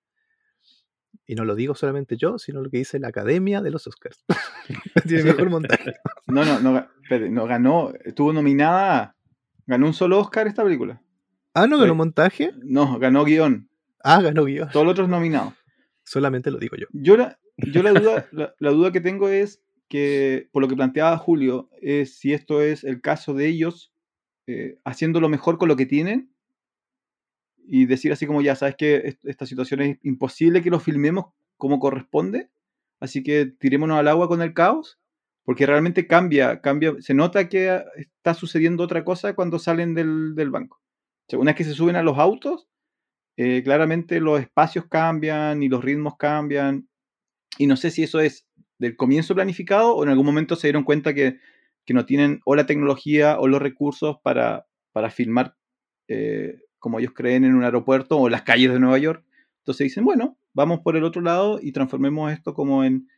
Y 1.26 1.36
no 1.36 1.46
lo 1.46 1.54
digo 1.54 1.74
solamente 1.74 2.18
yo, 2.18 2.38
sino 2.38 2.60
lo 2.60 2.68
que 2.68 2.76
dice 2.76 2.98
la 2.98 3.08
Academia 3.08 3.62
de 3.62 3.70
los 3.70 3.86
Oscars. 3.86 4.26
Tiene 5.08 5.24
mejor 5.24 5.48
montaje. 5.48 5.94
No, 6.26 6.42
no, 6.42 6.58
no, 6.58 6.88
no 7.30 7.46
ganó, 7.46 7.92
estuvo 8.02 8.32
nominada, 8.32 9.14
ganó 9.66 9.86
un 9.86 9.94
solo 9.94 10.18
Oscar 10.18 10.46
esta 10.46 10.62
película. 10.64 11.00
Ah, 11.54 11.66
¿no 11.66 11.78
ganó 11.78 11.94
montaje? 11.94 12.50
No, 12.62 12.98
ganó 12.98 13.24
guion, 13.24 13.68
Ah, 14.02 14.20
ganó 14.20 14.44
guion. 14.44 14.68
todos 14.70 14.84
los 14.84 14.92
otros 14.92 15.08
nominados. 15.08 15.54
Solamente 16.02 16.50
lo 16.50 16.58
digo 16.58 16.76
yo. 16.76 16.86
Yo 16.92 17.16
la, 17.16 17.38
yo 17.56 17.82
la 17.82 17.92
duda, 17.92 18.26
la, 18.32 18.54
la 18.58 18.70
duda 18.70 18.92
que 18.92 19.00
tengo 19.00 19.28
es 19.28 19.62
que, 19.88 20.48
por 20.52 20.62
lo 20.62 20.68
que 20.68 20.74
planteaba 20.76 21.16
Julio, 21.18 21.68
es 21.80 22.18
si 22.18 22.32
esto 22.32 22.60
es 22.62 22.84
el 22.84 23.00
caso 23.00 23.34
de 23.34 23.46
ellos 23.46 23.92
eh, 24.46 24.78
haciendo 24.84 25.20
lo 25.20 25.28
mejor 25.28 25.56
con 25.58 25.68
lo 25.68 25.76
que 25.76 25.86
tienen 25.86 26.30
y 27.66 27.86
decir 27.86 28.12
así 28.12 28.26
como 28.26 28.42
ya 28.42 28.56
sabes 28.56 28.76
que 28.76 28.96
est- 28.96 29.24
esta 29.24 29.46
situación 29.46 29.80
es 29.80 29.98
imposible 30.02 30.62
que 30.62 30.70
lo 30.70 30.80
filmemos 30.80 31.26
como 31.56 31.78
corresponde, 31.78 32.50
así 33.00 33.22
que 33.22 33.46
tirémonos 33.46 33.98
al 33.98 34.08
agua 34.08 34.28
con 34.28 34.42
el 34.42 34.52
caos, 34.52 34.98
porque 35.44 35.66
realmente 35.66 36.06
cambia, 36.06 36.60
cambia, 36.60 36.94
se 37.00 37.14
nota 37.14 37.48
que 37.48 37.82
está 37.96 38.34
sucediendo 38.34 38.82
otra 38.82 39.04
cosa 39.04 39.34
cuando 39.34 39.58
salen 39.58 39.94
del, 39.94 40.34
del 40.34 40.50
banco. 40.50 40.80
O 41.32 41.38
una 41.38 41.52
vez 41.52 41.56
que 41.56 41.64
se 41.64 41.74
suben 41.74 41.96
a 41.96 42.02
los 42.02 42.18
autos, 42.18 42.66
eh, 43.36 43.62
claramente 43.62 44.20
los 44.20 44.40
espacios 44.40 44.86
cambian 44.86 45.62
y 45.62 45.68
los 45.68 45.84
ritmos 45.84 46.16
cambian. 46.16 46.88
Y 47.58 47.66
no 47.66 47.76
sé 47.76 47.90
si 47.90 48.02
eso 48.02 48.20
es 48.20 48.46
del 48.78 48.96
comienzo 48.96 49.34
planificado 49.34 49.94
o 49.94 50.02
en 50.02 50.10
algún 50.10 50.26
momento 50.26 50.56
se 50.56 50.68
dieron 50.68 50.84
cuenta 50.84 51.14
que, 51.14 51.38
que 51.84 51.94
no 51.94 52.06
tienen 52.06 52.40
o 52.44 52.54
la 52.54 52.66
tecnología 52.66 53.38
o 53.38 53.46
los 53.46 53.60
recursos 53.60 54.16
para, 54.22 54.66
para 54.92 55.10
filmar 55.10 55.56
eh, 56.08 56.58
como 56.78 56.98
ellos 56.98 57.12
creen 57.14 57.44
en 57.44 57.54
un 57.54 57.64
aeropuerto 57.64 58.18
o 58.18 58.28
las 58.28 58.42
calles 58.42 58.72
de 58.72 58.80
Nueva 58.80 58.98
York. 58.98 59.24
Entonces 59.58 59.84
dicen, 59.84 60.04
bueno, 60.04 60.36
vamos 60.52 60.80
por 60.80 60.96
el 60.96 61.04
otro 61.04 61.22
lado 61.22 61.58
y 61.62 61.72
transformemos 61.72 62.32
esto 62.32 62.54
como 62.54 62.84
en 62.84 63.08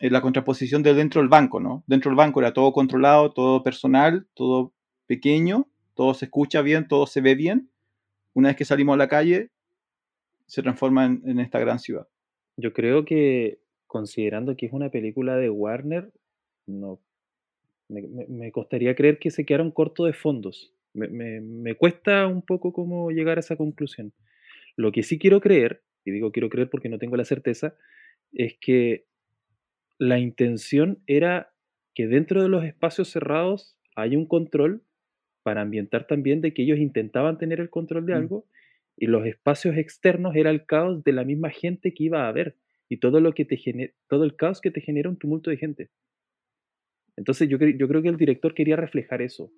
la 0.00 0.20
contraposición 0.20 0.82
de 0.82 0.94
dentro 0.94 1.20
del 1.20 1.28
banco, 1.28 1.60
¿no? 1.60 1.84
Dentro 1.86 2.10
del 2.10 2.16
banco 2.16 2.40
era 2.40 2.52
todo 2.52 2.72
controlado, 2.72 3.32
todo 3.32 3.62
personal, 3.62 4.26
todo 4.34 4.72
pequeño, 5.06 5.68
todo 5.94 6.14
se 6.14 6.24
escucha 6.26 6.62
bien, 6.62 6.88
todo 6.88 7.06
se 7.06 7.20
ve 7.20 7.34
bien. 7.34 7.70
Una 8.34 8.48
vez 8.48 8.56
que 8.56 8.64
salimos 8.64 8.94
a 8.94 8.98
la 8.98 9.08
calle, 9.08 9.50
se 10.46 10.62
transforma 10.62 11.06
en, 11.06 11.38
esta 11.38 11.58
gran 11.58 11.78
ciudad. 11.78 12.08
Yo 12.56 12.72
creo 12.72 13.04
que, 13.04 13.60
considerando 13.86 14.56
que 14.56 14.66
es 14.66 14.72
una 14.72 14.90
película 14.90 15.36
de 15.36 15.50
Warner, 15.50 16.12
no 16.66 17.00
me, 17.88 18.52
costaría 18.52 18.94
creer 18.94 19.18
que 19.18 19.30
se 19.30 19.44
quedaron 19.44 19.70
cortos 19.70 20.06
de 20.06 20.12
fondos. 20.12 20.74
Me, 20.94 21.08
me- 21.08 21.40
me 21.40 21.74
cuesta 21.74 22.26
un 22.26 22.42
poco 22.42 22.72
como 22.72 23.10
llegar 23.10 23.36
a 23.36 23.40
esa 23.40 23.56
conclusión. 23.56 24.12
Lo 24.76 24.92
que 24.92 25.02
sí 25.02 25.18
quiero 25.18 25.40
creer, 25.40 25.82
y 26.04 26.10
digo 26.10 26.32
quiero 26.32 26.48
creer 26.48 26.70
porque 26.70 26.88
no 26.88 26.98
tengo 26.98 27.16
la 27.16 27.24
certeza, 27.24 27.74
es 28.32 28.56
que 28.60 29.04
la 30.02 30.18
intención 30.18 30.98
era 31.06 31.54
que 31.94 32.08
dentro 32.08 32.42
de 32.42 32.48
los 32.48 32.64
espacios 32.64 33.08
cerrados 33.08 33.76
hay 33.94 34.16
un 34.16 34.26
control 34.26 34.82
para 35.44 35.60
ambientar 35.60 36.08
también 36.08 36.40
de 36.40 36.52
que 36.52 36.62
ellos 36.62 36.78
intentaban 36.78 37.38
tener 37.38 37.60
el 37.60 37.70
control 37.70 38.04
de 38.06 38.14
Mm. 38.14 38.16
algo 38.16 38.46
y 38.96 39.06
los 39.06 39.24
espacios 39.26 39.76
externos 39.76 40.34
era 40.34 40.50
el 40.50 40.66
caos 40.66 41.04
de 41.04 41.12
la 41.12 41.22
misma 41.24 41.50
gente 41.50 41.94
que 41.94 42.02
iba 42.02 42.26
a 42.26 42.32
ver 42.32 42.56
y 42.88 42.96
todo 42.96 43.20
lo 43.20 43.32
que 43.32 43.44
te 43.44 43.56
todo 44.08 44.24
el 44.24 44.34
caos 44.34 44.60
que 44.60 44.72
te 44.72 44.80
genera 44.80 45.08
un 45.08 45.18
tumulto 45.18 45.50
de 45.50 45.56
gente. 45.56 45.90
Entonces 47.16 47.48
yo, 47.48 47.58
yo 47.58 47.86
creo 47.86 48.02
que 48.02 48.08
el 48.08 48.16
director 48.16 48.54
quería 48.54 48.74
reflejar 48.74 49.22
eso, 49.22 49.52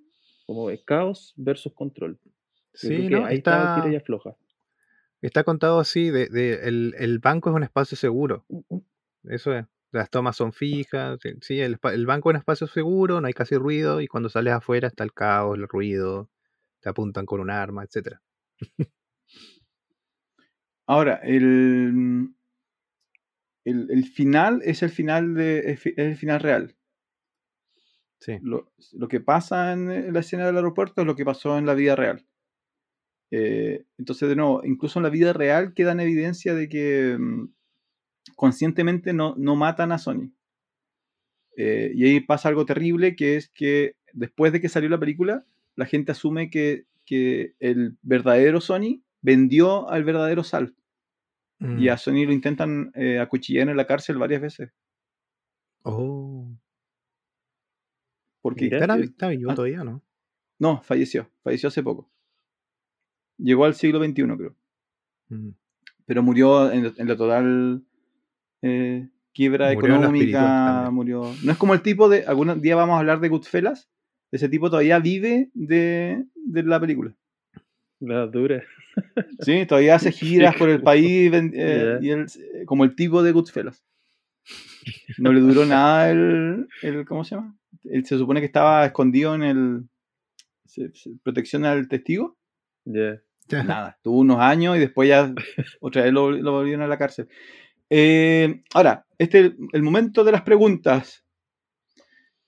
como 0.47 0.68
el 0.68 0.84
caos 0.84 1.32
versus 1.38 1.72
control. 1.72 2.18
Yo 2.22 2.30
Sí, 2.74 3.09
¿no? 3.09 3.24
ahí 3.24 3.36
está 3.36 3.62
Está, 3.62 3.74
tira 3.74 3.92
y 3.92 3.97
afloja. 3.97 4.36
está 5.22 5.42
contado 5.42 5.80
así, 5.80 6.11
de, 6.11 6.28
de- 6.28 6.68
el, 6.68 6.95
el 6.99 7.18
banco 7.18 7.49
es 7.49 7.57
un 7.57 7.62
espacio 7.62 7.97
seguro. 7.97 8.45
Eso 9.24 9.55
es. 9.55 9.64
Las 9.95 10.11
tomas 10.11 10.36
son 10.36 10.53
fijas. 10.53 11.20
Sí, 11.40 11.61
el, 11.61 11.78
banco 12.05 12.30
es 12.30 12.34
un 12.34 12.38
espacio 12.38 12.66
seguro, 12.66 13.20
no 13.20 13.28
hay 13.28 13.32
casi 13.32 13.55
ruido, 13.57 14.01
y 14.01 14.09
cuando 14.09 14.28
sales 14.28 14.53
afuera 14.53 14.88
está 14.88 15.05
el 15.05 15.12
caos, 15.12 15.57
el 15.57 15.68
ruido, 15.68 16.28
te 16.80 16.88
apuntan 16.88 17.24
con 17.26 17.40
un 17.40 17.49
arma, 17.49 17.84
etcétera. 17.84 18.20
Ahora, 20.88 21.20
el, 21.22 22.34
el, 23.64 23.88
el 23.88 24.05
final 24.05 24.62
es 24.64 24.82
el 24.82 24.90
final 24.90 25.34
de 25.34 25.70
es 25.70 25.86
el 25.97 26.16
final 26.16 26.40
real. 26.40 26.76
Sí. 28.18 28.38
Lo, 28.42 28.72
lo 28.95 29.07
que 29.07 29.20
pasa 29.20 29.72
en 29.72 30.12
la 30.12 30.20
escena 30.20 30.47
del 30.47 30.57
aeropuerto 30.57 31.03
es 31.03 31.07
lo 31.07 31.14
que 31.14 31.24
pasó 31.24 31.57
en 31.57 31.66
la 31.66 31.74
vida 31.74 31.95
real. 31.95 32.26
Eh, 33.30 33.84
entonces, 33.97 34.28
de 34.28 34.34
nuevo, 34.34 34.62
incluso 34.64 34.99
en 34.99 35.05
la 35.05 35.09
vida 35.11 35.32
real 35.32 35.72
queda 35.72 35.92
en 35.92 36.01
evidencia 36.01 36.53
de 36.53 36.68
que 36.68 37.16
mm, 37.16 37.49
conscientemente 38.37 39.12
no, 39.12 39.35
no 39.37 39.57
matan 39.57 39.93
a 39.93 39.99
Sony. 39.99 40.33
Eh, 41.57 41.93
y 41.95 42.05
ahí 42.05 42.20
pasa 42.20 42.49
algo 42.49 42.66
terrible, 42.66 43.14
que 43.16 43.37
es 43.37 43.49
que 43.49 43.97
después 44.12 44.53
de 44.53 44.61
que 44.61 44.68
salió 44.68 44.89
la 44.89 44.99
película, 44.99 45.45
la 45.77 45.87
gente 45.87 46.12
asume 46.12 46.51
que, 46.51 46.87
que 47.05 47.55
el 47.61 47.97
verdadero 48.03 48.61
Sony 48.61 49.03
vendió 49.20 49.89
al 49.89 50.05
verdadero 50.05 50.45
Sal. 50.45 50.75
Y 51.61 51.64
Mm. 51.64 51.89
a 51.89 51.97
Sony 51.97 52.27
lo 52.27 52.33
intentan 52.33 52.91
eh, 52.95 53.20
acuchillar 53.20 53.68
en 53.68 53.77
la 53.77 53.87
cárcel 53.87 54.18
varias 54.18 54.43
veces. 54.43 54.70
Oh. 55.83 56.49
Porque 58.43 58.64
Mira. 58.64 58.79
¿Estará, 58.79 58.99
eh, 58.99 59.05
está 59.05 59.29
vivo 59.29 59.51
ah, 59.51 59.55
todavía, 59.55 59.85
no? 59.85 60.03
no, 60.59 60.83
falleció. 60.83 61.31
Falleció 61.43 61.68
hace 61.68 61.83
poco. 61.83 62.11
Llegó 63.39 63.64
al 63.64 63.75
siglo 63.75 64.03
XXI, 64.05 64.37
creo. 64.37 64.57
Mm. 65.29 65.51
Pero 66.07 66.22
murió 66.22 66.70
en, 66.70 66.93
en 66.97 67.09
la 67.09 67.16
total 67.16 67.85
eh, 68.67 69.09
quiebra 69.33 69.73
Murió 69.75 69.95
económica. 69.97 70.89
Murió. 70.91 71.35
No 71.43 71.53
es 71.53 71.59
como 71.59 71.75
el 71.75 71.83
tipo 71.83 72.09
de. 72.09 72.25
Algún 72.25 72.61
día 72.62 72.77
vamos 72.77 72.95
a 72.97 72.99
hablar 73.01 73.21
de 73.21 73.29
Goodfellas. 73.29 73.89
Ese 74.33 74.49
tipo 74.49 74.71
todavía 74.71 74.99
vive 74.99 75.51
de, 75.55 76.25
de 76.35 76.62
la 76.62 76.81
película. 76.81 77.12
La 78.01 78.27
dura. 78.27 78.62
Sí, 79.41 79.67
todavía 79.67 79.97
hace 79.97 80.11
giras 80.12 80.57
por 80.57 80.69
el 80.71 80.83
país 80.83 81.31
eh, 81.35 81.99
y 82.01 82.11
él, 82.11 82.27
eh, 82.55 82.65
como 82.65 82.85
el 82.85 82.95
tipo 82.97 83.23
de 83.23 83.33
Goodfellas. 83.33 83.85
No 85.19 85.33
le 85.33 85.41
duró 85.41 85.65
nada 85.65 86.11
el, 86.11 86.69
el- 86.83 87.05
¿cómo 87.07 87.25
se 87.25 87.35
llama? 87.37 87.57
Él 87.85 88.05
se 88.07 88.19
supone 88.19 88.41
que 88.41 88.47
estaba 88.47 88.85
escondido 88.87 89.35
en 89.35 89.43
el 89.43 89.83
se- 90.65 90.93
se- 90.95 91.11
protección 91.23 91.65
al 91.65 91.89
testigo. 91.89 92.37
Ya. 92.85 93.21
Nada, 93.51 93.99
tuvo 94.03 94.19
unos 94.21 94.41
años 94.41 94.77
y 94.77 94.81
después 94.81 95.09
ya 95.09 95.33
otra 95.81 96.03
vez 96.03 96.12
lo, 96.12 96.31
lo 96.31 96.53
volvieron 96.53 96.83
a 96.83 96.87
la 96.89 96.97
cárcel. 96.99 97.29
Eh, 97.91 98.62
ahora, 98.72 99.07
este 99.18 99.39
es 99.39 99.45
el, 99.47 99.57
el 99.72 99.82
momento 99.82 100.24
de 100.24 100.32
las 100.32 100.43
preguntas. 100.43 101.24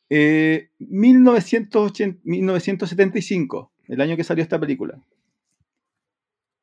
Eh, 0.09 0.70
1980 0.78 2.20
1975, 2.24 3.72
el 3.89 4.01
año 4.01 4.16
que 4.16 4.24
salió 4.24 4.43
esta 4.43 4.59
película. 4.61 5.01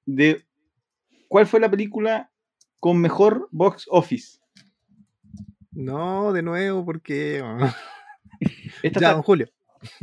De, 0.05 0.45
¿Cuál 1.28 1.45
fue 1.47 1.59
la 1.59 1.69
película 1.71 2.32
con 2.80 2.99
mejor 2.99 3.47
box 3.51 3.86
office? 3.89 4.39
No, 5.71 6.34
de 6.34 6.41
nuevo, 6.43 6.86
porque. 6.86 7.43
Esta 8.84 8.99
ya, 8.99 9.07
está- 9.07 9.13
don 9.13 9.21
Julio. 9.24 9.47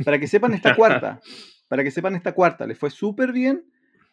para 0.03 0.19
que 0.19 0.27
sepan 0.27 0.53
esta 0.53 0.75
cuarta, 0.75 1.19
para 1.67 1.83
que 1.83 1.91
sepan 1.91 2.15
esta 2.15 2.33
cuarta, 2.33 2.65
le 2.67 2.75
fue 2.75 2.89
súper 2.89 3.31
bien, 3.31 3.65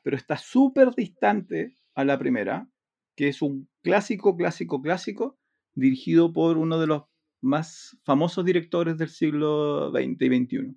pero 0.02 0.16
está 0.16 0.36
súper 0.36 0.94
distante 0.94 1.74
a 1.94 2.04
la 2.04 2.18
primera, 2.18 2.68
que 3.16 3.28
es 3.28 3.42
un 3.42 3.68
clásico, 3.88 4.36
clásico, 4.36 4.82
clásico, 4.82 5.38
dirigido 5.74 6.30
por 6.30 6.58
uno 6.58 6.78
de 6.78 6.86
los 6.86 7.04
más 7.40 7.96
famosos 8.04 8.44
directores 8.44 8.98
del 8.98 9.08
siglo 9.08 9.90
XX 9.90 10.20
y 10.20 10.44
XXI. 10.44 10.76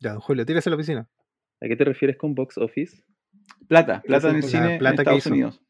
Ya, 0.00 0.12
don 0.12 0.20
Julio, 0.20 0.46
tírese 0.46 0.70
a 0.70 0.72
la 0.72 0.78
piscina. 0.78 1.10
¿A 1.60 1.68
qué 1.68 1.76
te 1.76 1.84
refieres 1.84 2.16
con 2.16 2.34
box 2.34 2.56
office? 2.56 3.04
Plata, 3.68 4.00
plata 4.00 4.30
en 4.30 4.36
el 4.36 4.42
cine 4.44 4.78
plata 4.78 5.02
en 5.02 5.08
Estados. 5.08 5.26
Unidos. 5.26 5.62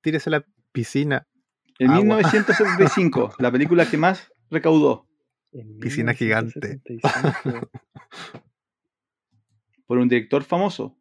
Tírese 0.00 0.30
a 0.30 0.32
la 0.32 0.46
piscina. 0.72 1.28
En 1.78 1.90
Agua. 1.90 2.00
1975, 2.00 3.34
la 3.38 3.52
película 3.52 3.88
que 3.88 3.98
más 3.98 4.32
recaudó 4.50 5.06
En 5.52 5.78
Piscina 5.78 6.14
gigante. 6.14 6.80
1975. 6.86 7.70
por 9.86 9.98
un 9.98 10.08
director 10.08 10.42
famoso. 10.42 10.97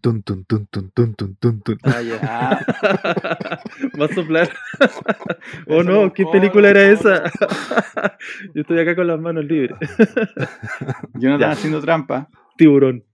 Tun, 0.00 0.22
tun, 0.22 0.44
tun, 0.44 0.66
tun, 0.70 0.90
tun, 0.92 1.14
tun, 1.14 1.34
tun, 1.36 1.60
tun. 1.62 1.78
Ah, 1.82 2.00
ya. 2.00 2.18
Ah, 2.22 2.60
Va 4.00 4.04
a 4.04 4.14
soplar. 4.14 4.48
oh 5.66 5.80
Eso 5.80 5.82
no, 5.82 6.12
¿qué 6.12 6.24
película 6.30 6.70
era 6.70 6.88
esa? 6.88 7.24
Yo 8.54 8.62
estoy 8.62 8.78
acá 8.78 8.94
con 8.94 9.08
las 9.08 9.18
manos 9.18 9.44
libres. 9.44 9.76
Jonathan 11.14 11.40
Ya. 11.40 11.50
haciendo 11.50 11.80
trampa. 11.80 12.28
Tiburón. 12.56 13.04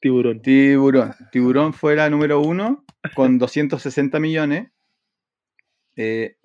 Tiburón. 0.00 0.42
Tiburón. 0.42 1.14
Tiburón 1.30 1.72
fue 1.72 1.94
la 1.94 2.10
número 2.10 2.40
uno 2.40 2.84
con 3.14 3.38
260 3.38 4.18
millones. 4.18 4.72
Eh, 5.96 6.36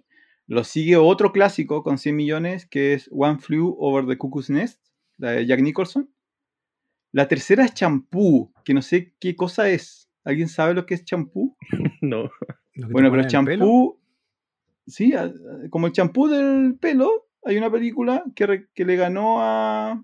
lo 0.46 0.64
sigue 0.64 0.98
otro 0.98 1.32
clásico 1.32 1.82
con 1.82 1.98
100 1.98 2.16
millones 2.16 2.68
que 2.68 2.94
es 2.94 3.10
One 3.12 3.40
Flew 3.40 3.76
Over 3.80 4.06
the 4.06 4.18
Cuckoo's 4.20 4.52
Nest, 4.52 4.80
la 5.18 5.32
de 5.32 5.48
Jack 5.48 5.62
Nicholson. 5.62 6.10
La 7.12 7.28
tercera 7.28 7.66
es 7.66 7.74
Champú, 7.74 8.54
que 8.64 8.74
no 8.74 8.82
sé 8.82 9.14
qué 9.20 9.36
cosa 9.36 9.70
es. 9.70 10.10
¿Alguien 10.24 10.48
sabe 10.50 10.74
lo 10.74 10.86
que 10.86 10.94
es 10.96 11.06
champú? 11.06 11.56
No. 12.02 12.30
Bueno, 12.92 13.10
pero 13.12 13.22
champú, 13.28 14.00
sí, 14.88 15.14
como 15.70 15.88
el 15.88 15.94
champú 15.94 16.28
del 16.28 16.78
pelo, 16.80 17.28
hay 17.44 17.58
una 17.58 17.70
película 17.72 18.24
que, 18.36 18.46
re- 18.48 18.70
que 18.74 18.86
le 18.86 18.96
ganó 18.96 19.42
a, 19.42 20.04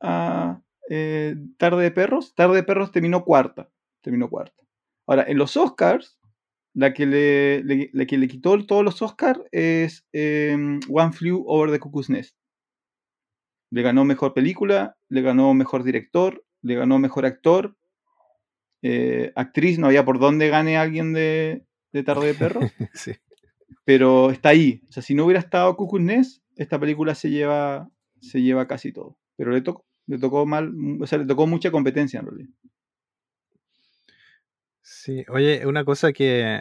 a 0.00 0.62
eh, 0.88 1.36
Tarde 1.56 1.82
de 1.82 1.90
Perros. 1.90 2.34
Tarde 2.34 2.56
de 2.56 2.62
Perros 2.62 2.92
terminó 2.92 3.24
cuarta. 3.24 3.68
Terminó 4.00 4.28
cuarta. 4.30 4.62
Ahora, 5.06 5.24
en 5.26 5.38
los 5.38 5.56
Oscars, 5.56 6.18
la 6.74 6.92
que 6.94 7.06
le, 7.06 7.62
le- 7.64 7.90
la 7.92 8.06
que 8.06 8.16
le 8.18 8.28
quitó 8.28 8.64
todos 8.64 8.84
los 8.84 9.02
Oscars 9.02 9.40
es 9.50 10.06
em, 10.12 10.80
One 10.88 11.12
Flew 11.12 11.44
Over 11.46 11.70
the 11.70 11.80
Cuckoo's 11.80 12.08
Nest. 12.10 12.36
Le 13.70 13.82
ganó 13.82 14.04
mejor 14.04 14.34
película, 14.34 14.96
le 15.08 15.22
ganó 15.22 15.52
mejor 15.54 15.82
director, 15.84 16.44
le 16.62 16.74
ganó 16.74 16.98
mejor 16.98 17.26
actor. 17.26 17.76
eh, 18.82 19.32
actriz, 19.36 19.78
no 19.78 19.86
había 19.88 20.04
por 20.04 20.18
dónde 20.18 20.48
gane 20.48 20.76
alguien 20.78 21.12
de, 21.12 21.64
de 21.92 22.02
Tarde 22.02 22.28
de 22.28 22.34
Perros 22.34 22.64
Sí. 22.94 23.12
pero 23.84 24.30
está 24.30 24.50
ahí. 24.50 24.82
O 24.88 24.92
sea, 24.92 25.02
si 25.02 25.14
no 25.14 25.24
hubiera 25.24 25.40
estado 25.40 25.76
Nest, 26.00 26.42
esta 26.56 26.78
película 26.78 27.14
se 27.14 27.30
lleva, 27.30 27.90
se 28.20 28.42
lleva 28.42 28.66
casi 28.68 28.92
todo. 28.92 29.18
Pero 29.36 29.52
le 29.52 29.60
tocó, 29.62 29.84
le 30.06 30.18
tocó 30.18 30.46
mal, 30.46 30.72
o 31.00 31.06
sea, 31.06 31.18
le 31.18 31.26
tocó 31.26 31.46
mucha 31.46 31.70
competencia 31.70 32.20
en 32.20 32.26
realidad. 32.26 32.50
Sí, 34.82 35.24
oye, 35.28 35.66
una 35.66 35.84
cosa 35.84 36.12
que, 36.12 36.60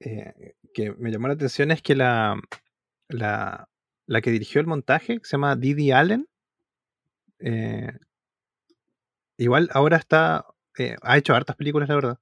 eh, 0.00 0.54
que 0.72 0.92
me 0.98 1.10
llamó 1.10 1.28
la 1.28 1.34
atención 1.34 1.70
es 1.70 1.82
que 1.82 1.94
la, 1.94 2.40
la, 3.08 3.68
la 4.06 4.20
que 4.20 4.30
dirigió 4.30 4.60
el 4.60 4.66
montaje, 4.66 5.18
que 5.18 5.24
se 5.24 5.32
llama 5.32 5.56
Didi 5.56 5.90
Allen, 5.92 6.28
eh, 7.40 7.92
igual 9.38 9.68
ahora 9.72 9.96
está, 9.96 10.46
eh, 10.78 10.96
ha 11.02 11.16
hecho 11.18 11.34
hartas 11.34 11.56
películas, 11.56 11.88
la 11.88 11.94
verdad. 11.94 12.18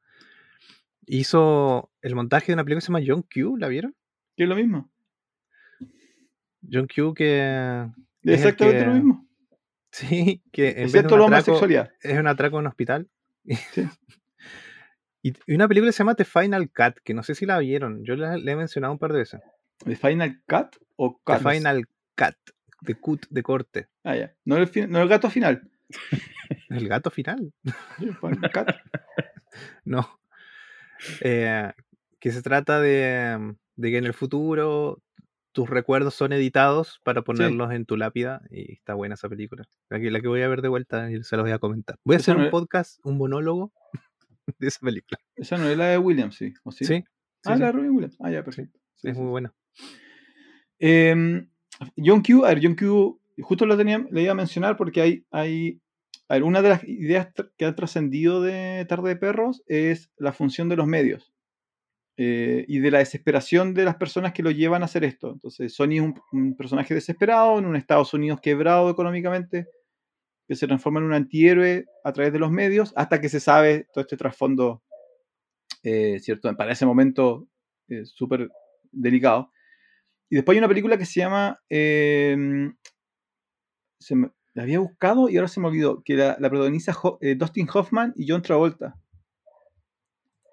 Hizo 1.07 1.91
el 2.01 2.15
montaje 2.15 2.47
de 2.49 2.55
una 2.55 2.65
película 2.65 2.81
que 2.81 2.87
se 2.87 2.93
llama 2.93 3.05
John 3.07 3.23
Q, 3.23 3.57
¿la 3.59 3.69
vieron? 3.69 3.95
Que 4.37 4.45
es 4.45 4.49
lo 4.49 4.57
mismo. 4.57 4.91
John 6.71 6.87
Q 6.87 7.15
que... 7.15 7.89
Exactamente 8.23 8.79
que- 8.81 8.87
lo 8.87 8.95
mismo. 8.95 9.29
Sí, 9.95 10.43
que 10.53 10.69
en 10.71 10.75
vez 10.85 10.93
de 10.93 10.99
un 11.27 11.33
atraco- 11.51 11.59
es 12.01 12.19
un 12.19 12.27
atraco 12.27 12.57
en 12.57 12.61
un 12.61 12.67
hospital. 12.69 13.09
Sí. 13.73 13.87
Y, 15.25 15.35
y 15.47 15.55
una 15.55 15.69
película 15.69 15.91
que 15.91 15.93
se 15.93 15.99
llama 15.99 16.17
The 16.17 16.25
Final 16.25 16.69
Cut, 16.73 16.99
que 17.05 17.15
no 17.15 17.23
sé 17.23 17.37
si 17.37 17.47
la 17.47 17.57
vieron. 17.61 18.05
Yo 18.05 18.17
la, 18.17 18.37
la 18.39 18.51
he 18.53 18.57
mencionado 18.57 18.93
un 18.93 18.99
par 18.99 19.13
de 19.13 19.21
veces. 19.21 19.41
¿The 19.85 19.95
Final 19.95 20.43
Cut 20.49 20.79
o 21.07 21.21
The? 21.25 21.39
Final 21.39 21.87
Cut, 22.17 22.37
de 22.81 22.95
cut, 22.95 23.27
de 23.31 23.43
corte. 23.43 23.89
Ah, 24.05 24.17
ya. 24.17 24.35
No 24.45 24.57
el, 24.57 24.71
no 24.91 25.01
el 25.03 25.09
gato 25.09 25.31
final. 25.31 25.69
El 26.71 26.89
gato 26.89 27.11
final. 27.11 27.53
Cut. 28.21 28.69
No. 29.85 30.19
Eh, 31.21 31.71
que 32.21 32.31
se 32.33 32.43
trata 32.43 32.81
de, 32.81 33.55
de 33.77 33.91
que 33.91 33.99
en 33.99 34.07
el 34.07 34.15
futuro 34.15 35.03
tus 35.53 35.69
recuerdos 35.69 36.15
son 36.15 36.33
editados 36.33 37.01
para 37.05 37.23
ponerlos 37.23 37.73
en 37.73 37.85
tu 37.85 37.97
lápida. 37.97 38.41
Y 38.51 38.73
está 38.75 38.95
buena 38.95 39.15
esa 39.17 39.29
película. 39.29 39.65
La 39.91 40.01
que, 40.01 40.11
la 40.11 40.21
que 40.21 40.29
voy 40.29 40.41
a 40.43 40.49
ver 40.49 40.63
de 40.63 40.69
vuelta 40.69 41.11
y 41.11 41.23
se 41.23 41.37
los 41.37 41.45
voy 41.45 41.53
a 41.53 41.59
comentar. 41.59 41.99
Voy 42.05 42.17
a 42.17 42.19
hacer 42.21 42.35
no 42.37 42.41
un 42.41 42.47
es- 42.47 42.51
podcast, 42.51 42.99
un 43.05 43.19
monólogo 43.19 43.73
de 44.59 44.69
esa 44.69 44.81
película. 44.81 45.19
Esa 45.37 45.59
no 45.59 45.69
es 45.69 45.77
la 45.77 45.89
de 45.89 45.99
Williams, 45.99 46.37
sí. 46.37 46.55
¿O 46.65 46.73
sí? 46.73 46.85
Sí. 46.87 46.95
sí, 46.97 47.05
ah, 47.45 47.57
la 47.57 47.67
de 47.67 47.73
Robin 47.73 47.91
Williams. 47.91 48.17
Ah, 48.21 48.31
ya, 48.31 48.43
perfecto. 48.43 48.79
Es 49.03 49.17
muy 49.17 49.29
buena. 49.29 49.53
Eh, 50.85 51.47
John 51.97 52.23
Q, 52.23 52.45
a 52.45 52.55
John 52.61 52.75
Q, 52.75 53.21
justo 53.41 53.67
lo 53.67 53.77
tenía, 53.77 54.05
le 54.11 54.23
iba 54.23 54.33
a 54.33 54.35
mencionar 54.35 54.77
porque 54.77 55.01
hay, 55.01 55.25
hay, 55.31 55.81
a 56.29 56.37
una 56.39 56.61
de 56.61 56.71
las 56.71 56.85
ideas 56.85 57.29
que 57.57 57.65
ha 57.65 57.75
trascendido 57.77 58.43
de 58.43 58.85
Tarde 58.89 59.11
de 59.11 59.17
Perros 59.17 59.63
es 59.69 60.11
la 60.17 60.33
función 60.33 60.69
de 60.69 60.77
los 60.77 60.89
medios 60.89 61.33
eh, 62.17 62.65
y 62.67 62.81
de 62.81 62.91
la 62.91 62.99
desesperación 62.99 63.75
de 63.75 63.85
las 63.85 63.95
personas 63.95 64.33
que 64.33 64.43
lo 64.43 64.51
llevan 64.51 64.83
a 64.83 64.87
hacer 64.87 65.05
esto. 65.05 65.31
Entonces, 65.31 65.73
Sony 65.73 65.93
es 65.93 66.01
un, 66.01 66.21
un 66.33 66.57
personaje 66.57 66.95
desesperado 66.95 67.61
en 67.61 67.67
un 67.67 67.77
Estados 67.77 68.13
Unidos 68.13 68.41
quebrado 68.41 68.91
económicamente 68.91 69.69
que 70.49 70.57
se 70.57 70.67
transforma 70.67 70.99
en 70.99 71.07
un 71.07 71.15
antihéroe 71.15 71.87
a 72.03 72.13
través 72.13 72.33
de 72.33 72.41
los 72.41 72.51
medios 72.51 72.93
hasta 72.97 73.21
que 73.21 73.29
se 73.29 73.39
sabe 73.39 73.87
todo 73.93 74.03
este 74.03 74.17
trasfondo, 74.17 74.83
eh, 75.85 76.19
¿cierto? 76.21 76.53
Para 76.57 76.73
ese 76.73 76.87
momento 76.87 77.47
eh, 77.89 78.05
súper 78.05 78.51
delicado. 78.91 79.52
Y 80.33 80.37
después 80.37 80.55
hay 80.57 80.61
una 80.61 80.69
película 80.69 80.97
que 80.97 81.05
se 81.05 81.21
llama. 81.21 81.61
eh, 81.69 82.35
se 84.01 84.15
me- 84.15 84.31
la 84.55 84.63
había 84.63 84.79
buscado 84.81 85.29
y 85.29 85.37
ahora 85.37 85.47
se 85.49 85.61
me 85.61 85.69
olvidó. 85.69 86.03
Que 86.03 86.15
la, 86.15 86.39
la 86.41 86.49
protagoniza 86.49 86.93
Ho- 87.03 87.19
eh, 87.21 87.35
Dustin 87.35 87.69
Hoffman 87.73 88.15
y 88.17 88.27
John 88.27 88.41
Travolta. 88.41 88.99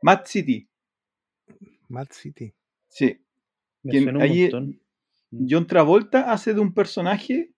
Mad 0.01 0.23
City. 0.26 0.69
Mad 1.88 2.07
City. 2.11 2.53
Sí. 2.89 3.22
Me 3.84 3.91
Quien- 3.91 4.03
suena 4.03 4.18
un 4.19 4.23
ahí- 4.23 4.41
montón. 4.41 4.81
John 5.49 5.65
Travolta 5.65 6.30
hace 6.34 6.53
de 6.53 6.60
un 6.60 6.73
personaje 6.73 7.53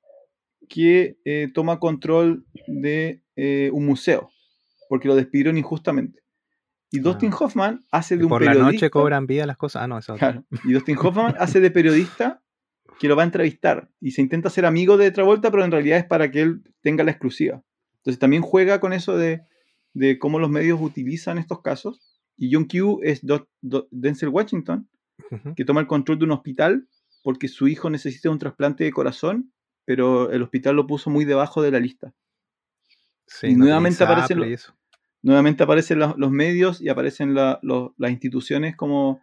que 0.69 1.17
eh, 1.25 1.49
toma 1.53 1.79
control 1.79 2.45
de 2.67 3.23
eh, 3.35 3.71
un 3.73 3.87
museo. 3.87 4.29
Porque 4.89 5.07
lo 5.07 5.15
despidieron 5.15 5.57
injustamente. 5.57 6.20
Y 6.91 6.99
Dustin 6.99 7.31
Ah. 7.33 7.37
Hoffman 7.39 7.85
hace 7.91 8.17
de 8.17 8.23
un 8.25 8.29
por 8.29 8.41
la 8.41 8.51
periodista. 8.51 8.71
noche 8.73 8.89
cobran 8.89 9.25
vida 9.25 9.45
las 9.47 9.57
cosas. 9.57 9.83
Ah, 9.83 9.87
no, 9.87 9.95
otra. 9.97 10.17
Claro. 10.17 10.43
Y 10.65 10.73
Dustin 10.73 10.97
Hoffman 10.97 11.35
hace 11.39 11.59
de 11.61 11.71
periodista 11.71 12.41
que 12.99 13.07
lo 13.07 13.15
va 13.15 13.23
a 13.23 13.25
entrevistar 13.25 13.89
y 13.99 14.11
se 14.11 14.21
intenta 14.21 14.49
ser 14.49 14.65
amigo 14.65 14.97
de 14.97 15.09
Travolta, 15.11 15.49
pero 15.49 15.63
en 15.63 15.71
realidad 15.71 15.97
es 15.97 16.05
para 16.05 16.29
que 16.29 16.41
él 16.41 16.61
tenga 16.81 17.03
la 17.03 17.11
exclusiva. 17.11 17.63
Entonces 17.97 18.19
también 18.19 18.41
juega 18.43 18.79
con 18.79 18.93
eso 18.93 19.15
de, 19.17 19.41
de 19.93 20.19
cómo 20.19 20.37
los 20.37 20.49
medios 20.49 20.79
utilizan 20.81 21.37
estos 21.37 21.61
casos. 21.61 21.99
Y 22.37 22.53
John 22.53 22.65
Q 22.65 22.99
es 23.03 23.25
Do- 23.25 23.47
Do- 23.61 23.87
Denzel 23.91 24.29
Washington, 24.29 24.87
que 25.55 25.63
toma 25.65 25.79
el 25.81 25.87
control 25.87 26.19
de 26.19 26.25
un 26.25 26.31
hospital 26.31 26.87
porque 27.23 27.47
su 27.47 27.67
hijo 27.67 27.89
necesita 27.89 28.29
un 28.29 28.39
trasplante 28.39 28.83
de 28.83 28.91
corazón, 28.91 29.53
pero 29.85 30.31
el 30.31 30.41
hospital 30.43 30.75
lo 30.75 30.87
puso 30.87 31.09
muy 31.09 31.23
debajo 31.25 31.61
de 31.61 31.71
la 31.71 31.79
lista. 31.79 32.13
Sí, 33.27 33.47
Y 33.47 33.53
no 33.55 33.59
nuevamente 33.65 34.03
aparecen 34.03 34.39
los- 34.39 34.47
eso. 34.47 34.75
Nuevamente 35.23 35.63
aparecen 35.63 35.99
los, 35.99 36.31
medios 36.31 36.81
y 36.81 36.89
aparecen 36.89 37.35
las 37.35 38.11
instituciones 38.11 38.75
como 38.75 39.21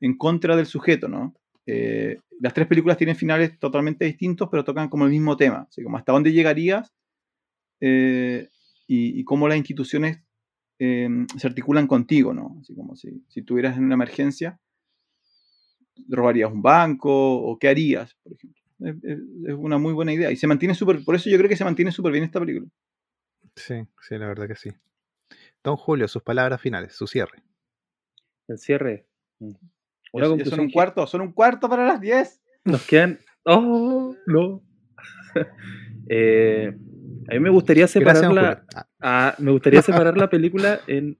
en 0.00 0.16
contra 0.16 0.56
del 0.56 0.66
sujeto, 0.66 1.08
¿no? 1.08 1.34
Eh, 1.66 2.20
las 2.40 2.54
tres 2.54 2.66
películas 2.66 2.96
tienen 2.96 3.16
finales 3.16 3.58
totalmente 3.58 4.04
distintos, 4.04 4.48
pero 4.50 4.64
tocan 4.64 4.88
como 4.88 5.04
el 5.04 5.10
mismo 5.10 5.36
tema, 5.36 5.66
así 5.68 5.82
como 5.82 5.96
hasta 5.96 6.12
dónde 6.12 6.32
llegarías 6.32 6.94
eh, 7.80 8.48
y, 8.86 9.22
cómo 9.24 9.48
las 9.48 9.58
instituciones 9.58 10.22
eh, 10.78 11.08
se 11.36 11.46
articulan 11.46 11.86
contigo, 11.86 12.32
¿no? 12.32 12.56
Así 12.60 12.74
como 12.74 12.96
si, 12.96 13.22
si 13.28 13.42
tuvieras 13.42 13.76
en 13.76 13.84
una 13.84 13.94
emergencia, 13.94 14.58
robarías 16.08 16.52
un 16.52 16.62
banco 16.62 17.10
o 17.10 17.58
qué 17.58 17.68
harías, 17.68 18.14
por 18.22 18.32
ejemplo. 18.32 18.62
Es 18.80 19.54
una 19.56 19.76
muy 19.76 19.92
buena 19.92 20.12
idea 20.12 20.30
y 20.30 20.36
se 20.36 20.46
mantiene 20.46 20.74
súper, 20.74 21.04
por 21.04 21.16
eso 21.16 21.28
yo 21.28 21.36
creo 21.36 21.48
que 21.48 21.56
se 21.56 21.64
mantiene 21.64 21.90
súper 21.90 22.12
bien 22.12 22.24
esta 22.24 22.38
película. 22.38 22.68
Sí, 23.56 23.74
sí, 24.00 24.16
la 24.16 24.28
verdad 24.28 24.46
que 24.46 24.54
sí. 24.54 24.70
Don 25.64 25.76
Julio, 25.76 26.08
sus 26.08 26.22
palabras 26.22 26.60
finales, 26.60 26.94
su 26.94 27.06
cierre. 27.06 27.42
El 28.48 28.58
cierre. 28.58 29.06
Mm. 29.40 29.52
Una 30.12 30.26
conclusión 30.26 30.56
son 30.56 30.64
un 30.66 30.70
cuarto, 30.70 31.06
son 31.06 31.20
un 31.20 31.32
cuarto 31.32 31.68
para 31.68 31.84
las 31.84 32.00
10. 32.00 32.42
Nos 32.64 32.86
quedan. 32.86 33.18
¡Oh! 33.44 34.14
No. 34.26 34.62
Eh, 36.10 36.74
a 37.28 37.34
mí 37.34 37.38
me 37.40 37.50
gustaría. 37.50 37.86
Julio. 37.86 38.62
Ah, 38.74 38.86
Ah, 39.00 39.34
me 39.38 39.50
gustaría 39.50 39.82
separar 39.82 40.16
la 40.16 40.30
película 40.30 40.80
en, 40.86 41.18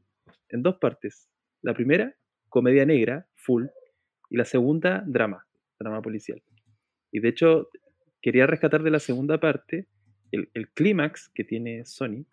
en 0.49 0.63
dos 0.63 0.77
partes. 0.77 1.29
La 1.61 1.75
primera, 1.75 2.17
comedia 2.49 2.87
negra, 2.87 3.29
full. 3.35 3.67
Y 4.31 4.39
la 4.39 4.47
segunda, 4.47 5.05
drama, 5.07 5.47
drama 5.79 6.01
policial. 6.01 6.43
Y 7.13 7.21
de 7.21 7.29
hecho, 7.29 7.69
quería 8.23 8.47
rescatar 8.47 8.83
de 8.83 8.91
la 8.91 8.99
segunda 8.99 9.39
parte 9.39 9.89
el, 10.33 10.49
el 10.55 10.71
clímax 10.71 11.29
que 11.35 11.45
tiene 11.45 11.85
Sony 11.85 12.25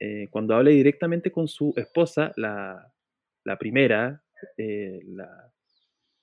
eh, 0.00 0.28
cuando 0.30 0.54
habla 0.54 0.70
directamente 0.70 1.30
con 1.32 1.48
su 1.48 1.72
esposa, 1.76 2.32
la, 2.36 2.92
la 3.44 3.58
primera, 3.58 4.22
eh, 4.58 5.00
la, 5.06 5.52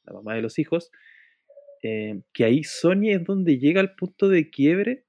la 0.06 0.14
mamá 0.14 0.36
de 0.36 0.42
los 0.42 0.60
hijos, 0.60 0.92
eh, 1.84 2.22
que 2.34 2.46
ahí 2.46 2.64
Sony 2.64 3.10
es 3.12 3.24
donde 3.26 3.60
llega 3.60 3.82
al 3.82 3.96
punto 3.96 4.30
de 4.30 4.50
quiebre 4.50 5.06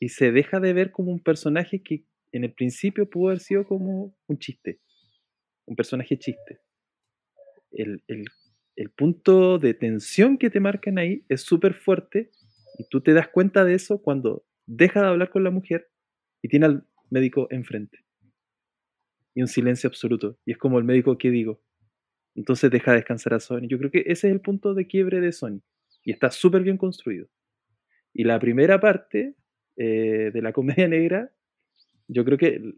y 0.00 0.10
se 0.10 0.32
deja 0.32 0.60
de 0.60 0.72
ver 0.74 0.92
como 0.92 1.12
un 1.12 1.20
personaje 1.20 1.82
que 1.82 2.04
en 2.32 2.44
el 2.44 2.52
principio 2.54 3.08
pudo 3.10 3.28
haber 3.28 3.40
sido 3.40 3.66
como 3.66 4.14
un 4.28 4.38
chiste, 4.38 4.80
un 5.66 5.76
personaje 5.76 6.18
chiste. 6.18 6.60
El, 7.72 8.02
el- 8.08 8.26
el 8.76 8.90
punto 8.90 9.58
de 9.58 9.72
tensión 9.72 10.36
que 10.36 10.50
te 10.50 10.60
marcan 10.60 10.98
ahí 10.98 11.24
es 11.30 11.40
súper 11.40 11.72
fuerte 11.72 12.30
y 12.78 12.84
tú 12.90 13.00
te 13.00 13.14
das 13.14 13.28
cuenta 13.28 13.64
de 13.64 13.72
eso 13.74 14.02
cuando 14.02 14.44
deja 14.66 15.00
de 15.00 15.06
hablar 15.08 15.30
con 15.30 15.44
la 15.44 15.50
mujer 15.50 15.88
y 16.42 16.48
tiene 16.48 16.66
al 16.66 16.86
médico 17.10 17.46
enfrente. 17.50 18.04
Y 19.34 19.42
un 19.42 19.48
silencio 19.48 19.88
absoluto. 19.88 20.38
Y 20.44 20.52
es 20.52 20.58
como 20.58 20.78
el 20.78 20.84
médico 20.84 21.18
que 21.18 21.30
digo. 21.30 21.60
Entonces 22.34 22.70
deja 22.70 22.92
descansar 22.92 23.34
a 23.34 23.40
Sony. 23.40 23.68
Yo 23.68 23.78
creo 23.78 23.90
que 23.90 24.00
ese 24.06 24.28
es 24.28 24.32
el 24.32 24.40
punto 24.40 24.74
de 24.74 24.86
quiebre 24.86 25.20
de 25.20 25.32
Sony. 25.32 25.60
Y 26.04 26.12
está 26.12 26.30
súper 26.30 26.62
bien 26.62 26.76
construido. 26.76 27.28
Y 28.12 28.24
la 28.24 28.38
primera 28.38 28.80
parte 28.80 29.34
eh, 29.76 30.30
de 30.32 30.42
la 30.42 30.52
comedia 30.52 30.88
negra, 30.88 31.30
yo 32.08 32.24
creo 32.24 32.38
que 32.38 32.48
el, 32.48 32.76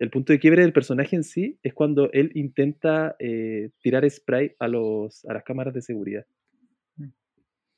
el 0.00 0.08
punto 0.08 0.32
de 0.32 0.38
quiebre 0.38 0.62
del 0.62 0.72
personaje 0.72 1.14
en 1.14 1.22
sí 1.24 1.58
es 1.62 1.74
cuando 1.74 2.10
él 2.12 2.32
intenta 2.34 3.16
eh, 3.18 3.68
tirar 3.82 4.08
spray 4.08 4.54
a, 4.58 4.66
los, 4.66 5.26
a 5.26 5.34
las 5.34 5.44
cámaras 5.44 5.74
de 5.74 5.82
seguridad. 5.82 6.24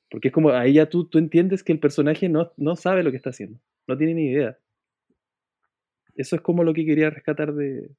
Porque 0.08 0.28
es 0.28 0.34
como, 0.34 0.50
ahí 0.50 0.74
ya 0.74 0.88
tú, 0.88 1.08
tú 1.08 1.18
entiendes 1.18 1.64
que 1.64 1.72
el 1.72 1.80
personaje 1.80 2.28
no, 2.28 2.52
no 2.56 2.76
sabe 2.76 3.02
lo 3.02 3.10
que 3.10 3.16
está 3.16 3.30
haciendo. 3.30 3.58
No 3.88 3.96
tiene 3.96 4.14
ni 4.14 4.30
idea. 4.30 4.56
Eso 6.14 6.36
es 6.36 6.42
como 6.42 6.64
lo 6.64 6.72
que 6.74 6.84
quería 6.84 7.10
rescatar 7.10 7.54
de 7.54 7.90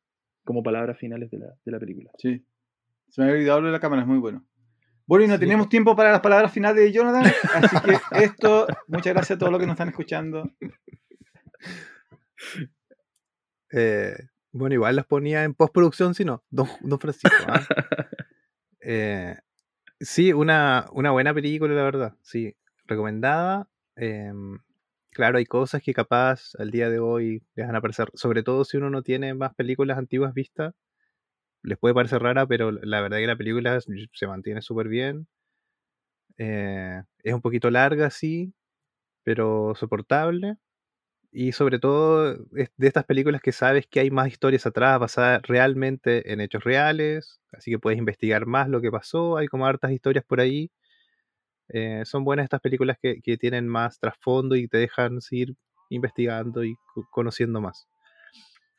como 0.43 0.61
palabras 0.63 0.97
finales 0.97 1.31
de 1.31 1.37
la, 1.39 1.47
de 1.65 1.71
la 1.71 1.79
película. 1.79 2.11
Sí. 2.17 2.45
Se 3.09 3.21
me 3.21 3.27
había 3.27 3.37
olvidado 3.39 3.61
lo 3.61 3.67
de 3.67 3.73
la 3.73 3.79
cámara, 3.79 4.01
es 4.01 4.07
muy 4.07 4.17
bueno. 4.19 4.45
Bueno, 5.05 5.25
y 5.25 5.27
no 5.27 5.33
Sí. 5.35 5.39
tenemos 5.41 5.69
tiempo 5.69 5.95
para 5.95 6.11
las 6.11 6.21
palabras 6.21 6.51
finales 6.53 6.83
de 6.83 6.91
Jonathan, 6.91 7.23
así 7.55 7.75
que 7.85 8.23
esto, 8.23 8.67
muchas 8.87 9.13
gracias 9.13 9.35
a 9.35 9.39
todos 9.39 9.51
los 9.51 9.59
que 9.59 9.67
nos 9.67 9.73
están 9.73 9.89
escuchando. 9.89 10.49
eh, 13.71 14.15
bueno, 14.51 14.75
igual 14.75 14.95
las 14.95 15.05
ponía 15.05 15.43
en 15.43 15.53
postproducción, 15.53 16.13
si 16.13 16.25
no, 16.25 16.43
Don, 16.49 16.67
don 16.81 16.99
Francisco. 16.99 17.35
¿ah? 17.47 17.61
Eh, 18.85 19.37
sí, 19.97 20.33
una, 20.33 20.87
una 20.91 21.11
buena 21.11 21.33
película, 21.33 21.73
la 21.73 21.83
verdad. 21.83 22.17
Sí, 22.21 22.53
recomendada. 22.85 23.69
em, 23.95 24.59
claro, 25.13 25.37
hay 25.37 25.45
cosas 25.45 25.81
que 25.83 25.93
capaz 25.93 26.51
al 26.59 26.71
día 26.71 26.89
de 26.89 26.99
hoy 26.99 27.43
les 27.55 27.67
van 27.67 27.75
a 27.75 27.81
parecer, 27.81 28.09
sobre 28.15 28.43
todo 28.43 28.65
si 28.65 28.77
uno 28.77 28.89
no 28.89 29.01
tiene 29.03 29.33
más 29.33 29.53
películas 29.55 29.97
antiguas 29.97 30.33
vistas, 30.33 30.73
les 31.63 31.77
puede 31.79 31.95
parecer 31.95 32.21
rara, 32.23 32.47
pero 32.47 32.71
la 32.71 33.01
verdad 33.01 33.17
que 33.19 33.27
la 33.27 33.37
película 33.37 33.79
se 34.13 34.27
mantiene 34.27 34.61
súper 34.63 34.87
bien. 34.89 35.27
Eh, 36.37 37.01
es 37.23 37.33
un 37.33 37.41
poquito 37.41 37.69
larga, 37.69 38.09
sí, 38.09 38.53
pero 39.23 39.75
soportable. 39.75 40.57
Y 41.31 41.53
sobre 41.53 41.79
todo 41.79 42.33
es 42.57 42.71
de 42.77 42.87
estas 42.87 43.05
películas 43.05 43.41
que 43.41 43.53
sabes 43.53 43.87
que 43.87 43.99
hay 44.01 44.11
más 44.11 44.29
historias 44.29 44.65
atrás 44.67 44.99
basadas 44.99 45.41
realmente 45.43 46.33
en 46.33 46.41
hechos 46.41 46.63
reales, 46.63 47.41
así 47.53 47.71
que 47.71 47.79
puedes 47.79 47.99
investigar 47.99 48.45
más 48.47 48.69
lo 48.69 48.81
que 48.81 48.91
pasó, 48.91 49.37
hay 49.37 49.47
como 49.47 49.65
hartas 49.67 49.91
historias 49.91 50.25
por 50.25 50.41
ahí. 50.41 50.71
Eh, 51.73 52.03
son 52.05 52.23
buenas 52.23 52.43
estas 52.45 52.61
películas 52.61 52.97
que, 53.01 53.19
que 53.21 53.35
tienen 53.35 53.67
más 53.67 53.99
trasfondo 53.99 54.55
y 54.55 54.67
te 54.67 54.77
dejan 54.77 55.19
seguir 55.21 55.55
investigando 55.89 56.63
y 56.63 56.75
co- 56.93 57.07
conociendo 57.11 57.59
más. 57.61 57.87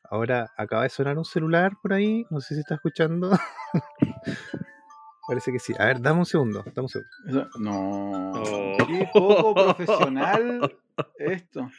Ahora 0.09 0.49
acaba 0.57 0.83
de 0.83 0.89
sonar 0.89 1.17
un 1.17 1.25
celular 1.25 1.73
por 1.81 1.91
ahí, 1.93 2.25
no 2.29 2.39
sé 2.39 2.53
si 2.55 2.61
está 2.61 2.75
escuchando. 2.75 3.31
Parece 5.27 5.51
que 5.51 5.59
sí. 5.59 5.73
A 5.79 5.85
ver, 5.85 5.99
dame 6.01 6.19
un 6.19 6.25
segundo, 6.25 6.63
dame 6.73 6.81
un 6.83 6.89
segundo. 6.89 7.11
Eso- 7.27 7.59
no. 7.59 8.31
Oh. 8.33 8.77
Qué 8.87 9.09
poco 9.11 9.53
profesional 9.55 10.77
esto. 11.17 11.69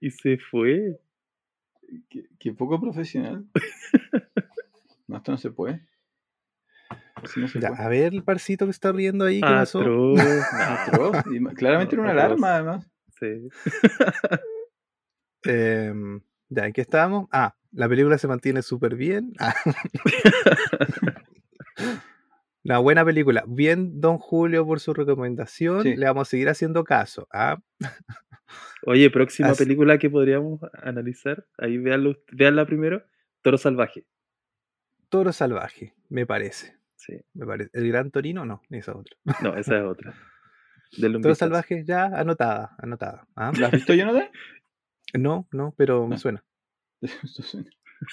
Y 0.00 0.10
se 0.10 0.36
fue. 0.38 0.98
Qué, 2.10 2.26
qué 2.38 2.52
poco 2.52 2.80
profesional. 2.80 3.46
No, 5.08 5.18
esto 5.18 5.30
no 5.30 5.38
se 5.38 5.52
puede. 5.52 5.86
No 7.36 7.46
Ya, 7.60 7.68
puede. 7.70 7.82
a 7.82 7.88
ver 7.88 8.14
el 8.14 8.22
parcito 8.22 8.66
que 8.66 8.70
está 8.70 8.92
riendo 8.92 9.24
ahí, 9.24 9.40
¿qué 9.40 9.46
pasó? 9.48 9.80
Atroz. 9.80 10.20
Atroz, 10.52 11.16
Claramente 11.56 11.94
era 11.96 12.02
una 12.02 12.12
Atroz. 12.12 12.24
alarma, 12.24 12.54
además. 12.54 12.90
Sí. 13.18 13.48
Em, 15.44 16.20
ya, 16.48 16.66
¿en 16.66 16.72
qué 16.72 16.80
estábamos? 16.80 17.28
Ah, 17.32 17.54
la 17.72 17.88
película 17.88 18.18
se 18.18 18.26
mantiene 18.28 18.62
súper 18.62 18.94
bien. 18.96 19.32
Ah. 19.40 19.54
Una 22.64 22.78
buena 22.78 23.04
película. 23.04 23.44
Bien, 23.46 24.00
don 24.00 24.18
Julio, 24.18 24.66
por 24.66 24.80
su 24.80 24.92
recomendación. 24.92 25.82
Sí. 25.84 25.94
Le 25.96 26.06
vamos 26.06 26.26
a 26.26 26.30
seguir 26.30 26.48
haciendo 26.48 26.82
caso. 26.84 27.28
¿ah? 27.32 27.58
Oye, 28.86 29.08
próxima 29.10 29.50
Así- 29.50 29.62
película 29.64 29.98
que 29.98 30.10
podríamos 30.10 30.60
analizar. 30.82 31.46
Ahí 31.58 31.78
véanlo, 31.78 32.16
véanla 32.32 32.66
primero. 32.66 33.04
Toro 33.42 33.56
Salvaje. 33.58 34.04
Toro 35.08 35.32
Salvaje, 35.32 35.94
me 36.08 36.26
parece. 36.26 36.76
Sí. 36.96 37.20
Me 37.34 37.46
parece. 37.46 37.70
El 37.72 37.88
Gran 37.88 38.10
Torino, 38.10 38.44
no, 38.44 38.62
esa 38.70 38.92
es 38.92 38.96
otra. 38.98 39.16
No, 39.42 39.54
esa 39.56 39.78
es 39.78 39.84
otra. 39.84 40.14
Toro 40.98 41.12
vistazo. 41.18 41.34
Salvaje, 41.34 41.84
ya 41.84 42.06
anotada, 42.06 42.74
anotada. 42.78 43.26
¿ah? 43.36 43.52
¿La 43.58 43.66
has 43.66 43.72
visto, 43.72 43.92
Jonathan? 43.94 44.28
No, 45.14 45.46
no, 45.52 45.74
pero 45.76 46.06
me 46.06 46.16
Ah. 46.16 46.18
suena. 46.18 46.44
Esto 47.02 47.42
suena. 47.42 47.70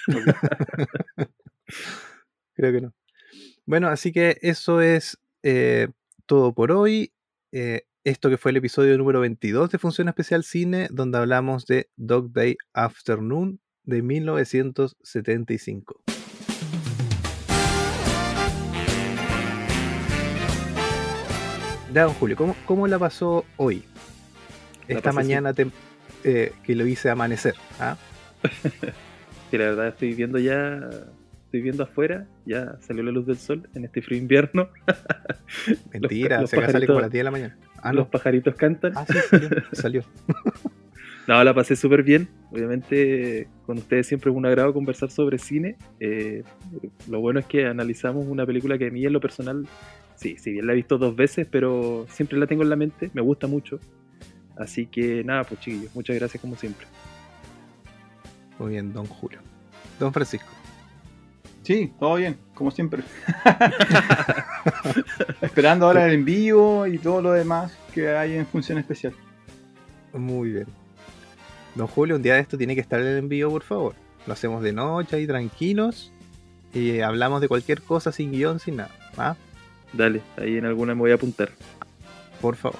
Creo 2.54 2.72
que 2.72 2.80
no. 2.80 2.94
Bueno, 3.66 3.88
así 3.88 4.12
que 4.12 4.38
eso 4.42 4.80
es 4.80 5.18
eh, 5.42 5.88
todo 6.26 6.54
por 6.54 6.70
hoy. 6.72 7.12
Eh, 7.52 7.82
esto 8.04 8.28
que 8.28 8.36
fue 8.36 8.50
el 8.50 8.58
episodio 8.58 8.98
número 8.98 9.20
22 9.20 9.70
de 9.70 9.78
Función 9.78 10.08
Especial 10.08 10.44
Cine, 10.44 10.88
donde 10.90 11.16
hablamos 11.18 11.64
de 11.66 11.88
Dog 11.96 12.32
Day 12.32 12.56
Afternoon 12.74 13.60
de 13.84 14.02
1975. 14.02 16.02
Ya, 21.94 22.02
don 22.04 22.14
Julio, 22.14 22.36
¿cómo, 22.36 22.56
cómo 22.66 22.88
la 22.88 22.98
pasó 22.98 23.44
hoy? 23.56 23.84
La 24.88 24.96
Esta 24.96 25.12
mañana 25.12 25.54
eh, 26.24 26.52
que 26.64 26.74
lo 26.74 26.86
hice 26.86 27.08
amanecer. 27.08 27.54
¿ah? 27.78 27.96
Que 29.50 29.58
la 29.58 29.66
verdad 29.66 29.88
estoy 29.88 30.14
viendo 30.14 30.40
ya. 30.40 30.80
estoy 31.44 31.60
viendo 31.60 31.84
afuera, 31.84 32.26
ya 32.44 32.76
salió 32.80 33.04
la 33.04 33.12
luz 33.12 33.26
del 33.26 33.36
sol 33.36 33.68
en 33.74 33.84
este 33.84 34.02
frío 34.02 34.18
invierno. 34.18 34.68
Mentira, 35.92 36.40
los 36.40 36.50
se 36.50 36.56
acá 36.58 36.72
sale 36.72 36.86
como 36.88 36.98
a 36.98 37.02
las 37.02 37.10
pajaritos- 37.10 37.12
10 37.12 37.20
de 37.20 37.24
la 37.24 37.30
mañana. 37.30 37.56
Ah, 37.76 37.92
Los 37.92 38.06
no. 38.06 38.10
pajaritos 38.10 38.54
cantan. 38.56 38.92
Ah, 38.96 39.06
sí, 39.06 39.14
salió. 39.30 39.50
salió. 39.72 40.04
No, 41.28 41.44
la 41.44 41.54
pasé 41.54 41.76
súper 41.76 42.02
bien. 42.02 42.28
Obviamente, 42.50 43.46
con 43.66 43.78
ustedes 43.78 44.08
siempre 44.08 44.32
es 44.32 44.36
un 44.36 44.44
agrado 44.44 44.74
conversar 44.74 45.10
sobre 45.12 45.38
cine. 45.38 45.76
Eh, 46.00 46.42
lo 47.08 47.20
bueno 47.20 47.38
es 47.38 47.46
que 47.46 47.66
analizamos 47.66 48.26
una 48.26 48.44
película 48.44 48.76
que 48.76 48.88
a 48.88 48.90
mí 48.90 49.06
en 49.06 49.12
lo 49.12 49.20
personal, 49.20 49.68
sí, 50.24 50.38
si 50.38 50.52
bien 50.52 50.66
la 50.66 50.72
he 50.72 50.76
visto 50.76 50.96
dos 50.96 51.14
veces, 51.14 51.46
pero 51.50 52.06
siempre 52.08 52.38
la 52.38 52.46
tengo 52.46 52.62
en 52.62 52.70
la 52.70 52.76
mente, 52.76 53.10
me 53.12 53.20
gusta 53.20 53.46
mucho. 53.46 53.78
Así 54.56 54.86
que 54.86 55.22
nada, 55.22 55.44
pues 55.44 55.60
chiquillos, 55.60 55.94
muchas 55.94 56.16
gracias 56.16 56.40
como 56.40 56.56
siempre. 56.56 56.86
Muy 58.58 58.70
bien, 58.70 58.92
don 58.94 59.04
Julio. 59.04 59.40
Don 60.00 60.14
Francisco. 60.14 60.48
Sí, 61.62 61.92
todo 62.00 62.14
bien, 62.14 62.38
como 62.54 62.70
siempre. 62.70 63.02
Esperando 65.42 65.86
ahora 65.86 66.06
el 66.06 66.14
envío 66.14 66.86
y 66.86 66.96
todo 66.98 67.20
lo 67.20 67.32
demás 67.32 67.76
que 67.92 68.08
hay 68.08 68.34
en 68.34 68.46
función 68.46 68.78
especial. 68.78 69.12
Muy 70.14 70.52
bien. 70.52 70.66
Don 71.74 71.86
Julio, 71.86 72.16
un 72.16 72.22
día 72.22 72.34
de 72.34 72.40
esto 72.40 72.56
tiene 72.56 72.74
que 72.74 72.80
estar 72.80 72.98
en 73.00 73.08
el 73.08 73.18
envío, 73.18 73.50
por 73.50 73.62
favor. 73.62 73.94
Lo 74.26 74.32
hacemos 74.32 74.62
de 74.62 74.72
noche 74.72 75.16
ahí 75.16 75.26
tranquilos. 75.26 76.12
Y 76.72 77.00
hablamos 77.00 77.40
de 77.40 77.48
cualquier 77.48 77.82
cosa 77.82 78.10
sin 78.10 78.32
guion, 78.32 78.58
sin 78.58 78.76
nada. 78.76 78.90
¿ah? 79.16 79.36
Dale, 79.96 80.22
ahí 80.36 80.56
en 80.56 80.64
alguna 80.64 80.94
me 80.94 81.00
voy 81.00 81.10
a 81.12 81.14
apuntar. 81.14 81.50
Por 82.40 82.56
favor. 82.56 82.78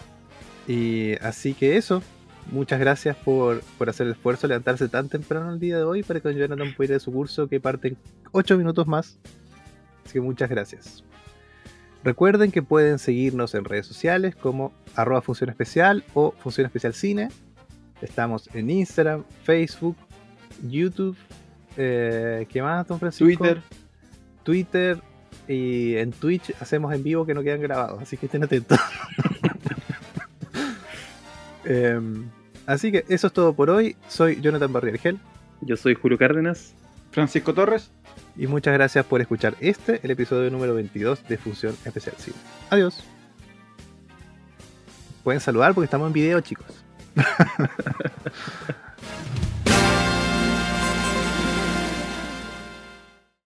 Y 0.67 1.15
así 1.23 1.55
que 1.55 1.77
eso. 1.77 2.03
Muchas 2.51 2.79
gracias 2.79 3.17
por, 3.17 3.63
por 3.79 3.89
hacer 3.89 4.07
el 4.07 4.13
esfuerzo 4.13 4.43
de 4.43 4.49
levantarse 4.49 4.89
tan 4.89 5.09
temprano 5.09 5.51
el 5.51 5.59
día 5.59 5.79
de 5.79 5.85
hoy 5.85 6.03
para 6.03 6.21
que 6.21 6.29
don 6.29 6.37
Jonathan 6.37 6.75
pueda 6.77 6.93
ir 6.93 6.97
a 6.97 7.01
su 7.01 7.11
curso 7.11 7.49
que 7.49 7.59
parte 7.59 7.89
en 7.89 7.97
8 8.33 8.59
minutos 8.59 8.87
más. 8.87 9.19
Así 10.05 10.15
que 10.15 10.21
muchas 10.21 10.51
gracias. 10.51 11.03
Recuerden 12.03 12.53
que 12.53 12.63
pueden 12.63 12.99
seguirnos 12.99 13.55
en 13.55 13.65
redes 13.65 13.87
sociales 13.87 14.37
como 14.37 14.75
arroba 14.95 15.23
función 15.23 15.49
especial 15.49 16.05
o 16.13 16.33
función 16.33 16.67
especial 16.67 16.93
cine. 16.93 17.29
Estamos 18.03 18.51
en 18.53 18.69
Instagram, 18.69 19.25
Facebook, 19.43 19.97
YouTube. 20.69 21.17
eh, 21.79 22.47
¿Qué 22.51 22.61
más, 22.61 22.87
don 22.87 23.01
Francisco? 23.01 23.27
Twitter, 23.43 23.63
Twitter 24.43 25.03
y 25.49 25.97
en 25.97 26.13
Twitch 26.13 26.55
hacemos 26.61 26.95
en 26.95 27.03
vivo 27.03 27.27
que 27.27 27.35
no 27.35 27.43
quedan 27.43 27.61
grabados, 27.61 28.01
así 28.03 28.17
que 28.17 28.27
estén 28.27 28.45
atentos. 28.45 28.79
Em, 31.67 32.29
así 32.67 32.93
que 32.93 33.07
eso 33.09 33.29
es 33.29 33.33
todo 33.33 33.55
por 33.55 33.71
hoy. 33.71 33.97
Soy 34.07 34.39
Jonathan 34.39 34.71
Barriargel 34.71 35.19
Yo 35.63 35.79
soy 35.79 35.95
Julio 35.95 36.19
Cárdenas. 36.19 36.75
Francisco 37.11 37.55
Torres. 37.55 37.91
y 38.37 38.47
muchas 38.49 38.75
gracias 38.75 39.07
por 39.07 39.23
escuchar 39.23 39.55
este, 39.61 39.99
el 40.03 40.11
episodio 40.11 40.51
número 40.51 40.75
22 40.75 41.27
de 41.27 41.39
Función 41.39 41.75
Especial 41.85 42.17
Cine. 42.19 42.37
Adiós. 42.69 43.03
Pueden 45.23 45.41
saludar 45.41 45.73
porque 45.73 45.87
estamos 45.87 46.09
en 46.09 46.13
video, 46.13 46.39
chicos. 46.43 46.67